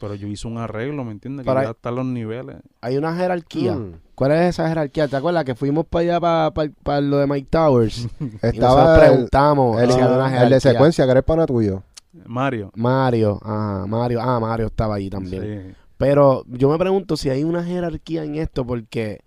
Pero 0.00 0.14
yo 0.14 0.26
hice 0.28 0.48
un 0.48 0.56
arreglo, 0.56 1.04
¿me 1.04 1.12
entiendes? 1.12 1.44
Que 1.46 1.52
ya 1.52 1.60
hay- 1.60 1.66
están 1.68 1.94
los 1.94 2.06
niveles. 2.06 2.56
Hay 2.80 2.96
una 2.96 3.14
jerarquía. 3.14 3.74
Hmm. 3.76 4.00
¿Cuál 4.14 4.32
es 4.32 4.40
esa 4.48 4.66
jerarquía? 4.66 5.06
¿Te 5.08 5.16
acuerdas 5.16 5.44
que 5.44 5.54
fuimos 5.54 5.84
para 5.86 6.16
allá, 6.16 6.50
para, 6.82 7.00
lo 7.02 7.18
de 7.18 7.26
Mike 7.26 7.48
Towers? 7.50 8.08
y 8.20 8.46
Estaba 8.46 8.94
el, 8.94 9.00
preguntamos 9.00 9.80
el- 9.80 9.90
una 9.90 10.42
el 10.42 10.50
de 10.50 10.58
secuencia, 10.60 11.04
que 11.04 11.10
eres 11.10 11.22
pana 11.22 11.44
tuyo. 11.46 11.82
Mario. 12.26 12.72
Mario, 12.74 13.38
ajá, 13.42 13.86
Mario, 13.86 14.20
ah, 14.20 14.40
Mario 14.40 14.66
estaba 14.66 14.96
ahí 14.96 15.08
también. 15.10 15.42
Sí. 15.68 15.76
Pero 15.96 16.44
yo 16.48 16.70
me 16.70 16.78
pregunto 16.78 17.16
si 17.16 17.28
hay 17.30 17.44
una 17.44 17.62
jerarquía 17.62 18.24
en 18.24 18.36
esto 18.36 18.66
porque 18.66 19.20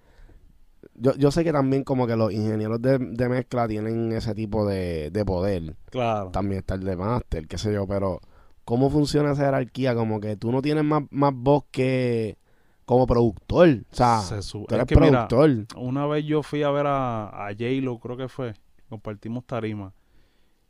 yo, 0.95 1.13
yo 1.15 1.29
sé 1.31 1.43
que 1.43 1.53
también 1.53 1.83
como 1.83 2.07
que 2.07 2.15
los 2.15 2.31
ingenieros 2.33 2.81
de, 2.81 2.97
de 2.97 3.29
mezcla 3.29 3.67
tienen 3.67 4.11
ese 4.11 4.33
tipo 4.35 4.65
de, 4.67 5.11
de 5.11 5.23
poder. 5.25 5.75
Claro. 5.91 6.31
También 6.31 6.59
está 6.59 6.73
el 6.75 6.83
de 6.83 6.95
máster, 6.95 7.47
qué 7.47 7.57
sé 7.57 7.71
yo, 7.71 7.87
pero 7.87 8.19
¿cómo 8.65 8.89
funciona 8.89 9.31
esa 9.31 9.45
jerarquía? 9.45 9.95
Como 9.95 10.19
que 10.19 10.35
tú 10.37 10.51
no 10.51 10.61
tienes 10.61 10.83
más, 10.83 11.03
más 11.11 11.33
voz 11.33 11.63
que 11.71 12.37
como 12.85 13.07
productor. 13.07 13.69
O 13.91 13.95
sea, 13.95 14.19
Se 14.21 14.35
tú 14.51 14.65
es 14.67 14.73
eres 14.73 14.87
mira, 14.99 15.27
productor. 15.27 15.65
una 15.77 16.05
vez 16.05 16.25
yo 16.25 16.43
fui 16.43 16.63
a 16.63 16.71
ver 16.71 16.87
a, 16.87 17.47
a 17.47 17.51
J-Lo, 17.51 17.99
creo 17.99 18.17
que 18.17 18.27
fue. 18.27 18.53
Compartimos 18.89 19.45
tarima. 19.45 19.93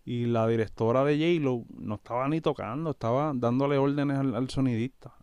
Y 0.06 0.26
la 0.26 0.48
directora 0.48 1.04
de 1.06 1.16
J-Lo 1.18 1.64
no 1.78 1.96
estaba 1.96 2.28
ni 2.28 2.42
tocando, 2.42 2.92
estaba 2.92 3.32
dándole 3.36 3.78
órdenes 3.78 4.18
al, 4.18 4.36
al 4.36 4.50
sonidista. 4.50 5.14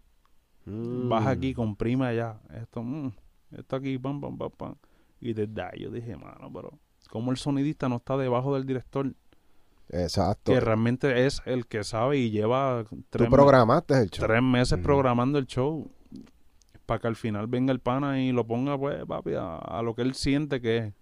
Mm. 0.64 1.08
Baja 1.08 1.30
aquí, 1.30 1.54
comprime 1.54 2.06
allá. 2.06 2.40
Esto, 2.60 2.82
mm, 2.82 3.12
esto 3.52 3.76
aquí, 3.76 3.98
pam, 3.98 4.20
pam, 4.20 4.36
pam, 4.38 4.50
pam. 4.50 4.74
Y 5.20 5.34
desde 5.34 5.62
ahí 5.62 5.80
yo 5.80 5.90
dije, 5.90 6.16
mano, 6.16 6.50
pero 6.52 6.78
como 7.10 7.30
el 7.30 7.36
sonidista 7.36 7.88
no 7.88 7.96
está 7.96 8.16
debajo 8.16 8.54
del 8.54 8.66
director, 8.66 9.12
Exacto. 9.92 10.52
que 10.52 10.60
realmente 10.60 11.26
es 11.26 11.42
el 11.46 11.66
que 11.66 11.82
sabe 11.84 12.18
y 12.18 12.30
lleva 12.30 12.84
Tú 12.88 13.02
tres, 13.10 13.28
me- 13.28 13.34
programaste 13.36 13.94
el 13.94 14.10
show. 14.10 14.26
tres 14.26 14.42
meses 14.42 14.78
programando 14.78 15.38
el 15.38 15.46
show 15.46 15.90
para 16.86 17.00
que 17.00 17.06
al 17.08 17.16
final 17.16 17.46
venga 17.46 17.72
el 17.72 17.80
pana 17.80 18.20
y 18.20 18.32
lo 18.32 18.46
ponga, 18.46 18.76
pues, 18.78 19.04
papi, 19.06 19.34
a, 19.34 19.56
a 19.56 19.82
lo 19.82 19.94
que 19.94 20.02
él 20.02 20.14
siente 20.14 20.60
que 20.60 20.76
es. 20.78 20.92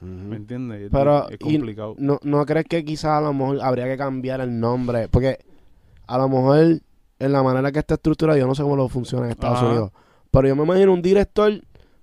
¿Me 0.00 0.36
entiendes? 0.36 0.82
Es- 0.82 0.90
Pero, 0.92 1.28
es 1.28 1.38
complicado. 1.38 1.94
¿No, 1.98 2.18
¿No 2.22 2.46
crees 2.46 2.66
que 2.66 2.84
quizás 2.84 3.10
a 3.12 3.20
lo 3.20 3.32
mejor 3.32 3.60
habría 3.62 3.86
que 3.86 3.96
cambiar 3.96 4.40
el 4.40 4.58
nombre? 4.60 5.08
Porque 5.08 5.38
a 6.06 6.18
lo 6.18 6.28
mejor 6.28 6.80
en 7.18 7.32
la 7.32 7.42
manera 7.42 7.72
que 7.72 7.80
está 7.80 7.94
estructurado, 7.94 8.38
yo 8.38 8.46
no 8.46 8.54
sé 8.54 8.62
cómo 8.62 8.76
lo 8.76 8.88
funciona 8.88 9.26
en 9.26 9.32
Estados 9.32 9.58
Ajá. 9.58 9.66
Unidos. 9.68 9.90
Pero 10.30 10.46
yo 10.48 10.54
me 10.56 10.62
imagino 10.62 10.92
un 10.92 11.02
director, 11.02 11.52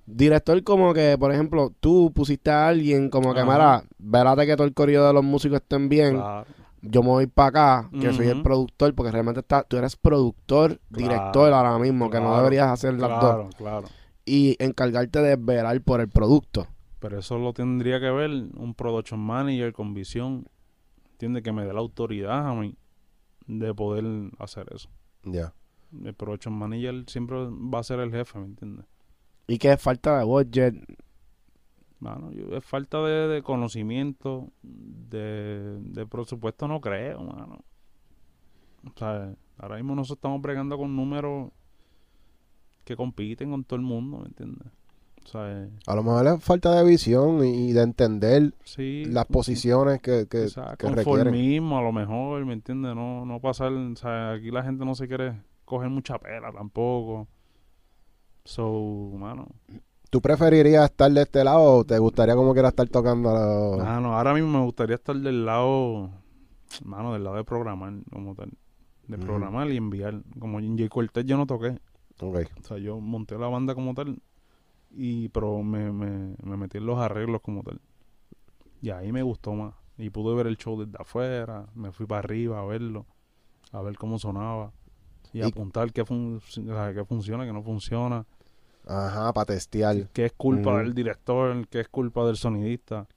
director 0.06 0.64
como 0.64 0.94
que, 0.94 1.18
por 1.18 1.32
ejemplo, 1.32 1.74
tú 1.80 2.12
pusiste 2.14 2.52
a 2.52 2.68
alguien 2.68 3.10
como 3.10 3.34
que, 3.34 3.44
mira, 3.44 3.84
verate 3.98 4.46
que 4.46 4.56
todo 4.56 4.68
el 4.68 4.74
corrido 4.74 5.06
de 5.08 5.14
los 5.14 5.24
músicos 5.24 5.62
estén 5.62 5.90
bien. 5.90 6.16
Claro. 6.16 6.48
Yo 6.88 7.02
me 7.02 7.10
voy 7.10 7.26
para 7.26 7.48
acá, 7.50 7.90
que 8.00 8.14
soy 8.14 8.28
el 8.28 8.44
productor, 8.44 8.94
porque 8.94 9.12
realmente 9.12 9.40
está, 9.40 9.64
tú 9.64 9.76
eres 9.78 9.96
productor, 9.96 10.80
director 10.90 11.52
ahora 11.52 11.80
mismo, 11.80 12.12
que 12.12 12.20
no 12.20 12.38
deberías 12.38 12.68
hacer 12.68 12.94
las 12.94 13.10
dos. 13.10 13.20
Claro, 13.20 13.50
claro. 13.58 13.88
Y 14.24 14.56
encargarte 14.60 15.20
de 15.20 15.36
velar 15.36 15.82
por 15.82 16.00
el 16.00 16.10
producto. 16.10 16.68
Pero 17.00 17.20
eso 17.20 17.40
lo 17.40 17.54
tendría 17.54 18.00
que 18.00 18.12
ver 18.12 18.30
un 18.30 18.76
production 18.76 19.20
manager 19.20 19.74
con 19.74 19.94
visión. 19.96 20.48
¿Entiendes? 21.14 21.44
Que 21.44 21.52
me 21.52 21.66
dé 21.66 21.74
la 21.74 21.80
autoridad 21.80 22.48
a 22.48 22.54
mí 22.54 22.76
de 23.48 23.74
poder 23.74 24.04
hacer 24.38 24.68
eso. 24.74 24.90
Ya. 25.24 25.54
El 26.04 26.14
production 26.14 26.54
manager 26.54 27.04
siempre 27.08 27.38
va 27.38 27.80
a 27.80 27.84
ser 27.84 28.00
el 28.00 28.12
jefe, 28.12 28.38
¿me 28.38 28.46
entiendes? 28.46 28.86
Y 29.48 29.58
que 29.58 29.72
es 29.74 29.82
falta 29.82 30.18
de 30.18 30.24
budget. 30.26 30.76
Mano, 32.00 32.32
yo- 32.32 32.56
es 32.56 32.64
falta 32.64 33.02
de, 33.04 33.28
de 33.28 33.42
conocimiento, 33.44 34.50
de, 34.64 35.80
de 35.82 36.06
presupuesto, 36.06 36.68
no 36.68 36.82
creo, 36.82 37.22
mano. 37.22 37.60
O 38.86 38.92
sea, 38.98 39.34
ahora 39.58 39.76
mismo 39.78 39.96
nosotros 39.96 40.18
estamos 40.18 40.42
bregando 40.42 40.78
con 40.78 40.96
números 40.96 41.52
que 42.84 42.96
compiten 42.96 43.50
con 43.50 43.64
todo 43.64 43.78
el 43.78 43.82
mundo, 43.86 44.20
¿me 44.20 44.28
entiendes? 44.28 44.68
O 45.24 45.28
sea, 45.28 45.68
A 45.88 45.96
lo 45.96 46.04
mejor 46.04 46.28
es 46.28 46.44
falta 46.44 46.76
de 46.76 46.88
visión 46.88 47.44
y 47.44 47.72
de 47.74 47.82
entender 47.82 48.54
sí. 48.64 49.06
las 49.06 49.26
posiciones 49.26 50.00
que, 50.02 50.28
que, 50.30 50.44
o 50.44 50.50
sea, 50.50 50.76
que 50.78 50.88
requieren. 50.88 51.04
conformismo 51.06 51.80
a 51.80 51.82
lo 51.82 51.92
mejor, 51.92 52.46
¿me 52.46 52.54
entiendes? 52.54 52.94
No, 52.94 53.26
no 53.26 53.40
pasar, 53.40 53.72
o 53.74 53.96
sea, 53.96 54.34
aquí 54.34 54.52
la 54.52 54.62
gente 54.62 54.86
no 54.86 54.94
se 54.94 55.08
quiere 55.08 55.42
coger 55.66 55.90
mucha 55.90 56.20
pela 56.20 56.52
tampoco. 56.52 57.28
So, 58.46 59.12
mano, 59.18 59.48
¿Tú 60.12 60.22
preferirías 60.22 60.86
estar 60.86 61.12
de 61.12 61.24
este 61.24 61.44
lado 61.44 61.62
o 61.80 61.84
te 61.84 61.98
gustaría 62.00 62.36
como 62.36 62.54
quiera 62.54 62.70
estar 62.70 62.88
tocando 62.88 63.30
a 63.32 63.34
la... 63.34 63.84
Mano, 63.84 64.16
ahora 64.18 64.34
mismo 64.34 64.60
me 64.60 64.64
gustaría 64.64 64.96
estar 64.96 65.16
del 65.18 65.46
lado, 65.46 66.10
mano, 66.86 67.12
del 67.12 67.24
lado 67.26 67.36
de 67.36 67.44
programar, 67.44 67.92
como 68.14 68.34
tal. 68.34 68.52
De 69.08 69.18
programar 69.18 69.70
y 69.72 69.78
enviar. 69.78 70.22
Como 70.40 70.60
en 70.60 70.78
J. 70.78 70.88
Cortez 70.90 71.26
yo 71.26 71.36
no 71.36 71.46
toqué. 71.46 71.80
Ok. 72.22 72.38
O 72.62 72.64
sea, 72.64 72.78
yo 72.78 73.00
monté 73.02 73.38
la 73.38 73.48
banda 73.48 73.76
como 73.76 73.94
tal. 73.94 74.22
Y, 74.92 75.28
pero 75.30 75.62
me, 75.64 75.92
me, 75.92 76.36
me 76.42 76.56
metí 76.56 76.78
en 76.78 76.86
los 76.86 76.98
arreglos 77.00 77.42
como 77.42 77.62
tal. 77.64 77.82
Y 78.82 78.92
ahí 78.92 79.12
me 79.12 79.22
gustó 79.22 79.54
más. 79.54 79.74
Y 79.98 80.12
pude 80.12 80.34
ver 80.34 80.48
el 80.48 80.56
show 80.56 80.80
desde 80.82 80.98
afuera. 81.02 81.66
Me 81.76 81.92
fui 81.92 82.06
para 82.06 82.20
arriba 82.20 82.62
a 82.62 82.66
verlo. 82.66 83.06
A 83.74 83.82
ver 83.82 83.98
cómo 83.98 84.18
sonaba. 84.18 84.72
Y, 85.34 85.40
Y- 85.40 85.42
apuntar 85.44 85.92
qué, 85.92 86.06
fun- 86.06 86.38
o 86.38 86.40
sea, 86.42 86.94
qué 86.94 87.04
funciona, 87.04 87.44
qué 87.46 87.52
no 87.52 87.64
funciona. 87.64 88.26
Ajá, 88.88 89.34
para 89.34 89.46
testear. 89.46 90.10
Qué 90.14 90.26
es 90.26 90.34
culpa 90.34 90.78
del 90.78 90.94
director, 90.94 91.68
qué 91.70 91.80
es 91.82 91.88
culpa 91.90 92.26
del 92.26 92.38
sonidista. 92.38 93.08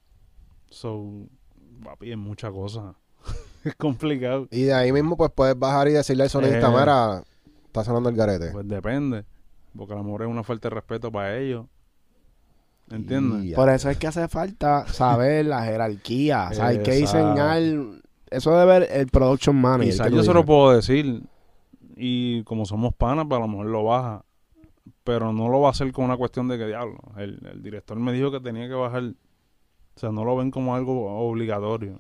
So, 0.71 1.27
papi, 1.85 2.13
es 2.13 2.17
muchas 2.19 2.51
cosas. 2.53 2.95
es 3.65 3.75
complicado. 3.75 4.49
Y 4.51 4.63
de 4.63 4.75
ahí 4.75 4.93
mismo 4.93 5.17
pues 5.17 5.31
puedes 5.35 5.59
bajar 5.59 5.89
y 5.89 5.93
decirle 5.93 6.25
al 6.25 6.31
sonidista, 6.31 6.69
Eh. 6.69 6.77
mira, 6.79 7.23
está 7.67 7.85
sonando 7.85 8.09
el 8.09 8.17
garete. 8.17 8.51
Pues 8.51 8.67
depende. 8.67 9.25
Porque 9.77 9.93
a 9.93 9.97
lo 9.97 10.05
mejor 10.05 10.23
es 10.23 10.29
una 10.29 10.43
falta 10.43 10.69
de 10.69 10.75
respeto 10.75 11.13
para 11.13 11.37
ellos. 11.37 11.67
¿Entiendes? 12.91 13.55
Por 13.55 13.69
eso 13.69 13.91
es 13.91 13.99
que 13.99 14.07
hace 14.07 14.27
falta 14.29 14.87
saber 14.89 15.45
la 15.47 15.63
jerarquía. 15.63 16.49
O 16.51 16.55
sea, 16.55 16.67
hay 16.69 16.83
que 16.83 16.93
diseñar. 16.93 17.61
Eso 18.31 18.51
debe 18.57 18.79
ver 18.81 18.89
el 18.91 19.09
production 19.09 19.57
manager. 19.57 19.93
Quizás 19.93 20.09
que 20.09 20.17
yo 20.17 20.23
se 20.23 20.33
lo 20.33 20.45
puedo 20.45 20.73
decir. 20.75 21.23
Y 21.97 22.43
como 22.45 22.65
somos 22.65 22.95
panas, 22.95 23.27
pues 23.29 23.39
a 23.39 23.43
lo 23.43 23.49
mejor 23.49 23.67
lo 23.67 23.85
baja. 23.85 24.25
Pero 25.09 25.33
no 25.33 25.49
lo 25.49 25.61
va 25.63 25.69
a 25.69 25.71
hacer 25.71 25.91
con 25.91 26.05
una 26.05 26.19
cuestión 26.19 26.49
de 26.49 26.59
que 26.59 26.67
diablo. 26.67 26.99
El, 27.17 27.41
el 27.51 27.63
director 27.63 27.99
me 27.99 28.13
dijo 28.13 28.31
que 28.31 28.41
tenía 28.41 28.69
que 28.69 28.75
bajar. 28.75 29.05
O 29.05 29.99
sea, 29.99 30.13
no 30.13 30.23
lo 30.23 30.37
ven 30.37 30.51
como 30.51 30.75
algo 30.75 31.27
obligatorio. 31.27 31.99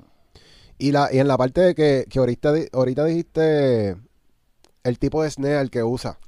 Y, 0.76 0.92
la, 0.92 1.08
y 1.10 1.18
en 1.18 1.26
la 1.26 1.38
parte 1.38 1.62
de 1.62 1.74
que, 1.74 2.04
que 2.10 2.18
ahorita, 2.18 2.52
ahorita 2.70 3.06
dijiste 3.06 3.96
el 4.84 4.98
tipo 4.98 5.22
de 5.22 5.30
snare 5.30 5.70
que 5.70 5.82
usa. 5.82 6.18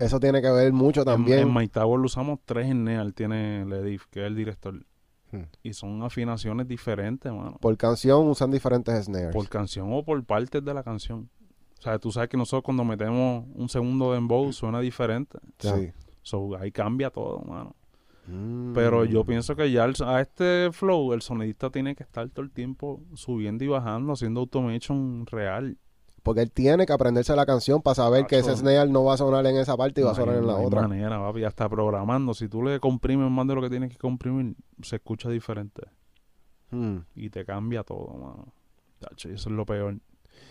Eso 0.00 0.20
tiene 0.20 0.40
que 0.40 0.50
ver 0.52 0.72
mucho 0.72 1.00
En- 1.00 1.06
también. 1.06 1.40
En, 1.40 1.52
My 1.52 1.66
Tower 1.66 1.98
lo 1.98 2.06
usamos 2.06 2.38
tres 2.44 2.68
en 2.68 2.84
Neal, 2.84 3.12
tiene 3.12 3.66
Ledif, 3.66 4.06
que 4.12 4.20
es 4.20 4.26
el 4.28 4.36
director. 4.36 4.74
Hmm. 5.32 5.42
Y 5.64 5.72
son 5.72 6.04
afinaciones 6.04 6.68
diferentes, 6.68 7.32
mano. 7.32 7.56
Por 7.60 7.76
canción 7.76 8.28
usan 8.28 8.52
diferentes 8.52 9.06
snares. 9.06 9.32
Por 9.34 9.48
canción 9.48 9.92
o 9.92 10.04
por 10.04 10.24
partes 10.24 10.64
de 10.64 10.72
la 10.72 10.84
canción. 10.84 11.28
O 11.80 11.82
sea, 11.82 11.98
tú 11.98 12.12
sabes 12.12 12.28
que 12.28 12.36
nosotros 12.36 12.62
cuando 12.62 12.84
metemos 12.84 13.46
un 13.54 13.68
segundo 13.68 14.10
de 14.10 14.16
dembow 14.16 14.52
suena 14.52 14.80
diferente. 14.80 15.38
Sí. 15.58 15.90
So, 16.22 16.54
ahí 16.56 16.70
cambia 16.70 17.08
todo, 17.10 17.40
mano. 17.40 17.74
Mm. 18.26 18.74
Pero 18.74 19.06
yo 19.06 19.24
pienso 19.24 19.56
que 19.56 19.72
ya 19.72 19.86
el- 19.86 19.94
a 20.04 20.20
este 20.20 20.68
flow 20.72 21.14
el 21.14 21.22
sonidista 21.22 21.70
tiene 21.70 21.96
que 21.96 22.02
estar 22.02 22.28
todo 22.28 22.44
el 22.44 22.50
tiempo 22.52 23.00
subiendo 23.14 23.64
y 23.64 23.68
bajando, 23.68 24.12
haciendo 24.12 24.40
automation 24.40 25.24
real. 25.26 25.78
Porque 26.22 26.42
él 26.42 26.52
tiene 26.52 26.84
que 26.84 26.92
aprenderse 26.92 27.34
la 27.34 27.46
canción 27.46 27.80
para 27.80 27.94
saber 27.94 28.26
que 28.26 28.38
ese 28.40 28.54
snare 28.54 28.90
no 28.90 29.04
va 29.04 29.14
a 29.14 29.16
sonar 29.16 29.46
en 29.46 29.56
esa 29.56 29.74
parte 29.74 30.02
y 30.02 30.04
va 30.04 30.10
a 30.10 30.12
No 30.12 30.16
sonar 30.18 30.36
en 30.36 30.46
la 30.46 30.52
no 30.52 30.58
otra. 30.60 30.82
manera, 30.82 31.18
papi. 31.18 31.44
Hasta 31.44 31.66
programando. 31.66 32.34
Si 32.34 32.46
tú 32.46 32.62
le 32.62 32.78
comprimes 32.78 33.30
más 33.30 33.46
de 33.48 33.54
lo 33.54 33.62
que 33.62 33.70
tienes 33.70 33.90
que 33.90 33.96
comprimir, 33.96 34.54
se 34.82 34.96
escucha 34.96 35.30
diferente. 35.30 35.82
Mm. 36.72 36.98
Y 37.14 37.30
te 37.30 37.46
cambia 37.46 37.82
todo, 37.84 38.08
mano. 38.08 38.52
Tacho, 38.98 39.30
y 39.30 39.32
eso 39.32 39.48
es 39.48 39.56
lo 39.56 39.64
peor. 39.64 39.96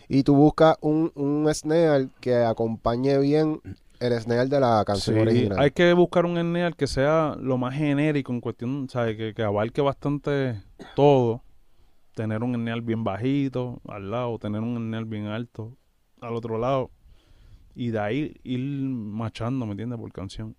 Y 0.07 0.24
tú 0.24 0.36
buscas 0.36 0.78
un, 0.82 1.11
un 1.16 1.48
snare 1.53 2.10
que 2.20 2.36
acompañe 2.38 3.18
bien 3.20 3.61
el 3.99 4.14
snare 4.20 4.48
de 4.49 4.60
la 4.60 4.84
canción 4.86 5.16
Sí, 5.16 5.22
original. 5.22 5.60
Hay 5.60 5.72
que 5.72 5.94
buscar 5.94 6.26
un 6.26 6.38
Enneal 6.38 6.76
que 6.76 6.88
sea 6.88 7.36
lo 7.40 7.57
más 7.57 7.76
genérico 7.76 8.32
en 8.32 8.41
cuestión, 8.41 8.88
¿sabes? 8.90 9.18
Que, 9.18 9.34
que 9.34 9.44
abarque 9.44 9.82
bastante 9.82 10.61
todo. 10.95 11.44
Tener 12.16 12.44
un 12.44 12.56
Enneal 12.56 12.82
bien 12.82 13.03
bajito 13.03 13.82
al 13.88 14.10
lado, 14.11 14.40
tener 14.40 14.61
un 14.61 14.78
Enneal 14.78 15.06
bien 15.06 15.28
alto 15.28 15.78
al 16.22 16.36
otro 16.36 16.57
lado. 16.57 16.90
Y 17.76 17.90
de 17.91 17.99
ahí 17.99 18.36
ir 18.44 18.60
machando, 18.60 19.66
¿me 19.66 19.72
entiendes? 19.72 19.99
Por 19.99 20.11
canción. 20.11 20.56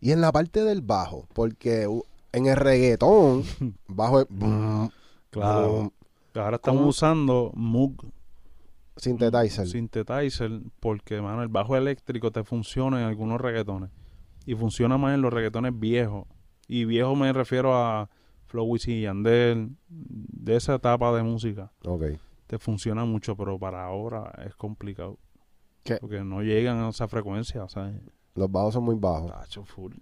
Y 0.00 0.12
en 0.12 0.20
la 0.20 0.30
parte 0.30 0.62
del 0.62 0.82
bajo, 0.82 1.26
porque 1.32 1.88
en 2.32 2.46
el 2.46 2.56
reggaetón, 2.56 3.44
bajo 3.88 4.20
es 4.20 4.26
boom, 4.28 4.90
Ahora 6.34 6.56
estamos 6.56 6.80
¿Cómo? 6.80 6.88
usando 6.88 7.52
Moog 7.54 8.04
synthesizer. 8.96 9.66
Synthesizer 9.66 10.50
porque, 10.80 11.20
mano, 11.20 11.42
el 11.42 11.48
bajo 11.48 11.76
eléctrico 11.76 12.30
te 12.30 12.44
funciona 12.44 13.00
en 13.00 13.06
algunos 13.06 13.40
reggaetones. 13.40 13.90
Y 14.46 14.54
funciona 14.54 14.98
más 14.98 15.14
en 15.14 15.22
los 15.22 15.32
reggaetones 15.32 15.78
viejos. 15.78 16.26
Y 16.68 16.84
viejo 16.84 17.14
me 17.16 17.32
refiero 17.32 17.74
a 17.74 18.08
Flow 18.46 18.76
y 18.86 19.02
Yandel, 19.02 19.76
de 19.88 20.56
esa 20.56 20.74
etapa 20.76 21.14
de 21.14 21.22
música. 21.22 21.72
Ok. 21.84 22.04
Te 22.46 22.58
funciona 22.58 23.04
mucho, 23.04 23.36
pero 23.36 23.58
para 23.58 23.84
ahora 23.84 24.32
es 24.46 24.54
complicado. 24.54 25.18
¿Qué? 25.82 25.96
Porque 25.96 26.22
no 26.22 26.42
llegan 26.42 26.78
a 26.78 26.88
esa 26.90 27.08
frecuencia, 27.08 27.64
o 27.64 27.68
sea, 27.68 27.92
Los 28.34 28.50
bajos 28.50 28.74
son 28.74 28.84
muy 28.84 28.96
bajos. 28.96 29.30
tacho, 29.30 29.64
full. 29.64 29.92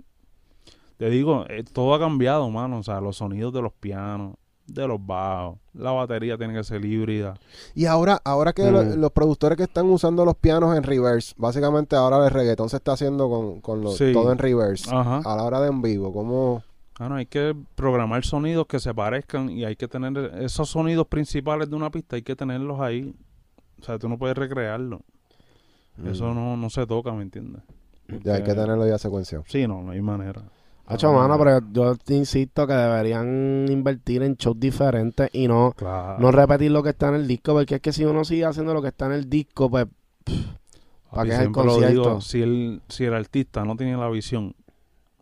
Te 0.97 1.11
digo, 1.11 1.45
eh, 1.49 1.65
todo 1.65 1.95
ha 1.95 1.99
cambiado, 1.99 2.49
mano. 2.51 2.79
O 2.79 2.83
sea, 2.83 3.01
los 3.01 3.17
sonidos 3.17 3.53
de 3.53 3.63
los 3.63 3.73
pianos, 3.73 4.37
de 4.67 4.87
los 4.87 5.05
bajos, 5.05 5.59
la 5.75 5.91
batería 5.93 6.39
tiene 6.39 6.55
que 6.55 6.65
ser 6.65 6.85
híbrida. 6.85 7.35
Y 7.75 7.87
ahora, 7.87 8.21
ahora 8.25 8.53
que 8.53 8.71
lo- 8.71 8.83
Mm. 8.85 8.95
los 9.01 9.11
productores 9.13 9.57
que 9.59 9.65
están 9.65 9.87
usando 9.91 10.25
los 10.25 10.37
pianos 10.37 10.77
en 10.77 10.83
reverse, 10.83 11.35
básicamente 11.37 11.97
ahora 11.97 12.25
el 12.25 12.31
reggaetón 12.31 12.69
se 12.71 12.77
está 12.77 12.93
haciendo 12.93 13.29
con, 13.29 13.61
con 13.61 13.81
lo- 13.83 13.91
Sí. 13.93 14.13
todo 14.13 14.33
en 14.33 14.39
reverse. 14.39 14.89
Ajá. 14.95 15.21
A 15.25 15.37
la 15.37 15.43
hora 15.43 15.61
de 15.61 15.69
en 15.69 15.83
vivo, 15.83 16.13
¿cómo? 16.13 16.63
Bueno, 16.99 17.17
hay 17.17 17.27
que 17.27 17.57
programar 17.75 18.25
sonidos 18.25 18.67
que 18.67 18.79
se 18.79 18.95
parezcan 18.95 19.51
y 19.51 19.65
hay 19.65 19.75
que 19.77 19.89
tener 19.89 20.17
esos 20.41 20.69
sonidos 20.71 21.07
principales 21.09 21.69
de 21.69 21.75
una 21.77 21.91
pista, 21.91 22.17
hay 22.17 22.23
que 22.23 22.37
tenerlos 22.37 22.81
ahí. 22.81 23.15
O 23.81 23.85
sea, 23.85 23.99
tú 23.99 24.09
no 24.09 24.17
puedes 24.19 24.37
recrearlo. 24.39 25.01
Eso 26.07 26.33
no, 26.33 26.57
no 26.57 26.71
se 26.71 26.87
toca, 26.87 27.13
¿me 27.13 27.23
entiendes? 27.23 27.63
Ya 28.23 28.35
hay 28.35 28.43
que 28.45 28.55
tenerlo 28.55 28.87
ya 28.87 28.99
secuenciado. 28.99 29.45
Sí, 29.49 29.67
no, 29.67 29.83
no 29.83 29.93
hay 29.93 30.01
manera. 30.01 30.43
Hacho, 30.87 31.09
hay 31.11 31.15
mano, 31.15 31.39
pero 31.39 31.61
yo 31.73 31.95
te 31.97 32.15
insisto 32.15 32.67
que 32.67 32.73
deberían 32.75 33.67
invertir 33.71 34.23
en 34.23 34.35
shows 34.37 34.59
diferentes 34.59 35.31
y 35.33 35.47
no, 35.49 35.73
Claro. 35.77 36.19
no 36.19 36.31
repetir 36.33 36.71
lo 36.71 36.83
que 36.83 36.91
está 36.91 37.09
en 37.09 37.15
el 37.15 37.27
disco, 37.27 37.55
porque 37.55 37.77
es 37.77 37.81
que 37.81 37.93
si 37.93 38.05
uno 38.05 38.25
sigue 38.25 38.45
haciendo 38.45 38.75
lo 38.75 38.83
que 38.83 38.89
está 38.89 39.07
en 39.07 39.13
el 39.13 39.31
disco, 39.31 39.71
pues 39.71 39.87
¿para 41.11 41.25
qué 41.25 41.35
es 41.35 41.39
el 41.41 41.53
concierto? 41.53 41.89
digo, 41.89 42.21
si 42.21 42.43
el, 42.43 42.83
si 42.89 43.05
el 43.05 43.15
artista 43.15 43.65
no 43.65 43.77
tiene 43.77 43.97
la 43.97 44.09
visión, 44.09 44.55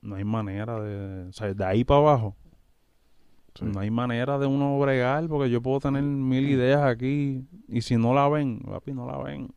no 0.03 0.17
hay 0.17 0.25
manera 0.25 0.81
de... 0.81 1.29
O 1.29 1.33
sea, 1.33 1.53
de 1.53 1.65
ahí 1.65 1.85
para 1.85 2.01
abajo, 2.01 2.37
Sí. 3.57 3.65
no 3.67 3.81
hay 3.81 3.91
manera 3.91 4.39
de 4.39 4.47
uno 4.47 4.79
bregar, 4.79 5.27
porque 5.29 5.51
yo 5.51 5.61
puedo 5.61 5.81
tener 5.81 6.03
mil 6.05 6.49
ideas 6.49 6.83
aquí, 6.83 7.45
y 7.69 7.81
si 7.83 7.97
no 7.97 8.15
la 8.15 8.29
ven, 8.29 8.61
papi, 8.61 8.93
no 8.93 9.07
la 9.07 9.19
ven. 9.19 9.53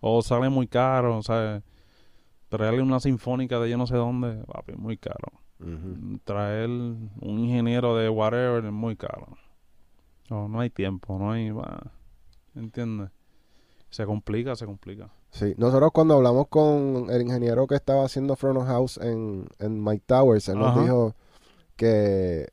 O 0.00 0.20
sale 0.22 0.48
muy 0.48 0.66
caro, 0.66 1.16
o 1.18 1.22
sea, 1.22 1.62
traerle 2.48 2.82
una 2.82 3.00
sinfónica 3.00 3.58
de 3.60 3.70
yo 3.70 3.76
no 3.76 3.86
sé 3.86 3.96
dónde, 3.96 4.42
papi, 4.46 4.72
muy 4.76 4.96
caro. 4.96 5.32
Traer 6.24 6.68
un 6.68 7.10
ingeniero 7.20 7.96
de 7.96 8.08
whatever 8.08 8.64
es 8.64 8.72
muy 8.72 8.96
caro. 8.96 9.36
No, 10.30 10.48
no 10.48 10.60
hay 10.60 10.70
tiempo, 10.70 11.18
no 11.18 11.32
hay... 11.32 11.50
va, 11.50 11.90
¿Entiendes? 12.54 13.10
Se 13.90 14.04
complica, 14.04 14.54
se 14.56 14.66
complica. 14.66 15.08
Sí, 15.30 15.54
nosotros 15.56 15.90
cuando 15.92 16.14
hablamos 16.14 16.48
con 16.48 17.06
el 17.10 17.22
ingeniero 17.22 17.66
que 17.66 17.74
estaba 17.74 18.04
haciendo 18.04 18.36
Front 18.36 18.58
of 18.58 18.66
House 18.66 18.98
en, 18.98 19.46
en 19.58 19.82
Mike 19.82 20.04
Towers, 20.06 20.48
él 20.48 20.58
nos 20.58 20.80
dijo 20.80 21.14
que 21.76 22.48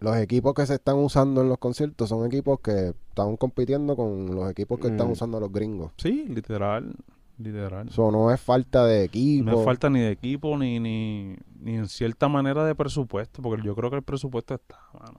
los 0.00 0.16
equipos 0.16 0.54
que 0.54 0.66
se 0.66 0.74
están 0.74 0.96
usando 0.96 1.42
en 1.42 1.48
los 1.48 1.58
conciertos 1.58 2.08
son 2.08 2.26
equipos 2.26 2.60
que 2.60 2.94
están 3.08 3.36
compitiendo 3.36 3.94
con 3.96 4.34
los 4.34 4.50
equipos 4.50 4.78
que 4.80 4.88
están 4.88 5.08
Mm. 5.08 5.12
usando 5.12 5.38
los 5.40 5.52
gringos. 5.52 5.92
Sí, 5.98 6.24
literal, 6.28 6.94
literal. 7.40 7.88
Eso 7.88 8.10
no 8.10 8.32
es 8.32 8.40
falta 8.40 8.84
de 8.84 9.04
equipo. 9.04 9.50
No 9.50 9.58
es 9.58 9.64
falta 9.64 9.90
ni 9.90 10.00
de 10.00 10.10
equipo 10.10 10.56
ni, 10.56 10.78
ni, 10.78 11.36
ni 11.60 11.76
en 11.76 11.88
cierta 11.88 12.28
manera 12.28 12.64
de 12.64 12.74
presupuesto, 12.74 13.42
porque 13.42 13.62
yo 13.62 13.74
creo 13.74 13.90
que 13.90 13.96
el 13.96 14.02
presupuesto 14.02 14.54
está, 14.54 14.78
mano. 14.92 15.18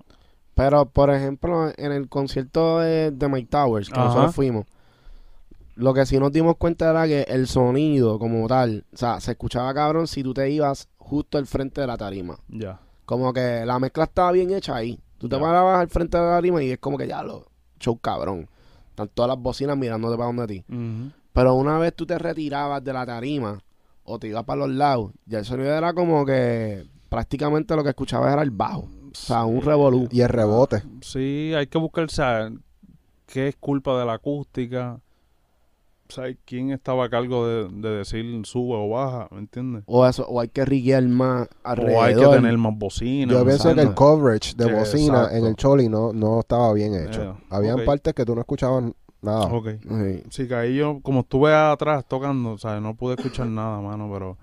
Pero, 0.53 0.85
por 0.85 1.09
ejemplo, 1.09 1.71
en 1.77 1.91
el 1.91 2.09
concierto 2.09 2.79
de, 2.79 3.11
de 3.11 3.27
Mike 3.27 3.49
Towers, 3.49 3.89
que 3.89 3.99
Ajá. 3.99 4.05
nosotros 4.05 4.35
fuimos, 4.35 4.65
lo 5.75 5.93
que 5.93 6.05
sí 6.05 6.19
nos 6.19 6.31
dimos 6.31 6.57
cuenta 6.57 6.89
era 6.89 7.07
que 7.07 7.21
el 7.23 7.47
sonido 7.47 8.19
como 8.19 8.47
tal, 8.47 8.85
o 8.93 8.97
sea, 8.97 9.19
se 9.19 9.31
escuchaba 9.31 9.73
cabrón 9.73 10.07
si 10.07 10.23
tú 10.23 10.33
te 10.33 10.49
ibas 10.49 10.89
justo 10.97 11.37
al 11.37 11.45
frente 11.45 11.81
de 11.81 11.87
la 11.87 11.97
tarima. 11.97 12.37
Ya. 12.49 12.79
Como 13.05 13.33
que 13.33 13.65
la 13.65 13.79
mezcla 13.79 14.03
estaba 14.03 14.31
bien 14.31 14.51
hecha 14.51 14.75
ahí. 14.75 14.99
Tú 15.17 15.29
te 15.29 15.37
parabas 15.37 15.79
al 15.79 15.87
frente 15.87 16.17
de 16.17 16.23
la 16.23 16.31
tarima 16.31 16.63
y 16.63 16.71
es 16.71 16.79
como 16.79 16.97
que 16.97 17.07
ya 17.07 17.23
lo, 17.23 17.45
show 17.79 17.97
cabrón. 17.97 18.47
Están 18.89 19.09
todas 19.09 19.29
las 19.29 19.39
bocinas 19.39 19.77
mirándote 19.77 20.17
para 20.17 20.27
donde 20.27 20.47
ti. 20.47 20.65
Ujú. 20.69 21.11
Pero 21.33 21.53
una 21.55 21.77
vez 21.77 21.93
tú 21.95 22.05
te 22.05 22.17
retirabas 22.17 22.83
de 22.83 22.93
la 22.93 23.05
tarima 23.05 23.59
o 24.03 24.19
te 24.19 24.27
ibas 24.27 24.43
para 24.43 24.65
los 24.65 24.69
lados, 24.69 25.11
ya 25.25 25.39
el 25.39 25.45
sonido 25.45 25.73
era 25.73 25.93
como 25.93 26.25
que 26.25 26.85
prácticamente 27.09 27.75
lo 27.75 27.83
que 27.83 27.89
escuchabas 27.89 28.33
era 28.33 28.41
el 28.41 28.51
bajo. 28.51 28.81
O 29.11 29.15
sea, 29.15 29.43
un 29.43 29.61
revolú. 29.61 30.07
Y 30.11 30.21
el 30.21 30.29
rebote. 30.29 30.83
Sí, 31.01 31.53
hay 31.55 31.67
que 31.67 31.77
buscar, 31.77 32.09
saber 32.09 32.53
qué 33.25 33.49
es 33.49 33.55
culpa 33.57 33.99
de 33.99 34.05
la 34.05 34.13
acústica. 34.13 34.99
O 36.09 36.13
sea, 36.13 36.25
quién 36.43 36.71
estaba 36.71 37.05
a 37.05 37.09
cargo 37.09 37.47
de, 37.47 37.69
de 37.69 37.89
decir 37.89 38.25
sube 38.45 38.75
o 38.75 38.89
baja, 38.89 39.29
¿me 39.31 39.39
entiendes? 39.39 39.83
O 39.85 40.05
eso, 40.05 40.25
o 40.27 40.41
hay 40.41 40.49
que 40.49 40.65
riguear 40.65 41.03
más 41.03 41.47
alrededor. 41.63 41.97
O 41.97 42.03
hay 42.03 42.15
que 42.15 42.27
tener 42.27 42.57
más 42.57 42.77
bocinas. 42.77 43.33
Yo 43.33 43.45
pienso 43.45 43.73
que 43.73 43.79
el 43.79 43.87
¿sabes? 43.87 43.95
coverage 43.95 44.55
de 44.57 44.73
bocina 44.73 45.19
exacto. 45.19 45.37
en 45.37 45.45
el 45.45 45.55
Choli 45.55 45.87
no, 45.87 46.11
no 46.11 46.41
estaba 46.41 46.73
bien 46.73 46.95
hecho. 46.95 47.21
Eh, 47.21 47.33
Habían 47.49 47.85
partes 47.85 48.13
que 48.13 48.25
tú 48.25 48.35
no 48.35 48.41
escuchabas 48.41 48.91
nada. 49.21 49.45
Ok. 49.45 49.67
Sí. 49.81 50.23
Sí, 50.29 50.47
que 50.47 50.55
ahí 50.55 50.75
yo, 50.75 50.99
como 51.01 51.21
estuve 51.21 51.53
atrás 51.53 52.05
tocando, 52.07 52.51
o 52.51 52.57
sea, 52.57 52.79
no 52.79 52.95
pude 52.95 53.15
escuchar 53.15 53.47
nada, 53.47 53.79
mano, 53.81 54.09
pero 54.11 54.37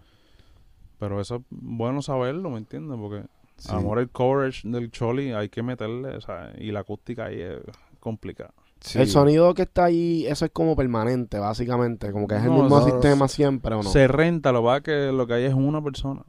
pero 0.99 1.21
eso 1.21 1.37
es 1.37 1.43
bueno 1.51 2.03
saberlo, 2.03 2.51
¿me 2.51 2.59
entiendes? 2.59 2.99
Porque 3.01 3.23
Sí. 3.57 3.71
amor 3.73 3.99
el 3.99 4.09
coverage 4.09 4.69
del 4.69 4.91
Choli 4.93 5.33
hay 5.33 5.49
que 5.49 5.65
meterle, 5.65 6.17
o 6.17 6.21
sea, 6.21 6.53
y 6.59 6.71
la 6.71 6.81
acústica 6.81 7.25
ahí 7.25 7.41
es 7.41 7.59
complicada. 7.99 8.53
Sí. 8.81 9.01
El 9.01 9.09
sonido 9.09 9.53
que 9.55 9.63
está 9.63 9.87
ahí, 9.87 10.25
eso 10.29 10.45
es 10.45 10.53
como 10.53 10.77
permanente, 10.77 11.41
básicamente. 11.41 12.13
Como 12.13 12.29
que 12.29 12.37
es 12.37 12.43
el 12.45 12.51
No, 12.51 12.63
mismo 12.63 12.81
sistema 12.85 13.27
siempre, 13.27 13.75
¿o 13.75 13.83
no? 13.83 13.91
Se 13.91 14.07
renta, 14.07 14.53
lo 14.53 14.73
es 14.77 14.83
que 14.85 15.11
lo 15.11 15.27
que 15.27 15.35
hay 15.35 15.45
es 15.47 15.55
una 15.55 15.83
persona. 15.83 16.23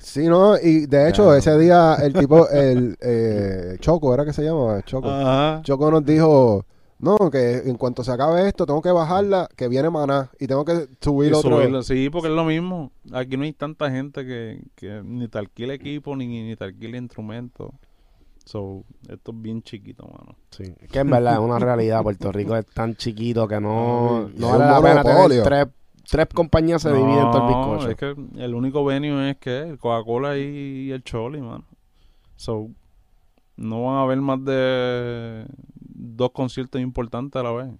Sí, 0.00 0.26
no, 0.28 0.58
y 0.58 0.84
de 0.84 1.08
hecho 1.08 1.22
Claro. 1.22 1.38
ese 1.38 1.58
día 1.58 1.94
el 2.02 2.12
tipo, 2.12 2.46
el 2.50 2.98
eh, 3.00 3.76
Choco, 3.80 4.12
¿era 4.12 4.26
que 4.26 4.34
se 4.34 4.42
llama? 4.44 4.82
Choco. 4.82 5.08
Ajá. 5.08 5.62
Choco 5.62 5.90
nos 5.90 6.04
dijo, 6.04 6.66
no, 7.00 7.16
que 7.30 7.58
en 7.58 7.76
cuanto 7.76 8.04
se 8.04 8.12
acabe 8.12 8.46
esto, 8.48 8.66
tengo 8.66 8.82
que 8.82 8.90
bajarla, 8.92 9.48
que 9.56 9.68
viene 9.68 9.88
maná, 9.90 10.30
y 10.38 10.46
tengo 10.46 10.64
que 10.64 10.86
subir 11.00 11.30
Y 11.30 11.34
otro. 11.34 11.56
subirlo, 11.56 11.82
Sí, 11.82 12.10
porque 12.10 12.28
es 12.28 12.34
lo 12.34 12.44
mismo. 12.44 12.92
Aquí 13.12 13.36
no 13.36 13.44
hay 13.44 13.52
tanta 13.52 13.90
gente 13.90 14.24
que, 14.26 14.62
que 14.74 15.00
ni 15.04 15.26
te 15.28 15.38
alquila 15.38 15.74
equipo 15.74 16.14
ni, 16.16 16.26
ni 16.26 16.56
te 16.56 16.64
alquila 16.64 16.98
instrumentos. 16.98 17.70
So, 18.44 18.84
esto 19.08 19.30
es 19.32 19.42
bien 19.42 19.62
chiquito, 19.62 20.04
mano. 20.06 20.36
Sí. 20.50 20.64
Que 20.90 21.00
en 21.00 21.10
verdad 21.10 21.34
es 21.34 21.38
una 21.40 21.58
realidad. 21.58 22.02
Puerto 22.02 22.32
Rico 22.32 22.56
es 22.56 22.66
tan 22.66 22.96
chiquito 22.96 23.46
que 23.46 23.60
no, 23.60 24.28
no 24.34 24.48
vale 24.58 24.64
la 24.64 24.82
pena 24.82 25.02
tener 25.04 25.42
tres, 25.44 25.66
tres 26.10 26.26
compañías 26.34 26.82
se 26.82 26.92
dividen 26.92 27.30
todo 27.30 27.46
el 27.46 27.52
No, 27.52 27.70
bizcocho. 27.70 27.90
es 27.90 27.96
que 27.96 28.42
el 28.42 28.54
único 28.54 28.84
venue 28.84 29.30
es 29.30 29.36
que 29.36 29.58
el 29.60 29.78
Coca-Cola 29.78 30.36
y 30.36 30.90
el 30.90 31.02
Choli, 31.04 31.40
mano. 31.40 31.64
So, 32.36 32.68
no 33.56 33.84
van 33.84 33.96
a 33.96 34.02
haber 34.02 34.20
más 34.20 34.42
de 34.44 35.44
dos 36.00 36.30
conciertos 36.32 36.80
importantes 36.80 37.38
a 37.38 37.42
la 37.42 37.52
vez. 37.52 37.70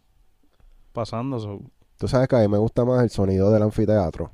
Pasando. 0.93 1.63
Tú 1.97 2.09
sabes 2.09 2.29
que 2.29 2.37
a 2.37 2.41
mí 2.41 2.49
me 2.49 2.59
gusta 2.59 2.85
más 2.85 3.03
el 3.03 3.11
sonido 3.11 3.51
del 3.51 3.63
anfiteatro. 3.63 4.33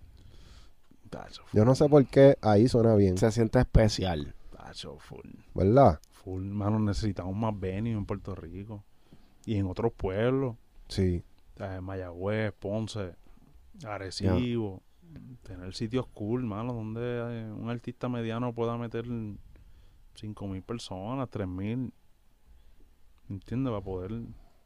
Tacho, 1.11 1.43
Yo 1.53 1.65
no 1.65 1.75
sé 1.75 1.89
por 1.89 2.05
qué 2.07 2.37
ahí 2.43 2.69
suena 2.69 2.95
bien, 2.97 3.17
Se 3.17 3.31
siente 3.31 3.61
especial. 3.61 4.35
tacho, 4.51 4.99
full. 4.99 5.29
¿verdad? 5.55 6.01
Full, 6.11 6.43
mano, 6.45 6.79
necesitamos 6.81 7.37
más 7.37 7.59
venues 7.59 7.97
en 7.97 8.05
Puerto 8.07 8.35
Rico. 8.35 8.83
Y 9.45 9.57
en 9.57 9.67
otros 9.67 9.93
pueblos. 9.93 10.57
Sí. 10.89 11.23
Mayagüez, 11.81 12.53
Ponce, 12.53 13.15
Arecibo. 13.85 14.83
Tener 15.45 15.73
sitios 15.75 16.07
cool, 16.09 16.43
mano, 16.45 16.73
donde 16.75 17.01
eh, 17.01 17.53
un 17.53 17.71
artista 17.71 18.09
mediano 18.09 18.53
pueda 18.53 18.77
meter 18.77 19.07
cinco 20.15 20.49
mil 20.49 20.63
personas, 20.63 21.29
tres 21.31 21.47
mil. 21.47 21.93
¿Entiendes? 23.29 23.71
Para 23.73 23.85
poder 23.85 24.13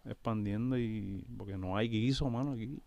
expandiendo 0.04 0.78
y... 0.78 1.24
Porque 1.36 1.56
no 1.56 1.76
hay 1.76 1.88
guiso, 1.88 2.28
mano, 2.30 2.52
aquí. 2.52 2.80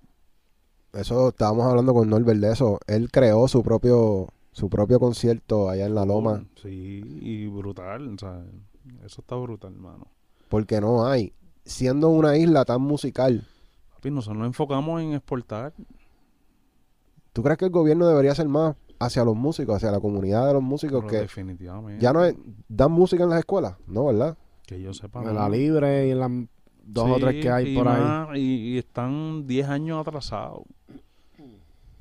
Eso 0.93 1.29
estábamos 1.29 1.65
hablando 1.65 1.93
con 1.93 2.09
Norbert 2.09 2.39
de 2.39 2.51
eso. 2.51 2.79
Él 2.87 3.09
creó 3.11 3.47
su 3.47 3.63
propio 3.63 4.27
su 4.51 4.69
propio 4.69 4.99
concierto 4.99 5.67
allá 5.67 5.87
en 5.87 5.95
La 5.95 6.05
Loma 6.05 6.45
Sí, 6.61 7.01
y 7.21 7.47
brutal, 7.47 8.07
o 8.13 8.17
sea, 8.19 8.45
eso 9.03 9.21
está 9.21 9.35
brutal, 9.35 9.73
mano. 9.73 10.05
porque 10.47 10.79
no 10.79 11.07
hay. 11.07 11.33
Siendo 11.65 12.09
una 12.09 12.37
isla 12.37 12.63
tan 12.63 12.81
musical, 12.81 13.47
Papi, 13.95 14.11
nosotros 14.11 14.37
nos 14.37 14.45
enfocamos 14.47 15.01
en 15.01 15.13
exportar. 15.13 15.73
¿tú 17.31 17.41
crees 17.41 17.57
que 17.57 17.65
el 17.65 17.71
gobierno 17.71 18.05
debería 18.07 18.33
hacer 18.33 18.47
más 18.47 18.75
hacia 18.99 19.23
los 19.25 19.35
músicos, 19.35 19.75
hacia 19.77 19.89
la 19.91 19.99
comunidad 19.99 20.45
de 20.47 20.53
los 20.53 20.61
músicos 20.61 20.99
pero 20.99 21.09
que 21.09 21.17
definitivamente. 21.21 21.99
ya 22.03 22.13
no 22.13 22.23
es- 22.23 22.35
dan 22.69 22.91
música 22.91 23.23
en 23.23 23.31
las 23.31 23.39
escuelas? 23.39 23.75
No, 23.87 24.05
¿verdad? 24.05 24.37
Que 24.75 24.81
yo 24.81 24.93
sepa. 24.93 25.21
En 25.23 25.35
la 25.35 25.47
libre 25.49 26.07
y 26.07 26.11
en 26.11 26.19
las 26.19 26.31
dos 26.85 27.09
o 27.11 27.15
tres 27.19 27.41
que 27.41 27.49
hay 27.49 27.75
por 27.75 27.87
ahí. 27.87 28.39
Y, 28.41 28.75
y 28.75 28.77
están 28.77 29.45
10 29.47 29.69
años 29.69 29.99
atrasados. 29.99 30.63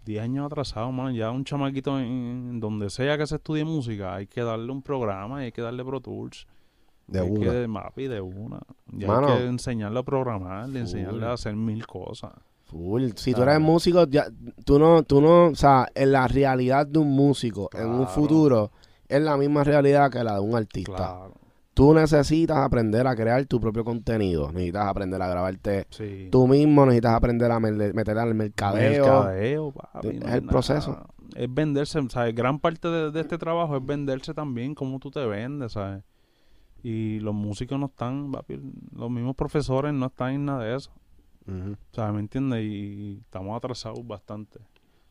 10 0.04 0.22
años 0.22 0.46
atrasados, 0.46 0.92
man. 0.92 1.14
Ya 1.14 1.30
un 1.30 1.44
chamaquito 1.44 1.98
en, 1.98 2.06
en 2.06 2.60
donde 2.60 2.90
sea 2.90 3.16
que 3.16 3.26
se 3.26 3.36
estudie 3.36 3.64
música, 3.64 4.14
hay 4.16 4.26
que 4.26 4.42
darle 4.42 4.72
un 4.72 4.82
programa 4.82 5.42
y 5.42 5.46
hay 5.46 5.52
que 5.52 5.62
darle 5.62 5.84
Pro 5.84 6.00
Tools. 6.00 6.46
De 7.06 7.20
hay 7.20 7.30
una. 7.30 7.50
que 7.52 7.68
mapi 7.68 8.08
de 8.08 8.20
una. 8.20 8.60
Y 8.90 9.04
Mano. 9.04 9.28
hay 9.28 9.38
que 9.38 9.46
enseñarle 9.46 9.98
a 9.98 10.02
programar, 10.02 10.66
Full. 10.66 10.76
enseñarle 10.76 11.26
a 11.26 11.32
hacer 11.34 11.54
mil 11.54 11.86
cosas. 11.86 12.32
Full. 12.64 13.10
Si 13.16 13.32
tú 13.32 13.36
Claro. 13.38 13.50
eres 13.52 13.62
músico, 13.62 14.06
ya, 14.06 14.26
tú 14.64 14.78
no, 14.78 15.02
tú 15.02 15.20
no, 15.20 15.48
o 15.48 15.54
sea, 15.54 15.86
en 15.94 16.10
la 16.12 16.26
realidad 16.26 16.86
de 16.86 16.98
un 16.98 17.10
músico, 17.12 17.68
en 17.74 17.88
un 17.88 18.06
futuro, 18.08 18.70
es 19.08 19.20
la 19.20 19.36
misma 19.36 19.62
realidad 19.62 20.10
que 20.10 20.24
la 20.24 20.34
de 20.34 20.40
un 20.40 20.56
artista. 20.56 20.94
Claro. 20.96 21.34
Tú 21.74 21.94
necesitas 21.94 22.58
aprender 22.58 23.06
a 23.06 23.16
crear 23.16 23.44
tu 23.46 23.58
propio 23.58 23.82
contenido. 23.84 24.52
Necesitas 24.52 24.86
aprender 24.86 25.20
a 25.22 25.26
grabarte 25.26 25.86
Sí. 25.90 26.28
tú 26.30 26.46
mismo, 26.46 26.84
necesitas 26.84 27.14
aprender 27.14 27.50
a 27.50 27.58
meter 27.60 28.18
al 28.18 28.34
mercadeo. 28.34 29.04
Mercadeo, 29.04 29.72
papi, 29.72 30.08
Es 30.08 30.20
no 30.20 30.34
el 30.34 30.42
proceso. 30.44 31.06
Es 31.34 31.52
venderse, 31.52 31.98
¿sabes? 32.10 32.34
Gran 32.34 32.58
parte 32.58 32.88
de, 32.88 33.10
de 33.10 33.20
este 33.20 33.38
trabajo 33.38 33.76
es 33.76 33.86
venderse 33.86 34.34
también, 34.34 34.74
cómo 34.74 34.98
tú 34.98 35.10
te 35.10 35.24
vendes, 35.24 35.72
¿sabes? 35.72 36.02
Y 36.82 37.20
los 37.20 37.32
músicos 37.34 37.78
no 37.78 37.86
están, 37.86 38.32
papi, 38.32 38.60
los 38.94 39.10
mismos 39.10 39.34
profesores 39.36 39.94
no 39.94 40.06
están 40.06 40.32
en 40.32 40.44
nada 40.44 40.64
de 40.64 40.76
eso. 40.76 40.90
¿sabes? 41.92 42.14
¿Me 42.14 42.20
entiendes? 42.20 42.62
Y, 42.62 43.18
estamos 43.24 43.56
atrasados 43.56 44.06
bastante. 44.06 44.60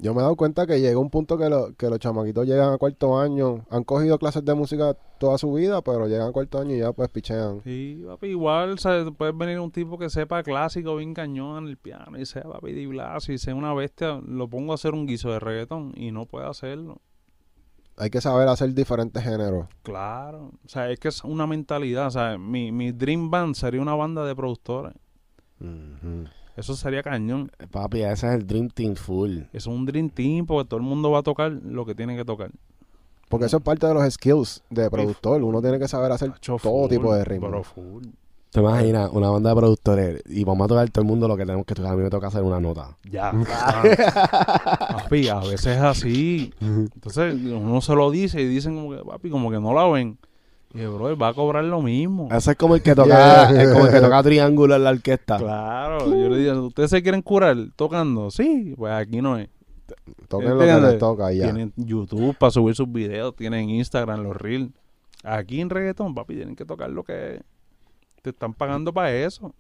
Yo 0.04 0.16
me 0.16 0.20
he 0.20 0.24
dado 0.24 0.36
cuenta 0.36 0.66
que 0.66 0.82
llega 0.82 0.98
un 0.98 1.12
punto 1.12 1.38
que, 1.38 1.48
lo- 1.48 1.76
que 1.76 1.88
los 1.88 2.00
chamaquitos 2.00 2.48
llegan 2.48 2.74
a 2.74 2.78
cuarto 2.80 3.20
año, 3.20 3.66
han 3.70 3.84
cogido 3.84 4.18
clases 4.18 4.44
de 4.44 4.56
música 4.56 4.96
toda 5.20 5.38
su 5.38 5.54
vida, 5.54 5.84
pero 5.84 6.08
llegan 6.08 6.30
a 6.30 6.32
cuarto 6.32 6.60
año 6.60 6.74
y 6.76 6.80
ya 6.80 6.92
pues 6.92 7.08
pichean. 7.10 7.62
Sí, 7.64 8.04
papi, 8.08 8.28
igual, 8.30 8.80
¿sabes? 8.80 9.06
Puede 9.16 9.32
venir 9.32 9.60
un 9.60 9.70
tipo 9.70 10.00
que 10.00 10.10
sepa 10.10 10.42
clásico, 10.42 10.96
bien 10.96 11.14
cañón 11.14 11.64
en 11.66 11.70
el 11.70 11.78
piano, 11.78 12.18
y 12.20 12.26
sea 12.26 12.42
papi 12.42 12.72
Di 12.74 12.88
Blasio, 12.88 13.36
y 13.36 13.38
sea 13.38 13.54
una 13.54 13.76
bestia, 13.76 14.20
lo 14.26 14.48
pongo 14.48 14.72
a 14.72 14.76
hacer 14.76 14.94
un 14.96 15.06
guiso 15.06 15.30
de 15.32 15.40
reggaetón, 15.40 15.94
y 15.96 16.12
no 16.12 16.26
puede 16.26 16.48
hacerlo. 16.48 16.98
Hay 17.98 18.10
que 18.10 18.22
saber 18.22 18.48
hacer 18.48 18.74
diferentes 18.74 19.22
géneros. 19.24 19.68
Claro, 19.84 20.54
o 20.66 20.68
sea, 20.68 20.90
es 20.90 21.00
que 21.00 21.10
es 21.10 21.24
una 21.24 21.46
mentalidad, 21.46 22.08
o 22.08 22.12
sea, 22.12 22.40
mi, 22.40 22.72
mi 22.72 22.92
Dream 22.92 23.30
Band 23.30 23.54
sería 23.54 23.80
una 23.82 23.94
banda 23.94 24.26
de 24.26 24.36
productores, 24.36 24.94
Ujú. 25.60 26.26
Eso 26.58 26.76
sería 26.76 27.04
cañón. 27.04 27.52
Papi, 27.72 28.02
ese 28.02 28.28
es 28.28 28.34
el 28.34 28.48
Dream 28.48 28.70
Team 28.70 28.96
full. 28.96 29.40
Es 29.54 29.68
un 29.68 29.86
Dream 29.86 30.10
Team, 30.10 30.46
porque 30.46 30.68
todo 30.68 30.80
el 30.80 30.86
mundo 30.86 31.12
va 31.12 31.20
a 31.20 31.24
tocar 31.24 31.52
lo 31.52 31.86
que 31.86 31.96
tiene 31.96 32.16
que 32.16 32.26
tocar. 32.26 32.52
Porque 33.30 33.46
eso 33.46 33.58
es 33.58 33.64
parte 33.64 33.88
de 33.88 33.94
los 33.94 34.14
skills 34.14 34.62
de 34.70 34.90
productor. 34.90 35.42
Uno 35.42 35.62
tiene 35.62 35.80
que 35.80 35.88
saber 35.88 36.12
hacer 36.12 36.32
Hacho, 36.32 36.58
todo 36.62 36.82
full, 36.82 36.90
tipo 36.90 37.14
de 37.16 37.24
ritmo. 37.24 37.48
Pero 37.50 37.64
full. 37.64 38.04
¿Te 38.52 38.60
imaginas 38.60 39.10
una 39.14 39.30
banda 39.30 39.52
de 39.52 39.56
productores 39.56 40.22
y 40.26 40.44
vamos 40.44 40.66
a 40.66 40.68
tocar 40.68 40.90
todo 40.90 41.04
el 41.04 41.08
mundo 41.08 41.26
lo 41.30 41.38
que 41.38 41.46
tenemos 41.46 41.66
que 41.66 41.74
tocar? 41.74 41.94
A 41.94 41.96
mí 41.96 42.04
me 42.04 42.10
toca 42.10 42.28
hacer 42.28 42.44
una 42.44 42.60
nota. 42.60 42.98
Ya. 43.10 43.32
papi, 44.90 45.30
a 45.30 45.40
veces 45.40 45.78
es 45.78 45.82
así. 45.82 46.54
Entonces 46.60 47.34
uno 47.34 47.80
se 47.80 47.96
lo 47.96 48.12
dice 48.12 48.42
y 48.42 48.48
dicen 48.48 48.76
como 48.76 48.98
que, 48.98 49.06
papi, 49.06 49.30
como 49.30 49.50
que 49.50 49.62
no 49.62 49.74
la 49.74 49.88
ven. 49.88 50.18
Y 50.74 50.86
bro, 50.86 51.18
va 51.18 51.30
a 51.30 51.34
cobrar 51.34 51.64
lo 51.66 51.82
mismo. 51.82 52.30
Ese 52.32 52.52
es 52.52 52.58
como 52.58 52.76
el 52.76 52.82
que 52.82 52.96
toca, 52.96 53.50
es 53.62 53.70
como 53.72 53.86
el 53.86 53.92
que 53.92 54.00
toca 54.00 54.24
triángulo 54.24 54.76
en 54.76 54.84
la 54.84 54.92
orquesta. 54.92 55.38
Claro, 55.38 56.06
yo 56.06 56.30
le 56.30 56.38
digo, 56.38 56.68
¿ustedes 56.68 56.90
se 56.90 57.04
quieren 57.04 57.22
curar 57.22 57.58
tocando? 57.76 58.32
Sí, 58.32 58.74
pues 58.78 58.94
aquí 58.94 59.22
no 59.22 59.38
es. 59.38 59.50
Toquen 60.30 60.58
lo 60.58 60.60
que 60.60 60.88
les 60.88 60.98
toca 60.98 61.32
ya. 61.34 61.44
Tienen 61.44 61.74
YouTube 61.76 62.38
para 62.38 62.52
subir 62.52 62.76
sus 62.76 62.90
videos, 62.92 63.36
tienen 63.36 63.70
Instagram, 63.70 64.24
los 64.24 64.36
Reels. 64.36 64.72
Aquí 65.24 65.60
en 65.60 65.70
reggaetón, 65.70 66.16
papi, 66.16 66.36
tienen 66.36 66.56
que 66.56 66.66
tocar 66.66 66.90
lo 66.90 67.04
que 67.04 67.42
te 68.22 68.30
están 68.30 68.54
pagando 68.54 68.94
para 68.94 69.14
eso. 69.14 69.48
O 69.48 69.54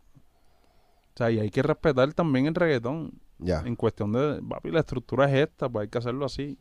sea, 1.18 1.30
y 1.30 1.40
hay 1.40 1.50
que 1.50 1.62
respetar 1.62 2.14
también 2.14 2.48
el 2.48 2.56
reggaetón. 2.56 3.12
Ya. 3.38 3.62
En 3.66 3.76
cuestión 3.76 4.14
de, 4.14 4.42
papi, 4.48 4.72
la 4.72 4.80
estructura 4.80 5.30
es 5.30 5.50
esta, 5.50 5.68
pues 5.68 5.84
hay 5.84 5.90
que 5.90 5.98
hacerlo 5.98 6.26
así. 6.26 6.58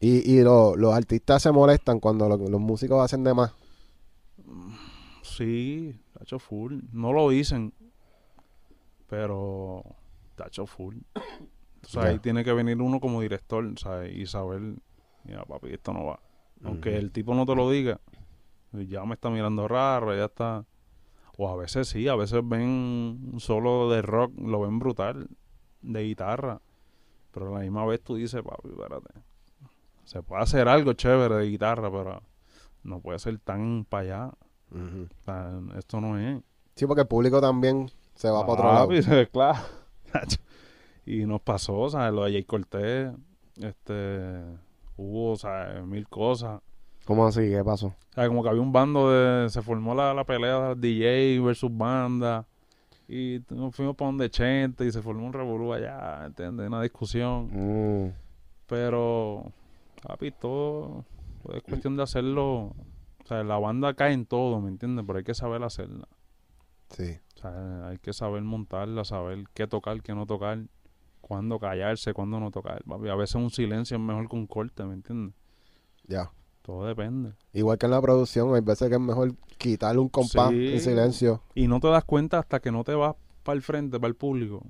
Y, 0.00 0.30
y 0.30 0.42
lo- 0.42 0.76
los 0.76 0.94
artistas 0.94 1.42
se 1.42 1.50
molestan 1.52 2.00
cuando 2.00 2.28
lo- 2.28 2.36
los 2.36 2.60
músicos 2.60 3.02
hacen 3.02 3.24
de 3.24 3.34
más. 3.34 3.54
Sí, 5.22 5.98
tacho 6.18 6.38
full. 6.38 6.80
No 6.92 7.12
lo 7.12 7.28
dicen, 7.30 7.72
pero 9.08 9.82
tacho 10.34 10.66
full. 10.66 10.96
O 11.84 11.88
sea, 11.88 12.02
ahí 12.04 12.18
tiene 12.18 12.44
que 12.44 12.52
venir 12.52 12.80
uno 12.82 13.00
como 13.00 13.20
director, 13.20 13.64
¿sabes? 13.78 14.14
Y 14.14 14.26
saber, 14.26 14.60
mira, 15.24 15.44
papi, 15.44 15.72
esto 15.72 15.92
no 15.92 16.04
va. 16.06 16.20
Aunque 16.64 16.96
el 16.96 17.12
tipo 17.12 17.34
no 17.34 17.46
te 17.46 17.54
lo 17.54 17.70
diga, 17.70 18.00
ya 18.72 19.04
me 19.04 19.14
está 19.14 19.30
mirando 19.30 19.68
raro, 19.68 20.14
ya 20.16 20.24
está. 20.26 20.64
O 21.38 21.48
a 21.50 21.56
veces 21.56 21.88
sí, 21.88 22.08
a 22.08 22.16
veces 22.16 22.40
ven 22.44 22.62
un 23.32 23.40
solo 23.40 23.90
de 23.90 24.00
rock, 24.02 24.32
lo 24.38 24.60
ven 24.62 24.78
brutal, 24.78 25.28
de 25.82 26.02
guitarra. 26.02 26.60
Pero 27.30 27.48
a 27.50 27.58
la 27.58 27.60
misma 27.60 27.84
vez 27.84 28.00
tú 28.02 28.14
dices, 28.16 28.42
papi, 28.42 28.68
espérate. 28.70 29.10
Se 30.06 30.22
puede 30.22 30.42
hacer 30.42 30.68
algo 30.68 30.92
chévere 30.94 31.34
de 31.34 31.50
guitarra, 31.50 31.90
pero 31.90 32.22
no 32.84 33.00
puede 33.00 33.18
ser 33.18 33.38
tan 33.38 33.84
para 33.84 34.02
allá. 34.02 34.30
Ujú. 34.70 35.08
O 35.20 35.24
sea, 35.24 35.60
esto 35.76 36.00
no 36.00 36.18
es. 36.18 36.40
Sí, 36.74 36.86
porque 36.86 37.02
el 37.02 37.08
público 37.08 37.40
también 37.40 37.90
se 38.14 38.30
va 38.30 38.46
para 38.46 38.52
otro 38.52 38.72
lado. 38.72 38.88
Papi, 38.88 39.26
claro. 39.32 39.58
y 41.04 41.26
nos 41.26 41.40
pasó, 41.42 41.76
o 41.76 41.90
sea, 41.90 42.10
lo 42.10 42.24
de 42.24 42.32
Jay 42.32 42.44
Cortés, 42.44 43.12
este, 43.60 44.42
hubo, 44.96 45.32
o 45.32 45.36
sea, 45.36 45.82
mil 45.84 46.08
cosas. 46.08 46.60
¿Cómo 47.04 47.26
así? 47.26 47.40
¿Qué 47.40 47.62
pasó? 47.64 47.88
O 47.88 48.14
sea, 48.14 48.26
como 48.28 48.42
que 48.42 48.48
había 48.48 48.62
un 48.62 48.72
bando 48.72 49.10
de, 49.10 49.50
se 49.50 49.62
formó 49.62 49.94
la, 49.94 50.14
la 50.14 50.24
pelea 50.24 50.74
de 50.74 50.88
DJ 50.88 51.40
versus 51.40 51.76
banda. 51.76 52.46
Y 53.08 53.40
nos 53.50 53.74
fuimos 53.74 53.94
para 53.96 54.08
donde 54.08 54.30
Chente 54.30 54.84
y 54.84 54.92
se 54.92 55.02
formó 55.02 55.26
un 55.26 55.32
revolú 55.32 55.72
allá, 55.72 56.26
¿entiendes? 56.26 56.66
Una 56.66 56.82
discusión. 56.82 57.48
Mm. 57.52 58.12
Pero, 58.66 59.52
papi, 60.06 60.30
todo 60.32 61.04
es 61.52 61.62
cuestión 61.62 61.96
de 61.96 62.02
hacerlo. 62.02 62.74
O 63.24 63.28
sea, 63.28 63.42
la 63.42 63.58
banda 63.58 63.94
cae 63.94 64.12
en 64.12 64.26
todo, 64.26 64.60
¿me 64.60 64.68
entiendes? 64.68 65.04
Pero 65.06 65.18
hay 65.18 65.24
que 65.24 65.34
saber 65.34 65.62
hacerla. 65.62 66.06
Sí. 66.90 67.18
O 67.36 67.38
sea, 67.40 67.88
hay 67.88 67.98
que 67.98 68.12
saber 68.12 68.42
montarla, 68.42 69.04
saber 69.04 69.44
qué 69.54 69.66
tocar, 69.66 70.00
qué 70.02 70.14
no 70.14 70.26
tocar, 70.26 70.60
cuándo 71.20 71.58
callarse, 71.58 72.12
cuándo 72.14 72.38
no 72.40 72.50
tocar. 72.50 72.82
papi. 72.84 73.08
A 73.08 73.16
veces 73.16 73.34
un 73.36 73.50
silencio 73.50 73.96
es 73.96 74.02
mejor 74.02 74.28
que 74.28 74.36
un 74.36 74.46
corte, 74.46 74.84
¿me 74.84 74.94
entiendes? 74.94 75.34
Ya. 76.06 76.30
Todo 76.62 76.84
depende. 76.86 77.32
Igual 77.52 77.78
que 77.78 77.86
en 77.86 77.92
la 77.92 78.00
producción, 78.02 78.52
hay 78.54 78.60
veces 78.60 78.88
que 78.88 78.94
es 78.96 79.00
mejor 79.00 79.34
quitarle 79.56 80.00
un 80.00 80.08
compás 80.08 80.50
Sí. 80.50 80.72
en 80.72 80.80
silencio. 80.80 81.42
Y 81.54 81.68
no 81.68 81.78
te 81.78 81.86
das 81.88 82.04
cuenta 82.04 82.38
hasta 82.40 82.58
que 82.60 82.72
no 82.72 82.82
te 82.82 82.92
vas 82.94 83.14
para 83.44 83.54
el 83.54 83.62
frente, 83.62 83.98
para 84.00 84.08
el 84.08 84.16
público, 84.16 84.66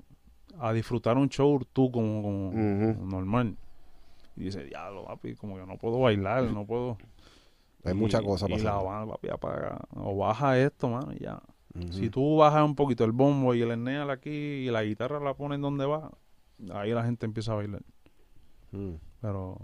a 0.59 0.73
disfrutar 0.73 1.17
un 1.17 1.29
show 1.29 1.59
tú 1.73 1.91
como, 1.91 2.51
normal. 2.53 3.57
Y 4.37 4.43
dices, 4.45 4.67
diablo, 4.69 5.05
papi, 5.05 5.35
como 5.35 5.55
que 5.57 5.65
no 5.65 5.77
puedo 5.77 5.99
bailar, 5.99 6.43
no 6.43 6.65
puedo. 6.65 6.97
Hay 7.83 7.93
muchas 7.93 8.21
cosas 8.21 8.49
Y 8.49 8.53
la 8.53 8.57
pasando. 8.71 8.85
banda, 8.85 9.13
papi, 9.13 9.29
apaga. 9.29 9.79
O 9.95 10.15
baja 10.17 10.57
esto, 10.59 10.87
mano, 10.89 11.11
y 11.13 11.19
ya. 11.23 11.41
Si 11.91 12.09
tú 12.09 12.37
bajas 12.37 12.63
un 12.65 12.73
poquito 12.75 13.03
el 13.03 13.11
bombo 13.11 13.53
y 13.53 13.61
el 13.61 13.69
enneal 13.71 14.09
aquí 14.09 14.29
y 14.29 14.69
la 14.71 14.83
guitarra 14.83 15.19
la 15.19 15.35
pones 15.35 15.59
donde 15.61 15.85
va, 15.85 16.11
ahí 16.73 16.91
la 16.91 17.03
gente 17.03 17.25
empieza 17.27 17.51
a 17.51 17.55
bailar. 17.55 17.81
Mm. 18.71 18.93
Pero 19.21 19.57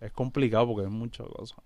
es 0.00 0.10
complicado 0.12 0.66
porque 0.66 0.82
hay 0.86 0.90
muchas 0.92 1.26
cosas. 1.28 1.58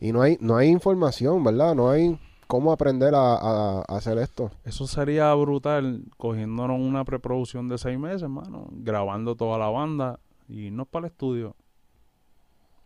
Y 0.00 0.12
no 0.12 0.22
hay, 0.22 0.38
no 0.40 0.56
hay 0.56 0.68
información, 0.68 1.44
¿verdad? 1.44 1.74
No 1.74 1.90
hay 1.90 2.18
cómo 2.46 2.72
aprender 2.72 3.14
a, 3.14 3.34
a- 3.34 3.80
a 3.86 3.96
hacer 3.96 4.16
esto. 4.18 4.50
Eso 4.64 4.86
sería 4.86 5.34
brutal 5.34 6.04
cogiéndonos 6.16 6.80
una 6.80 7.04
preproducción 7.04 7.68
de 7.68 7.76
seis 7.76 7.98
meses, 7.98 8.22
hermano, 8.22 8.66
grabando 8.70 9.36
toda 9.36 9.58
la 9.58 9.68
banda 9.68 10.20
y 10.48 10.66
irnos 10.68 10.88
para 10.88 11.06
el 11.06 11.12
estudio 11.12 11.54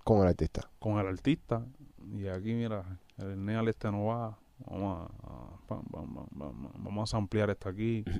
con 0.05 0.21
el 0.23 0.29
artista. 0.29 0.69
con 0.79 0.99
el 0.99 1.07
artista. 1.07 1.65
Y 2.17 2.27
aquí, 2.29 2.53
mira, 2.55 2.99
el 3.19 3.33
enneal 3.33 3.69
este 3.69 3.91
no 3.91 4.07
va. 4.07 4.39
Vamos 4.67 5.11
a, 5.69 5.77
vamos 6.79 7.15
a 7.15 7.17
ampliar 7.17 7.51
esto 7.51 7.69
aquí. 7.69 8.05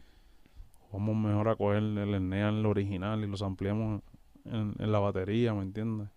Vamos 0.93 1.17
mejor 1.17 1.49
a 1.49 1.57
coger 1.57 1.79
el 1.79 2.15
enneal 2.15 2.67
original 2.67 3.25
y 3.25 3.27
los 3.27 3.41
ampliamos 3.41 4.03
en, 4.45 4.75
en 4.79 4.93
la 4.93 4.99
batería, 4.99 5.55
¿me 5.55 5.63
entiendes? 5.63 6.09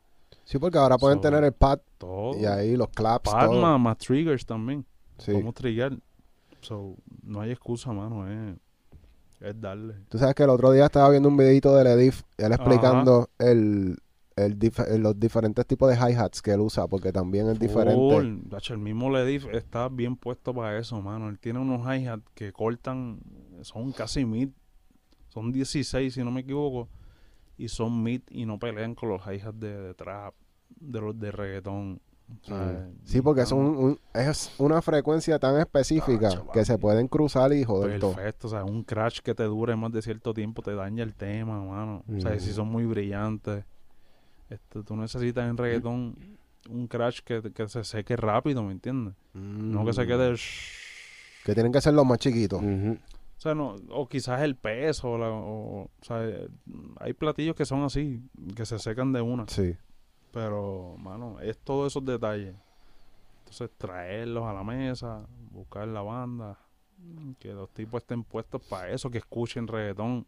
Sí, 0.43 0.59
porque 0.59 0.77
ahora 0.77 0.97
pueden 0.97 1.19
So, 1.19 1.21
tener 1.21 1.45
el 1.45 1.53
pad 1.53 1.79
Todo. 1.97 2.37
y 2.37 2.45
ahí 2.45 2.75
los 2.75 2.89
claps, 2.89 3.31
Pad, 3.31 3.47
todo. 3.47 3.61
más, 3.61 3.79
más 3.79 3.97
triggers 3.97 4.45
también. 4.45 4.85
Sí. 5.17 5.31
Podemos 5.31 5.53
trigger. 5.53 5.97
So, 6.59 6.97
no 7.23 7.39
hay 7.39 7.51
excusa, 7.51 7.93
mano. 7.93 8.27
Es, 8.29 8.57
es 9.39 9.61
darle. 9.61 9.93
Tú 10.09 10.17
sabes 10.17 10.35
que 10.35 10.43
el 10.43 10.49
otro 10.49 10.71
día 10.73 10.83
estaba 10.87 11.09
viendo 11.09 11.29
un 11.29 11.37
videito 11.37 11.73
del 11.73 11.87
Edif, 11.87 12.23
él 12.37 12.51
explicando 12.51 13.29
el, 13.39 13.97
el 14.35 14.59
dif- 14.59 14.85
el- 14.87 15.01
los 15.01 15.17
diferentes 15.19 15.65
tipos 15.65 15.89
de 15.89 15.95
hi-hats 15.95 16.41
que 16.41 16.51
él 16.51 16.59
usa, 16.59 16.87
porque 16.87 17.11
también 17.13 17.47
es 17.49 17.57
diferente. 17.59 18.17
El 18.17 18.77
mismo 18.77 19.09
Ledif 19.09 19.45
está 19.53 19.87
bien 19.87 20.15
puesto 20.17 20.53
para 20.53 20.77
eso, 20.77 21.01
mano. 21.01 21.29
Él 21.29 21.39
tiene 21.39 21.59
unos 21.59 21.81
hi-hats 21.85 22.23
que 22.33 22.51
cortan, 22.51 23.19
son 23.61 23.91
casi 23.93 24.25
mid. 24.25 24.49
Son 25.29 25.51
16, 25.51 26.13
si 26.13 26.23
no 26.23 26.31
me 26.31 26.41
equivoco. 26.41 26.89
Y 27.57 27.69
son 27.69 28.03
mid 28.03 28.21
y 28.29 28.45
no 28.45 28.59
pelean 28.59 28.95
con 28.95 29.09
los 29.09 29.21
hi-hats 29.25 29.57
de, 29.59 29.77
de 29.81 29.93
trap, 29.93 30.33
de 30.79 30.99
los 31.01 31.17
de 31.17 31.31
reggaetón. 31.31 32.01
O 32.41 32.45
sea, 32.45 32.55
Mm. 32.89 32.95
Sí, 33.05 33.21
porque 33.21 33.41
es, 33.41 33.51
un, 33.51 33.65
un- 33.67 33.99
es 34.13 34.51
una 34.57 34.81
frecuencia 34.81 35.37
tan 35.39 35.57
específica 35.59 36.29
Tacho, 36.29 36.47
que 36.51 36.65
se 36.65 36.77
pueden 36.79 37.07
cruzar 37.07 37.53
y 37.53 37.63
joder 37.63 37.99
todo. 37.99 38.15
Perfecto, 38.15 38.47
o 38.47 38.49
sea, 38.49 38.63
un 38.65 38.83
crash 38.83 39.19
que 39.19 39.35
te 39.35 39.43
dure 39.43 39.75
más 39.75 39.91
de 39.91 40.01
cierto 40.01 40.33
tiempo 40.33 40.61
te 40.63 40.73
daña 40.73 41.03
el 41.03 41.13
tema, 41.13 41.61
mano. 41.63 42.03
O 42.17 42.19
sea, 42.19 42.31
Mm. 42.31 42.39
si 42.39 42.51
son 42.51 42.67
muy 42.69 42.85
brillantes. 42.85 43.63
Este, 44.49 44.83
tú 44.83 44.95
necesitas 44.95 45.49
en 45.49 45.57
reggaetón 45.57 46.15
un 46.69 46.87
crash 46.87 47.19
que, 47.21 47.41
que 47.53 47.67
se 47.67 47.83
seque 47.83 48.15
rápido, 48.15 48.63
¿me 48.63 48.71
entiendes? 48.71 49.13
No 49.33 49.85
que 49.85 49.93
se 49.93 50.03
Mm. 50.03 50.07
quede... 50.07 50.35
Que 51.43 51.53
tienen 51.53 51.71
que 51.71 51.81
ser 51.81 51.93
los 51.93 52.05
más 52.05 52.17
chiquitos. 52.19 52.61
O 52.63 52.97
sea, 53.37 53.53
no, 53.53 53.75
o 53.89 54.07
quizás 54.07 54.41
el 54.41 54.55
peso, 54.55 55.11
o, 55.11 55.17
la- 55.17 55.29
o- 55.29 55.83
o 55.83 55.89
sea, 56.01 56.27
hay 56.99 57.13
platillos 57.13 57.55
que 57.55 57.65
son 57.65 57.83
así, 57.83 58.21
que 58.55 58.65
se 58.65 58.79
secan 58.79 59.11
de 59.13 59.21
una. 59.21 59.45
Sí. 59.47 59.75
Pero, 60.31 60.95
mano, 60.97 61.39
es 61.41 61.57
todos 61.59 61.91
esos 61.91 62.03
detalles. 62.05 62.55
Entonces, 63.39 63.69
traerlos 63.77 64.43
a 64.45 64.53
la 64.53 64.63
mesa, 64.63 65.27
buscar 65.51 65.87
la 65.87 66.01
banda, 66.01 66.57
que 67.39 67.53
los 67.53 67.69
tipos 67.69 68.01
estén 68.01 68.23
puestos 68.23 68.61
para 68.63 68.89
eso, 68.89 69.11
que 69.11 69.19
escuchen 69.19 69.67
reggaetón, 69.67 70.25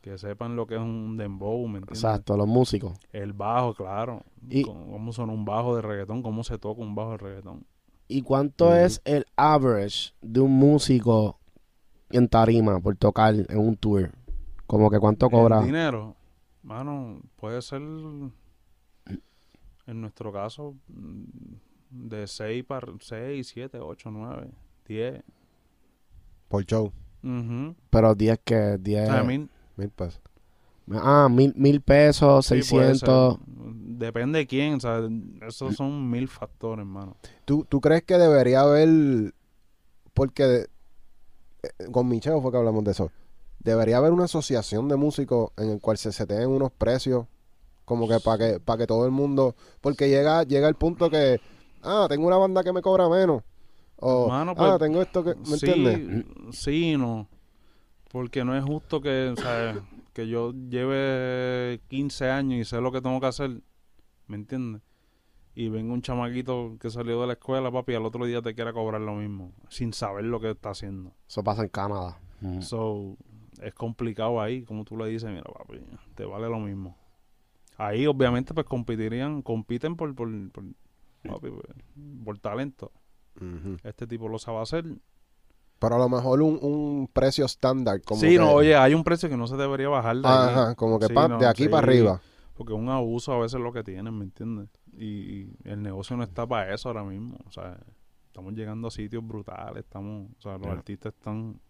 que 0.00 0.16
sepan 0.18 0.56
lo 0.56 0.66
que 0.66 0.74
es 0.76 0.80
un 0.80 1.16
dembow, 1.16 1.58
¿me 1.66 1.78
entiendes? 1.78 1.98
Exacto, 2.02 2.36
los 2.36 2.46
músicos. 2.46 2.98
El 3.12 3.32
bajo, 3.32 3.74
claro. 3.74 4.22
Y- 4.48 4.62
cómo, 4.62 5.12
suena 5.12 5.32
un 5.32 5.44
bajo 5.44 5.76
de 5.76 5.82
reggaetón, 5.82 6.22
cómo 6.22 6.44
se 6.44 6.58
toca 6.58 6.80
un 6.80 6.94
bajo 6.94 7.12
de 7.12 7.16
reggaetón. 7.18 7.66
¿Y 8.06 8.22
cuánto 8.22 8.66
Ujú. 8.66 8.74
es 8.74 9.02
el 9.04 9.26
average 9.36 10.12
de 10.22 10.40
un 10.40 10.52
músico 10.52 11.38
en 12.10 12.28
tarima 12.28 12.80
por 12.80 12.96
tocar 12.96 13.34
en 13.34 13.58
un 13.58 13.76
tour? 13.76 14.10
Como 14.66 14.90
que 14.90 14.98
cuánto 14.98 15.28
cobra. 15.30 15.58
El 15.60 15.66
dinero, 15.66 16.14
Mano, 16.62 17.20
puede 17.36 17.62
ser, 17.62 17.80
en 17.80 18.32
nuestro 19.86 20.32
caso, 20.32 20.74
mm, 20.88 21.24
de 21.90 22.26
6 22.26 22.64
para 22.64 22.86
6, 23.00 23.48
7, 23.48 23.78
8, 23.80 24.10
9, 24.10 24.50
10. 24.86 25.22
Por 26.48 26.64
show. 26.64 26.92
Ujú. 27.22 27.74
Pero 27.90 28.14
10 28.14 28.38
que 28.44 28.76
10. 28.78 29.08
O 29.08 29.12
sea, 29.12 29.20
a 29.20 29.24
mí- 29.24 29.48
Mil 29.78 29.90
pesos. 29.90 30.20
Ah, 30.92 31.28
mil, 31.30 31.54
mil 31.56 31.80
pesos, 31.80 32.46
sí, 32.46 32.60
puede 32.70 32.94
600. 32.94 33.36
ser. 33.36 33.44
Depende 33.98 34.40
de 34.40 34.46
quién, 34.46 34.74
o 34.74 34.80
sea, 34.80 35.00
esos 35.46 35.76
son 35.76 36.10
mil 36.10 36.28
factores, 36.28 36.80
hermano. 36.80 37.16
¿Tú, 37.44 37.64
¿Tú 37.68 37.80
crees 37.80 38.02
que 38.02 38.18
debería 38.18 38.62
haber, 38.62 39.34
porque 40.14 40.66
eh, 41.62 41.68
con 41.92 42.08
Micheo 42.08 42.40
fue 42.42 42.50
que 42.50 42.58
hablamos 42.58 42.84
de 42.84 42.90
eso, 42.92 43.10
debería 43.60 43.98
haber 43.98 44.12
una 44.12 44.24
asociación 44.24 44.88
de 44.88 44.96
músicos 44.96 45.50
en 45.56 45.70
el 45.70 45.80
cual 45.80 45.96
se 45.96 46.12
seteen 46.12 46.48
unos 46.48 46.72
precios 46.72 47.26
como 47.84 48.06
que 48.08 48.20
para 48.20 48.38
que 48.38 48.60
para 48.60 48.78
que 48.78 48.86
todo 48.86 49.04
el 49.06 49.12
mundo, 49.12 49.54
porque 49.80 50.08
llega 50.08 50.42
llega 50.42 50.68
el 50.68 50.74
punto 50.74 51.08
que, 51.08 51.40
ah, 51.82 52.06
tengo 52.08 52.26
una 52.26 52.36
banda 52.36 52.62
que 52.62 52.72
me 52.72 52.82
cobra 52.82 53.08
menos, 53.08 53.42
o, 53.96 54.28
Mano, 54.28 54.54
pues, 54.54 54.70
ah, 54.70 54.78
tengo 54.78 55.02
esto 55.02 55.24
que, 55.24 55.34
¿me 55.34 55.56
sí, 55.58 55.66
entiendes? 55.66 56.24
sí 56.52 56.96
no. 56.96 57.26
Porque 58.08 58.44
no 58.44 58.56
es 58.56 58.64
justo 58.64 59.00
que, 59.00 59.28
o 59.28 59.36
sea, 59.36 59.82
que 60.12 60.28
yo 60.28 60.52
lleve 60.52 61.80
15 61.88 62.30
años 62.30 62.60
y 62.60 62.64
sé 62.64 62.80
lo 62.80 62.90
que 62.90 63.00
tengo 63.00 63.20
que 63.20 63.26
hacer. 63.26 63.60
¿Me 64.26 64.36
entiendes? 64.36 64.82
Y 65.54 65.68
venga 65.68 65.92
un 65.92 66.02
chamaquito 66.02 66.76
que 66.80 66.88
salió 66.90 67.20
de 67.20 67.26
la 67.26 67.32
escuela, 67.34 67.70
papi, 67.70 67.92
y 67.92 67.94
al 67.96 68.06
otro 68.06 68.24
día 68.24 68.40
te 68.40 68.54
quiera 68.54 68.72
cobrar 68.72 69.00
lo 69.00 69.14
mismo, 69.16 69.52
sin 69.68 69.92
saber 69.92 70.24
lo 70.24 70.40
que 70.40 70.50
está 70.50 70.70
haciendo. 70.70 71.12
Eso 71.26 71.42
pasa 71.42 71.62
en 71.62 71.68
Canadá. 71.68 72.20
Ujú. 72.40 72.62
So, 72.62 73.16
es 73.60 73.74
complicado 73.74 74.40
ahí, 74.40 74.62
como 74.62 74.84
tú 74.84 74.96
le 74.96 75.08
dices, 75.08 75.28
mira, 75.28 75.42
papi, 75.42 75.80
te 76.14 76.24
vale 76.24 76.48
lo 76.48 76.60
mismo. 76.60 76.96
Ahí, 77.76 78.06
obviamente, 78.06 78.54
pues 78.54 78.66
competirían, 78.66 79.42
compiten 79.42 79.96
por, 79.96 80.14
por, 80.14 80.28
por, 80.50 80.64
papi, 81.22 81.50
pues, 81.50 81.66
por 82.24 82.38
talento. 82.38 82.92
Este 83.82 84.06
tipo 84.06 84.28
lo 84.28 84.38
sabe 84.38 84.58
hacer. 84.58 84.84
Pero 85.78 85.94
a 85.94 85.98
lo 85.98 86.08
mejor 86.08 86.42
un, 86.42 86.58
un 86.60 87.08
precio 87.12 87.44
estándar 87.44 88.00
como 88.02 88.20
sí, 88.20 88.30
que- 88.30 88.38
no, 88.38 88.50
oye, 88.52 88.74
hay 88.76 88.94
un 88.94 89.04
precio 89.04 89.28
que 89.28 89.36
no 89.36 89.46
se 89.46 89.56
debería 89.56 89.88
bajar 89.88 90.16
de 90.16 90.26
ahí, 90.28 90.34
Ajá, 90.54 90.74
como 90.74 90.98
que 90.98 91.06
Sí, 91.06 91.14
pa- 91.14 91.28
no, 91.28 91.38
de 91.38 91.46
aquí 91.46 91.64
sí. 91.64 91.68
para 91.68 91.86
arriba. 91.86 92.20
porque 92.54 92.72
es 92.72 92.78
un 92.78 92.88
abuso 92.88 93.32
a 93.32 93.38
veces 93.38 93.60
lo 93.60 93.72
que 93.72 93.84
tienen, 93.84 94.16
¿me 94.18 94.24
entiendes? 94.24 94.68
Y, 94.96 95.04
y 95.06 95.56
el 95.64 95.80
negocio 95.82 96.16
no 96.16 96.24
está 96.24 96.44
para 96.46 96.74
eso 96.74 96.88
ahora 96.88 97.04
mismo, 97.04 97.36
o 97.46 97.52
sea, 97.52 97.78
estamos 98.26 98.52
llegando 98.54 98.88
a 98.88 98.90
sitios 98.90 99.24
brutales, 99.24 99.84
estamos, 99.84 100.28
o 100.38 100.42
sea, 100.42 100.58
los 100.58 100.66
artistas 100.66 101.14
están... 101.14 101.60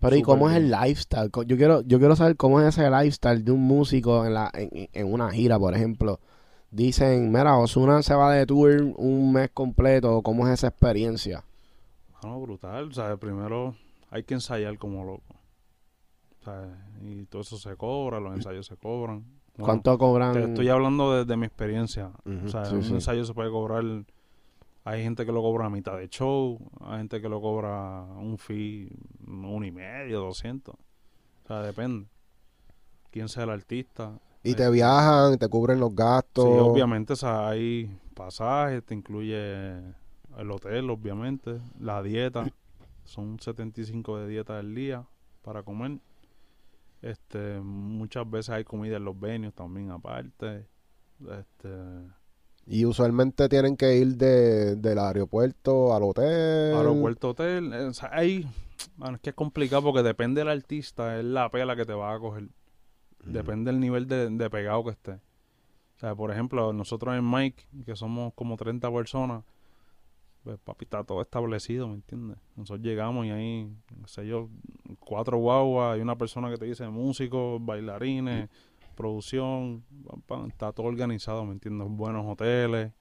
Pero 0.00 0.16
¿y 0.16 0.22
cómo 0.22 0.50
es 0.50 0.56
el 0.56 0.70
lifestyle? 0.70 1.30
Yo 1.46 1.56
quiero, 1.56 1.80
yo 1.82 1.98
quiero 2.00 2.16
saber 2.16 2.36
cómo 2.36 2.60
es 2.60 2.76
ese 2.76 2.90
lifestyle 2.90 3.42
de 3.44 3.52
un 3.52 3.62
músico 3.62 4.26
en, 4.26 4.34
la, 4.34 4.50
en, 4.52 4.88
en 4.92 5.12
una 5.12 5.30
gira, 5.30 5.58
por 5.58 5.74
ejemplo. 5.74 6.20
Dicen, 6.70 7.32
mira, 7.32 7.56
Osuna 7.56 8.02
se 8.02 8.14
va 8.14 8.32
de 8.34 8.44
tour 8.44 8.82
un 8.96 9.32
mes 9.32 9.50
completo. 9.54 10.20
¿Cómo 10.22 10.46
es 10.46 10.52
esa 10.54 10.66
experiencia? 10.68 11.44
Mano, 12.26 12.40
brutal, 12.40 12.88
o 12.88 12.92
sea, 12.92 13.16
primero 13.16 13.76
hay 14.10 14.24
que 14.24 14.34
ensayar 14.34 14.78
como 14.78 15.04
loco. 15.04 15.36
O 16.40 16.44
sea, 16.44 16.88
y 17.02 17.24
todo 17.26 17.42
eso 17.42 17.56
se 17.56 17.76
cobra, 17.76 18.18
los 18.18 18.34
ensayos 18.34 18.66
se 18.66 18.76
cobran. 18.76 19.24
Bueno, 19.56 19.64
¿Cuánto 19.64 19.96
cobran? 19.96 20.32
Te 20.32 20.44
estoy 20.44 20.68
hablando 20.68 21.12
de, 21.12 21.24
de 21.24 21.36
mi 21.36 21.46
experiencia. 21.46 22.10
O 22.44 22.48
sea, 22.48 22.64
sí, 22.64 22.74
un 22.74 22.82
sí. 22.82 22.94
ensayo 22.94 23.24
se 23.24 23.32
puede 23.32 23.50
cobrar. 23.50 23.84
Hay 24.84 25.02
gente 25.02 25.24
que 25.24 25.32
lo 25.32 25.40
cobra 25.40 25.66
a 25.66 25.70
mitad 25.70 25.96
de 25.96 26.08
show, 26.08 26.58
hay 26.80 26.98
gente 26.98 27.20
que 27.20 27.28
lo 27.28 27.40
cobra 27.40 28.02
un 28.02 28.38
fee, 28.38 28.88
uno 29.26 29.64
y 29.64 29.70
medio, 29.70 30.20
doscientos. 30.20 30.76
O 31.44 31.46
sea, 31.46 31.62
depende. 31.62 32.08
Quién 33.10 33.28
sea 33.28 33.44
el 33.44 33.50
artista. 33.50 34.18
Y 34.42 34.54
te 34.54 34.68
viajan, 34.70 35.38
te 35.38 35.48
cubren 35.48 35.80
los 35.80 35.94
gastos. 35.94 36.44
Sí, 36.44 36.50
obviamente, 36.50 37.12
o 37.12 37.16
sea, 37.16 37.48
hay 37.48 37.90
pasajes, 38.14 38.84
te 38.84 38.94
incluye 38.94 39.80
el 40.36 40.50
hotel, 40.50 40.90
obviamente, 40.90 41.60
la 41.80 42.02
dieta. 42.02 42.52
Son 43.04 43.38
75 43.38 44.18
de 44.18 44.28
dieta 44.28 44.58
al 44.58 44.74
día 44.74 45.06
para 45.42 45.62
comer. 45.62 45.98
Este, 47.02 47.60
muchas 47.60 48.28
veces 48.28 48.50
hay 48.50 48.64
comida 48.64 48.96
en 48.96 49.04
los 49.04 49.18
venues 49.18 49.54
también 49.54 49.90
aparte. 49.90 50.66
Este, 51.20 51.68
Y 52.66 52.84
usualmente 52.84 53.48
tienen 53.48 53.76
que 53.76 53.96
ir 53.96 54.16
de, 54.16 54.76
del 54.76 54.98
aeropuerto 54.98 55.94
al 55.94 56.02
hotel. 56.02 56.74
aeropuerto 56.74 57.30
hotel, 57.30 57.72
eh, 57.72 57.84
o 57.84 57.94
sea, 57.94 58.10
hay, 58.12 58.46
bueno, 58.96 59.16
es 59.16 59.22
que 59.22 59.30
es 59.30 59.36
complicado 59.36 59.82
porque 59.82 60.02
depende 60.02 60.40
del 60.40 60.48
artista, 60.48 61.18
es 61.18 61.24
la 61.24 61.48
pela 61.50 61.76
que 61.76 61.84
te 61.84 61.94
va 61.94 62.12
a 62.12 62.18
coger. 62.18 62.48
Depende 63.24 63.70
del 63.72 63.80
nivel 63.80 64.06
de, 64.06 64.30
de 64.30 64.50
pegado 64.50 64.84
que 64.84 64.90
esté. 64.90 65.12
O 65.12 65.98
sea, 65.98 66.14
por 66.14 66.30
ejemplo, 66.30 66.72
nosotros 66.72 67.16
en 67.16 67.28
Mike, 67.28 67.66
que 67.84 67.96
somos 67.96 68.34
como 68.34 68.56
30 68.56 68.92
personas, 68.92 69.42
pues 70.46 70.60
papi, 70.60 70.84
está 70.84 71.02
todo 71.02 71.20
establecido, 71.22 71.88
¿me 71.88 71.94
entiendes? 71.94 72.38
Nosotros 72.54 72.86
llegamos 72.86 73.26
y 73.26 73.30
hay, 73.30 73.64
no 74.00 74.06
sé 74.06 74.28
yo, 74.28 74.48
cuatro 75.00 75.38
guaguas, 75.38 75.96
hay 75.96 76.00
una 76.00 76.16
persona 76.16 76.48
que 76.48 76.56
te 76.56 76.66
dice 76.66 76.88
músicos, 76.88 77.60
bailarines, 77.66 78.48
producción, 78.94 79.82
pam, 80.06 80.22
pam, 80.22 80.46
está 80.46 80.72
todo 80.72 80.86
organizado, 80.86 81.44
¿me 81.44 81.50
entiendes? 81.52 81.88
Buenos 81.90 82.24
hoteles, 82.26 82.92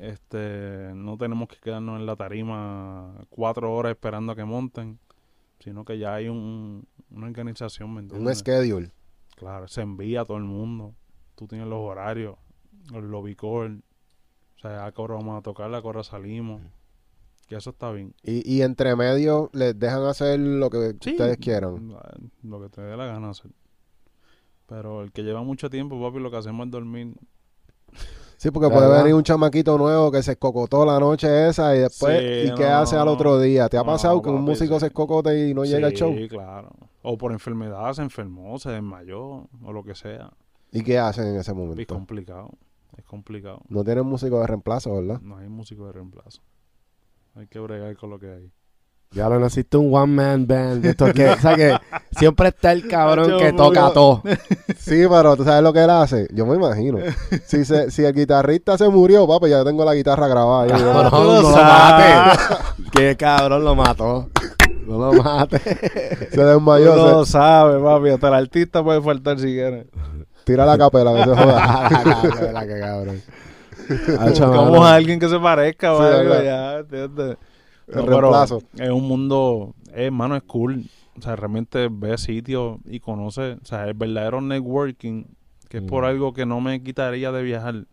este, 0.00 0.92
no 0.94 1.16
tenemos 1.16 1.48
que 1.48 1.56
quedarnos 1.56 1.98
en 1.98 2.04
la 2.04 2.14
tarima 2.16 3.14
cuatro 3.30 3.72
horas 3.74 3.92
esperando 3.92 4.32
a 4.32 4.36
que 4.36 4.44
monten, 4.44 4.98
sino 5.60 5.86
que 5.86 5.98
ya 5.98 6.12
hay 6.14 6.28
un, 6.28 6.86
una 7.10 7.26
organización, 7.26 7.88
¿me 7.94 8.00
Un 8.00 8.04
entiendes? 8.04 8.38
schedule. 8.40 8.90
Claro, 9.34 9.66
se 9.66 9.80
envía 9.80 10.20
a 10.20 10.24
todo 10.26 10.36
el 10.36 10.44
mundo. 10.44 10.94
Tú 11.36 11.46
tienes 11.46 11.66
los 11.68 11.78
horarios, 11.80 12.36
el 12.92 13.10
lobby 13.10 13.34
call. 13.34 13.82
O 14.60 14.68
sea, 14.68 14.84
a 14.84 14.92
hora 14.94 15.14
vamos 15.14 15.38
a 15.38 15.42
tocar, 15.42 15.74
a 15.74 15.78
hora 15.80 16.04
salimos. 16.04 16.60
Que 17.48 17.56
eso 17.56 17.70
está 17.70 17.90
bien. 17.92 18.14
Y, 18.22 18.46
y 18.56 18.60
entre 18.60 18.94
medio 18.94 19.48
les 19.54 19.76
dejan 19.78 20.04
hacer 20.04 20.38
lo 20.38 20.68
que 20.68 20.94
Sí, 21.00 21.12
ustedes 21.12 21.38
quieran. 21.38 21.96
Lo 22.42 22.60
que 22.60 22.68
te 22.68 22.82
dé 22.82 22.94
la 22.94 23.06
gana 23.06 23.30
hacer. 23.30 23.50
Pero 24.66 25.02
el 25.02 25.12
que 25.12 25.22
lleva 25.22 25.42
mucho 25.42 25.70
tiempo, 25.70 25.98
papi, 26.00 26.20
lo 26.20 26.30
que 26.30 26.36
hacemos 26.36 26.66
es 26.66 26.70
dormir. 26.72 27.14
Sí, 28.36 28.50
porque 28.50 28.68
puede 28.68 28.88
venir 28.98 29.14
un 29.14 29.22
chamaquito 29.22 29.76
nuevo 29.78 30.12
que 30.12 30.22
se 30.22 30.32
escocotó 30.32 30.84
la 30.84 31.00
noche 31.00 31.48
esa 31.48 31.74
y 31.74 31.80
después, 31.80 32.18
Sí, 32.18 32.48
¿y 32.48 32.54
qué 32.54 32.66
no, 32.68 32.76
hace 32.78 32.96
al 32.96 33.08
otro 33.08 33.40
día? 33.40 33.68
¿Te 33.68 33.78
ha 33.78 33.80
no, 33.80 33.86
pasado 33.86 34.20
que 34.22 34.28
un 34.30 34.42
músico 34.42 34.74
sí. 34.74 34.80
se 34.80 34.86
escocote 34.88 35.48
y 35.48 35.54
no 35.54 35.64
llega 35.64 35.88
al 35.88 35.96
Sí, 35.96 35.98
show? 35.98 36.14
claro. 36.28 36.70
O 37.02 37.16
por 37.18 37.32
enfermedad 37.32 37.92
se 37.94 38.02
enfermó, 38.02 38.58
se 38.58 38.70
desmayó, 38.70 39.48
o 39.62 39.72
lo 39.72 39.82
que 39.82 39.94
sea. 39.94 40.30
¿Y 40.70 40.82
qué 40.84 40.98
hacen 40.98 41.26
en 41.28 41.36
ese 41.36 41.50
Es 41.50 41.56
momento? 41.56 41.94
complicado. 41.94 42.50
Es 43.00 43.06
complicado. 43.06 43.62
No 43.70 43.82
tienen 43.82 44.04
músico 44.04 44.40
de 44.40 44.46
reemplazo, 44.46 44.94
¿verdad? 44.94 45.20
No 45.22 45.38
hay 45.38 45.48
músico 45.48 45.86
de 45.86 45.92
reemplazo. 45.92 46.42
Hay 47.34 47.46
que 47.46 47.58
bregar 47.58 47.96
con 47.96 48.10
lo 48.10 48.18
que 48.18 48.30
hay. 48.30 48.52
Ya 49.12 49.28
lo 49.28 49.40
necesito 49.40 49.80
un 49.80 49.92
one 49.94 50.12
man 50.12 50.46
band. 50.46 50.82
de 50.82 50.90
estos 50.90 51.12
que, 51.14 51.28
o 51.30 51.36
sea 51.38 51.56
que 51.56 51.76
siempre 52.18 52.48
está 52.48 52.72
el 52.72 52.86
cabrón 52.86 53.30
Yo, 53.30 53.38
que 53.38 53.52
toca 53.54 53.90
todo. 53.92 54.22
Sí, 54.76 55.04
pero 55.08 55.34
¿tú 55.36 55.44
sabes 55.44 55.62
lo 55.62 55.72
que 55.72 55.82
él 55.82 55.90
hace? 55.90 56.28
Yo 56.32 56.44
me 56.44 56.56
imagino. 56.56 56.98
Si, 57.46 57.64
se, 57.64 57.90
si 57.90 58.04
el 58.04 58.14
guitarrista 58.14 58.76
se 58.76 58.88
murió, 58.90 59.26
papi, 59.26 59.48
ya 59.48 59.64
tengo 59.64 59.84
la 59.84 59.94
guitarra 59.94 60.28
grabada. 60.28 60.78
no 60.78 61.40
lo 61.42 61.50
mate. 61.50 62.38
Qué 62.92 63.16
cabrón 63.16 63.64
lo 63.64 63.74
mató. 63.74 64.28
No 64.86 64.98
lo 64.98 65.22
mate. 65.22 65.58
Se 66.30 66.44
desmayó, 66.44 66.92
se- 66.94 67.12
lo 67.12 67.24
sabes, 67.24 67.82
papi. 67.82 68.10
Hasta 68.10 68.28
el 68.28 68.34
artista 68.34 68.84
puede 68.84 69.00
faltar 69.00 69.38
si 69.38 69.46
quiere. 69.46 69.86
Tira 70.44 70.64
la 70.66 70.76
capela, 70.78 71.12
que 71.14 71.24
se 71.24 71.36
joda. 71.36 72.50
La 72.52 72.66
que 72.66 72.78
cabrón. 72.80 73.22
Hacho, 74.18 74.46
Buscamos 74.48 74.86
a 74.86 74.94
alguien 74.94 75.18
que 75.18 75.28
se 75.28 75.38
parezca, 75.38 75.88
Sí, 75.94 76.00
o 76.00 76.02
algo, 76.02 76.42
ya, 76.42 76.82
reemplazo. 77.88 78.62
Es 78.78 78.90
un 78.90 79.06
mundo, 79.08 79.74
eh, 79.92 80.06
hermano, 80.06 80.36
es 80.36 80.42
cool. 80.44 80.84
O 81.18 81.22
sea, 81.22 81.36
realmente 81.36 81.88
ve 81.90 82.16
sitios 82.18 82.78
y 82.86 83.00
conoce, 83.00 83.52
o 83.54 83.64
sea, 83.64 83.86
el 83.88 83.94
verdadero 83.94 84.40
networking, 84.40 85.24
que 85.68 85.78
es 85.78 85.82
por 85.84 86.04
Mm. 86.04 86.06
algo 86.06 86.32
que 86.32 86.46
no 86.46 86.60
me 86.60 86.82
quitaría 86.82 87.30
de 87.32 87.42
viajar. 87.42 87.84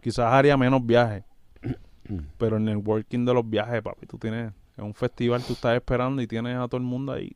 Quizás 0.00 0.32
haría 0.32 0.56
menos 0.56 0.84
viajes, 0.84 1.24
pero 2.38 2.56
el 2.58 2.64
networking 2.64 3.24
de 3.24 3.34
los 3.34 3.48
viajes, 3.48 3.82
papi, 3.82 4.06
tú 4.06 4.18
tienes, 4.18 4.52
es 4.76 4.84
un 4.84 4.94
festival, 4.94 5.42
tú 5.42 5.54
estás 5.54 5.74
esperando 5.76 6.22
y 6.22 6.26
tienes 6.26 6.56
a 6.56 6.68
todo 6.68 6.76
el 6.78 6.84
mundo 6.84 7.12
ahí. 7.12 7.32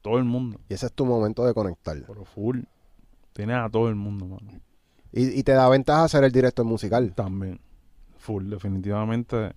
Todo 0.00 0.18
el 0.18 0.24
mundo, 0.24 0.58
Y 0.68 0.74
ese 0.74 0.86
es 0.86 0.92
tu 0.92 1.06
momento 1.06 1.44
de 1.44 1.54
conectar. 1.54 1.96
pero 2.06 2.24
full. 2.24 2.60
Tienes 3.32 3.56
a 3.56 3.68
todo 3.68 3.88
el 3.88 3.94
mundo, 3.94 4.26
mano. 4.26 4.60
Y, 5.12 5.38
y 5.38 5.42
te 5.42 5.52
da 5.52 5.68
ventaja 5.68 6.08
ser 6.08 6.24
el 6.24 6.32
director 6.32 6.64
musical. 6.64 7.14
También. 7.14 7.60
Full, 8.18 8.48
definitivamente. 8.48 9.52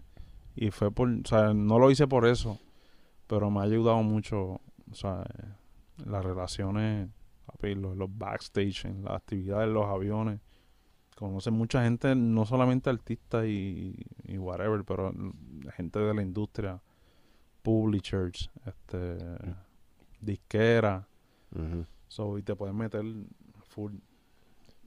Y 0.56 0.72
fue 0.72 0.92
por, 0.92 1.10
o 1.10 1.26
sea, 1.26 1.54
no 1.54 1.80
lo 1.80 1.92
hice 1.92 2.08
por 2.08 2.26
eso, 2.26 2.60
pero 3.28 3.52
me 3.52 3.60
ha 3.60 3.64
ayudado 3.64 4.02
mucho, 4.04 4.62
o 4.92 4.94
sea, 4.94 5.26
las 6.06 6.24
relaciones, 6.24 7.10
los, 7.62 7.98
los 7.98 8.18
backstage, 8.18 8.86
en 8.86 9.04
las 9.04 9.16
actividades, 9.16 9.70
los 9.70 9.86
aviones. 9.86 10.40
Conoce 11.16 11.52
mucha 11.52 11.84
gente, 11.84 12.14
no 12.16 12.46
solamente 12.46 12.90
artistas 12.90 13.46
y, 13.46 13.96
y 14.24 14.38
whatever, 14.38 14.84
pero 14.84 15.14
gente 15.76 16.00
de 16.00 16.14
la 16.14 16.22
industria, 16.22 16.82
publishers, 17.62 18.50
este, 18.66 19.18
disquera, 20.20 21.08
Ujú. 21.54 21.86
so, 22.08 22.38
y 22.38 22.44
te 22.44 22.56
puedes 22.56 22.76
meter 22.76 23.04
full. 23.76 23.94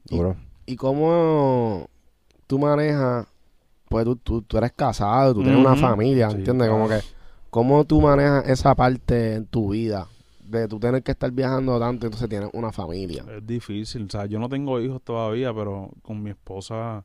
Duro. 0.04 0.36
¿Y 0.64 0.76
cómo 0.76 1.88
tú 2.46 2.58
manejas? 2.58 3.26
Pues 3.88 4.04
tú, 4.04 4.16
tú, 4.16 4.42
tú 4.42 4.58
eres 4.58 4.72
casado, 4.72 5.34
tú 5.34 5.42
tienes 5.42 5.60
una 5.60 5.76
familia, 5.76 6.30
Sí, 6.30 6.36
¿entiendes? 6.36 6.68
Como 6.68 6.88
que. 6.88 7.00
¿cómo 7.50 7.84
tú 7.84 8.00
manejas 8.00 8.48
esa 8.48 8.74
parte 8.74 9.34
en 9.34 9.46
tu 9.46 9.70
vida? 9.70 10.06
De 10.42 10.66
tú 10.66 10.78
tener 10.78 11.02
que 11.02 11.12
estar 11.12 11.30
viajando 11.30 11.78
tanto, 11.78 12.06
entonces 12.06 12.28
tienes 12.28 12.50
una 12.54 12.72
familia. 12.72 13.24
Es 13.36 13.46
difícil, 13.46 14.04
o 14.06 14.10
sea, 14.10 14.26
yo 14.26 14.38
no 14.38 14.48
tengo 14.48 14.80
hijos 14.80 15.02
todavía, 15.02 15.52
pero 15.52 15.90
con 16.02 16.22
mi 16.22 16.30
esposa 16.30 17.04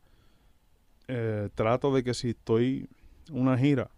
eh, 1.08 1.50
trato 1.54 1.94
de 1.94 2.04
que 2.04 2.14
si 2.14 2.30
estoy 2.30 2.90
en 3.30 3.40
una 3.40 3.58
gira 3.58 3.90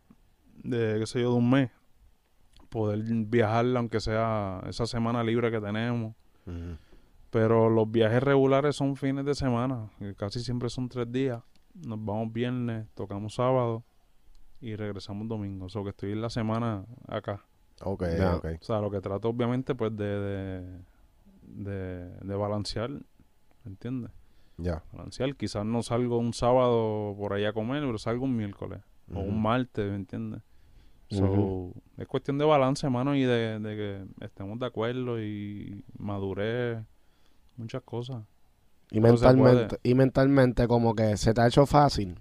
de, 0.63 0.97
qué 0.99 1.05
sé 1.05 1.21
yo, 1.21 1.31
de 1.31 1.37
un 1.37 1.49
mes, 1.49 1.69
poder 2.69 2.99
viajar 3.03 3.65
aunque 3.77 3.99
sea 3.99 4.61
esa 4.67 4.87
semana 4.87 5.23
libre 5.23 5.51
que 5.51 5.61
tenemos. 5.61 6.15
Pero 7.35 7.69
los 7.69 7.91
viajes 7.91 8.23
regulares 8.23 8.77
son 8.77 8.95
fines 8.95 9.25
de 9.25 9.35
semana, 9.35 9.89
casi 10.15 10.39
siempre 10.39 10.69
son 10.69 10.87
tres 10.87 11.11
días. 11.11 11.43
Nos 11.85 12.01
vamos 12.05 12.31
viernes, 12.31 12.87
tocamos 12.93 13.35
sábado 13.35 13.83
y 14.61 14.77
regresamos 14.77 15.27
domingo. 15.27 15.65
O 15.65 15.69
sea, 15.69 15.83
que 15.83 15.89
estoy 15.89 16.13
en 16.13 16.21
la 16.21 16.29
semana 16.29 16.85
acá. 17.09 17.43
Ok, 17.83 18.05
Ya. 18.17 18.37
ok. 18.37 18.45
O 18.61 18.63
sea, 18.63 18.79
lo 18.79 18.89
que 18.89 19.01
trato 19.01 19.27
obviamente 19.27 19.75
pues 19.75 19.93
de, 19.97 20.05
de, 20.05 20.79
de, 21.41 22.09
de 22.21 22.35
balancear, 22.35 22.89
¿me 22.89 23.03
entiendes? 23.65 24.11
Ya. 24.55 24.81
Balancear. 24.93 25.35
Quizás 25.35 25.65
no 25.65 25.83
salgo 25.83 26.17
un 26.17 26.31
sábado 26.31 27.15
por 27.17 27.33
ahí 27.33 27.43
a 27.43 27.51
comer, 27.51 27.83
pero 27.85 27.97
salgo 27.97 28.23
un 28.23 28.37
miércoles 28.37 28.79
o 29.13 29.19
un 29.19 29.41
martes, 29.41 29.89
¿me 29.89 29.97
entiendes? 29.97 30.41
So. 31.09 31.73
Es 31.97 32.07
cuestión 32.07 32.37
de 32.37 32.45
balance, 32.45 32.87
hermano, 32.87 33.13
y 33.13 33.23
de, 33.23 33.59
de 33.59 33.75
que 33.75 34.25
estemos 34.25 34.57
de 34.57 34.67
acuerdo 34.67 35.21
y 35.21 35.83
madurez, 35.99 36.79
muchas 37.57 37.81
cosas. 37.83 38.23
Y 38.91 38.99
mentalmente, 38.99 39.79
y 39.83 39.95
mentalmente 39.95 40.67
como 40.67 40.93
que 40.93 41.17
se 41.17 41.33
te 41.33 41.41
ha 41.41 41.47
hecho 41.47 41.65
fácil. 41.65 42.19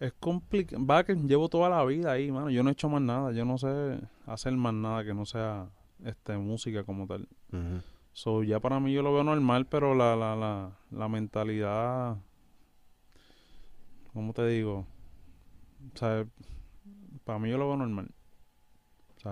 Es 0.00 0.12
complicado. 0.14 0.84
Va 0.84 1.04
que 1.04 1.14
llevo 1.14 1.48
toda 1.48 1.68
la 1.68 1.84
vida 1.84 2.12
ahí, 2.12 2.30
mano. 2.30 2.50
Yo 2.50 2.62
no 2.62 2.70
he 2.70 2.72
hecho 2.72 2.88
más 2.88 3.02
nada. 3.02 3.32
Yo 3.32 3.44
no 3.44 3.58
sé 3.58 3.98
hacer 4.26 4.52
más 4.52 4.74
nada 4.74 5.04
que 5.04 5.14
no 5.14 5.24
sea 5.24 5.68
este 6.04 6.36
música 6.36 6.84
como 6.84 7.06
tal. 7.06 7.28
So, 8.12 8.42
ya 8.42 8.60
para 8.60 8.80
mí 8.80 8.92
yo 8.92 9.02
lo 9.02 9.12
veo 9.12 9.24
normal, 9.24 9.66
pero 9.66 9.94
la, 9.94 10.16
la, 10.16 10.34
la, 10.36 10.70
la 10.90 11.08
mentalidad, 11.08 12.16
¿cómo 14.12 14.32
te 14.32 14.46
digo? 14.46 14.86
O 15.94 15.98
sea, 15.98 16.26
para 17.24 17.38
mí 17.38 17.50
yo 17.50 17.58
lo 17.58 17.68
veo 17.68 17.76
normal. 17.76 18.10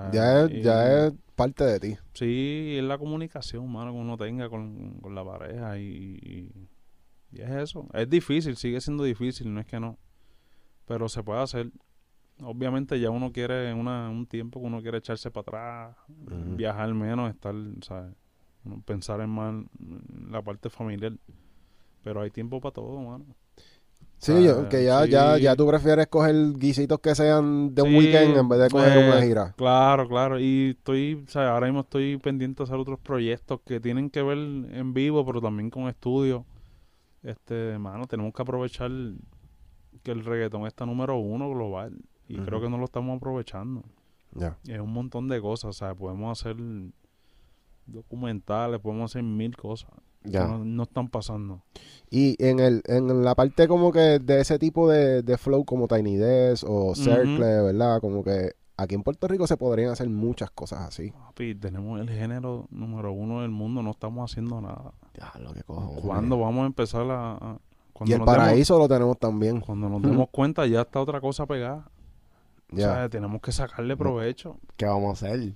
Sea, 0.03 0.11
Ya, 0.12 0.41
es, 0.45 0.51
y- 0.51 0.62
ya 0.62 1.07
es 1.07 1.15
parte 1.35 1.65
de 1.65 1.81
ti. 1.81 1.97
Sí, 2.15 2.77
es 2.79 2.85
la 2.85 2.99
comunicación, 2.99 3.71
mano, 3.71 3.93
que 3.93 3.99
uno 3.99 4.16
tenga 4.16 4.49
con, 4.49 5.01
con 5.01 5.15
la 5.15 5.25
pareja 5.25 5.79
y, 5.79 6.69
es 7.33 7.51
eso. 7.51 7.89
Es 7.93 8.09
difícil, 8.09 8.57
sigue 8.57 8.81
siendo 8.81 9.05
difícil, 9.05 9.53
no 9.53 9.61
es 9.61 9.66
que 9.66 9.81
no. 9.81 9.99
Pero 10.87 11.09
se 11.09 11.23
puede 11.23 11.41
hacer. 11.43 11.71
Obviamente 12.43 12.99
ya 12.99 13.11
uno 13.11 13.33
quiere 13.33 13.73
una, 13.73 14.09
un 14.11 14.27
tiempo 14.27 14.61
que 14.61 14.66
uno 14.66 14.83
quiere 14.83 14.99
echarse 14.99 15.31
para 15.31 15.43
atrás, 15.43 15.97
viajar 16.57 16.93
menos, 16.95 17.31
estar, 17.31 17.55
¿sabes? 17.83 18.15
Pensar 18.85 19.21
en 19.21 19.31
más 19.31 19.53
en 19.81 20.31
la 20.31 20.43
parte 20.43 20.71
familiar. 20.71 21.12
Pero 22.03 22.21
hay 22.21 22.31
tiempo 22.31 22.61
para 22.61 22.73
todo, 22.73 23.01
mano. 23.01 23.25
Sí, 24.24 24.32
Ah, 24.32 24.40
yo, 24.40 24.68
que 24.70 24.82
ya, 24.84 25.05
sí. 25.05 25.10
ya, 25.10 25.36
ya 25.38 25.55
tú 25.55 25.66
prefieres 25.66 26.06
coger 26.06 26.34
guisitos 26.56 26.98
que 27.01 27.14
sean 27.14 27.74
de 27.74 27.82
un 27.82 27.90
Sí, 27.90 27.96
weekend 27.98 28.36
en 28.38 28.48
vez 28.48 28.59
de 28.59 28.70
coger 28.70 28.96
eh, 28.96 29.09
una 29.10 29.20
gira. 29.22 29.52
Claro, 29.56 30.09
claro. 30.09 30.40
Y 30.40 30.70
estoy, 30.70 31.22
o 31.26 31.30
sea, 31.30 31.52
ahora 31.52 31.66
mismo 31.66 31.80
estoy 31.80 32.16
pendiente 32.16 32.62
de 32.62 32.64
hacer 32.64 32.76
otros 32.78 32.98
proyectos 33.01 33.60
que 33.66 33.80
tienen 33.80 34.09
que 34.09 34.22
ver 34.22 34.38
en 34.38 34.94
vivo, 34.94 35.26
pero 35.26 35.42
también 35.42 35.68
con 35.68 35.88
estudio. 35.88 36.46
Este, 37.22 37.78
mano, 37.78 38.06
tenemos 38.06 38.32
que 38.32 38.40
aprovechar 38.42 38.90
que 40.02 40.10
el 40.10 40.24
reggaetón 40.24 40.66
está 40.66 40.86
número 40.86 41.16
uno 41.18 41.51
global. 41.51 41.92
Y 42.26 42.38
creo 42.38 42.62
que 42.62 42.70
no 42.70 42.78
lo 42.78 42.86
estamos 42.86 43.16
aprovechando. 43.18 43.82
Ya. 44.32 44.56
Es 44.66 44.80
un 44.80 44.92
montón 44.92 45.28
de 45.28 45.38
cosas, 45.40 45.68
o 45.68 45.72
sea, 45.74 45.94
podemos 45.94 46.40
hacer 46.40 46.56
documentales, 47.86 48.80
podemos 48.80 49.10
hacer 49.10 49.22
mil 49.22 49.56
cosas. 49.56 49.90
Ya. 50.24 50.46
No, 50.46 50.64
no 50.64 50.82
están 50.84 51.09
pasando. 51.09 51.62
Y 52.10 52.36
en 52.42 52.59
el 52.60 52.82
en 52.86 53.24
la 53.24 53.34
parte 53.34 53.68
como 53.68 53.92
que 53.92 54.18
de 54.18 54.40
ese 54.40 54.59
tipo 54.59 54.88
de, 54.88 55.22
de 55.22 55.36
flow 55.38 55.64
como 55.64 55.86
Tiny 55.88 56.16
Desk 56.16 56.64
o 56.68 56.94
Circle, 56.94 57.62
¿verdad? 57.62 58.01
Como 58.01 58.24
que 58.24 58.52
aquí 58.76 58.94
en 58.94 59.02
Puerto 59.02 59.28
Rico 59.28 59.46
se 59.46 59.56
podrían 59.56 59.90
hacer 59.90 60.09
muchas 60.09 60.51
cosas 60.51 60.80
así. 60.88 61.10
Papi, 61.10 61.55
tenemos 61.55 62.01
el 62.01 62.09
género 62.09 62.66
número 62.70 63.12
uno 63.12 63.42
del 63.42 63.51
mundo, 63.51 63.82
no 63.82 63.90
estamos 63.90 64.30
haciendo 64.30 64.60
nada. 64.60 64.92
Ya, 65.18 65.32
lo 65.40 65.52
que 65.52 65.62
cojo. 65.62 65.94
¿Cuándo 66.02 66.38
vamos 66.38 66.62
a 66.64 66.66
empezar 66.66 67.02
a...? 67.10 67.32
a- 67.34 67.59
cuando 67.92 68.10
Y 68.10 68.14
el 68.14 68.20
demos- 68.22 68.26
paraíso 68.34 68.76
lo 68.78 68.88
tenemos 68.88 69.18
también. 69.18 69.60
Cuando 69.60 69.88
nos 69.88 70.02
demos 70.02 70.28
cuenta 70.30 70.66
ya 70.66 70.80
está 70.80 71.01
otra 71.01 71.20
cosa 71.20 71.46
pegada. 71.46 71.88
Ya. 72.72 72.90
O 72.90 72.94
sea, 72.94 73.09
tenemos 73.09 73.40
que 73.40 73.52
sacarle 73.52 73.96
provecho. 73.96 74.56
¿Qué 74.76 74.84
vamos 74.86 75.22
a 75.22 75.26
hacer? 75.28 75.55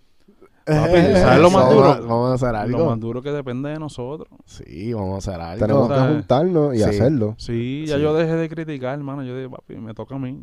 Papi, 0.68 0.92
¿sabes 1.14 1.40
lo 1.40 1.50
más 1.50 1.62
Vamos 1.64 1.74
duro? 1.74 1.86
a- 1.92 2.00
Vamos 2.00 2.30
a 2.30 2.34
hacer 2.34 2.54
algo. 2.54 2.78
Lo 2.78 2.86
más 2.86 3.00
duro 3.00 3.22
que 3.22 3.30
depende 3.32 3.70
de 3.70 3.78
nosotros. 3.78 4.28
Sí, 4.44 4.92
vamos 4.92 5.14
a 5.14 5.18
hacer 5.32 5.40
algo. 5.40 5.66
Tenemos 5.66 5.88
que 5.88 5.98
juntarnos 6.14 6.74
y 6.74 6.78
Sí. 6.78 6.84
hacerlo. 6.84 7.34
Sí, 7.38 7.84
ya 7.86 7.96
Sí. 7.96 8.02
yo 8.02 8.14
dejé 8.14 8.34
de 8.34 8.48
criticar, 8.48 8.98
hermano. 8.98 9.22
Yo 9.24 9.34
dije, 9.36 9.48
papi, 9.48 9.76
me 9.76 9.94
toca 9.94 10.14
a 10.14 10.18
mí. 10.18 10.42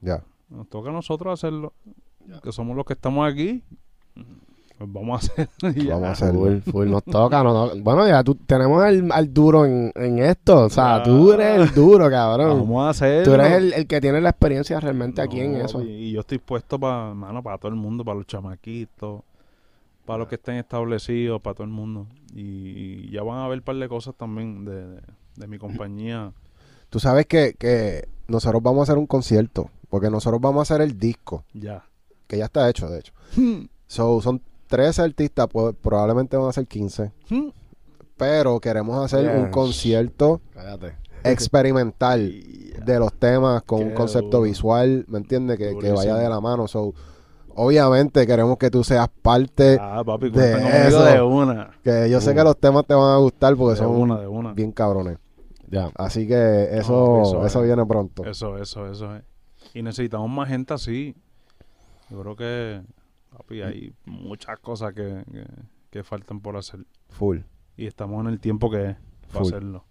Ya. 0.00 0.22
Nos 0.48 0.68
toca 0.68 0.90
a 0.90 0.92
nosotros 0.92 1.32
hacerlo. 1.32 1.72
Que 2.42 2.52
somos 2.52 2.74
los 2.76 2.84
que 2.86 2.94
estamos 2.94 3.30
aquí. 3.30 3.62
Pues 4.86 4.92
vamos 4.92 5.30
a 5.36 5.70
ya. 5.72 5.94
Vamos 5.94 6.08
a 6.08 6.12
hacerlo. 6.12 6.40
Full, 6.40 6.58
full, 6.70 6.88
nos 6.88 7.04
toca, 7.04 7.42
nos 7.42 7.70
toca. 7.70 7.82
Bueno, 7.82 8.06
ya 8.06 8.22
tú, 8.22 8.34
tenemos 8.34 8.82
al, 8.82 9.10
al 9.10 9.32
duro 9.32 9.66
en, 9.66 9.92
en 9.94 10.18
esto. 10.18 10.64
O 10.64 10.70
sea, 10.70 11.02
tú 11.02 11.32
eres 11.32 11.60
el 11.60 11.74
duro, 11.74 12.10
cabrón. 12.10 12.60
Vamos 12.60 12.86
a 12.86 12.90
hacerlo. 12.90 13.24
Tú 13.24 13.34
eres 13.34 13.52
el, 13.52 13.72
el 13.72 13.86
que 13.86 14.00
tiene 14.00 14.20
la 14.20 14.30
experiencia 14.30 14.78
realmente 14.80 15.22
aquí 15.22 15.40
en 15.40 15.56
eso. 15.56 15.82
Y 15.82 16.12
yo 16.12 16.20
estoy 16.20 16.38
puesto 16.38 16.78
para, 16.78 17.14
mano, 17.14 17.42
para 17.42 17.58
todo 17.58 17.68
el 17.70 17.76
mundo, 17.76 18.04
para 18.04 18.18
los 18.18 18.26
chamaquitos, 18.26 19.22
para 20.04 20.18
los 20.18 20.28
que 20.28 20.36
estén 20.36 20.56
establecidos, 20.56 21.40
para 21.40 21.54
todo 21.54 21.64
el 21.64 21.72
mundo. 21.72 22.06
Y, 22.34 23.10
ya 23.10 23.22
van 23.22 23.38
a 23.38 23.48
ver 23.48 23.58
un 23.58 23.64
par 23.64 23.76
de 23.76 23.88
cosas 23.88 24.14
también 24.16 24.64
de, 24.64 24.86
de, 24.86 25.00
de 25.36 25.46
mi 25.46 25.58
compañía. 25.58 26.32
Tú 26.90 27.00
sabes 27.00 27.26
que, 27.26 27.54
que 27.58 28.08
nosotros 28.28 28.62
vamos 28.62 28.80
a 28.80 28.82
hacer 28.92 28.98
un 28.98 29.06
concierto. 29.06 29.70
Porque 29.94 30.10
nosotros 30.10 30.40
vamos 30.40 30.58
a 30.58 30.62
hacer 30.74 30.84
el 30.84 30.98
disco. 30.98 31.44
Ya. 31.52 31.84
Que 32.26 32.38
ya 32.38 32.46
está 32.46 32.68
hecho, 32.68 32.88
de 32.88 32.98
hecho. 32.98 33.12
So, 33.86 34.20
son 34.20 34.42
13 34.68 35.02
artistas. 35.02 35.46
pues, 35.50 35.74
probablemente 35.80 36.36
van 36.36 36.48
a 36.48 36.52
ser 36.52 36.66
15. 36.66 37.12
Pero 38.16 38.60
queremos 38.60 39.04
hacer 39.04 39.36
un 39.36 39.50
concierto 39.50 40.40
Cállate. 40.52 40.96
experimental 41.24 42.20
de 42.84 42.98
los 42.98 43.12
temas 43.14 43.62
con 43.62 43.82
un 43.82 43.90
concepto 43.90 44.38
duro. 44.38 44.42
visual, 44.42 45.04
¿me 45.08 45.18
entiendes? 45.18 45.58
Que, 45.58 45.76
que 45.78 45.90
vaya 45.92 46.16
de 46.16 46.28
la 46.28 46.40
mano. 46.40 46.68
So, 46.68 46.94
obviamente 47.56 48.26
queremos 48.26 48.56
que 48.58 48.70
tú 48.70 48.84
seas 48.84 49.08
parte, 49.22 49.78
Ah, 49.80 50.02
papi, 50.04 50.30
de 50.30 50.86
eso. 50.88 51.02
de 51.04 51.20
una. 51.22 51.70
que 51.82 52.08
yo 52.10 52.20
sé 52.20 52.34
que 52.34 52.42
los 52.44 52.56
temas 52.58 52.86
te 52.86 52.94
van 52.94 53.14
a 53.14 53.16
gustar 53.18 53.56
porque 53.56 53.72
De 53.80 53.84
son 53.86 53.96
una, 53.96 54.20
de 54.20 54.26
una. 54.28 54.52
bien 54.52 54.70
cabrones. 54.72 55.18
Ya. 55.68 55.90
Así 55.96 56.28
que 56.28 56.68
eso, 56.78 56.92
No, 56.92 57.22
eso 57.22 57.46
eso 57.46 57.60
es. 57.60 57.66
viene 57.66 57.84
pronto. 57.86 58.24
Eso, 58.24 58.58
eso, 58.58 58.86
eso 58.90 59.16
es. 59.16 59.22
Y 59.72 59.82
necesitamos 59.82 60.30
más 60.30 60.48
gente 60.48 60.72
así. 60.74 61.16
Yo 62.10 62.20
creo 62.20 62.36
que, 62.36 62.82
papi, 63.36 63.62
hay 63.62 63.94
muchas 64.04 64.58
cosas 64.60 64.94
que, 64.94 65.24
que, 65.30 65.46
que 65.90 66.02
faltan 66.02 66.40
por 66.40 66.56
hacer. 66.56 66.80
Full. 67.08 67.38
Y 67.76 67.86
estamos 67.86 68.20
en 68.24 68.32
el 68.32 68.40
tiempo 68.40 68.70
que 68.70 68.90
es 68.90 68.96
para 69.32 69.42
hacerlo. 69.42 69.84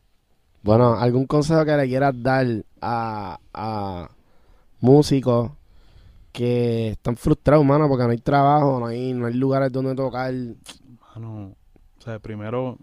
Bueno, 0.62 0.94
¿algún 0.94 1.26
consejo 1.26 1.66
que 1.66 1.76
le 1.76 1.88
quieras 1.88 2.14
dar 2.24 2.48
a, 2.82 3.38
a 3.54 4.10
músicos 4.80 5.52
que 6.32 6.90
están 6.90 7.18
frustrados, 7.18 7.66
mano, 7.66 7.88
porque 7.90 8.06
no 8.06 8.12
hay 8.12 8.18
trabajo, 8.18 8.80
no 8.80 8.88
hay, 8.88 9.14
no 9.14 9.28
hay 9.28 9.34
lugares 9.34 9.72
donde 9.72 9.94
tocar? 9.94 10.34
Mano, 11.16 11.56
o 11.98 12.02
sea, 12.02 12.20
primero 12.20 12.78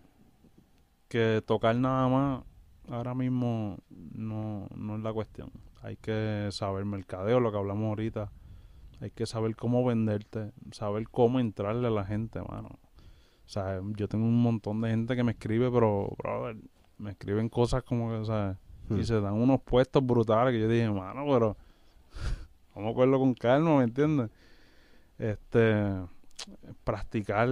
que 1.09 1.43
tocar 1.45 1.75
nada 1.75 2.07
más 2.09 2.45
ahora 2.89 3.15
mismo 3.15 3.79
no, 3.91 4.69
no 4.77 4.97
es 4.97 5.03
la 5.03 5.13
cuestión. 5.13 5.51
Hay 5.83 5.97
que 5.97 6.49
saber 6.53 6.85
mercadeo, 6.85 7.41
lo 7.41 7.51
que 7.51 7.59
hablamos 7.59 7.89
ahorita. 7.89 8.31
Hay 9.01 9.11
que 9.11 9.27
saber 9.27 9.57
cómo 9.57 9.85
venderte, 9.85 10.53
saber 10.73 11.09
cómo 11.09 11.41
entrarle 11.41 11.89
a 11.89 11.91
la 11.91 12.05
gente, 12.05 12.41
mano. 12.43 12.79
O 13.47 13.49
sea, 13.49 13.81
yo 13.97 14.09
tengo 14.09 14.25
un 14.27 14.43
montón 14.43 14.81
de 14.81 14.91
gente 14.91 15.17
que 15.17 15.25
me 15.25 15.33
escribe, 15.33 15.71
pero, 15.71 16.15
brother, 16.19 16.57
me 16.99 17.11
escriben 17.13 17.49
cosas 17.49 17.83
como 17.83 18.11
que, 18.11 18.17
o 18.17 18.25
sea, 18.25 18.59
Hmm. 18.91 18.99
y 18.99 19.05
se 19.05 19.21
dan 19.21 19.35
unos 19.35 19.61
puestos 19.63 20.05
brutales 20.05 20.53
que 20.53 20.61
yo 20.61 20.69
dije, 20.69 20.91
mano, 20.91 21.25
pero 21.27 21.57
vamos 22.75 22.91
a 22.91 22.95
cogerlo 22.95 23.19
con 23.21 23.35
calma, 23.35 23.79
¿me 23.79 23.85
entiendes? 23.85 24.31
Este, 25.19 25.85
practicar, 26.83 27.49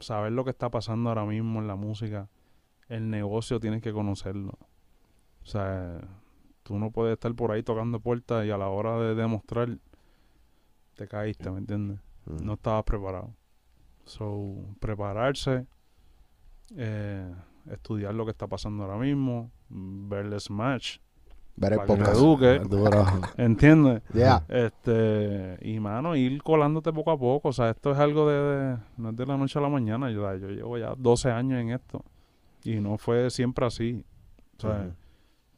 saber 0.00 0.32
lo 0.32 0.44
que 0.44 0.50
está 0.50 0.70
pasando 0.70 1.08
ahora 1.08 1.24
mismo 1.24 1.60
en 1.60 1.66
la 1.66 1.76
música, 1.76 2.28
el 2.88 3.08
negocio 3.08 3.58
tienes 3.58 3.80
que 3.80 3.92
conocerlo. 3.92 4.58
O 5.42 5.46
sea, 5.46 6.00
tú 6.62 6.78
no 6.78 6.90
puedes 6.90 7.14
estar 7.14 7.34
por 7.34 7.50
ahí 7.52 7.62
tocando 7.62 8.00
puertas 8.00 8.44
y 8.44 8.50
a 8.50 8.58
la 8.58 8.68
hora 8.68 8.98
de 8.98 9.14
demostrar 9.14 9.78
te 10.94 11.06
caíste, 11.08 11.50
¿me 11.50 11.58
entiendes? 11.58 11.98
Mm. 12.26 12.44
No 12.44 12.54
estabas 12.54 12.84
preparado. 12.84 13.34
So, 14.04 14.54
prepararse, 14.80 15.66
eh, 16.76 17.32
estudiar 17.70 18.14
lo 18.14 18.24
que 18.24 18.30
está 18.32 18.46
pasando 18.46 18.84
ahora 18.84 18.98
mismo, 18.98 19.50
ver 19.68 20.26
el 20.26 20.40
Smash, 20.40 20.98
Ver 21.56 21.72
el 21.74 21.78
podcast. 21.86 22.18
¿entiendes? 23.38 24.02
Yeah. 24.12 24.44
Este, 24.48 25.56
y 25.62 25.78
mano, 25.80 26.16
ir 26.16 26.42
colándote 26.42 26.92
poco 26.92 27.12
a 27.12 27.18
poco, 27.18 27.48
o 27.50 27.52
sea, 27.52 27.70
esto 27.70 27.92
es 27.92 27.98
algo 27.98 28.28
de, 28.28 28.34
de- 28.36 28.78
no 28.96 29.10
es 29.10 29.16
de 29.16 29.26
la 29.26 29.36
noche 29.36 29.58
a 29.58 29.62
la 29.62 29.68
mañana, 29.68 30.10
yo, 30.10 30.34
yo 30.36 30.48
llevo 30.48 30.78
ya 30.78 30.94
12 30.96 31.30
años 31.30 31.60
en 31.60 31.70
esto 31.70 32.04
y 32.64 32.80
no 32.80 32.98
fue 32.98 33.30
siempre 33.30 33.64
así, 33.66 34.04
o 34.58 34.60
sea, 34.60 34.88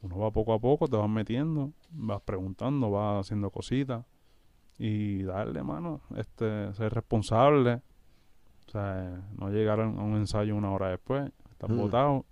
Ujú. 0.01 0.13
uno 0.13 0.17
va 0.19 0.31
poco 0.31 0.53
a 0.53 0.59
poco, 0.59 0.87
te 0.87 0.95
vas 0.97 1.09
metiendo, 1.09 1.71
vas 1.89 2.21
preguntando, 2.21 2.91
vas 2.91 3.25
haciendo 3.25 3.49
cositas 3.49 4.05
y 4.77 5.23
darle, 5.23 5.63
mano, 5.63 6.01
este, 6.15 6.73
ser 6.73 6.93
responsable, 6.93 7.81
o 8.67 8.71
sea, 8.71 9.21
no 9.37 9.49
llegar 9.49 9.79
a 9.79 9.87
un 9.87 10.15
a 10.15 10.17
ensayo 10.17 10.55
una 10.55 10.71
hora 10.71 10.89
después, 10.89 11.31
estás 11.51 11.69
Mm. 11.69 11.77
botado, 11.77 12.25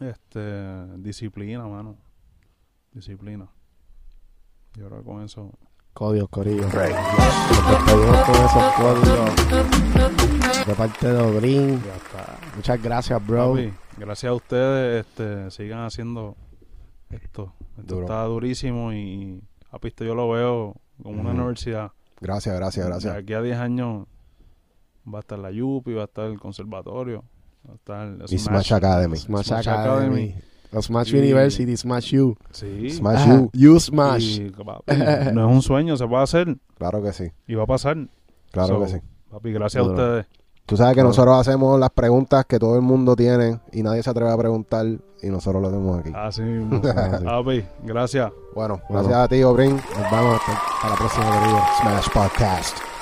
este, 0.00 0.86
disciplina, 0.98 1.66
mano, 1.66 1.96
disciplina. 2.92 3.48
Yo 4.74 4.86
creo 4.88 4.98
que 5.00 5.04
con 5.04 5.22
eso 5.22 5.50
Códigos, 5.92 6.28
corillo. 6.28 6.62
Con 6.62 6.70
esos 6.72 6.96
códigos 8.74 10.66
de 10.66 10.74
parte 10.74 11.06
de 11.12 11.18
Obrin. 11.22 11.80
ya 11.84 11.94
está. 11.94 12.36
Muchas 12.56 12.82
gracias, 12.82 13.24
bro. 13.26 13.50
Papi, 13.52 13.72
gracias 13.98 14.30
a 14.30 14.34
ustedes, 14.34 15.06
este, 15.06 15.50
sigan 15.52 15.84
haciendo 15.84 16.36
esto. 17.10 17.52
Esto 17.78 17.94
Duro. 17.94 18.06
está 18.06 18.24
durísimo 18.24 18.92
y, 18.92 19.40
papi, 19.70 19.88
esto 19.88 20.04
yo 20.04 20.14
lo 20.16 20.28
veo 20.30 20.74
como 21.02 21.20
una 21.20 21.30
universidad. 21.32 21.90
Gracias, 22.20 22.54
gracias, 22.56 22.84
De 22.86 22.90
gracias. 22.90 23.16
aquí 23.16 23.32
a 23.34 23.42
10 23.42 23.58
años 23.58 24.06
va 25.12 25.18
a 25.18 25.20
estar 25.20 25.38
la 25.38 25.50
Yupi, 25.50 25.92
va 25.92 26.02
a 26.02 26.04
estar 26.06 26.26
el 26.26 26.38
conservatorio, 26.38 27.24
va 27.68 27.72
a 27.72 27.76
estar 27.76 28.06
el 28.08 28.22
Y 28.28 28.38
Smash 28.38 28.72
Academy. 28.72 29.16
Smash, 29.16 29.46
Smash 29.46 29.68
Academy. 29.68 29.94
Academy. 30.30 30.34
Los 30.72 30.86
Smash 30.86 31.14
Y- 31.14 31.18
University, 31.18 31.76
Smash 31.76 32.10
You. 32.12 32.36
Sí. 32.50 32.90
Smash 32.90 33.28
you. 33.28 33.50
You 33.52 33.78
Smash. 33.78 34.38
Y, 34.40 34.50
papi, 34.50 34.92
no 35.34 35.48
es 35.48 35.54
un 35.56 35.62
sueño, 35.62 35.96
se 35.96 36.06
puede 36.06 36.22
hacer 36.22 36.56
Claro 36.78 37.02
que 37.02 37.12
sí. 37.12 37.30
y 37.46 37.54
va 37.54 37.62
a 37.64 37.66
pasar. 37.66 37.96
Claro 38.50 38.68
So, 38.78 38.80
que 38.80 38.88
sí. 38.88 39.06
Papi, 39.30 39.52
gracias 39.52 39.84
Duro. 39.84 39.96
a 40.00 40.04
ustedes. 40.04 40.26
Tú 40.66 40.76
sabes 40.78 40.92
que 40.92 40.96
Claro. 40.96 41.08
nosotros 41.10 41.36
hacemos 41.38 41.78
las 41.78 41.90
preguntas 41.90 42.46
que 42.46 42.58
todo 42.58 42.74
el 42.76 42.82
mundo 42.82 43.14
tiene 43.14 43.60
y 43.72 43.82
nadie 43.82 44.02
se 44.02 44.08
atreve 44.10 44.30
a 44.32 44.36
preguntar 44.38 44.86
y 45.24 45.30
nosotros 45.30 45.62
lo 45.62 45.68
hacemos 45.68 46.00
aquí. 46.00 46.12
Así 46.14 46.42
mismo. 46.42 46.80
Papi, 47.24 47.64
gracias. 47.82 48.30
Bueno, 48.54 48.80
Bueno. 48.88 49.08
gracias 49.08 49.24
a 49.24 49.28
ti, 49.28 49.42
Obrin. 49.42 49.76
Nos 49.76 50.10
vemos 50.10 50.40
hasta, 50.40 50.52
hasta 50.52 50.88
la 50.90 50.96
próxima, 50.96 51.24
querido. 51.40 51.58
Smash 51.80 52.08
Podcast. 52.12 52.93